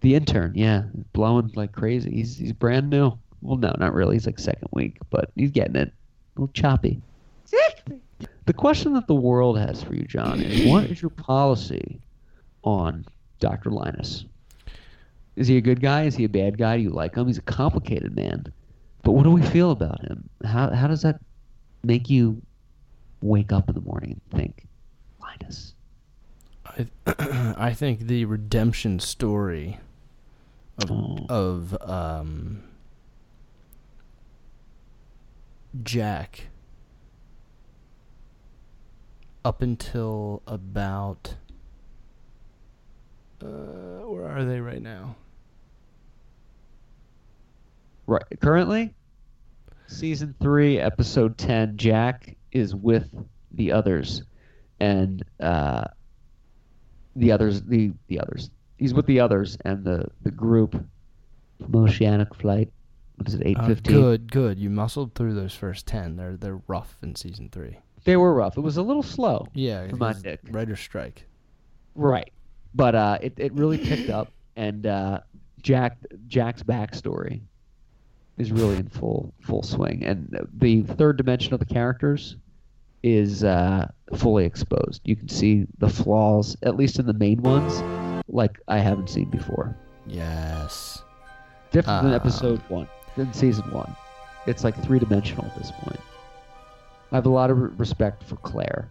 The 0.00 0.14
intern, 0.14 0.52
yeah, 0.54 0.84
blowing 1.12 1.52
like 1.54 1.72
crazy. 1.72 2.10
He's 2.10 2.36
he's 2.36 2.52
brand 2.52 2.90
new. 2.90 3.12
Well, 3.42 3.56
no, 3.56 3.74
not 3.78 3.94
really. 3.94 4.16
He's 4.16 4.26
like 4.26 4.38
second 4.38 4.68
week, 4.72 4.98
but 5.10 5.30
he's 5.36 5.50
getting 5.50 5.76
it. 5.76 5.88
A 5.88 6.40
little 6.40 6.52
choppy. 6.52 7.00
Exactly. 7.44 8.00
The 8.46 8.52
question 8.52 8.92
that 8.94 9.06
the 9.06 9.14
world 9.14 9.58
has 9.58 9.82
for 9.82 9.94
you, 9.94 10.02
John, 10.02 10.40
is 10.40 10.66
what 10.66 10.84
is 10.84 11.00
your 11.00 11.10
policy 11.10 12.00
on 12.62 13.06
Dr. 13.38 13.70
Linus? 13.70 14.24
Is 15.36 15.46
he 15.46 15.56
a 15.56 15.60
good 15.60 15.80
guy? 15.80 16.04
Is 16.04 16.16
he 16.16 16.24
a 16.24 16.28
bad 16.28 16.58
guy? 16.58 16.76
Do 16.76 16.82
you 16.82 16.90
like 16.90 17.14
him? 17.14 17.26
He's 17.26 17.38
a 17.38 17.42
complicated 17.42 18.14
man. 18.14 18.52
But 19.02 19.12
what 19.12 19.22
do 19.24 19.30
we 19.30 19.42
feel 19.42 19.70
about 19.70 20.00
him? 20.02 20.28
How 20.44 20.70
how 20.70 20.86
does 20.86 21.02
that 21.02 21.20
make 21.82 22.10
you 22.10 22.42
wake 23.22 23.52
up 23.52 23.68
in 23.68 23.74
the 23.74 23.80
morning 23.80 24.20
and 24.30 24.40
think, 24.40 24.66
Linus? 25.20 25.74
I 26.66 26.86
I 27.58 27.72
think 27.74 28.00
the 28.00 28.24
redemption 28.26 28.98
story 29.00 29.78
of 30.78 30.90
Oh. 30.90 31.26
of 31.28 31.76
um 31.88 32.62
Jack 35.82 36.48
up 39.44 39.62
until 39.62 40.42
about 40.46 41.36
uh 43.42 43.46
where 44.06 44.26
are 44.28 44.44
they 44.44 44.60
right 44.60 44.82
now? 44.82 45.16
Right. 48.10 48.40
Currently, 48.40 48.92
season 49.86 50.34
three, 50.40 50.80
episode 50.80 51.38
ten. 51.38 51.76
Jack 51.76 52.36
is 52.50 52.74
with 52.74 53.08
the 53.52 53.70
others, 53.70 54.24
and 54.80 55.22
uh, 55.38 55.84
the 57.14 57.30
others, 57.30 57.62
the 57.62 57.92
the 58.08 58.18
others. 58.18 58.50
He's 58.78 58.92
with 58.94 59.06
the 59.06 59.20
others 59.20 59.56
and 59.64 59.84
the 59.84 60.06
the 60.22 60.32
group 60.32 60.72
from 61.60 61.76
Oceanic 61.76 62.34
Flight. 62.34 62.72
What 63.14 63.28
is 63.28 63.34
it? 63.34 63.42
Eight 63.44 63.56
Uh, 63.56 63.74
good, 63.74 64.32
good. 64.32 64.58
You 64.58 64.70
muscled 64.70 65.14
through 65.14 65.34
those 65.34 65.54
first 65.54 65.86
10. 65.86 66.16
They're 66.16 66.36
they're 66.36 66.60
rough 66.66 66.96
in 67.02 67.14
season 67.14 67.48
3. 67.52 67.78
They 68.02 68.16
were 68.16 68.34
rough. 68.34 68.56
It 68.56 68.62
was 68.62 68.76
a 68.76 68.82
little 68.82 69.04
slow. 69.04 69.46
Yeah, 69.54 69.86
For 69.88 69.96
my 69.96 70.14
dick. 70.14 70.40
writer 70.50 70.74
strike. 70.74 71.26
Right. 71.94 72.32
But 72.74 72.96
uh, 72.96 73.18
it 73.22 73.34
it 73.36 73.52
really 73.52 73.78
picked 73.78 74.10
up, 74.10 74.32
and 74.56 74.84
uh, 74.84 75.20
Jack 75.62 75.98
Jack's 76.26 76.64
backstory 76.64 77.42
is 78.40 78.50
really 78.52 78.76
in 78.76 78.88
full 78.88 79.32
full 79.42 79.62
swing, 79.62 80.04
and 80.04 80.34
the 80.58 80.82
third 80.82 81.16
dimension 81.16 81.52
of 81.54 81.60
the 81.60 81.66
characters 81.66 82.36
is 83.02 83.44
uh, 83.44 83.88
fully 84.16 84.44
exposed. 84.44 85.00
You 85.04 85.16
can 85.16 85.28
see 85.28 85.66
the 85.78 85.88
flaws, 85.88 86.56
at 86.62 86.76
least 86.76 86.98
in 86.98 87.06
the 87.06 87.12
main 87.14 87.42
ones, 87.42 87.82
like 88.28 88.60
I 88.68 88.78
haven't 88.78 89.08
seen 89.10 89.30
before. 89.30 89.76
Yes. 90.06 91.02
Different 91.70 92.02
than 92.02 92.12
Ah. 92.12 92.16
episode 92.16 92.60
one, 92.68 92.88
than 93.16 93.32
season 93.32 93.70
one. 93.72 93.94
It's 94.46 94.64
like 94.64 94.80
three 94.82 94.98
dimensional 94.98 95.44
at 95.46 95.56
this 95.56 95.70
point. 95.70 96.00
I 97.12 97.16
have 97.16 97.26
a 97.26 97.30
lot 97.30 97.50
of 97.50 97.78
respect 97.78 98.22
for 98.24 98.36
Claire 98.36 98.88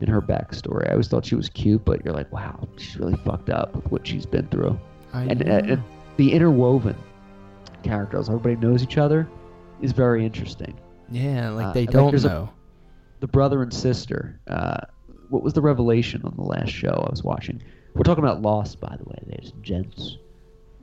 and 0.00 0.08
her 0.08 0.20
backstory. 0.20 0.88
I 0.88 0.92
always 0.92 1.08
thought 1.08 1.24
she 1.26 1.34
was 1.36 1.48
cute, 1.48 1.84
but 1.84 2.04
you're 2.04 2.14
like, 2.14 2.32
wow, 2.32 2.68
she's 2.76 2.96
really 2.96 3.16
fucked 3.24 3.50
up 3.50 3.74
with 3.74 3.86
what 3.92 4.06
she's 4.06 4.26
been 4.26 4.46
through. 4.48 4.78
I 5.12 5.22
And, 5.24 5.44
know. 5.46 5.52
uh, 5.54 5.58
and 5.72 5.82
the 6.16 6.32
interwoven 6.32 6.96
characters, 7.82 8.28
everybody 8.28 8.56
knows 8.56 8.82
each 8.82 8.98
other, 8.98 9.28
is 9.80 9.92
very 9.92 10.24
interesting. 10.24 10.78
yeah, 11.10 11.50
like 11.50 11.66
uh, 11.66 11.72
they 11.72 11.80
like 11.86 11.90
don't 11.90 12.10
there's 12.10 12.24
a- 12.24 12.28
know. 12.28 12.50
The 13.20 13.28
brother 13.28 13.62
and 13.62 13.72
sister. 13.72 14.40
Uh, 14.48 14.78
what 15.28 15.42
was 15.42 15.52
the 15.54 15.62
revelation 15.62 16.22
on 16.24 16.34
the 16.36 16.42
last 16.42 16.70
show 16.70 17.04
I 17.06 17.10
was 17.10 17.22
watching? 17.22 17.62
We're 17.94 18.02
talking 18.02 18.24
about 18.24 18.42
Lost, 18.42 18.80
by 18.80 18.96
the 18.96 19.04
way, 19.04 19.16
ladies 19.26 19.52
and 19.52 19.62
gents. 19.62 20.16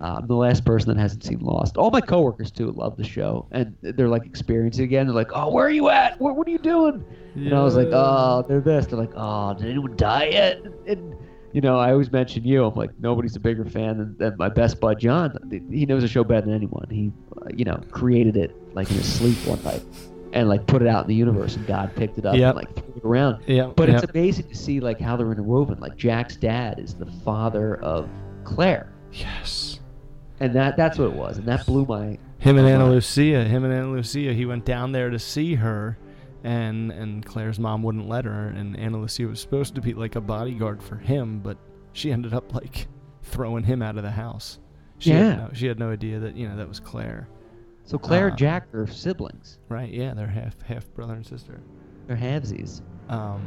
Uh, 0.01 0.15
I'm 0.19 0.27
the 0.27 0.35
last 0.35 0.63
person 0.63 0.87
that 0.95 1.01
hasn't 1.01 1.23
seen 1.25 1.39
Lost. 1.39 1.75
All 1.75 1.91
my 1.91 1.99
coworkers 1.99 2.49
too 2.51 2.71
love 2.71 2.95
the 2.95 3.03
show, 3.03 3.45
and 3.51 3.75
they're 3.81 4.07
like 4.07 4.25
experiencing 4.25 4.83
it 4.83 4.85
again. 4.85 5.07
They're 5.07 5.15
like, 5.15 5.31
"Oh, 5.33 5.51
where 5.51 5.65
are 5.65 5.69
you 5.71 5.89
at? 5.89 6.19
What, 6.21 6.37
what 6.37 6.47
are 6.47 6.51
you 6.51 6.57
doing?" 6.59 7.03
And 7.35 7.53
I 7.53 7.61
was 7.61 7.75
like, 7.75 7.89
"Oh, 7.91 8.45
they're 8.47 8.61
this." 8.61 8.85
They're 8.85 8.97
like, 8.97 9.11
"Oh, 9.15 9.53
did 9.55 9.67
anyone 9.69 9.97
die 9.97 10.29
yet?" 10.31 10.63
And 10.87 11.15
you 11.53 11.61
know, 11.61 11.77
I 11.79 11.91
always 11.91 12.11
mention 12.11 12.43
you. 12.43 12.63
I'm 12.65 12.75
like, 12.75 12.91
nobody's 12.99 13.35
a 13.35 13.39
bigger 13.39 13.65
fan 13.65 13.97
than, 13.97 14.17
than 14.17 14.37
my 14.37 14.49
best 14.49 14.79
bud 14.79 14.99
John. 14.99 15.37
He 15.71 15.85
knows 15.85 16.01
the 16.03 16.07
show 16.07 16.23
better 16.23 16.45
than 16.45 16.53
anyone. 16.55 16.87
He, 16.89 17.11
uh, 17.41 17.45
you 17.55 17.65
know, 17.65 17.79
created 17.91 18.37
it 18.37 18.55
like 18.75 18.89
in 18.91 18.97
his 18.97 19.11
sleep 19.11 19.37
one 19.47 19.61
night, 19.63 19.81
and 20.33 20.47
like 20.47 20.67
put 20.67 20.81
it 20.81 20.87
out 20.87 21.03
in 21.05 21.07
the 21.09 21.15
universe, 21.15 21.55
and 21.55 21.65
God 21.65 21.95
picked 21.95 22.17
it 22.19 22.25
up 22.25 22.35
Yep. 22.35 22.49
and 22.49 22.55
like 22.55 22.75
threw 22.75 22.93
it 22.97 23.03
around. 23.05 23.43
Yeah, 23.47 23.71
But 23.75 23.89
it's 23.89 24.03
amazing 24.03 24.47
to 24.49 24.55
see 24.55 24.79
like 24.79 24.99
how 24.99 25.15
they're 25.17 25.31
interwoven. 25.31 25.79
Like 25.79 25.95
Jack's 25.97 26.35
dad 26.35 26.79
is 26.79 26.93
the 26.93 27.07
father 27.25 27.77
of 27.81 28.07
Claire, 28.43 28.91
Yes. 29.11 29.79
and 30.39 30.53
that 30.55 30.77
that's 30.77 30.97
what 30.99 31.05
it 31.05 31.13
was, 31.15 31.37
and 31.39 31.47
that 31.47 31.65
blew 31.65 31.85
my. 31.85 32.17
Him 32.37 32.57
and 32.57 32.67
Ana. 32.67 32.89
Lucia, 32.89 33.43
him 33.43 33.65
and 33.65 33.73
Ana 33.73 33.91
Lucia, 33.91 34.33
he 34.33 34.45
went 34.45 34.63
down 34.65 34.91
there 34.93 35.09
to 35.09 35.19
see 35.19 35.55
her 35.55 35.97
and 36.43 36.91
and 36.91 37.25
Claire's 37.25 37.59
mom 37.59 37.83
wouldn't 37.83 38.07
let 38.07 38.25
her 38.25 38.47
and 38.47 38.77
Ana 38.77 38.97
Lucia 38.99 39.27
was 39.27 39.39
supposed 39.39 39.75
to 39.75 39.81
be 39.81 39.93
like 39.93 40.15
a 40.15 40.21
bodyguard 40.21 40.81
for 40.81 40.95
him, 40.95 41.39
but 41.39 41.57
she 41.93 42.11
ended 42.11 42.33
up 42.33 42.53
like 42.53 42.87
throwing 43.23 43.63
him 43.63 43.81
out 43.81 43.97
of 43.97 44.03
the 44.03 44.11
house. 44.11 44.59
She 44.99 45.11
Yeah. 45.11 45.17
had 45.23 45.37
no, 45.37 45.49
she 45.53 45.67
had 45.67 45.79
no 45.79 45.89
idea 45.91 46.19
that, 46.19 46.35
you 46.35 46.47
know, 46.47 46.55
that 46.57 46.67
was 46.67 46.79
Claire. 46.79 47.27
So 47.83 47.97
Claire 47.97 48.25
Uh, 48.25 48.29
and 48.29 48.37
Jack 48.37 48.67
are 48.73 48.87
siblings. 48.87 49.59
Right, 49.69 49.91
yeah, 49.91 50.13
they're 50.13 50.27
half 50.27 50.61
half 50.61 50.91
brother 50.93 51.13
and 51.13 51.25
sister. 51.25 51.59
They're 52.07 52.17
halvesies. 52.17 52.81
Um 53.09 53.41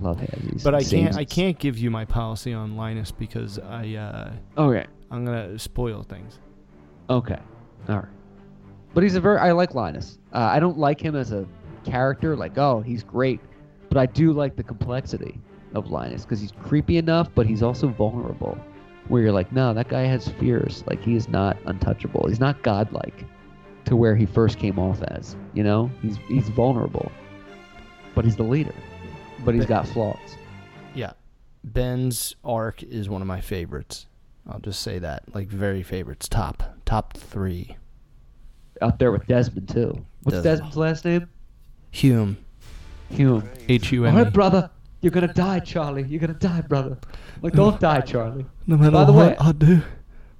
Love 0.00 0.18
halvesies. 0.18 0.64
but 0.64 0.74
I 0.74 0.82
can't 0.82 1.16
I 1.16 1.24
can't 1.24 1.58
give 1.58 1.78
you 1.78 1.90
my 1.90 2.04
policy 2.04 2.52
on 2.52 2.76
Linus 2.76 3.12
because 3.12 3.58
I 3.58 3.94
uh 3.94 4.32
Okay. 4.60 4.86
I'm 5.10 5.24
gonna 5.24 5.58
spoil 5.58 6.02
things. 6.02 6.38
Okay. 7.08 7.38
All 7.88 7.96
right. 7.96 8.08
But 8.94 9.02
he's 9.02 9.14
a 9.16 9.20
very. 9.20 9.38
I 9.38 9.50
like 9.52 9.74
Linus. 9.74 10.18
Uh, 10.32 10.38
I 10.38 10.58
don't 10.60 10.78
like 10.78 11.00
him 11.00 11.14
as 11.16 11.32
a 11.32 11.46
character. 11.84 12.36
Like, 12.36 12.58
oh, 12.58 12.80
he's 12.80 13.02
great. 13.02 13.40
But 13.88 13.98
I 13.98 14.06
do 14.06 14.32
like 14.32 14.56
the 14.56 14.62
complexity 14.62 15.40
of 15.74 15.90
Linus 15.90 16.22
because 16.22 16.40
he's 16.40 16.52
creepy 16.52 16.96
enough, 16.96 17.28
but 17.34 17.46
he's 17.46 17.62
also 17.62 17.88
vulnerable. 17.88 18.58
Where 19.08 19.22
you're 19.22 19.32
like, 19.32 19.52
no, 19.52 19.74
that 19.74 19.88
guy 19.88 20.02
has 20.02 20.28
fears. 20.28 20.82
Like, 20.86 21.02
he 21.02 21.14
is 21.14 21.28
not 21.28 21.58
untouchable. 21.66 22.26
He's 22.26 22.40
not 22.40 22.62
godlike 22.62 23.24
to 23.84 23.96
where 23.96 24.16
he 24.16 24.26
first 24.26 24.58
came 24.58 24.78
off 24.78 25.02
as. 25.02 25.36
You 25.52 25.62
know, 25.62 25.90
he's 26.02 26.16
he's 26.28 26.48
vulnerable, 26.48 27.12
but 28.14 28.24
he's 28.24 28.36
the 28.36 28.42
leader. 28.42 28.74
But 29.44 29.54
he's 29.54 29.66
got 29.66 29.86
flaws. 29.86 30.36
Yeah. 30.94 31.12
Ben's 31.62 32.34
arc 32.44 32.82
is 32.82 33.08
one 33.08 33.20
of 33.20 33.28
my 33.28 33.40
favorites. 33.40 34.06
I'll 34.48 34.60
just 34.60 34.80
say 34.80 34.98
that. 34.98 35.34
Like 35.34 35.48
very 35.48 35.82
favorites. 35.82 36.28
Top 36.28 36.62
top 36.84 37.16
three. 37.16 37.76
Out 38.82 38.98
there 38.98 39.12
with 39.12 39.26
Desmond 39.26 39.68
too. 39.68 40.04
What's 40.22 40.36
Desmond. 40.38 40.44
Desmond's 40.44 40.76
last 40.76 41.04
name? 41.04 41.28
Hume. 41.94 42.36
Hume. 43.10 43.48
H 43.68 43.92
U 43.92 44.02
All 44.04 44.08
M 44.10 44.16
right, 44.16 44.26
E. 44.26 44.30
brother. 44.30 44.68
You're 45.00 45.12
gonna 45.12 45.32
die, 45.32 45.60
Charlie. 45.60 46.02
You're 46.02 46.20
gonna 46.20 46.32
die, 46.34 46.60
brother. 46.62 46.98
Like, 47.40 47.52
don't 47.52 47.78
die, 47.78 48.00
Charlie. 48.00 48.46
No 48.66 48.76
matter 48.76 48.90
By 48.90 49.04
the 49.04 49.12
what 49.12 49.30
way, 49.30 49.36
I 49.38 49.52
do. 49.52 49.80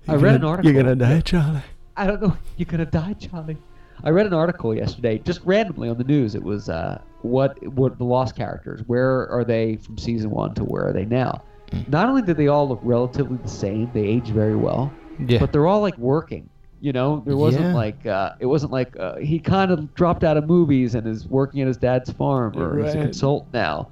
I 0.08 0.14
read 0.16 0.34
an 0.34 0.40
gonna- 0.40 0.50
article. 0.50 0.72
You're 0.72 0.82
gonna 0.82 0.96
die, 0.96 1.20
Charlie. 1.20 1.62
I 1.96 2.06
don't 2.08 2.20
know. 2.20 2.36
You're 2.56 2.66
gonna 2.66 2.86
die, 2.86 3.12
Charlie. 3.14 3.56
I 4.02 4.10
read 4.10 4.26
an 4.26 4.34
article 4.34 4.74
yesterday, 4.74 5.18
just 5.18 5.40
randomly 5.44 5.88
on 5.88 5.96
the 5.96 6.04
news. 6.04 6.34
It 6.34 6.42
was 6.42 6.68
uh, 6.68 7.00
what 7.22 7.62
what 7.68 7.98
the 7.98 8.04
lost 8.04 8.34
characters. 8.34 8.80
Where 8.86 9.28
are 9.28 9.44
they 9.44 9.76
from 9.76 9.96
season 9.96 10.30
one 10.30 10.54
to 10.54 10.64
where 10.64 10.88
are 10.88 10.92
they 10.92 11.04
now? 11.04 11.42
Mm. 11.70 11.88
Not 11.88 12.08
only 12.08 12.22
did 12.22 12.36
they 12.36 12.48
all 12.48 12.68
look 12.68 12.80
relatively 12.82 13.36
the 13.36 13.48
same, 13.48 13.90
they 13.94 14.02
age 14.04 14.28
very 14.28 14.56
well, 14.56 14.92
Yeah. 15.20 15.38
but 15.38 15.52
they're 15.52 15.66
all 15.68 15.80
like 15.82 15.96
working. 15.98 16.50
You 16.84 16.92
know, 16.92 17.22
there 17.24 17.34
wasn't 17.36 17.64
Yeah. 17.64 17.74
like 17.74 18.04
uh, 18.04 18.32
it 18.40 18.44
wasn't 18.46 18.70
like 18.70 18.94
uh, 19.00 19.16
he 19.16 19.38
kind 19.38 19.70
of 19.70 19.94
dropped 19.94 20.22
out 20.22 20.36
of 20.36 20.46
movies 20.46 20.94
and 20.94 21.06
is 21.06 21.26
working 21.26 21.62
at 21.62 21.66
his 21.66 21.78
dad's 21.78 22.10
farm 22.12 22.52
or 22.60 22.78
he's 22.84 22.94
a 22.94 22.98
consultant 22.98 23.54
now. 23.54 23.88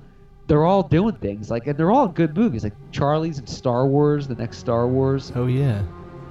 They're 0.46 0.66
all 0.66 0.82
doing 0.82 1.14
things 1.16 1.50
like, 1.50 1.66
and 1.66 1.78
they're 1.78 1.90
all 1.90 2.06
good 2.06 2.36
movies. 2.36 2.64
Like 2.64 2.74
Charlie's 2.90 3.38
in 3.38 3.46
Star 3.46 3.86
Wars, 3.86 4.28
the 4.28 4.34
next 4.34 4.58
Star 4.58 4.86
Wars. 4.86 5.32
Oh 5.34 5.46
yeah. 5.46 5.82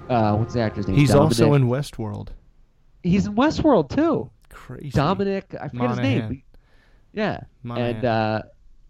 Uh, 0.08 0.36
what's 0.36 0.54
the 0.54 0.60
actor's 0.62 0.88
name? 0.88 0.98
He's 0.98 1.16
also 1.16 1.56
in 1.56 1.68
Westworld. 1.68 2.28
He's 3.02 3.26
in 3.26 3.34
Westworld 3.34 3.90
too. 3.90 4.30
Crazy. 4.50 4.92
Dominic, 4.92 5.56
I 5.60 5.68
forget 5.68 5.90
his 5.90 6.00
name. 6.00 6.44
Yeah, 7.12 7.40
Monaghan. 7.64 7.96
and 7.96 8.06
uh, 8.06 8.42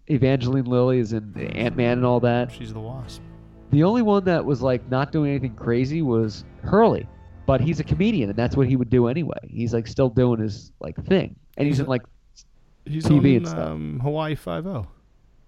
Evangeline 0.08 0.66
Lilly 0.66 1.00
is 1.00 1.14
in 1.14 1.34
Ant 1.56 1.78
Man 1.78 2.00
and 2.00 2.06
all 2.06 2.20
that. 2.20 2.52
She's 2.52 2.74
the 2.74 2.82
Wasp. 2.82 3.22
The 3.70 3.84
only 3.86 4.02
one 4.02 4.26
that 4.26 4.44
was 4.44 4.62
like 4.62 4.90
not 4.92 5.14
doing 5.14 5.30
anything 5.30 5.56
crazy 5.56 6.02
was 6.02 6.44
Hurley, 6.64 7.08
but 7.52 7.60
he's 7.60 7.82
a 7.82 7.84
comedian 7.84 8.30
and 8.30 8.40
that's 8.40 8.56
what 8.56 8.66
he 8.66 8.78
would 8.78 8.90
do 8.90 9.08
anyway. 9.10 9.38
He's 9.50 9.74
like 9.74 9.86
still 9.86 10.08
doing 10.08 10.40
his 10.40 10.72
like 10.80 10.96
thing, 11.06 11.36
and 11.58 11.68
he's 11.68 11.82
in 11.82 11.86
like 11.86 12.02
He's 12.86 13.04
TV 13.06 13.32
on 13.32 13.36
and 13.40 13.48
stuff. 13.48 13.68
um, 13.68 14.00
Hawaii 14.02 14.36
Five 14.36 14.66
O. 14.66 14.88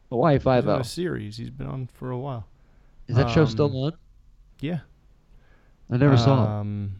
Hawaii 0.09 0.37
Five 0.37 0.67
O. 0.67 0.79
a 0.79 0.83
series. 0.83 1.37
He's 1.37 1.49
been 1.49 1.65
on 1.67 1.87
for 1.93 2.11
a 2.11 2.17
while. 2.19 2.45
Is 3.07 3.15
that 3.15 3.29
show 3.29 3.43
Um, 3.43 3.47
still 3.47 3.85
on? 3.85 3.93
Yeah. 4.59 4.79
I 5.89 5.95
never 5.95 6.17
saw 6.17 6.43
it. 6.43 6.49
Um, 6.49 6.91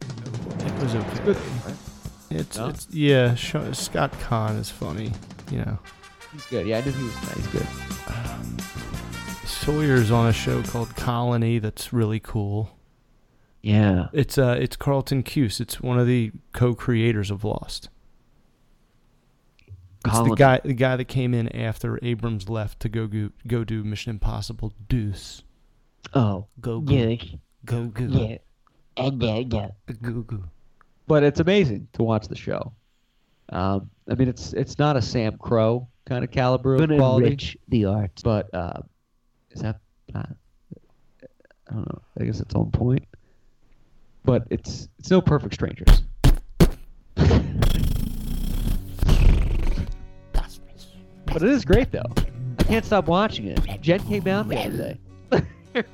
it 0.00 0.82
was 0.82 0.94
okay. 0.94 1.24
good, 1.24 1.36
It's, 2.30 2.56
No? 2.56 2.68
it's 2.68 2.86
yeah. 2.92 3.34
Sh- 3.34 3.56
Scott 3.72 4.12
Caan 4.12 4.58
is 4.60 4.70
funny. 4.70 5.12
You 5.50 5.58
know, 5.58 5.78
He's 6.32 6.46
good. 6.46 6.68
Yeah, 6.68 6.78
I 6.78 6.82
knew 6.84 6.92
he 6.92 7.02
was. 7.04 7.14
He's 7.34 7.46
good. 7.48 7.66
Sawyer's 9.44 10.10
on 10.12 10.28
a 10.28 10.32
show 10.32 10.62
called 10.62 10.94
Colony 10.94 11.58
that's 11.58 11.92
really 11.92 12.20
cool. 12.20 12.70
Yeah. 13.62 14.08
It's 14.12 14.38
uh, 14.38 14.56
it's 14.58 14.76
Carlton 14.76 15.22
Cuse. 15.22 15.60
It's 15.60 15.80
one 15.80 15.98
of 15.98 16.06
the 16.06 16.32
co-creators 16.52 17.30
of 17.30 17.44
Lost. 17.44 17.88
It's 20.06 20.18
the 20.18 20.34
guy, 20.34 20.60
the 20.64 20.72
guy 20.72 20.96
that 20.96 21.04
came 21.06 21.34
in 21.34 21.54
after 21.54 21.98
Abrams 22.02 22.48
left 22.48 22.80
to 22.80 22.88
go 22.88 23.06
go, 23.06 23.30
go 23.46 23.64
do 23.64 23.84
Mission 23.84 24.10
Impossible 24.10 24.72
Deuce. 24.88 25.42
Oh, 26.14 26.46
Go 26.60 26.80
go 26.80 26.94
Yeah. 26.94 27.16
go 27.66 27.86
go 27.88 28.04
Yeah. 28.04 28.38
And 28.96 29.22
yeah, 29.22 29.36
yeah. 29.36 29.68
go 30.00 30.22
go. 30.22 30.42
but 31.06 31.22
it's 31.22 31.40
amazing 31.40 31.88
to 31.92 32.02
watch 32.02 32.28
the 32.28 32.34
show. 32.36 32.72
Um, 33.50 33.90
I 34.10 34.14
mean, 34.14 34.28
it's 34.28 34.52
it's 34.54 34.78
not 34.78 34.96
a 34.96 35.02
Sam 35.02 35.36
Crow 35.36 35.86
kind 36.06 36.24
of 36.24 36.30
caliber 36.30 36.76
of 36.76 36.88
quality, 36.88 37.26
enrich 37.26 37.58
the 37.68 37.84
art, 37.84 38.20
but 38.24 38.52
uh, 38.54 38.80
is 39.50 39.60
that 39.60 39.80
uh, 40.14 40.22
I 41.68 41.72
don't 41.74 41.86
know. 41.88 42.02
I 42.18 42.24
guess 42.24 42.40
it's 42.40 42.54
on 42.54 42.70
point, 42.70 43.04
but 44.24 44.46
it's 44.50 44.88
it's 44.98 45.10
no 45.10 45.20
Perfect 45.20 45.54
Strangers. 45.54 46.02
But 51.32 51.42
it 51.42 51.50
is 51.50 51.64
great 51.64 51.92
though. 51.92 52.12
I 52.58 52.62
can't 52.64 52.84
stop 52.84 53.06
watching 53.06 53.46
it. 53.46 53.60
Jen 53.80 54.00
came 54.00 54.26
out 54.26 54.48
the 54.48 54.58
other 54.58 54.76
day. 54.76 54.98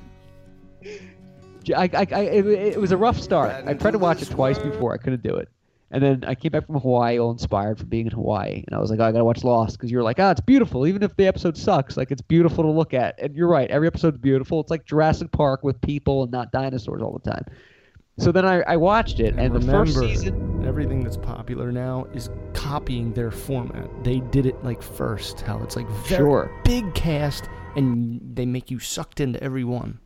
I, 1.76 1.90
I, 1.92 2.06
I, 2.12 2.20
it, 2.20 2.46
it 2.46 2.80
was 2.80 2.92
a 2.92 2.96
rough 2.96 3.20
start. 3.20 3.64
I 3.66 3.74
tried 3.74 3.90
to 3.90 3.98
watch 3.98 4.22
it 4.22 4.30
twice 4.30 4.58
before. 4.58 4.94
I 4.94 4.96
couldn't 4.98 5.22
do 5.22 5.34
it. 5.36 5.48
And 5.90 6.02
then 6.02 6.24
I 6.26 6.34
came 6.34 6.50
back 6.50 6.66
from 6.66 6.80
Hawaii, 6.80 7.18
all 7.18 7.30
inspired 7.30 7.78
from 7.78 7.88
being 7.88 8.06
in 8.06 8.12
Hawaii, 8.12 8.64
and 8.66 8.74
I 8.76 8.80
was 8.80 8.90
like, 8.90 8.98
oh, 8.98 9.04
I 9.04 9.12
gotta 9.12 9.24
watch 9.24 9.44
Lost 9.44 9.78
because 9.78 9.90
you're 9.90 10.02
like, 10.02 10.18
ah, 10.18 10.32
it's 10.32 10.40
beautiful, 10.40 10.86
even 10.86 11.02
if 11.02 11.14
the 11.16 11.28
episode 11.28 11.56
sucks. 11.56 11.96
Like, 11.96 12.10
it's 12.10 12.22
beautiful 12.22 12.64
to 12.64 12.70
look 12.70 12.92
at, 12.92 13.14
and 13.20 13.36
you're 13.36 13.48
right. 13.48 13.70
Every 13.70 13.86
episode's 13.86 14.18
beautiful. 14.18 14.60
It's 14.60 14.70
like 14.70 14.84
Jurassic 14.84 15.30
Park 15.30 15.62
with 15.62 15.80
people 15.82 16.24
and 16.24 16.32
not 16.32 16.50
dinosaurs 16.50 17.02
all 17.02 17.20
the 17.22 17.30
time. 17.30 17.44
So 18.18 18.32
then 18.32 18.46
I, 18.46 18.60
I 18.62 18.76
watched 18.76 19.20
it, 19.20 19.34
and, 19.36 19.54
the 19.54 19.58
remember, 19.60 19.86
first 19.92 19.98
season, 19.98 20.64
everything 20.66 21.04
that's 21.04 21.18
popular 21.18 21.70
now 21.70 22.06
is 22.14 22.30
copying 22.54 23.12
their 23.12 23.30
format. 23.30 23.88
They 24.04 24.20
did 24.20 24.46
it 24.46 24.62
like 24.64 24.82
first, 24.82 25.42
how 25.42 25.62
it's 25.62 25.76
like 25.76 25.86
very 25.88 26.18
Sure. 26.24 26.60
big 26.64 26.94
cast, 26.94 27.48
and 27.76 28.20
they 28.34 28.46
make 28.46 28.70
you 28.70 28.78
sucked 28.78 29.20
into 29.20 29.42
every 29.44 29.64
one. 29.64 29.98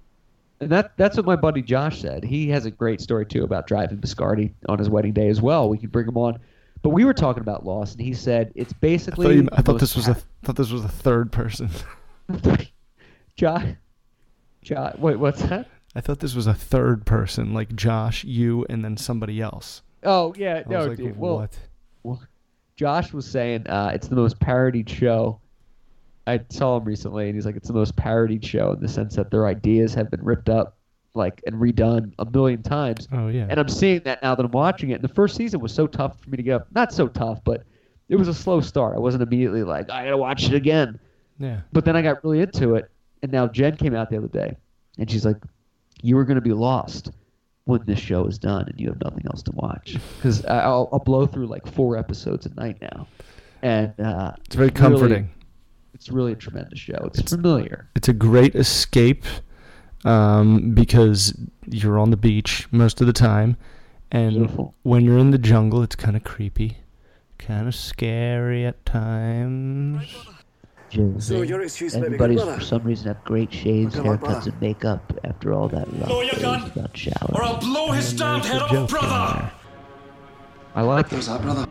And 0.61 0.71
that 0.71 0.93
that's 0.97 1.17
what 1.17 1.25
my 1.25 1.37
buddy 1.37 1.63
Josh 1.63 2.01
said. 2.01 2.25
He 2.25 2.49
has 2.51 2.67
a 2.67 2.71
great 2.71 3.01
story 3.01 3.25
too 3.25 3.45
about 3.45 3.67
driving 3.67 3.99
Biscardi 3.99 4.53
on 4.69 4.79
his 4.79 4.91
wedding 4.91 5.13
day 5.15 5.29
as 5.29 5.41
well. 5.41 5.69
We 5.71 5.79
could 5.79 5.93
bring 5.93 6.07
him 6.09 6.19
on. 6.19 6.39
But 6.83 6.91
we 6.91 7.05
were 7.05 7.15
talking 7.15 7.43
about 7.43 7.65
Lost, 7.65 7.97
and 7.97 8.05
he 8.05 8.13
said 8.13 8.53
it's 8.57 8.73
I 8.73 8.77
basically. 8.81 9.27
thought, 9.27 9.35
you, 9.35 9.49
I 9.53 9.63
thought 9.63 9.81
this 9.81 9.95
was 9.97 10.09
a 10.09 10.15
thought 10.43 10.57
this 10.57 10.71
was 10.71 10.85
a 10.85 10.89
third 10.89 11.31
person. 11.31 11.71
Josh. 13.37 13.67
Josh. 14.63 14.97
Wait, 14.99 15.17
what's 15.19 15.43
that? 15.43 15.69
I 15.95 16.01
thought 16.01 16.21
this 16.21 16.35
was 16.35 16.47
a 16.47 16.55
third 16.55 17.05
person, 17.05 17.53
like 17.53 17.75
Josh, 17.75 18.25
you, 18.25 18.65
and 18.71 18.85
then 18.85 18.97
somebody 18.97 19.41
else. 19.41 19.83
Oh 20.05 20.33
yeah, 20.37 20.63
I 20.67 20.71
no, 20.71 20.87
like, 20.87 20.97
dude. 20.97 21.19
Well, 21.19 21.39
what? 21.39 21.59
well, 22.03 22.23
Josh 22.77 23.13
was 23.13 23.27
saying 23.27 23.67
uh, 23.67 23.91
it's 23.95 24.09
the 24.09 24.17
most 24.17 24.39
parodied 24.39 24.89
show. 24.89 25.41
I 26.27 26.41
saw 26.49 26.77
him 26.77 26.85
recently, 26.85 27.27
and 27.27 27.35
he's 27.35 27.45
like, 27.45 27.57
it's 27.57 27.69
the 27.69 27.75
most 27.75 27.97
parodied 27.97 28.45
show 28.45 28.73
in 28.73 28.81
the 28.81 28.89
sense 28.89 29.17
that 29.17 29.31
their 29.31 29.47
ideas 29.47 29.93
have 29.95 30.11
been 30.11 30.23
ripped 30.23 30.49
up, 30.49 30.77
like 31.15 31.43
and 31.47 31.57
redone 31.57 32.13
a 32.21 32.25
million 32.25 32.63
times. 32.63 33.09
Oh 33.13 33.29
yeah. 33.29 33.47
And 33.51 33.59
I'm 33.59 33.69
seeing 33.69 34.01
that 34.05 34.23
now 34.23 34.35
that 34.37 34.45
I'm 34.45 34.53
watching 34.53 34.91
it. 34.91 34.95
And 34.95 35.05
the 35.05 35.13
first 35.13 35.35
season 35.35 35.61
was 35.61 35.75
so 35.75 35.89
tough 35.89 36.21
for 36.21 36.31
me 36.31 36.37
to 36.37 36.43
get 36.43 36.55
up. 36.55 36.69
Not 36.73 36.93
so 36.93 37.09
tough, 37.09 37.43
but 37.45 37.65
it 38.09 38.17
was 38.17 38.29
a 38.29 38.35
slow 38.35 38.61
start. 38.61 38.97
I 38.97 39.01
wasn't 39.01 39.25
immediately 39.25 39.65
like, 39.65 39.91
I 39.91 40.05
gotta 40.05 40.17
watch 40.17 40.45
it 40.45 40.55
again. 40.55 41.01
yeah. 41.39 41.61
But 41.73 41.85
then 41.85 41.97
I 41.97 42.03
got 42.03 42.23
really 42.23 42.41
into 42.41 42.77
it, 42.77 42.91
and 43.23 43.33
now 43.33 43.49
Jen 43.49 43.77
came 43.77 43.95
out 43.95 44.09
the 44.09 44.19
other 44.19 44.29
day, 44.29 44.57
and 44.99 45.11
she's 45.11 45.27
like, 45.27 45.37
"You 46.03 46.17
were 46.17 46.25
gonna 46.25 46.41
be 46.41 46.53
lost 46.53 47.11
when 47.65 47.83
this 47.87 47.99
show 47.99 48.25
is 48.27 48.39
done, 48.39 48.67
and 48.69 48.81
you 48.81 48.89
have 48.89 49.01
nothing 49.03 49.25
else 49.27 49.43
to 49.45 49.53
watch." 49.55 49.97
Because 50.17 50.45
I'll, 50.47 50.89
I'll 50.93 50.99
blow 51.01 51.27
through 51.27 51.47
like 51.47 51.67
four 51.67 51.97
episodes 51.97 52.47
a 52.47 52.55
night 52.55 52.79
now, 52.81 53.07
and 53.63 53.93
uh, 54.01 54.33
It's 54.45 54.57
very 54.57 54.69
really- 54.69 54.75
comforting. 54.81 55.31
it's 55.95 56.11
really 56.11 56.33
a 56.33 56.37
tremendous 56.37 56.79
show. 56.79 57.11
It's, 57.15 57.31
familiar. 57.33 57.89
It's 57.95 58.09
a 58.09 58.13
great 58.15 58.55
escape 58.55 59.25
um, 60.05 60.73
because 60.73 61.35
you're 61.67 61.99
on 61.99 62.11
the 62.11 62.17
beach 62.17 62.67
most 62.73 63.01
of 63.01 63.07
the 63.07 63.13
time, 63.13 63.57
and 64.11 64.33
Beautiful. 64.35 64.75
when 64.83 65.05
you're 65.05 65.19
in 65.19 65.31
the 65.31 65.39
jungle, 65.39 65.83
it's 65.83 65.95
kind 65.97 66.17
of 66.17 66.25
creepy, 66.25 66.79
kind 67.39 67.69
of 67.69 67.75
scary 67.75 68.65
at 68.67 68.85
times. 68.87 70.07
So 71.19 71.43
your 71.43 71.63
excuse, 71.63 71.95
Everybody's 71.95 72.43
for 72.43 72.61
some 72.61 72.83
reason 72.83 73.07
have 73.09 73.23
great 73.25 73.53
shaves, 73.53 73.95
haircuts, 73.95 74.47
and 74.47 74.61
makeup 74.61 75.13
after 75.25 75.53
all 75.53 75.69
that 75.69 75.87
rough 75.93 76.09
Lower 76.11 76.25
your 76.25 76.35
gun, 76.41 76.65
without 76.65 76.97
showers. 76.97 77.31
Or 77.33 77.45
I'll 77.45 77.59
blow 77.61 77.93
his 77.93 78.13
damned 78.13 78.45
head 78.45 78.61
off, 78.63 78.91
brother! 78.91 79.53
I 80.75 80.83
like 80.83 81.09
Who's 81.09 81.29
it. 81.29 81.31
that, 81.31 81.43
brother? 81.43 81.67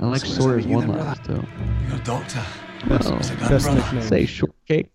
I 0.00 0.06
like 0.06 0.20
So 0.20 0.26
Sawyer's 0.40 0.64
that 0.64 0.70
then, 0.70 0.88
one-liners 0.88 1.18
too. 1.26 1.44
You're 1.88 1.96
a 2.00 2.04
doctor. 2.04 2.42
Best, 2.88 3.08
Oh, 3.08 3.14
What's 3.14 3.30
best 3.30 3.72
nickname. 3.72 4.02
Say 4.02 4.26
shortcake. 4.26 4.90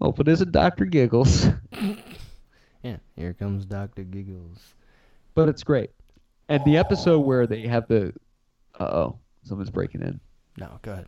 Hope 0.00 0.18
it 0.20 0.28
isn't 0.28 0.52
Doctor 0.52 0.84
Giggles, 0.84 1.48
Yeah, 2.82 2.96
here 3.16 3.34
comes 3.34 3.66
Doctor 3.66 4.04
Giggles. 4.04 4.74
but 5.34 5.48
it's 5.48 5.62
great. 5.62 5.90
And 6.48 6.64
the 6.64 6.76
episode 6.78 7.20
where 7.20 7.46
they 7.46 7.66
have 7.66 7.86
the, 7.88 8.12
uh 8.78 8.84
oh, 8.84 9.18
someone's 9.42 9.70
breaking 9.70 10.02
in. 10.02 10.18
No, 10.56 10.78
go 10.82 10.92
ahead. 10.92 11.06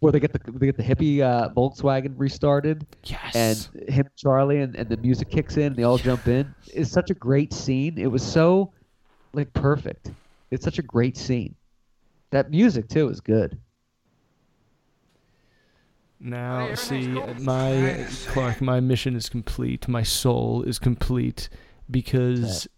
Where 0.00 0.10
they 0.12 0.20
get 0.20 0.32
the 0.32 0.40
they 0.52 0.66
get 0.66 0.76
the 0.76 0.82
hippie 0.82 1.20
uh, 1.20 1.50
Volkswagen 1.50 2.14
restarted, 2.16 2.86
Yes. 3.04 3.34
and 3.72 3.88
him, 3.88 4.08
Charlie, 4.16 4.60
and, 4.60 4.74
and 4.76 4.88
the 4.88 4.96
music 4.96 5.30
kicks 5.30 5.56
in, 5.56 5.64
and 5.64 5.76
they 5.76 5.82
all 5.84 5.98
jump 5.98 6.26
in. 6.26 6.54
It's 6.74 6.90
such 6.90 7.10
a 7.10 7.14
great 7.14 7.52
scene. 7.52 7.98
It 7.98 8.06
was 8.08 8.22
so 8.22 8.72
like 9.32 9.52
perfect. 9.52 10.10
It's 10.50 10.64
such 10.64 10.78
a 10.78 10.82
great 10.82 11.16
scene. 11.16 11.54
That 12.30 12.50
music 12.50 12.88
too 12.88 13.08
is 13.08 13.20
good. 13.20 13.58
Now, 16.22 16.74
see, 16.74 17.06
my 17.40 18.06
Clark, 18.28 18.60
my 18.60 18.78
mission 18.80 19.16
is 19.16 19.28
complete. 19.30 19.88
My 19.88 20.02
soul 20.02 20.62
is 20.62 20.78
complete 20.78 21.48
because 21.90 22.68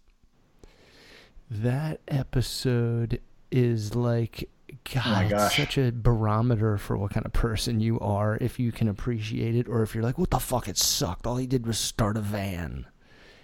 that 1.51 1.99
episode 2.07 3.19
is 3.51 3.95
like 3.95 4.49
God, 4.91 5.31
my 5.31 5.45
it's 5.45 5.55
such 5.55 5.77
a 5.77 5.91
barometer 5.91 6.77
for 6.77 6.97
what 6.97 7.11
kind 7.11 7.25
of 7.25 7.33
person 7.33 7.79
you 7.79 7.99
are 7.99 8.37
if 8.41 8.59
you 8.59 8.71
can 8.71 8.87
appreciate 8.87 9.55
it, 9.55 9.67
or 9.67 9.83
if 9.83 9.93
you're 9.95 10.03
like, 10.03 10.17
what 10.17 10.29
the 10.31 10.39
fuck, 10.39 10.67
it 10.67 10.77
sucked. 10.77 11.25
All 11.27 11.37
he 11.37 11.47
did 11.47 11.65
was 11.67 11.77
start 11.77 12.17
a 12.17 12.21
van. 12.21 12.85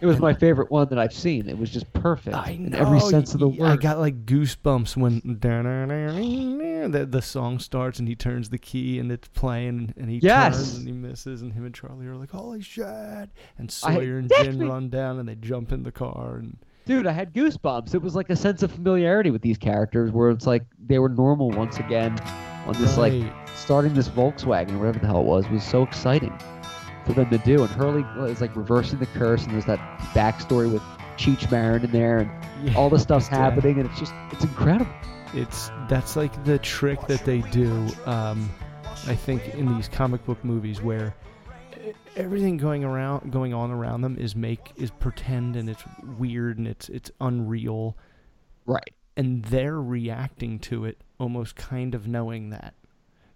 It 0.02 0.06
was 0.06 0.20
my 0.20 0.34
favorite 0.34 0.72
one 0.72 0.88
that 0.90 0.98
I've 0.98 1.12
seen. 1.14 1.50
It 1.50 1.58
was 1.58 1.70
just 1.72 1.92
perfect 1.92 2.34
I 2.36 2.52
in 2.52 2.74
every 2.74 3.02
sense 3.02 3.34
of 3.34 3.42
the 3.42 3.50
word. 3.50 3.68
I 3.70 3.76
got 3.76 4.00
like 4.00 4.26
goosebumps 4.26 4.96
when 4.96 5.22
the, 6.92 7.06
the 7.06 7.22
song 7.22 7.60
starts 7.60 8.00
and 8.00 8.08
he 8.08 8.16
turns 8.16 8.50
the 8.50 8.58
key 8.58 8.98
and 9.00 9.12
it's 9.12 9.28
playing 9.28 9.94
and 9.98 10.10
he 10.10 10.20
Yes. 10.24 10.56
turns 10.56 10.76
and 10.78 10.88
he 10.88 10.94
misses 10.94 11.42
and 11.42 11.52
him 11.52 11.66
and 11.66 11.76
Charlie 11.76 12.08
are 12.08 12.16
like, 12.16 12.32
holy 12.32 12.62
shit! 12.62 12.86
And 12.86 13.30
I- 13.58 13.68
Sawyer 13.68 14.18
and 14.20 14.30
that's 14.30 14.44
Jen 14.44 14.60
run 14.70 14.90
down 14.90 15.20
and 15.20 15.28
they 15.28 15.36
jump 15.36 15.72
in 15.74 15.84
the 15.84 15.92
car 15.92 16.38
and 16.38 16.58
Dude, 16.86 17.06
I 17.06 17.12
had 17.12 17.34
goosebumps. 17.34 17.94
It 17.94 18.02
was 18.02 18.16
like 18.16 18.30
a 18.30 18.36
sense 18.36 18.64
of 18.64 18.72
familiarity 18.72 19.30
with 19.32 19.42
these 19.42 19.58
characters, 19.58 20.12
where 20.12 20.30
it's 20.30 20.48
like 20.48 20.64
they 20.88 21.00
were 21.00 21.10
normal 21.10 21.52
once 21.52 21.78
again 21.78 22.20
on 22.66 22.74
this 22.74 22.98
like 22.98 23.14
starting 23.56 23.94
this 23.94 24.10
Volkswagen 24.10 24.74
or 24.74 24.80
whatever 24.80 25.00
the 25.00 25.08
hell 25.08 25.22
it 25.22 25.26
was 25.26 25.48
was 25.50 25.64
so 25.64 25.84
exciting 25.84 26.38
for 27.06 27.14
them 27.14 27.30
to 27.30 27.38
do. 27.40 27.62
And 27.62 27.70
Hurley 27.70 28.04
is 28.32 28.42
like 28.42 28.56
reversing 28.56 29.00
the 29.00 29.06
curse, 29.08 29.44
and 29.44 29.54
there's 29.54 29.66
that 29.66 29.80
backstory 30.14 30.72
with 30.72 30.82
Cheech 31.18 31.50
Marin 31.52 31.84
in 31.84 31.92
there, 31.92 32.20
and 32.20 32.32
Yeah, 32.64 32.76
all 32.76 32.90
the 32.90 33.00
stuff's 33.00 33.28
happening, 33.28 33.80
and 33.80 33.90
it's 33.90 34.00
just 34.00 34.14
it's 34.32 34.44
incredible. 34.44 34.92
It's 35.34 35.70
that's 35.88 36.16
like 36.16 36.44
the 36.44 36.58
trick 36.60 37.00
that 37.08 37.24
they 37.26 37.42
do. 37.42 37.88
Um, 38.06 38.50
I 39.08 39.16
think 39.16 39.54
in 39.56 39.74
these 39.76 39.88
comic 39.88 40.26
book 40.26 40.44
movies 40.44 40.82
where 40.82 41.14
everything 42.16 42.58
going 42.58 42.84
around, 42.84 43.32
going 43.32 43.54
on 43.54 43.72
around 43.72 44.02
them 44.02 44.18
is 44.18 44.36
make 44.36 44.72
is 44.76 44.92
pretend 44.92 45.56
and 45.56 45.70
it's 45.70 45.84
weird 46.18 46.58
and 46.58 46.68
it's 46.68 46.90
it's 46.90 47.12
unreal, 47.22 47.98
Right. 48.66 48.94
and 49.18 49.44
they're 49.46 49.82
reacting 49.82 50.60
to 50.60 50.86
it 50.86 51.02
almost 51.20 51.56
kind 51.56 51.96
of 51.96 52.08
knowing 52.08 52.50
that, 52.52 52.74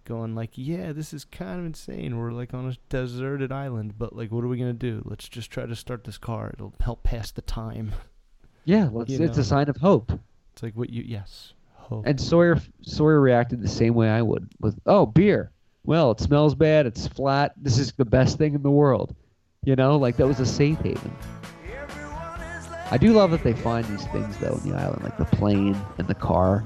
going 0.05 0.35
like, 0.35 0.51
yeah, 0.55 0.93
this 0.93 1.13
is 1.13 1.25
kind 1.25 1.59
of 1.59 1.65
insane. 1.65 2.17
We're 2.17 2.31
like 2.31 2.53
on 2.53 2.67
a 2.69 2.77
deserted 2.89 3.51
island, 3.51 3.95
but 3.97 4.15
like, 4.15 4.31
what 4.31 4.43
are 4.43 4.47
we 4.49 4.57
gonna 4.57 4.73
do? 4.73 5.01
Let's 5.05 5.27
just 5.29 5.49
try 5.51 5.65
to 5.65 5.75
start 5.75 6.03
this 6.03 6.17
car. 6.17 6.51
It'll 6.53 6.73
help 6.79 7.03
pass 7.03 7.31
the 7.31 7.41
time. 7.41 7.93
Yeah, 8.65 8.87
well, 8.87 9.03
it's, 9.03 9.11
it's 9.13 9.37
a 9.37 9.43
sign 9.43 9.67
of 9.69 9.77
hope. 9.77 10.11
It's 10.53 10.63
like 10.63 10.73
what 10.75 10.89
you 10.89 11.03
yes. 11.05 11.53
Hope. 11.75 12.05
And 12.05 12.19
Sawyer 12.19 12.57
Sawyer 12.81 13.19
reacted 13.19 13.61
the 13.61 13.67
same 13.67 13.93
way 13.93 14.09
I 14.09 14.21
would 14.21 14.47
with, 14.61 14.79
"Oh, 14.85 15.05
beer. 15.05 15.51
Well, 15.85 16.11
it 16.11 16.19
smells 16.19 16.55
bad. 16.55 16.85
It's 16.85 17.07
flat. 17.07 17.53
This 17.57 17.77
is 17.77 17.91
the 17.93 18.05
best 18.05 18.37
thing 18.37 18.53
in 18.53 18.63
the 18.63 18.71
world." 18.71 19.15
You 19.65 19.75
know, 19.75 19.97
like 19.97 20.17
that 20.17 20.27
was 20.27 20.39
a 20.39 20.45
safe 20.45 20.79
haven. 20.79 21.15
I 22.91 22.97
do 22.97 23.13
love 23.13 23.31
that 23.31 23.43
they 23.43 23.53
find 23.53 23.85
these 23.87 24.05
things 24.07 24.37
though 24.37 24.59
in 24.63 24.69
the 24.69 24.77
island, 24.77 25.03
like 25.03 25.17
the 25.17 25.25
plane 25.25 25.75
and 25.97 26.07
the 26.07 26.13
car. 26.13 26.65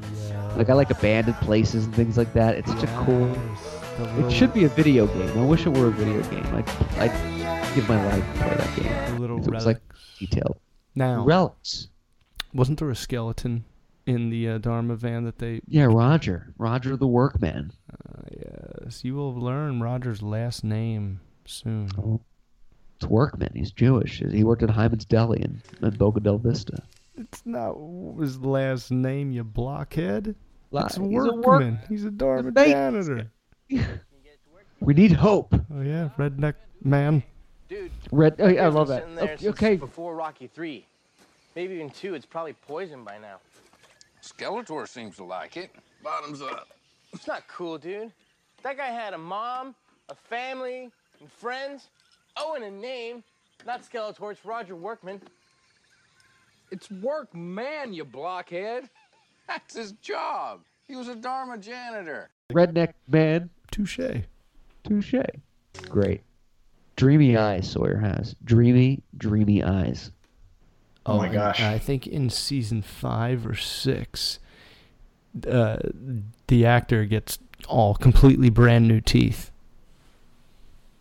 Like 0.58 0.70
I 0.70 0.74
like 0.74 0.90
abandoned 0.90 1.38
places 1.38 1.86
and 1.86 1.96
things 1.96 2.18
like 2.18 2.34
that. 2.34 2.56
It's 2.56 2.70
such 2.70 2.84
a 2.84 3.04
cool. 3.06 3.32
It 4.26 4.32
should 4.32 4.54
be 4.54 4.66
a 4.66 4.70
video 4.70 5.08
game. 5.08 5.38
I 5.38 5.46
wish 5.46 5.66
it 5.66 5.70
were 5.70 5.88
a 5.88 5.92
video 5.92 6.22
game. 6.30 6.46
I'd, 6.56 6.70
I'd 7.00 7.76
give 7.76 7.88
my 7.88 8.04
life 8.08 8.24
to 8.24 8.40
play 8.44 8.56
that 8.56 8.76
game. 8.76 9.16
the 9.16 9.22
little 9.22 9.40
It 9.40 9.50
was 9.52 9.66
like 9.66 9.80
detailed. 10.20 10.60
Now, 10.96 11.24
Relics. 11.24 11.90
wasn't 12.54 12.80
there 12.80 12.90
a 12.90 12.96
skeleton 12.96 13.66
in 14.08 14.30
the 14.30 14.50
uh, 14.50 14.58
Dharma 14.58 14.96
van 14.96 15.26
that 15.26 15.38
they? 15.38 15.62
Yeah, 15.68 15.86
Roger. 15.86 16.54
Roger 16.58 16.96
the 16.98 17.06
Workman. 17.08 17.72
Uh, 17.92 18.22
yes, 18.84 19.04
you 19.04 19.16
will 19.16 19.36
learn 19.36 19.82
Roger's 19.82 20.22
last 20.24 20.64
name 20.64 21.20
soon. 21.46 21.90
Oh, 21.98 22.22
it's 22.96 23.06
Workman. 23.08 23.52
He's 23.54 23.72
Jewish. 23.72 24.24
He 24.32 24.44
worked 24.44 24.64
at 24.64 24.70
Hyman's 24.72 25.06
Deli 25.06 25.42
in, 25.42 25.62
in 25.82 25.90
Boca 25.92 26.20
del 26.20 26.38
Vista. 26.40 26.82
It's 27.16 27.44
not 27.46 27.76
his 28.20 28.40
last 28.40 28.90
name, 28.92 29.32
you 29.32 29.44
blockhead. 29.44 30.36
Li- 30.72 30.82
It's 30.86 30.96
he's 30.96 31.04
a 31.04 31.08
work- 31.08 31.46
Workman. 31.46 31.80
He's 31.90 32.06
a 32.06 32.12
Dharma 32.12 32.52
Mate. 32.52 32.68
janitor. 32.72 33.32
We 34.80 34.94
need 34.94 35.12
hope. 35.12 35.54
Oh 35.74 35.82
yeah, 35.82 36.10
redneck 36.18 36.54
man. 36.84 37.24
Dude, 37.68 37.92
Red. 38.12 38.36
Oh, 38.40 38.48
yeah, 38.48 38.66
I 38.66 38.68
love 38.68 38.88
that. 38.90 39.04
Okay, 39.18 39.50
okay. 39.50 39.76
Before 39.76 40.16
Rocky 40.16 40.48
Three, 40.48 40.86
maybe 41.56 41.74
even 41.76 41.90
two. 41.90 42.14
It's 42.14 42.26
probably 42.26 42.54
poisoned 42.54 43.04
by 43.04 43.18
now. 43.18 43.38
Skeletor 44.28 44.88
seems 44.88 45.16
to 45.18 45.24
like 45.24 45.58
it. 45.58 45.72
Bottoms 46.04 46.42
up. 46.42 46.68
It's 47.14 47.28
not 47.28 47.48
cool, 47.48 47.78
dude. 47.78 48.12
That 48.64 48.78
guy 48.78 48.88
had 48.88 49.14
a 49.14 49.18
mom, 49.18 49.76
a 50.10 50.16
family, 50.16 50.90
and 51.20 51.32
friends. 51.32 51.88
Oh, 52.36 52.56
and 52.56 52.64
a 52.64 52.72
name. 52.72 53.24
Not 53.66 53.84
Skeletor. 53.84 54.32
It's 54.32 54.46
Roger 54.46 54.76
Workman. 54.76 55.22
It's 56.72 56.92
workman, 56.92 57.94
you 57.94 58.04
blockhead. 58.04 58.90
That's 59.48 59.76
his 59.76 59.94
job. 59.94 60.62
He 60.88 60.96
was 60.96 61.08
a 61.08 61.16
Dharma 61.16 61.58
janitor. 61.58 62.30
Redneck 62.52 62.94
man. 63.08 63.50
Touche. 63.72 64.00
Touche. 64.84 65.16
Great. 65.90 66.22
Dreamy 66.98 67.38
eyes, 67.38 67.70
Sawyer 67.70 67.98
has. 67.98 68.36
Dreamy, 68.44 69.02
dreamy 69.18 69.64
eyes. 69.64 70.12
Oh 71.08 71.18
my 71.18 71.30
gosh. 71.30 71.62
I 71.62 71.80
think 71.80 72.06
in 72.08 72.30
season 72.30 72.82
five 72.82 73.46
or 73.48 73.56
six, 73.56 74.40
uh, 75.50 75.78
the 76.48 76.66
actor 76.66 77.06
gets 77.06 77.40
all 77.68 77.96
completely 77.96 78.50
brand 78.50 78.88
new 78.88 79.00
teeth. 79.02 79.52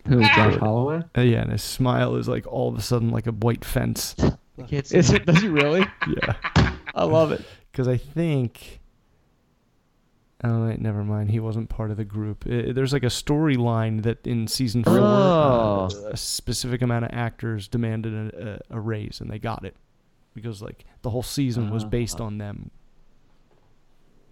Who 0.07 0.19
is 0.21 0.27
Josh 0.29 0.55
Holloway? 0.55 1.03
Uh, 1.17 1.21
yeah, 1.21 1.41
and 1.41 1.51
his 1.51 1.61
smile 1.63 2.15
is 2.15 2.27
like 2.29 2.47
all 2.47 2.69
of 2.69 2.77
a 2.77 2.81
sudden 2.81 3.09
like 3.11 3.27
a 3.27 3.31
white 3.33 3.65
fence. 3.65 4.15
I 4.57 4.61
can't 4.65 4.87
see. 4.87 4.97
Is 4.97 5.11
it? 5.11 5.25
Does 5.25 5.41
he 5.41 5.49
really? 5.49 5.85
yeah. 6.07 6.35
I 6.95 7.03
love 7.03 7.31
it. 7.31 7.43
Because 7.71 7.87
I 7.89 7.97
think. 7.97 8.79
Oh, 10.43 10.65
wait, 10.67 10.81
never 10.81 11.03
mind. 11.03 11.29
He 11.29 11.39
wasn't 11.39 11.69
part 11.69 11.91
of 11.91 11.97
the 11.97 12.05
group. 12.05 12.43
Uh 12.47 12.73
there's 12.73 12.91
like 12.91 13.03
a 13.03 13.07
storyline 13.07 14.01
that 14.01 14.25
in 14.25 14.47
season 14.47 14.83
four, 14.83 14.97
Oh. 14.97 15.89
uh, 15.91 16.09
a 16.11 16.17
specific 16.17 16.81
amount 16.81 17.05
of 17.05 17.11
actors 17.13 17.67
demanded 17.67 18.33
a, 18.33 18.59
a, 18.71 18.77
a 18.77 18.79
raise, 18.79 19.21
and 19.21 19.29
they 19.29 19.37
got 19.37 19.63
it 19.63 19.75
because 20.37 20.61
like 20.61 20.85
the 21.01 21.09
whole 21.09 21.23
season 21.23 21.69
was 21.69 21.83
based 21.83 22.21
on 22.21 22.37
them. 22.37 22.71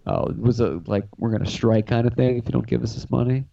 Oh, 0.07 0.27
it 0.27 0.39
was 0.39 0.59
a 0.61 0.81
like 0.85 1.05
we're 1.17 1.31
gonna 1.31 1.49
strike 1.49 1.87
kind 1.87 2.07
of 2.07 2.13
thing 2.13 2.37
if 2.37 2.45
you 2.45 2.51
don't 2.51 2.67
give 2.67 2.83
us 2.83 2.93
this 2.93 3.09
money. 3.09 3.45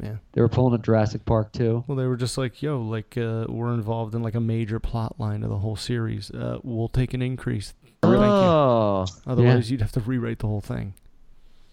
Yeah. 0.00 0.16
They 0.32 0.40
were 0.40 0.48
pulling 0.48 0.74
a 0.74 0.78
Jurassic 0.78 1.24
Park 1.24 1.52
too. 1.52 1.82
Well, 1.88 1.96
they 1.96 2.06
were 2.06 2.16
just 2.16 2.38
like, 2.38 2.62
"Yo, 2.62 2.80
like 2.80 3.16
uh, 3.18 3.46
we're 3.48 3.74
involved 3.74 4.14
in 4.14 4.22
like 4.22 4.36
a 4.36 4.40
major 4.40 4.78
plot 4.78 5.18
line 5.18 5.42
of 5.42 5.50
the 5.50 5.58
whole 5.58 5.74
series. 5.74 6.30
Uh, 6.30 6.58
we'll 6.62 6.88
take 6.88 7.14
an 7.14 7.22
increase. 7.22 7.74
Thank 8.02 8.14
you. 8.14 8.20
Oh, 8.20 9.06
Otherwise, 9.26 9.70
you'd 9.70 9.80
have 9.80 9.92
to 9.92 10.00
rewrite 10.00 10.38
the 10.38 10.46
whole 10.46 10.60
thing. 10.60 10.94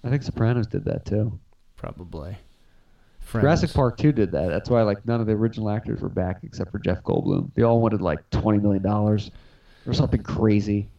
I 0.04 0.10
think 0.10 0.24
Sopranos 0.24 0.68
did 0.68 0.86
that 0.86 1.06
too. 1.06 1.40
Probably. 1.76 2.38
Jurassic 3.32 3.74
Park 3.74 3.98
2 3.98 4.12
did 4.12 4.32
that. 4.32 4.50
That's 4.50 4.70
why 4.70 4.84
like 4.84 5.06
none 5.06 5.20
of 5.20 5.28
the 5.28 5.34
original 5.34 5.70
actors 5.70 6.00
were 6.02 6.10
back 6.10 6.40
except 6.44 6.72
for 6.72 6.80
Jeff 6.80 7.04
Goldblum. 7.04 7.52
They 7.56 7.64
all 7.64 7.82
wanted 7.82 8.02
like 8.02 8.28
twenty 8.30 8.60
million 8.60 8.84
dollars 8.84 9.32
or 9.86 9.94
something 9.94 10.24
crazy. 10.24 10.90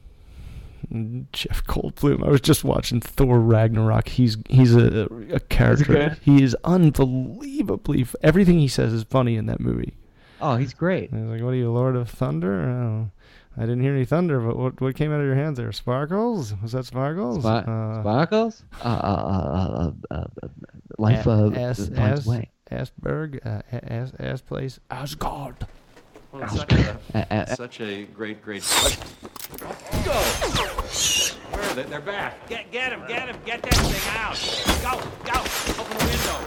Jeff 1.32 1.64
Goldblum. 1.64 2.24
I 2.24 2.30
was 2.30 2.40
just 2.40 2.62
watching 2.62 3.00
Thor 3.00 3.40
Ragnarok. 3.40 4.08
He's 4.08 4.36
he's 4.48 4.74
a 4.74 5.06
a 5.32 5.40
character. 5.40 5.84
good? 5.84 6.18
He 6.22 6.42
is 6.42 6.56
unbelievably. 6.64 8.02
f- 8.02 8.14
Everything 8.22 8.58
he 8.60 8.68
says 8.68 8.92
is 8.92 9.02
funny 9.02 9.36
in 9.36 9.46
that 9.46 9.58
movie. 9.58 9.94
Oh, 10.40 10.56
he's 10.56 10.74
great. 10.74 11.12
I 11.12 11.16
was 11.16 11.30
like, 11.30 11.42
"What 11.42 11.54
are 11.54 11.56
you, 11.56 11.72
Lord 11.72 11.96
of 11.96 12.08
Thunder?" 12.10 12.60
Oh, 12.68 13.10
I 13.56 13.60
didn't 13.62 13.80
hear 13.80 13.94
any 13.94 14.04
thunder, 14.04 14.38
but 14.38 14.56
what 14.56 14.80
what 14.80 14.94
came 14.94 15.10
out 15.12 15.18
of 15.20 15.26
your 15.26 15.34
hands 15.34 15.56
there? 15.56 15.72
Sparkles? 15.72 16.54
Was 16.62 16.72
that 16.72 16.84
sparkles? 16.84 17.40
Spa- 17.40 17.64
Uh, 17.66 18.02
Sparkles? 18.02 18.62
Uh, 18.84 18.88
uh, 18.88 18.90
uh, 18.90 19.90
uh, 20.14 20.14
uh, 20.14 20.24
uh, 20.44 20.48
life 20.98 21.26
of 21.26 21.56
uh, 21.56 21.58
As, 21.60 21.88
finds 21.88 22.20
as, 22.20 22.26
way. 22.26 22.50
Asperg, 22.70 23.44
uh, 23.46 23.62
A- 23.72 23.92
as, 23.92 24.12
as 24.14 24.40
place, 24.42 24.78
Asgard. 24.90 25.66
Well, 26.32 26.42
it's 26.42 26.54
such 26.54 26.72
a, 26.72 26.98
Uh, 27.14 27.24
uh, 27.30 27.46
such 27.54 27.80
a 27.80 28.04
great, 28.04 28.42
great. 28.42 28.62
Go! 29.58 30.12
Where 31.52 31.62
are 31.62 31.74
they? 31.74 31.84
They're 31.84 32.00
back. 32.00 32.46
Get, 32.48 32.70
get 32.70 32.92
him, 32.92 33.00
get 33.08 33.28
him, 33.28 33.36
get 33.44 33.62
that 33.62 33.74
thing 33.74 34.12
out. 34.16 34.36
Go, 34.82 35.00
go, 35.32 35.40
open 35.82 35.98
the 35.98 36.04
window. 36.04 36.38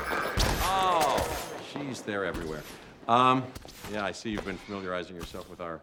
Oh, 0.63 1.27
she's 1.73 2.01
there 2.01 2.25
everywhere. 2.25 2.61
Um, 3.07 3.43
yeah, 3.91 4.05
I 4.05 4.11
see 4.11 4.29
you've 4.29 4.45
been 4.45 4.57
familiarizing 4.57 5.15
yourself 5.15 5.49
with 5.49 5.61
our, 5.61 5.79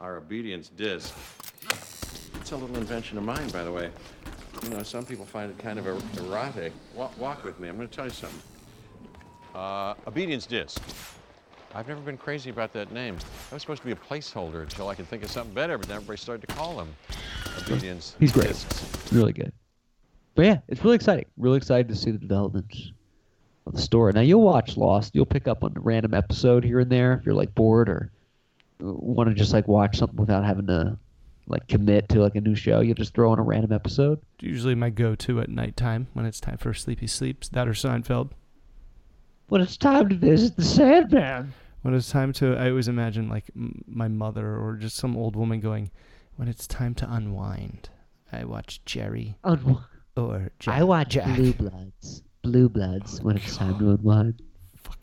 our 0.00 0.16
obedience 0.16 0.68
disc. 0.70 1.14
It's 2.40 2.52
a 2.52 2.56
little 2.56 2.76
invention 2.76 3.18
of 3.18 3.24
mine, 3.24 3.48
by 3.50 3.64
the 3.64 3.72
way. 3.72 3.90
You 4.62 4.70
know, 4.70 4.82
some 4.82 5.04
people 5.04 5.26
find 5.26 5.50
it 5.50 5.58
kind 5.58 5.78
of 5.78 5.86
er- 5.86 5.98
erotic. 6.22 6.72
Walk, 6.94 7.18
walk 7.18 7.44
with 7.44 7.58
me. 7.60 7.68
I'm 7.68 7.76
going 7.76 7.88
to 7.88 7.94
tell 7.94 8.06
you 8.06 8.10
something. 8.12 8.40
Uh, 9.54 9.94
obedience 10.06 10.46
disc. 10.46 10.80
I've 11.74 11.88
never 11.88 12.00
been 12.00 12.18
crazy 12.18 12.50
about 12.50 12.72
that 12.74 12.92
name. 12.92 13.16
That 13.16 13.54
was 13.54 13.62
supposed 13.62 13.80
to 13.82 13.86
be 13.86 13.92
a 13.92 13.96
placeholder 13.96 14.62
until 14.62 14.88
I 14.88 14.94
could 14.94 15.08
think 15.08 15.22
of 15.22 15.30
something 15.30 15.54
better, 15.54 15.78
but 15.78 15.88
then 15.88 15.96
everybody 15.96 16.18
started 16.18 16.46
to 16.46 16.54
call 16.54 16.80
him 16.80 16.88
obedience 17.58 18.14
He's 18.18 18.32
great. 18.32 18.48
discs. 18.48 19.12
Really 19.12 19.32
good. 19.32 19.52
But 20.34 20.44
yeah, 20.46 20.58
it's 20.68 20.82
really 20.84 20.96
exciting. 20.96 21.26
Really 21.36 21.56
excited 21.56 21.88
to 21.88 21.96
see 21.96 22.10
the 22.10 22.18
developments 22.18 22.92
of 23.66 23.74
the 23.74 23.80
story. 23.80 24.12
Now 24.12 24.20
you'll 24.20 24.42
watch 24.42 24.76
Lost. 24.76 25.14
You'll 25.14 25.24
pick 25.26 25.48
up 25.48 25.64
on 25.64 25.72
a 25.76 25.80
random 25.80 26.14
episode 26.14 26.64
here 26.64 26.80
and 26.80 26.90
there 26.90 27.14
if 27.14 27.24
you're 27.26 27.34
like 27.34 27.54
bored 27.54 27.88
or 27.88 28.10
want 28.80 29.28
to 29.30 29.34
just 29.34 29.52
like 29.52 29.68
watch 29.68 29.96
something 29.96 30.16
without 30.18 30.44
having 30.44 30.66
to 30.66 30.98
like 31.46 31.66
commit 31.68 32.08
to 32.10 32.20
like 32.20 32.34
a 32.34 32.40
new 32.40 32.54
show. 32.54 32.80
You'll 32.80 32.94
just 32.94 33.14
throw 33.14 33.30
on 33.32 33.38
a 33.38 33.42
random 33.42 33.72
episode. 33.72 34.20
It's 34.36 34.44
usually 34.44 34.74
my 34.74 34.90
go-to 34.90 35.40
at 35.40 35.48
nighttime 35.48 36.08
when 36.12 36.26
it's 36.26 36.40
time 36.40 36.58
for 36.58 36.74
sleepy 36.74 37.06
sleeps. 37.06 37.48
That 37.48 37.68
or 37.68 37.72
Seinfeld. 37.72 38.30
When 39.48 39.60
it's 39.60 39.76
time 39.76 40.08
to 40.08 40.14
visit 40.14 40.56
the 40.56 40.64
Sandman. 40.64 41.52
When 41.82 41.94
it's 41.94 42.10
time 42.10 42.32
to, 42.34 42.56
I 42.56 42.70
always 42.70 42.88
imagine 42.88 43.28
like 43.28 43.44
m- 43.56 43.82
my 43.86 44.08
mother 44.08 44.56
or 44.56 44.76
just 44.76 44.96
some 44.96 45.16
old 45.16 45.34
woman 45.36 45.60
going, 45.60 45.90
"When 46.36 46.48
it's 46.48 46.66
time 46.66 46.94
to 46.96 47.12
unwind, 47.12 47.90
I 48.32 48.44
watch 48.44 48.84
Jerry 48.84 49.36
Unwind. 49.44 49.78
or 50.16 50.52
Jack." 50.58 50.78
I 50.78 50.84
watch 50.84 51.10
Jack. 51.10 51.36
Blue 51.36 51.52
Bloods. 51.52 52.22
Blue 52.42 52.68
Bloods 52.68 53.20
when 53.22 53.36
it's 53.36 53.56
time 53.56 53.78
to 53.78 53.90
unwind. 53.90 54.42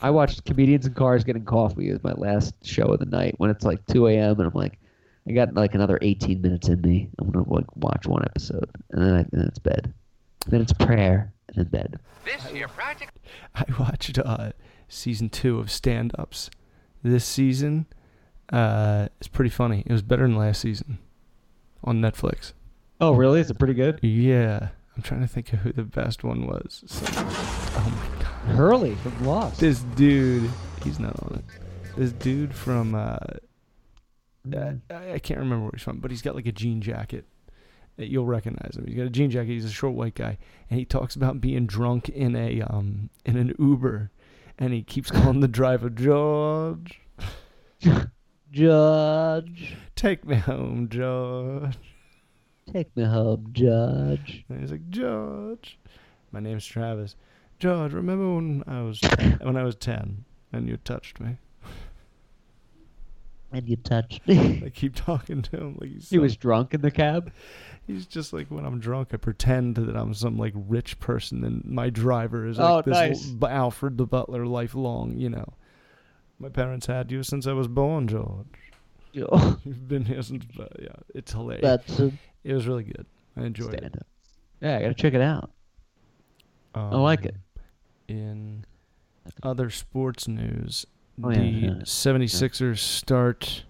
I 0.01 0.09
watched 0.09 0.45
comedians 0.45 0.85
in 0.85 0.93
cars 0.93 1.23
getting 1.23 1.45
coffee 1.45 1.89
as 1.89 2.01
my 2.03 2.13
last 2.13 2.53
show 2.65 2.85
of 2.93 2.99
the 2.99 3.05
night 3.05 3.35
when 3.37 3.49
it's 3.49 3.63
like 3.65 3.85
2 3.87 4.07
a.m. 4.07 4.39
and 4.39 4.47
I'm 4.47 4.53
like, 4.53 4.79
I 5.27 5.31
got 5.31 5.53
like 5.53 5.75
another 5.75 5.99
18 6.01 6.41
minutes 6.41 6.69
in 6.69 6.81
me. 6.81 7.09
I'm 7.19 7.29
gonna 7.29 7.49
like 7.49 7.75
watch 7.75 8.07
one 8.07 8.23
episode 8.23 8.69
and 8.91 9.01
then 9.01 9.13
I, 9.15 9.25
then 9.31 9.45
it's 9.47 9.59
bed. 9.59 9.93
Then 10.47 10.61
it's 10.61 10.73
prayer 10.73 11.33
and 11.49 11.57
then 11.57 11.65
bed. 11.65 11.99
This 12.25 12.45
here 12.45 12.67
project. 12.69 13.17
I 13.55 13.65
watched 13.77 14.17
uh, 14.19 14.51
season 14.87 15.29
two 15.29 15.59
of 15.59 15.69
Stand 15.71 16.13
Ups 16.17 16.49
this 17.03 17.25
season. 17.25 17.85
Uh, 18.51 19.07
it's 19.19 19.27
pretty 19.27 19.49
funny. 19.49 19.83
It 19.85 19.91
was 19.91 20.01
better 20.01 20.23
than 20.23 20.35
last 20.35 20.61
season 20.61 20.97
on 21.83 22.01
Netflix. 22.01 22.53
Oh, 23.01 23.13
really? 23.13 23.39
Is 23.39 23.49
it 23.49 23.59
pretty 23.59 23.75
good? 23.75 23.99
Yeah, 24.01 24.69
I'm 24.95 25.03
trying 25.03 25.21
to 25.21 25.27
think 25.27 25.53
of 25.53 25.59
who 25.59 25.71
the 25.71 25.83
best 25.83 26.23
one 26.23 26.47
was. 26.47 26.83
So- 26.87 27.05
oh 27.15 27.89
my 27.95 28.23
god, 28.23 28.55
Hurley 28.55 28.95
from 28.95 29.25
Lost. 29.25 29.59
this 29.59 29.79
dude, 29.95 30.49
he's 30.83 30.99
not 30.99 31.15
on 31.23 31.35
it. 31.35 31.45
This 31.95 32.11
dude 32.13 32.53
from 32.53 32.95
uh, 32.95 33.17
uh, 34.55 34.73
I 34.89 35.13
I 35.13 35.19
can't 35.19 35.39
remember 35.39 35.63
where 35.65 35.71
he's 35.73 35.83
from, 35.83 35.99
but 35.99 36.11
he's 36.11 36.21
got 36.21 36.35
like 36.35 36.45
a 36.47 36.51
jean 36.51 36.81
jacket. 36.81 37.25
You'll 37.97 38.25
recognize 38.25 38.77
him. 38.77 38.85
He's 38.87 38.95
got 38.95 39.05
a 39.07 39.09
jean 39.09 39.29
jacket. 39.29 39.49
He's 39.51 39.65
a 39.65 39.69
short 39.69 39.93
white 39.93 40.15
guy, 40.15 40.37
and 40.69 40.79
he 40.79 40.85
talks 40.85 41.15
about 41.15 41.41
being 41.41 41.65
drunk 41.65 42.07
in 42.09 42.35
a 42.35 42.61
um 42.61 43.09
in 43.25 43.35
an 43.37 43.53
Uber, 43.59 44.11
and 44.59 44.73
he 44.73 44.83
keeps 44.83 45.09
calling 45.09 45.39
the 45.39 45.47
driver 45.47 45.89
George. 45.89 47.01
Judge. 48.51 49.77
Take 49.95 50.25
me 50.25 50.35
home, 50.35 50.89
George. 50.89 51.77
Take 52.71 52.95
me 52.95 53.05
home, 53.05 53.49
Judge. 53.53 54.45
And 54.49 54.59
he's 54.59 54.71
like, 54.71 54.89
George, 54.89 55.79
my 56.31 56.39
name's 56.39 56.65
Travis. 56.65 57.15
George, 57.57 57.93
remember 57.93 58.35
when 58.35 58.63
I 58.67 58.81
was 58.81 59.01
when 59.41 59.57
I 59.57 59.63
was 59.63 59.75
ten 59.75 60.25
and 60.53 60.67
you 60.67 60.77
touched 60.77 61.19
me? 61.19 61.37
And 63.51 63.67
you 63.67 63.77
touched 63.77 64.27
me. 64.27 64.61
I 64.65 64.69
keep 64.69 64.93
talking 64.95 65.41
to 65.41 65.57
him 65.57 65.77
like 65.81 65.89
he's 65.91 66.09
he 66.09 66.15
some- 66.17 66.21
was 66.21 66.37
drunk 66.37 66.73
in 66.73 66.81
the 66.81 66.91
cab. 66.91 67.31
He's 67.87 68.05
just 68.05 68.31
like 68.33 68.47
when 68.51 68.65
I'm 68.65 68.79
drunk, 68.79 69.09
I 69.13 69.17
pretend 69.17 69.75
that 69.77 69.95
I'm 69.95 70.13
some 70.13 70.37
like 70.37 70.53
rich 70.55 70.99
person, 70.99 71.43
and 71.43 71.65
my 71.65 71.89
driver 71.89 72.45
is 72.47 72.59
Oh, 72.59 72.75
like 72.77 72.85
this 72.85 72.93
nice. 72.93 73.33
l- 73.41 73.47
Alfred 73.49 73.97
the 73.97 74.05
Butler, 74.05 74.45
lifelong. 74.45 75.17
You 75.17 75.29
know, 75.31 75.53
my 76.37 76.49
parents 76.49 76.85
had 76.85 77.11
you 77.11 77.23
since 77.23 77.47
I 77.47 77.53
was 77.53 77.67
born, 77.67 78.07
George. 78.07 78.45
Yo. 79.13 79.27
You've 79.65 79.87
been 79.87 80.05
here 80.05 80.21
since. 80.21 80.45
Uh, 80.59 80.65
yeah, 80.79 80.89
it's 81.15 81.31
hilarious. 81.31 81.63
That's 81.63 81.99
a 81.99 82.11
it 82.43 82.53
was 82.53 82.67
really 82.67 82.83
good. 82.83 83.07
I 83.35 83.45
enjoyed 83.45 83.73
it. 83.73 83.83
up. 83.95 84.05
Yeah, 84.61 84.77
I 84.77 84.81
gotta 84.83 84.93
check 84.93 85.15
it 85.15 85.21
out. 85.21 85.49
I 86.75 86.95
like 86.97 87.25
it. 87.25 87.35
Um, 88.09 88.15
In 88.15 88.65
other 89.41 89.69
sports 89.71 90.27
news, 90.27 90.85
Oh, 91.23 91.29
the 91.31 91.35
yeah, 91.37 91.67
yeah. 91.67 91.71
76ers 91.83 92.77
start 92.79 93.63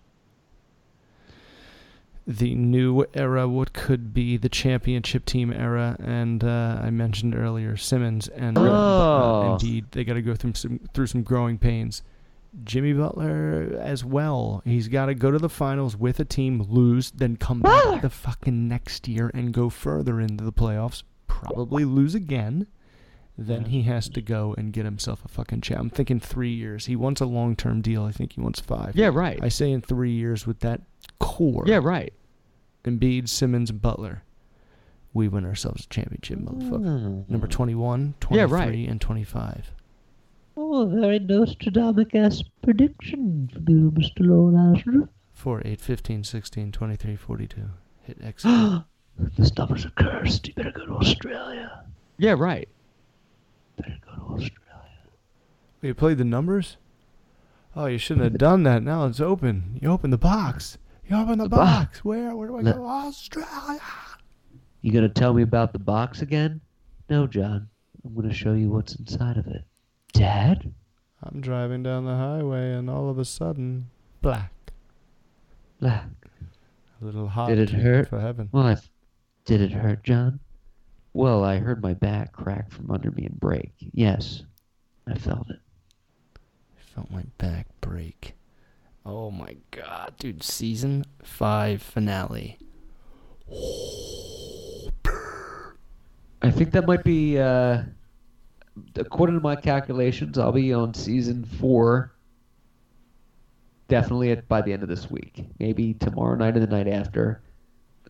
the 2.28 2.54
new 2.54 3.06
era, 3.16 3.48
what 3.48 3.74
could 3.74 4.14
be 4.14 4.38
the 4.38 4.50
championship 4.50 5.26
team 5.26 5.52
era, 5.52 5.96
and 6.00 6.44
uh, 6.44 6.80
I 6.82 6.92
mentioned 6.92 7.34
earlier 7.36 7.76
Simmons 7.76 8.28
and 8.28 8.56
uh, 8.58 8.62
Oh. 8.62 9.52
indeed 9.54 9.86
they 9.92 10.04
got 10.04 10.14
to 10.14 10.22
go 10.22 10.36
through 10.36 10.54
some 10.54 10.80
through 10.94 11.08
some 11.08 11.24
growing 11.24 11.58
pains. 11.58 12.04
Jimmy 12.64 12.94
Butler 12.94 13.78
as 13.80 14.04
well. 14.04 14.62
He's 14.66 14.88
got 14.88 15.06
to 15.08 15.14
go 15.16 15.30
to 15.32 15.38
the 15.38 15.50
finals 15.50 15.96
with 15.96 16.20
a 16.20 16.26
team, 16.26 16.62
lose, 16.68 17.12
then 17.12 17.36
come 17.38 17.62
back 17.62 18.02
the 18.02 18.10
fucking 18.10 18.68
next 18.68 19.08
year 19.08 19.30
and 19.36 19.54
go 19.54 19.70
further 19.70 20.20
into 20.20 20.44
the 20.44 20.52
playoffs. 20.52 21.04
Probably 21.28 21.86
lose 21.86 22.16
again. 22.16 22.66
Then 23.42 23.66
he 23.66 23.84
has 23.84 24.10
to 24.10 24.22
go 24.22 24.54
and 24.58 24.74
get 24.74 24.86
himself 24.86 25.24
a 25.24 25.28
fucking 25.28 25.62
champ. 25.62 25.80
I'm 25.80 25.90
thinking 25.90 26.20
three 26.20 26.52
years. 26.54 26.86
He 26.88 26.96
wants 26.96 27.22
a 27.22 27.26
long 27.26 27.56
term 27.56 27.82
deal. 27.82 28.04
I 28.04 28.12
think 28.12 28.34
he 28.34 28.42
wants 28.42 28.60
five. 28.60 28.96
Yeah, 28.96 29.10
right. 29.14 29.40
I 29.42 29.50
say 29.50 29.72
in 29.72 29.82
three 29.82 30.12
years 30.12 30.46
with 30.46 30.60
that 30.60 30.82
core. 31.20 31.64
Yeah, 31.66 31.80
right. 31.82 32.14
Embiid, 32.84 33.30
Simmons, 33.30 33.72
Butler. 33.72 34.24
We 35.14 35.28
win 35.28 35.46
ourselves 35.46 35.86
a 35.86 35.90
championship, 35.90 36.40
motherfucker. 36.40 37.28
Number 37.30 37.48
21, 37.48 38.14
Hmm. 38.24 38.34
Yeah, 38.36 38.46
23, 38.46 38.82
right. 38.82 38.90
and 38.90 39.02
25. 39.02 39.72
Oh, 40.58 40.82
a 40.84 40.86
very 40.88 41.20
Nostradamus 41.20 42.44
prediction 42.62 43.50
for 43.54 43.72
you, 43.72 43.92
Mr. 43.92 44.20
Lowlander. 44.20 45.08
4, 45.34 45.62
8, 45.66 45.82
15, 45.82 46.24
16, 46.24 46.72
23, 46.72 47.16
42. 47.16 47.62
Hit 48.04 48.18
X. 48.22 48.46
This 49.38 49.54
number's 49.58 49.86
are 49.86 49.90
cursed. 49.92 50.48
You 50.48 50.54
better 50.54 50.72
go 50.72 50.86
to 50.86 50.94
Australia. 50.94 51.84
Yeah, 52.18 52.36
right. 52.38 52.70
Better 53.80 53.98
go 54.06 54.12
to 54.16 54.34
Australia. 54.34 54.58
You 55.82 55.94
played 55.94 56.18
the 56.18 56.26
numbers? 56.26 56.78
Oh, 57.76 57.86
you 57.86 57.98
shouldn't 57.98 58.24
have 58.26 58.38
done 58.38 58.64
that. 58.64 58.84
Now 58.84 59.06
it's 59.06 59.20
open. 59.20 59.80
You 59.82 59.90
open 59.92 60.10
the 60.10 60.18
box. 60.18 60.78
You 61.08 61.16
open 61.18 61.38
the, 61.38 61.46
The 61.46 61.50
box. 61.50 61.86
box. 61.88 62.06
Where? 62.06 62.36
Where 62.36 62.48
do 62.48 62.58
I 62.58 62.62
Let- 62.62 62.76
go? 62.76 62.86
Australia. 62.86 63.80
You 64.82 64.92
gonna 64.92 65.10
tell 65.10 65.34
me 65.34 65.42
about 65.44 65.74
the 65.74 65.80
box 65.80 66.22
again? 66.22 66.62
No, 67.10 67.28
John. 67.28 67.70
I'm 68.06 68.16
gonna 68.16 68.34
show 68.34 68.54
you 68.54 68.70
what's 68.70 68.96
inside 68.96 69.38
of 69.38 69.48
it. 69.48 69.64
Dad? 70.14 70.74
I'm 71.22 71.42
driving 71.42 71.84
down 71.84 72.06
the 72.06 72.16
highway, 72.16 72.72
and 72.74 72.90
all 72.90 73.10
of 73.10 73.20
a 73.20 73.26
sudden, 73.26 73.90
black. 74.22 74.54
Black. 75.82 76.06
A 77.02 77.06
little 77.06 77.28
hot. 77.28 77.50
Did 77.50 77.60
it 77.60 77.70
hurt? 77.72 78.08
For 78.10 78.20
heaven. 78.22 78.50
Well, 78.52 78.68
I, 78.68 78.78
did 79.46 79.60
it 79.62 79.72
hurt, 79.72 80.04
John? 80.04 80.40
Well, 81.14 81.44
I 81.44 81.58
heard 81.58 81.82
my 81.82 81.94
back 81.94 82.32
crack 82.34 82.72
from 82.72 82.92
under 82.92 83.12
me 83.12 83.26
and 83.26 83.40
break. 83.40 83.72
Yes, 83.80 84.44
I 85.08 85.16
felt 85.16 85.50
it. 85.50 85.60
I 86.38 86.96
felt 86.96 87.12
my 87.12 87.24
back 87.38 87.68
break. 87.82 88.36
Oh 89.06 89.32
my 89.32 89.58
god, 89.72 90.14
dude! 90.20 90.44
Season 90.44 91.04
five 91.24 91.82
finale. 91.82 92.60
I 96.42 96.52
think 96.52 96.72
that 96.72 96.86
might 96.86 97.04
be, 97.04 97.40
uh, 97.40 97.84
according 98.96 99.36
to 99.36 99.42
my 99.42 99.56
calculations, 99.56 100.38
I'll 100.38 100.52
be 100.52 100.74
on 100.74 100.94
season 100.94 101.44
four. 101.44 102.14
Definitely 103.88 104.36
by 104.48 104.62
the 104.62 104.72
end 104.72 104.84
of 104.84 104.90
this 104.90 105.10
week. 105.10 105.46
Maybe 105.60 105.96
tomorrow 105.96 106.36
night 106.36 106.56
or 106.56 106.60
the 106.60 106.68
night 106.68 106.88
after. 106.88 107.42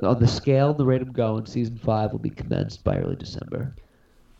On 0.02 0.20
the 0.20 0.28
scale, 0.28 0.74
the 0.74 0.86
rate 0.86 1.02
I'm 1.02 1.12
going, 1.12 1.46
season 1.46 1.78
five 1.78 2.12
will 2.12 2.20
be 2.20 2.30
commenced 2.30 2.84
by 2.84 2.98
early 2.98 3.16
December. 3.16 3.76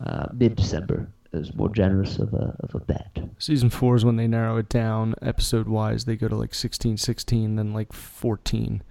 Uh, 0.04 0.26
Mid 0.32 0.56
December 0.56 1.10
is 1.32 1.54
more 1.54 1.68
generous 1.68 2.18
of 2.18 2.32
a, 2.32 2.56
of 2.60 2.74
a 2.74 2.80
bet. 2.80 3.18
Season 3.38 3.68
four 3.68 3.94
is 3.94 4.04
when 4.04 4.16
they 4.16 4.26
narrow 4.26 4.56
it 4.56 4.68
down 4.68 5.14
episode 5.20 5.68
wise. 5.68 6.04
They 6.04 6.16
go 6.16 6.28
to 6.28 6.36
like 6.36 6.54
16, 6.54 6.96
16, 6.96 7.56
then 7.56 7.72
like 7.74 7.92
14. 7.92 8.82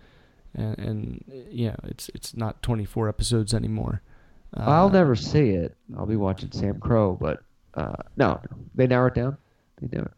And, 0.53 0.79
and 0.79 1.23
yeah, 1.49 1.75
it's 1.83 2.09
it's 2.15 2.35
not 2.35 2.61
24 2.63 3.09
episodes 3.09 3.53
anymore. 3.53 4.01
Uh, 4.55 4.61
I'll 4.61 4.89
never 4.89 5.15
see 5.15 5.49
it. 5.51 5.75
I'll 5.97 6.07
be 6.07 6.15
watching 6.15 6.51
Sam 6.51 6.79
Crow, 6.79 7.17
but 7.19 7.43
uh, 7.75 7.95
no, 8.17 8.39
no, 8.49 8.57
they 8.73 8.87
narrow 8.87 9.07
it 9.07 9.13
down. 9.15 9.37
They 9.79 9.95
never. 9.95 10.11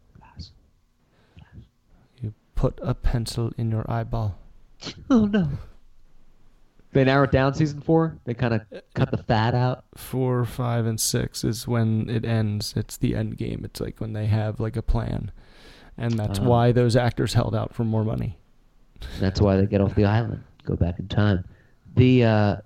You 2.22 2.32
put 2.54 2.78
a 2.82 2.94
pencil 2.94 3.52
in 3.56 3.70
your 3.70 3.90
eyeball. 3.90 4.38
Oh 5.10 5.26
no. 5.26 5.48
They 6.92 7.04
narrow 7.04 7.24
it 7.24 7.32
down 7.32 7.54
season 7.54 7.80
four. 7.80 8.18
They 8.24 8.34
kind 8.34 8.52
of 8.54 8.60
cut 8.94 9.10
the 9.10 9.16
fat 9.16 9.54
out. 9.54 9.84
Four, 9.96 10.44
five, 10.44 10.84
and 10.86 11.00
six 11.00 11.42
is 11.42 11.66
when 11.66 12.08
it 12.10 12.24
ends. 12.24 12.74
It's 12.76 12.98
the 12.98 13.16
end 13.16 13.38
game. 13.38 13.62
It's 13.64 13.80
like 13.80 13.98
when 14.00 14.12
they 14.12 14.26
have 14.26 14.60
like 14.60 14.76
a 14.76 14.82
plan, 14.82 15.30
and 15.96 16.12
that's 16.18 16.38
Uh. 16.38 16.42
why 16.44 16.72
those 16.72 16.94
actors 16.94 17.32
held 17.34 17.54
out 17.54 17.74
for 17.74 17.84
more 17.84 18.04
money. 18.04 18.38
That's 19.20 19.40
why 19.40 19.56
they 19.56 19.66
get 19.66 19.80
off 19.80 19.94
the 19.94 20.04
island, 20.04 20.42
go 20.64 20.76
back 20.76 20.98
in 20.98 21.08
time. 21.08 21.44
The 21.96 22.24
uh, 22.24 22.56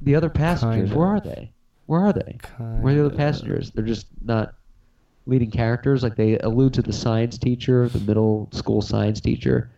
the 0.00 0.14
other 0.14 0.30
passengers, 0.30 0.88
Kind 0.90 0.98
where 0.98 1.08
are 1.08 1.20
they? 1.20 1.52
Where 1.86 2.00
are 2.00 2.12
they? 2.14 2.38
Where 2.58 2.92
are 2.94 2.96
the 2.96 3.06
other 3.06 3.16
passengers? 3.16 3.70
They're 3.70 3.84
just 3.84 4.06
not 4.24 4.54
leading 5.26 5.50
characters. 5.50 6.02
Like 6.02 6.16
they 6.16 6.38
allude 6.38 6.72
to 6.74 6.82
the 6.82 6.92
science 6.92 7.36
teacher, 7.38 7.88
the 7.90 8.00
middle 8.00 8.48
school 8.52 8.80
science 8.80 9.20
teacher. 9.20 9.70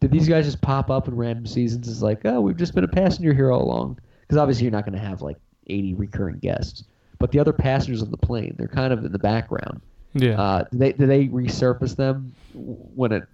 Did 0.00 0.10
these 0.10 0.28
guys 0.28 0.44
just 0.44 0.60
pop 0.60 0.90
up 0.90 1.08
in 1.08 1.16
random 1.16 1.46
seasons? 1.46 1.88
It's 1.88 2.02
like, 2.02 2.24
oh, 2.24 2.40
we've 2.40 2.56
just 2.56 2.74
been 2.74 2.84
a 2.84 2.88
passenger 2.88 3.32
here 3.32 3.50
all 3.50 3.62
along. 3.62 3.98
Because 4.20 4.36
obviously 4.36 4.64
you're 4.64 4.72
not 4.72 4.84
going 4.84 4.98
to 4.98 5.04
have 5.04 5.22
like 5.22 5.36
80 5.68 5.94
recurring 5.94 6.38
guests. 6.38 6.84
But 7.18 7.32
the 7.32 7.38
other 7.38 7.52
passengers 7.52 8.02
on 8.02 8.10
the 8.10 8.16
plane, 8.16 8.54
they're 8.58 8.68
kind 8.68 8.92
of 8.92 9.04
in 9.04 9.12
the 9.12 9.18
background. 9.18 9.80
Yeah. 10.12 10.40
Uh, 10.40 10.64
do 10.70 10.78
they 10.78 10.92
do 10.92 11.06
they 11.06 11.26
resurface 11.28 11.96
them 11.96 12.34
when 12.54 13.12
it 13.12 13.24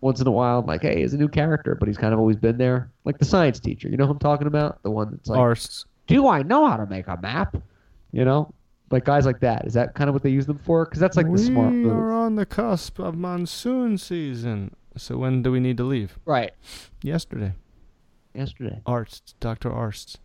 once 0.00 0.20
in 0.20 0.26
a 0.26 0.30
while? 0.30 0.62
Like, 0.62 0.82
hey, 0.82 1.00
he's 1.00 1.14
a 1.14 1.16
new 1.16 1.28
character, 1.28 1.74
but 1.74 1.88
he's 1.88 1.98
kind 1.98 2.12
of 2.12 2.20
always 2.20 2.36
been 2.36 2.58
there. 2.58 2.90
Like 3.04 3.18
the 3.18 3.24
science 3.24 3.60
teacher, 3.60 3.88
you 3.88 3.96
know 3.96 4.06
who 4.06 4.12
I'm 4.12 4.18
talking 4.18 4.46
about? 4.46 4.82
The 4.82 4.90
one 4.90 5.10
that's 5.10 5.28
like, 5.28 5.38
Arzt. 5.38 5.86
do 6.06 6.28
I 6.28 6.42
know 6.42 6.66
how 6.66 6.76
to 6.76 6.86
make 6.86 7.06
a 7.06 7.18
map? 7.20 7.56
You 8.12 8.24
know, 8.24 8.52
like 8.90 9.04
guys 9.04 9.24
like 9.24 9.40
that. 9.40 9.66
Is 9.66 9.74
that 9.74 9.94
kind 9.94 10.08
of 10.08 10.14
what 10.14 10.22
they 10.22 10.30
use 10.30 10.46
them 10.46 10.58
for? 10.58 10.84
Because 10.84 11.00
that's 11.00 11.16
like 11.16 11.26
we 11.26 11.38
the 11.38 11.44
smart 11.44 11.72
move. 11.72 11.92
We 11.92 11.98
are 11.98 12.12
on 12.12 12.34
the 12.36 12.46
cusp 12.46 12.98
of 12.98 13.16
monsoon 13.16 13.98
season. 13.98 14.74
So 14.96 15.16
when 15.16 15.42
do 15.42 15.52
we 15.52 15.60
need 15.60 15.76
to 15.76 15.84
leave? 15.84 16.18
Right. 16.24 16.52
Yesterday. 17.02 17.54
Yesterday. 18.34 18.80
Arzt, 18.86 19.34
Dr. 19.40 19.72
Arzt, 19.72 20.20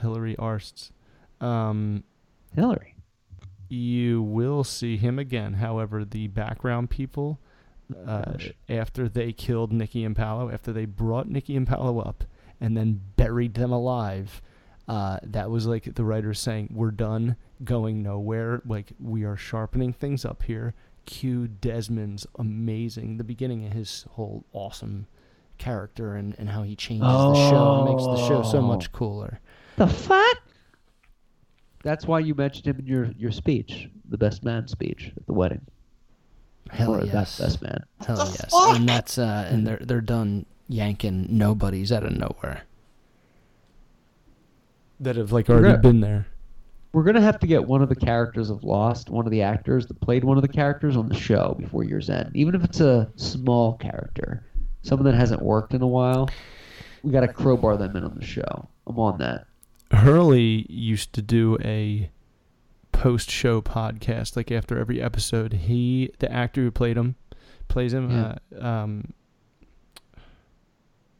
Hillary 0.00 0.36
Arzt. 0.36 0.92
Um, 1.40 2.04
Hillary. 2.54 2.96
You 3.68 4.22
will 4.22 4.64
see 4.64 4.96
him 4.96 5.18
again. 5.18 5.54
However, 5.54 6.04
the 6.04 6.28
background 6.28 6.90
people, 6.90 7.40
uh, 8.06 8.34
after 8.68 9.08
they 9.08 9.32
killed 9.32 9.72
Nikki 9.72 10.04
and 10.04 10.14
Paulo, 10.14 10.50
after 10.50 10.72
they 10.72 10.84
brought 10.84 11.28
Nikki 11.28 11.56
and 11.56 11.66
Paulo 11.66 12.00
up 12.00 12.24
and 12.60 12.76
then 12.76 13.00
buried 13.16 13.54
them 13.54 13.72
alive, 13.72 14.42
uh, 14.88 15.18
that 15.22 15.50
was 15.50 15.66
like 15.66 15.94
the 15.94 16.04
writers 16.04 16.38
saying, 16.38 16.68
"We're 16.72 16.90
done, 16.90 17.36
going 17.64 18.02
nowhere. 18.02 18.60
Like 18.66 18.92
we 19.00 19.24
are 19.24 19.36
sharpening 19.36 19.92
things 19.92 20.24
up 20.24 20.42
here. 20.42 20.74
Q 21.06 21.48
Desmond's 21.48 22.26
amazing. 22.38 23.16
The 23.16 23.24
beginning 23.24 23.66
of 23.66 23.72
his 23.72 24.06
whole 24.10 24.44
awesome 24.52 25.06
character 25.58 26.14
and, 26.16 26.34
and 26.38 26.48
how 26.50 26.62
he 26.62 26.74
changes 26.74 27.06
the 27.06 27.50
show 27.50 27.84
and 27.86 27.90
makes 27.94 28.04
the 28.04 28.28
show 28.28 28.42
so 28.42 28.58
Oh. 28.58 28.62
much 28.62 28.90
cooler. 28.92 29.40
The 29.76 29.86
fuck? 29.86 30.38
That's 31.84 32.06
why 32.06 32.20
you 32.20 32.34
mentioned 32.34 32.66
him 32.66 32.78
in 32.78 32.86
your, 32.86 33.04
your 33.18 33.32
speech, 33.32 33.88
the 34.08 34.18
best 34.18 34.44
man 34.44 34.68
speech 34.68 35.12
at 35.16 35.26
the 35.26 35.32
wedding. 35.32 35.62
Hell 36.70 36.94
or 36.94 37.00
that 37.00 37.12
yes. 37.12 37.38
best 37.40 37.60
man. 37.62 37.84
Hell 38.06 38.16
yes. 38.18 38.50
And 38.54 38.88
that's 38.88 39.18
uh 39.18 39.46
and 39.50 39.66
they're 39.66 39.80
they're 39.82 40.00
done 40.00 40.46
yanking 40.68 41.26
nobodies 41.30 41.90
out 41.92 42.04
of 42.04 42.12
nowhere. 42.12 42.62
That 45.00 45.16
have 45.16 45.32
like 45.32 45.50
already 45.50 45.68
Yeah. 45.70 45.76
been 45.76 46.00
there. 46.00 46.26
We're 46.92 47.04
gonna 47.04 47.20
have 47.22 47.38
to 47.40 47.46
get 47.46 47.66
one 47.66 47.80
of 47.82 47.88
the 47.88 47.96
characters 47.96 48.50
of 48.50 48.64
Lost, 48.64 49.08
one 49.08 49.24
of 49.24 49.30
the 49.30 49.42
actors 49.42 49.86
that 49.86 50.00
played 50.00 50.24
one 50.24 50.36
of 50.36 50.42
the 50.42 50.48
characters 50.48 50.96
on 50.96 51.08
the 51.08 51.14
show 51.14 51.56
before 51.58 51.84
year's 51.84 52.10
end. 52.10 52.30
Even 52.34 52.54
if 52.54 52.62
it's 52.64 52.80
a 52.80 53.10
small 53.16 53.78
character, 53.78 54.44
someone 54.82 55.06
that 55.10 55.16
hasn't 55.18 55.40
worked 55.40 55.72
in 55.72 55.80
a 55.82 55.86
while, 55.86 56.28
we 57.02 57.10
gotta 57.10 57.28
crowbar 57.32 57.76
them 57.78 57.96
in 57.96 58.04
on 58.04 58.14
the 58.14 58.24
show. 58.24 58.68
I'm 58.86 58.98
on 58.98 59.18
that. 59.18 59.46
Hurley 59.90 60.66
used 60.68 61.12
to 61.14 61.22
do 61.22 61.56
a 61.62 62.10
post 62.92 63.30
show 63.30 63.62
podcast 63.62 64.36
like 64.36 64.52
after 64.52 64.78
every 64.78 65.00
episode 65.00 65.52
he 65.54 66.10
the 66.18 66.30
actor 66.30 66.60
who 66.62 66.70
played 66.70 66.96
him 66.96 67.16
plays 67.68 67.92
him 67.94 68.10
Yeah. 68.10 68.36
uh, 68.60 68.64
um 68.66 69.12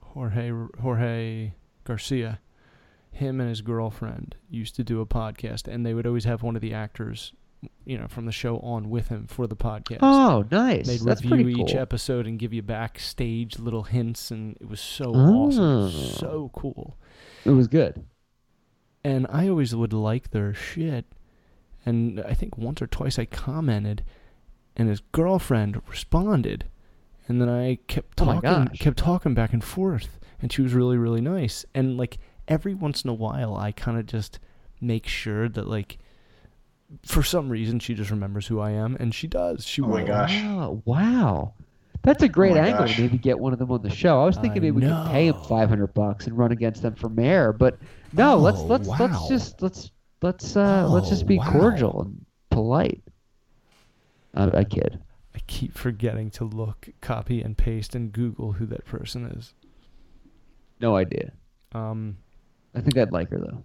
Jorge 0.00 0.52
Jorge 0.80 1.52
Garcia 1.84 2.40
him 3.12 3.40
and 3.40 3.48
his 3.48 3.60
girlfriend 3.60 4.34
used 4.50 4.74
to 4.76 4.82
do 4.84 5.00
a 5.00 5.06
podcast 5.06 5.68
and 5.72 5.84
they 5.86 5.94
would 5.94 6.06
always 6.06 6.24
have 6.24 6.42
one 6.42 6.56
of 6.56 6.62
the 6.62 6.72
actors 6.74 7.32
you 7.84 7.96
know 7.96 8.08
from 8.08 8.24
the 8.26 8.32
show 8.32 8.58
on 8.58 8.90
with 8.90 9.08
him 9.08 9.26
for 9.28 9.46
the 9.46 9.54
podcast 9.54 9.98
Oh, 10.02 10.44
nice. 10.50 10.86
they'd 10.88 11.00
That's 11.00 11.22
review 11.22 11.44
pretty 11.44 11.60
each 11.62 11.72
cool. 11.72 11.78
episode 11.80 12.26
and 12.26 12.38
give 12.38 12.52
you 12.52 12.62
backstage 12.62 13.58
little 13.58 13.84
hints 13.84 14.30
and 14.30 14.56
it 14.60 14.68
was 14.68 14.80
so 14.80 15.12
Oh. 15.14 15.46
awesome 15.46 15.90
so 15.90 16.50
cool 16.54 16.96
It 17.44 17.50
was 17.50 17.68
good. 17.68 18.04
and 19.04 19.26
I 19.30 19.48
always 19.48 19.74
would 19.74 19.92
like 19.92 20.30
their 20.30 20.54
shit. 20.54 21.04
And 21.84 22.20
I 22.20 22.34
think 22.34 22.56
once 22.56 22.80
or 22.80 22.86
twice 22.86 23.18
I 23.18 23.24
commented, 23.24 24.04
and 24.76 24.88
his 24.88 25.00
girlfriend 25.10 25.82
responded, 25.88 26.66
and 27.26 27.40
then 27.40 27.48
I 27.48 27.78
kept 27.88 28.20
Oh 28.20 28.26
talking, 28.26 28.40
gosh. 28.42 28.78
kept 28.78 28.96
talking 28.98 29.34
back 29.34 29.52
and 29.52 29.64
forth, 29.64 30.20
and 30.40 30.52
she 30.52 30.62
was 30.62 30.74
really, 30.74 30.96
really 30.96 31.20
nice. 31.20 31.64
And 31.74 31.96
like 31.96 32.18
every 32.48 32.74
once 32.74 33.02
in 33.02 33.10
a 33.10 33.14
while, 33.14 33.56
I 33.56 33.72
kind 33.72 33.98
of 33.98 34.06
just 34.06 34.38
make 34.80 35.06
sure 35.06 35.48
that 35.48 35.68
like, 35.68 35.98
for 37.06 37.22
some 37.22 37.48
reason, 37.48 37.78
she 37.78 37.94
just 37.94 38.10
remembers 38.10 38.46
who 38.48 38.60
I 38.60 38.70
am, 38.72 38.96
and 39.00 39.14
she 39.14 39.26
does. 39.26 39.64
She 39.66 39.80
Oh 39.82 39.86
my 39.86 40.02
gosh. 40.04 40.42
Wow, 40.42 40.82
wow. 40.84 41.54
That's 42.02 42.22
a 42.24 42.28
great 42.28 42.54
my 42.54 42.66
angle 42.66 42.86
gosh. 42.86 42.98
maybe 42.98 43.16
get 43.16 43.38
one 43.38 43.52
of 43.52 43.58
them 43.60 43.70
on 43.70 43.80
the 43.82 43.88
show. 43.90 44.20
I 44.20 44.24
was 44.24 44.34
thinking 44.36 44.60
I 44.62 44.66
maybe 44.66 44.70
we 44.72 44.82
could 44.82 45.06
pay 45.06 45.28
him 45.28 45.36
five 45.48 45.68
hundred 45.68 45.94
bucks 45.94 46.26
and 46.26 46.36
run 46.36 46.50
against 46.50 46.82
them 46.82 46.94
for 46.96 47.08
mayor, 47.08 47.52
but 47.52 47.78
no, 48.12 48.36
let's 48.38 48.58
Oh, 48.58 48.66
let's 48.66 48.88
wow. 48.88 48.96
let's 48.98 49.28
just 49.28 49.62
let's 49.62 49.90
let's 50.20 50.56
uh 50.56 50.88
let's 50.90 51.08
just 51.08 51.22
Oh, 51.22 51.26
be 51.28 51.38
wow. 51.38 51.50
cordial 51.52 52.02
and 52.02 52.26
polite. 52.50 53.02
I, 54.34 54.58
I 54.58 54.64
kid. 54.64 54.98
I 55.34 55.38
keep 55.46 55.78
forgetting 55.78 56.30
to 56.32 56.44
look, 56.44 56.88
copy, 57.00 57.40
and 57.40 57.56
paste 57.56 57.94
and 57.94 58.12
Google 58.12 58.52
who 58.52 58.66
that 58.66 58.84
person 58.84 59.24
is. 59.26 59.54
No 60.80 60.96
idea. 60.96 61.32
Um, 61.72 62.16
I 62.74 62.80
think 62.80 62.96
I'd 62.96 63.12
like 63.12 63.30
her 63.30 63.38
though. 63.38 63.62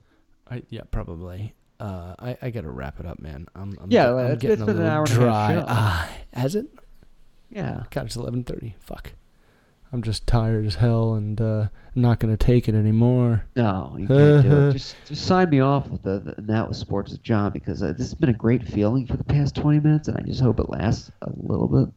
I 0.50 0.64
yeah, 0.70 0.82
Probably. 0.92 1.54
Uh, 1.80 2.16
I, 2.18 2.38
I 2.42 2.50
gotta 2.50 2.72
wrap 2.72 3.00
it 3.00 3.06
up, 3.06 3.20
man. 3.20 3.48
I'm, 3.56 3.78
I'm 3.82 3.92
Yeah, 3.92 4.12
I'm 4.14 4.18
it's- 4.26 4.40
getting 4.42 4.54
it's 4.54 4.62
a 4.64 4.66
been 4.66 4.78
an 4.78 4.88
hour 4.88 5.04
and 5.04 5.10
a 5.10 5.14
half 5.14 5.20
dry. 5.20 5.54
show. 5.54 5.66
Ah, 5.68 6.10
has 6.34 6.56
it? 6.56 6.66
Yeah. 7.52 7.84
God, 7.92 8.06
it's 8.08 8.16
eleven 8.16 8.44
thirty. 8.44 8.76
Fuck. 8.80 9.14
I'm 9.94 10.02
just 10.02 10.28
tired 10.28 10.66
as 10.66 10.76
hell, 10.76 11.14
and 11.14 11.40
uh, 11.40 11.68
I'm 11.96 12.02
not 12.02 12.20
gonna 12.20 12.36
take 12.36 12.68
it 12.68 12.76
anymore. 12.76 13.46
No, 13.56 13.96
you 13.98 14.08
can't 14.08 14.44
do 14.44 14.68
it. 14.68 14.72
Just 14.74 14.96
just 15.08 15.26
sign 15.26 15.50
me 15.50 15.62
off 15.62 15.88
with 15.90 16.02
the, 16.04 16.20
the 16.20 16.36
and 16.38 16.48
that 16.48 16.68
was 16.68 16.78
sports 16.78 17.12
with 17.12 17.24
John 17.24 17.52
because 17.54 17.82
uh, 17.82 17.88
this 17.94 18.08
has 18.08 18.14
been 18.16 18.30
a 18.30 18.34
great 18.34 18.64
feeling 18.68 19.06
for 19.08 19.16
the 19.16 19.24
past 19.24 19.56
twenty 19.56 19.80
minutes, 19.80 20.08
and 20.10 20.18
I 20.18 20.22
just 20.24 20.42
hope 20.42 20.60
it 20.60 20.70
lasts 20.70 21.10
a 21.22 21.30
little 21.38 21.68
bit 21.70 21.94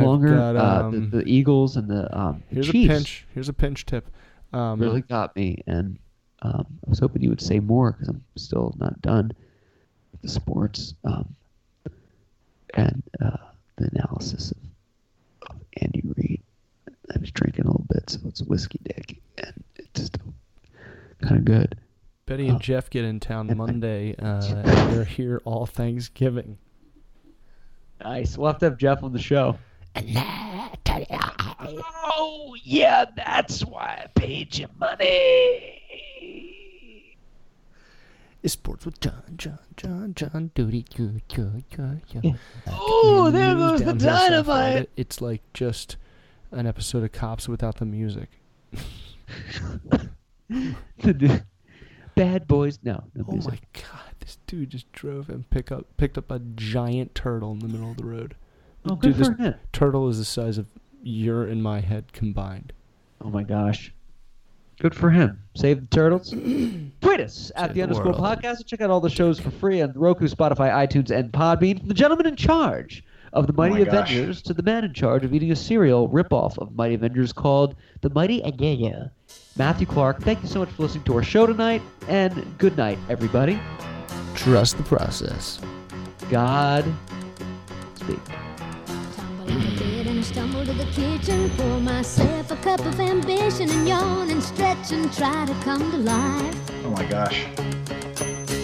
longer. 0.00 0.36
got, 0.36 0.56
uh, 0.56 0.84
um, 0.86 1.10
the, 1.10 1.16
the 1.18 1.24
Eagles 1.28 1.76
and 1.76 1.88
the 1.88 2.16
um, 2.16 2.42
the 2.50 2.56
Here's 2.56 2.70
Chiefs. 2.70 2.90
a 2.90 2.94
pinch. 2.96 3.26
Here's 3.34 3.48
a 3.48 3.52
pinch 3.54 3.86
tip. 3.86 4.08
Um, 4.52 4.78
really 4.78 5.00
got 5.00 5.34
me, 5.34 5.62
and 5.66 5.98
um, 6.42 6.66
I 6.86 6.90
was 6.90 6.98
hoping 6.98 7.22
you 7.22 7.30
would 7.30 7.40
say 7.40 7.58
more 7.60 7.92
because 7.92 8.08
I'm 8.08 8.22
still 8.36 8.74
not 8.78 9.00
done 9.00 9.32
with 10.12 10.22
the 10.22 10.28
sports 10.28 10.94
um, 11.04 11.34
and 12.74 13.02
uh, 13.24 13.36
the 13.76 13.88
analysis 13.94 14.50
of, 14.52 14.58
of 15.50 15.56
Andy 15.80 16.02
Reid. 16.16 16.42
I 17.14 17.18
was 17.18 17.30
drinking 17.30 17.64
a 17.64 17.68
little 17.68 17.86
bit, 17.92 18.10
so 18.10 18.20
it's 18.26 18.42
whiskey 18.42 18.80
dick, 18.84 19.20
and 19.38 19.52
it's 19.76 19.88
just 20.00 20.18
kind 21.20 21.36
of 21.36 21.44
good. 21.44 21.76
Betty 22.26 22.46
and 22.48 22.56
Oh. 22.56 22.60
Jeff 22.60 22.88
get 22.88 23.04
in 23.04 23.20
town 23.20 23.50
And 23.50 23.60
I- 23.60 23.66
Monday. 23.66 24.14
Uh, 24.16 24.42
and 24.64 24.92
they're 24.92 25.04
here 25.04 25.40
all 25.44 25.66
Thanksgiving. 25.66 26.56
Nice. 28.02 28.36
We'll 28.38 28.50
have 28.50 28.58
to 28.60 28.66
have 28.66 28.78
Jeff 28.78 29.02
on 29.02 29.12
the 29.12 29.18
show. 29.20 29.58
Oh 30.88 32.54
yeah, 32.62 33.04
that's 33.16 33.64
why 33.64 34.02
I 34.04 34.06
paid 34.18 34.56
you 34.58 34.68
money. 34.78 35.78
It's 38.42 38.54
sports 38.54 38.84
with 38.84 38.98
John, 39.00 39.22
John, 39.36 39.58
John, 39.76 40.14
John, 40.16 40.50
Doody, 40.54 40.82
doo, 40.90 41.20
doo, 41.28 41.62
doo, 41.70 42.00
doo. 42.20 42.34
Oh, 42.66 43.30
there 43.30 43.54
News 43.54 43.80
goes 43.82 43.84
the 43.84 43.84
down 43.92 43.98
here, 44.00 44.08
South 44.10 44.20
dynamite. 44.28 44.44
Florida. 44.44 44.86
It's 44.96 45.20
like 45.20 45.42
just 45.54 45.96
an 46.50 46.66
episode 46.66 47.04
of 47.04 47.12
Cops 47.12 47.48
without 47.48 47.76
the 47.76 47.84
music. 47.86 48.28
The 50.98 51.44
Bad 52.14 52.46
boys. 52.46 52.78
No, 52.82 53.04
no 53.14 53.24
Oh 53.26 53.32
music. 53.32 53.50
my 53.52 53.58
god, 53.80 54.14
this 54.20 54.36
dude 54.46 54.70
just 54.70 54.90
drove 54.92 55.30
and 55.30 55.48
pick 55.48 55.72
up 55.72 55.86
picked 55.96 56.18
up 56.18 56.30
a 56.30 56.40
giant 56.40 57.14
turtle 57.14 57.52
in 57.52 57.60
the 57.60 57.68
middle 57.68 57.90
of 57.92 57.96
the 57.96 58.04
road. 58.04 58.34
Oh, 58.84 58.96
dude, 58.96 59.00
good 59.00 59.14
this 59.14 59.28
for 59.28 59.34
him. 59.34 59.54
turtle 59.72 60.08
is 60.08 60.18
the 60.18 60.24
size 60.24 60.58
of 60.58 60.66
your 61.02 61.44
and 61.44 61.62
my 61.62 61.80
head 61.80 62.12
combined. 62.12 62.72
Oh 63.20 63.30
my 63.30 63.42
gosh. 63.42 63.92
Good 64.80 64.94
for 64.94 65.10
him. 65.10 65.40
Save 65.54 65.80
the 65.82 65.86
turtles. 65.96 66.30
Tweet 67.00 67.20
us 67.20 67.52
at 67.54 67.66
Save 67.66 67.68
the 67.68 67.74
the 67.74 67.82
underscore 67.82 68.06
world. 68.06 68.16
podcast 68.16 68.56
and 68.56 68.66
check 68.66 68.80
out 68.80 68.90
all 68.90 69.00
the 69.00 69.10
shows 69.10 69.38
for 69.38 69.50
free 69.52 69.80
on 69.80 69.92
Roku, 69.94 70.26
Spotify, 70.26 70.72
iTunes, 70.72 71.10
and 71.10 71.30
Podbean. 71.32 71.78
From 71.78 71.88
the 71.88 71.94
gentleman 71.94 72.26
in 72.26 72.34
charge 72.34 73.04
of 73.32 73.46
the 73.46 73.52
oh 73.52 73.56
Mighty 73.56 73.74
my 73.74 73.84
gosh. 73.84 74.10
Avengers 74.12 74.42
to 74.42 74.54
the 74.54 74.62
man 74.62 74.84
in 74.84 74.92
charge 74.92 75.24
of 75.24 75.32
eating 75.32 75.52
a 75.52 75.56
cereal 75.56 76.08
ripoff 76.08 76.58
of 76.58 76.74
Mighty 76.74 76.94
Avengers 76.94 77.32
called 77.32 77.76
The 78.00 78.10
Mighty 78.10 78.42
Avengers. 78.42 79.10
Matthew 79.56 79.86
Clark, 79.86 80.20
thank 80.22 80.42
you 80.42 80.48
so 80.48 80.58
much 80.60 80.70
for 80.70 80.82
listening 80.82 81.04
to 81.04 81.14
our 81.14 81.22
show 81.22 81.46
tonight, 81.46 81.82
and 82.08 82.58
good 82.58 82.76
night, 82.76 82.98
everybody. 83.08 83.60
Trust 84.34 84.76
the 84.78 84.82
process. 84.82 85.60
God 86.30 86.84
speak. 87.94 88.18
Tumble 89.44 89.66
in 89.66 89.76
bed 89.76 90.06
and 90.06 90.24
stumble 90.24 90.64
to 90.64 90.72
the 90.72 90.84
kitchen. 90.92 91.50
Pour 91.56 91.80
myself 91.80 92.52
a 92.52 92.56
cup 92.56 92.78
of 92.86 93.00
ambition 93.00 93.68
and 93.68 93.88
yawn 93.88 94.30
and 94.30 94.40
stretch 94.40 94.92
and 94.92 95.12
try 95.12 95.44
to 95.46 95.54
come 95.64 95.90
to 95.90 95.96
life. 95.96 96.56
Oh 96.84 96.90
my 96.90 97.04
gosh. 97.06 97.46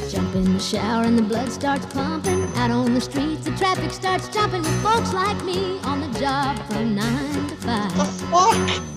Jump 0.09 0.37
in 0.37 0.55
the 0.55 0.61
shower 0.61 1.03
and 1.03 1.19
the 1.19 1.23
blood 1.23 1.51
starts 1.51 1.85
pumping. 1.87 2.45
Out 2.59 2.71
on 2.71 2.95
the 2.95 3.01
streets, 3.01 3.45
the 3.45 3.51
traffic 3.57 3.91
starts 3.91 4.29
jumping 4.29 4.61
with 4.61 4.83
folks 4.83 5.13
like 5.13 5.43
me 5.45 5.81
on 5.81 6.01
the 6.01 6.19
job 6.21 6.57
from 6.69 6.95
nine 6.95 7.49
to 7.49 7.57
five. 7.57 7.93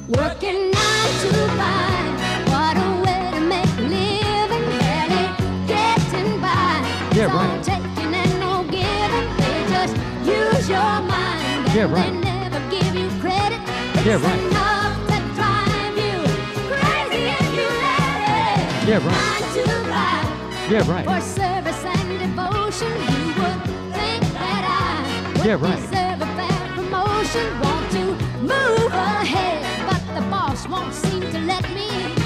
Working 0.07 0.69
nine 0.69 1.13
to 1.21 1.33
five. 1.57 2.47
What 2.49 2.77
a 2.77 3.01
way 3.01 3.31
to 3.33 3.41
make 3.41 3.65
a 3.65 3.81
living. 3.81 4.65
Barely 4.77 5.25
getting 5.65 6.39
by. 6.39 6.85
Yeah, 7.15 7.25
right. 7.25 7.63
taking 7.63 8.13
and 8.13 8.39
no 8.39 8.63
giving. 8.65 9.27
They 9.37 9.65
just 9.67 9.95
use 10.27 10.69
your 10.69 11.01
mind. 11.09 11.30
Yeah, 11.73 11.85
right. 11.89 12.11
They 12.11 12.19
never 12.19 12.59
give 12.69 12.93
you 12.95 13.07
credit. 13.21 13.59
Yeah, 14.05 14.21
right. 14.21 14.39
enough 14.43 14.97
to 15.07 15.17
drive 15.35 15.95
you 15.97 16.19
crazy 16.67 17.23
if 17.31 17.47
you 17.55 17.67
let 17.85 18.19
it. 18.27 18.89
Yeah, 18.89 18.97
right. 19.07 19.15
Nine 19.15 19.53
to 19.55 19.63
five. 19.89 20.69
Yeah, 20.71 20.91
right. 20.91 21.05
For 21.05 21.21
service 21.21 21.83
and 21.85 22.19
devotion, 22.19 22.91
you 22.91 23.27
would 23.39 23.59
think 23.95 24.21
that 24.35 24.63
I 24.67 25.31
would 25.37 25.45
Yeah, 25.45 25.53
right. 25.55 25.79
deserve 25.79 26.21
a 26.21 26.29
fair 26.35 26.75
promotion. 26.75 27.59
Want 27.61 27.91
to 27.91 28.03
move 28.41 28.91
ahead, 28.91 29.63
but 29.89 30.01
the 30.19 30.27
boss 30.29 30.67
won't 30.67 30.93
seem 30.93 31.21
to 31.21 31.39
let 31.39 31.63
me 31.73 32.20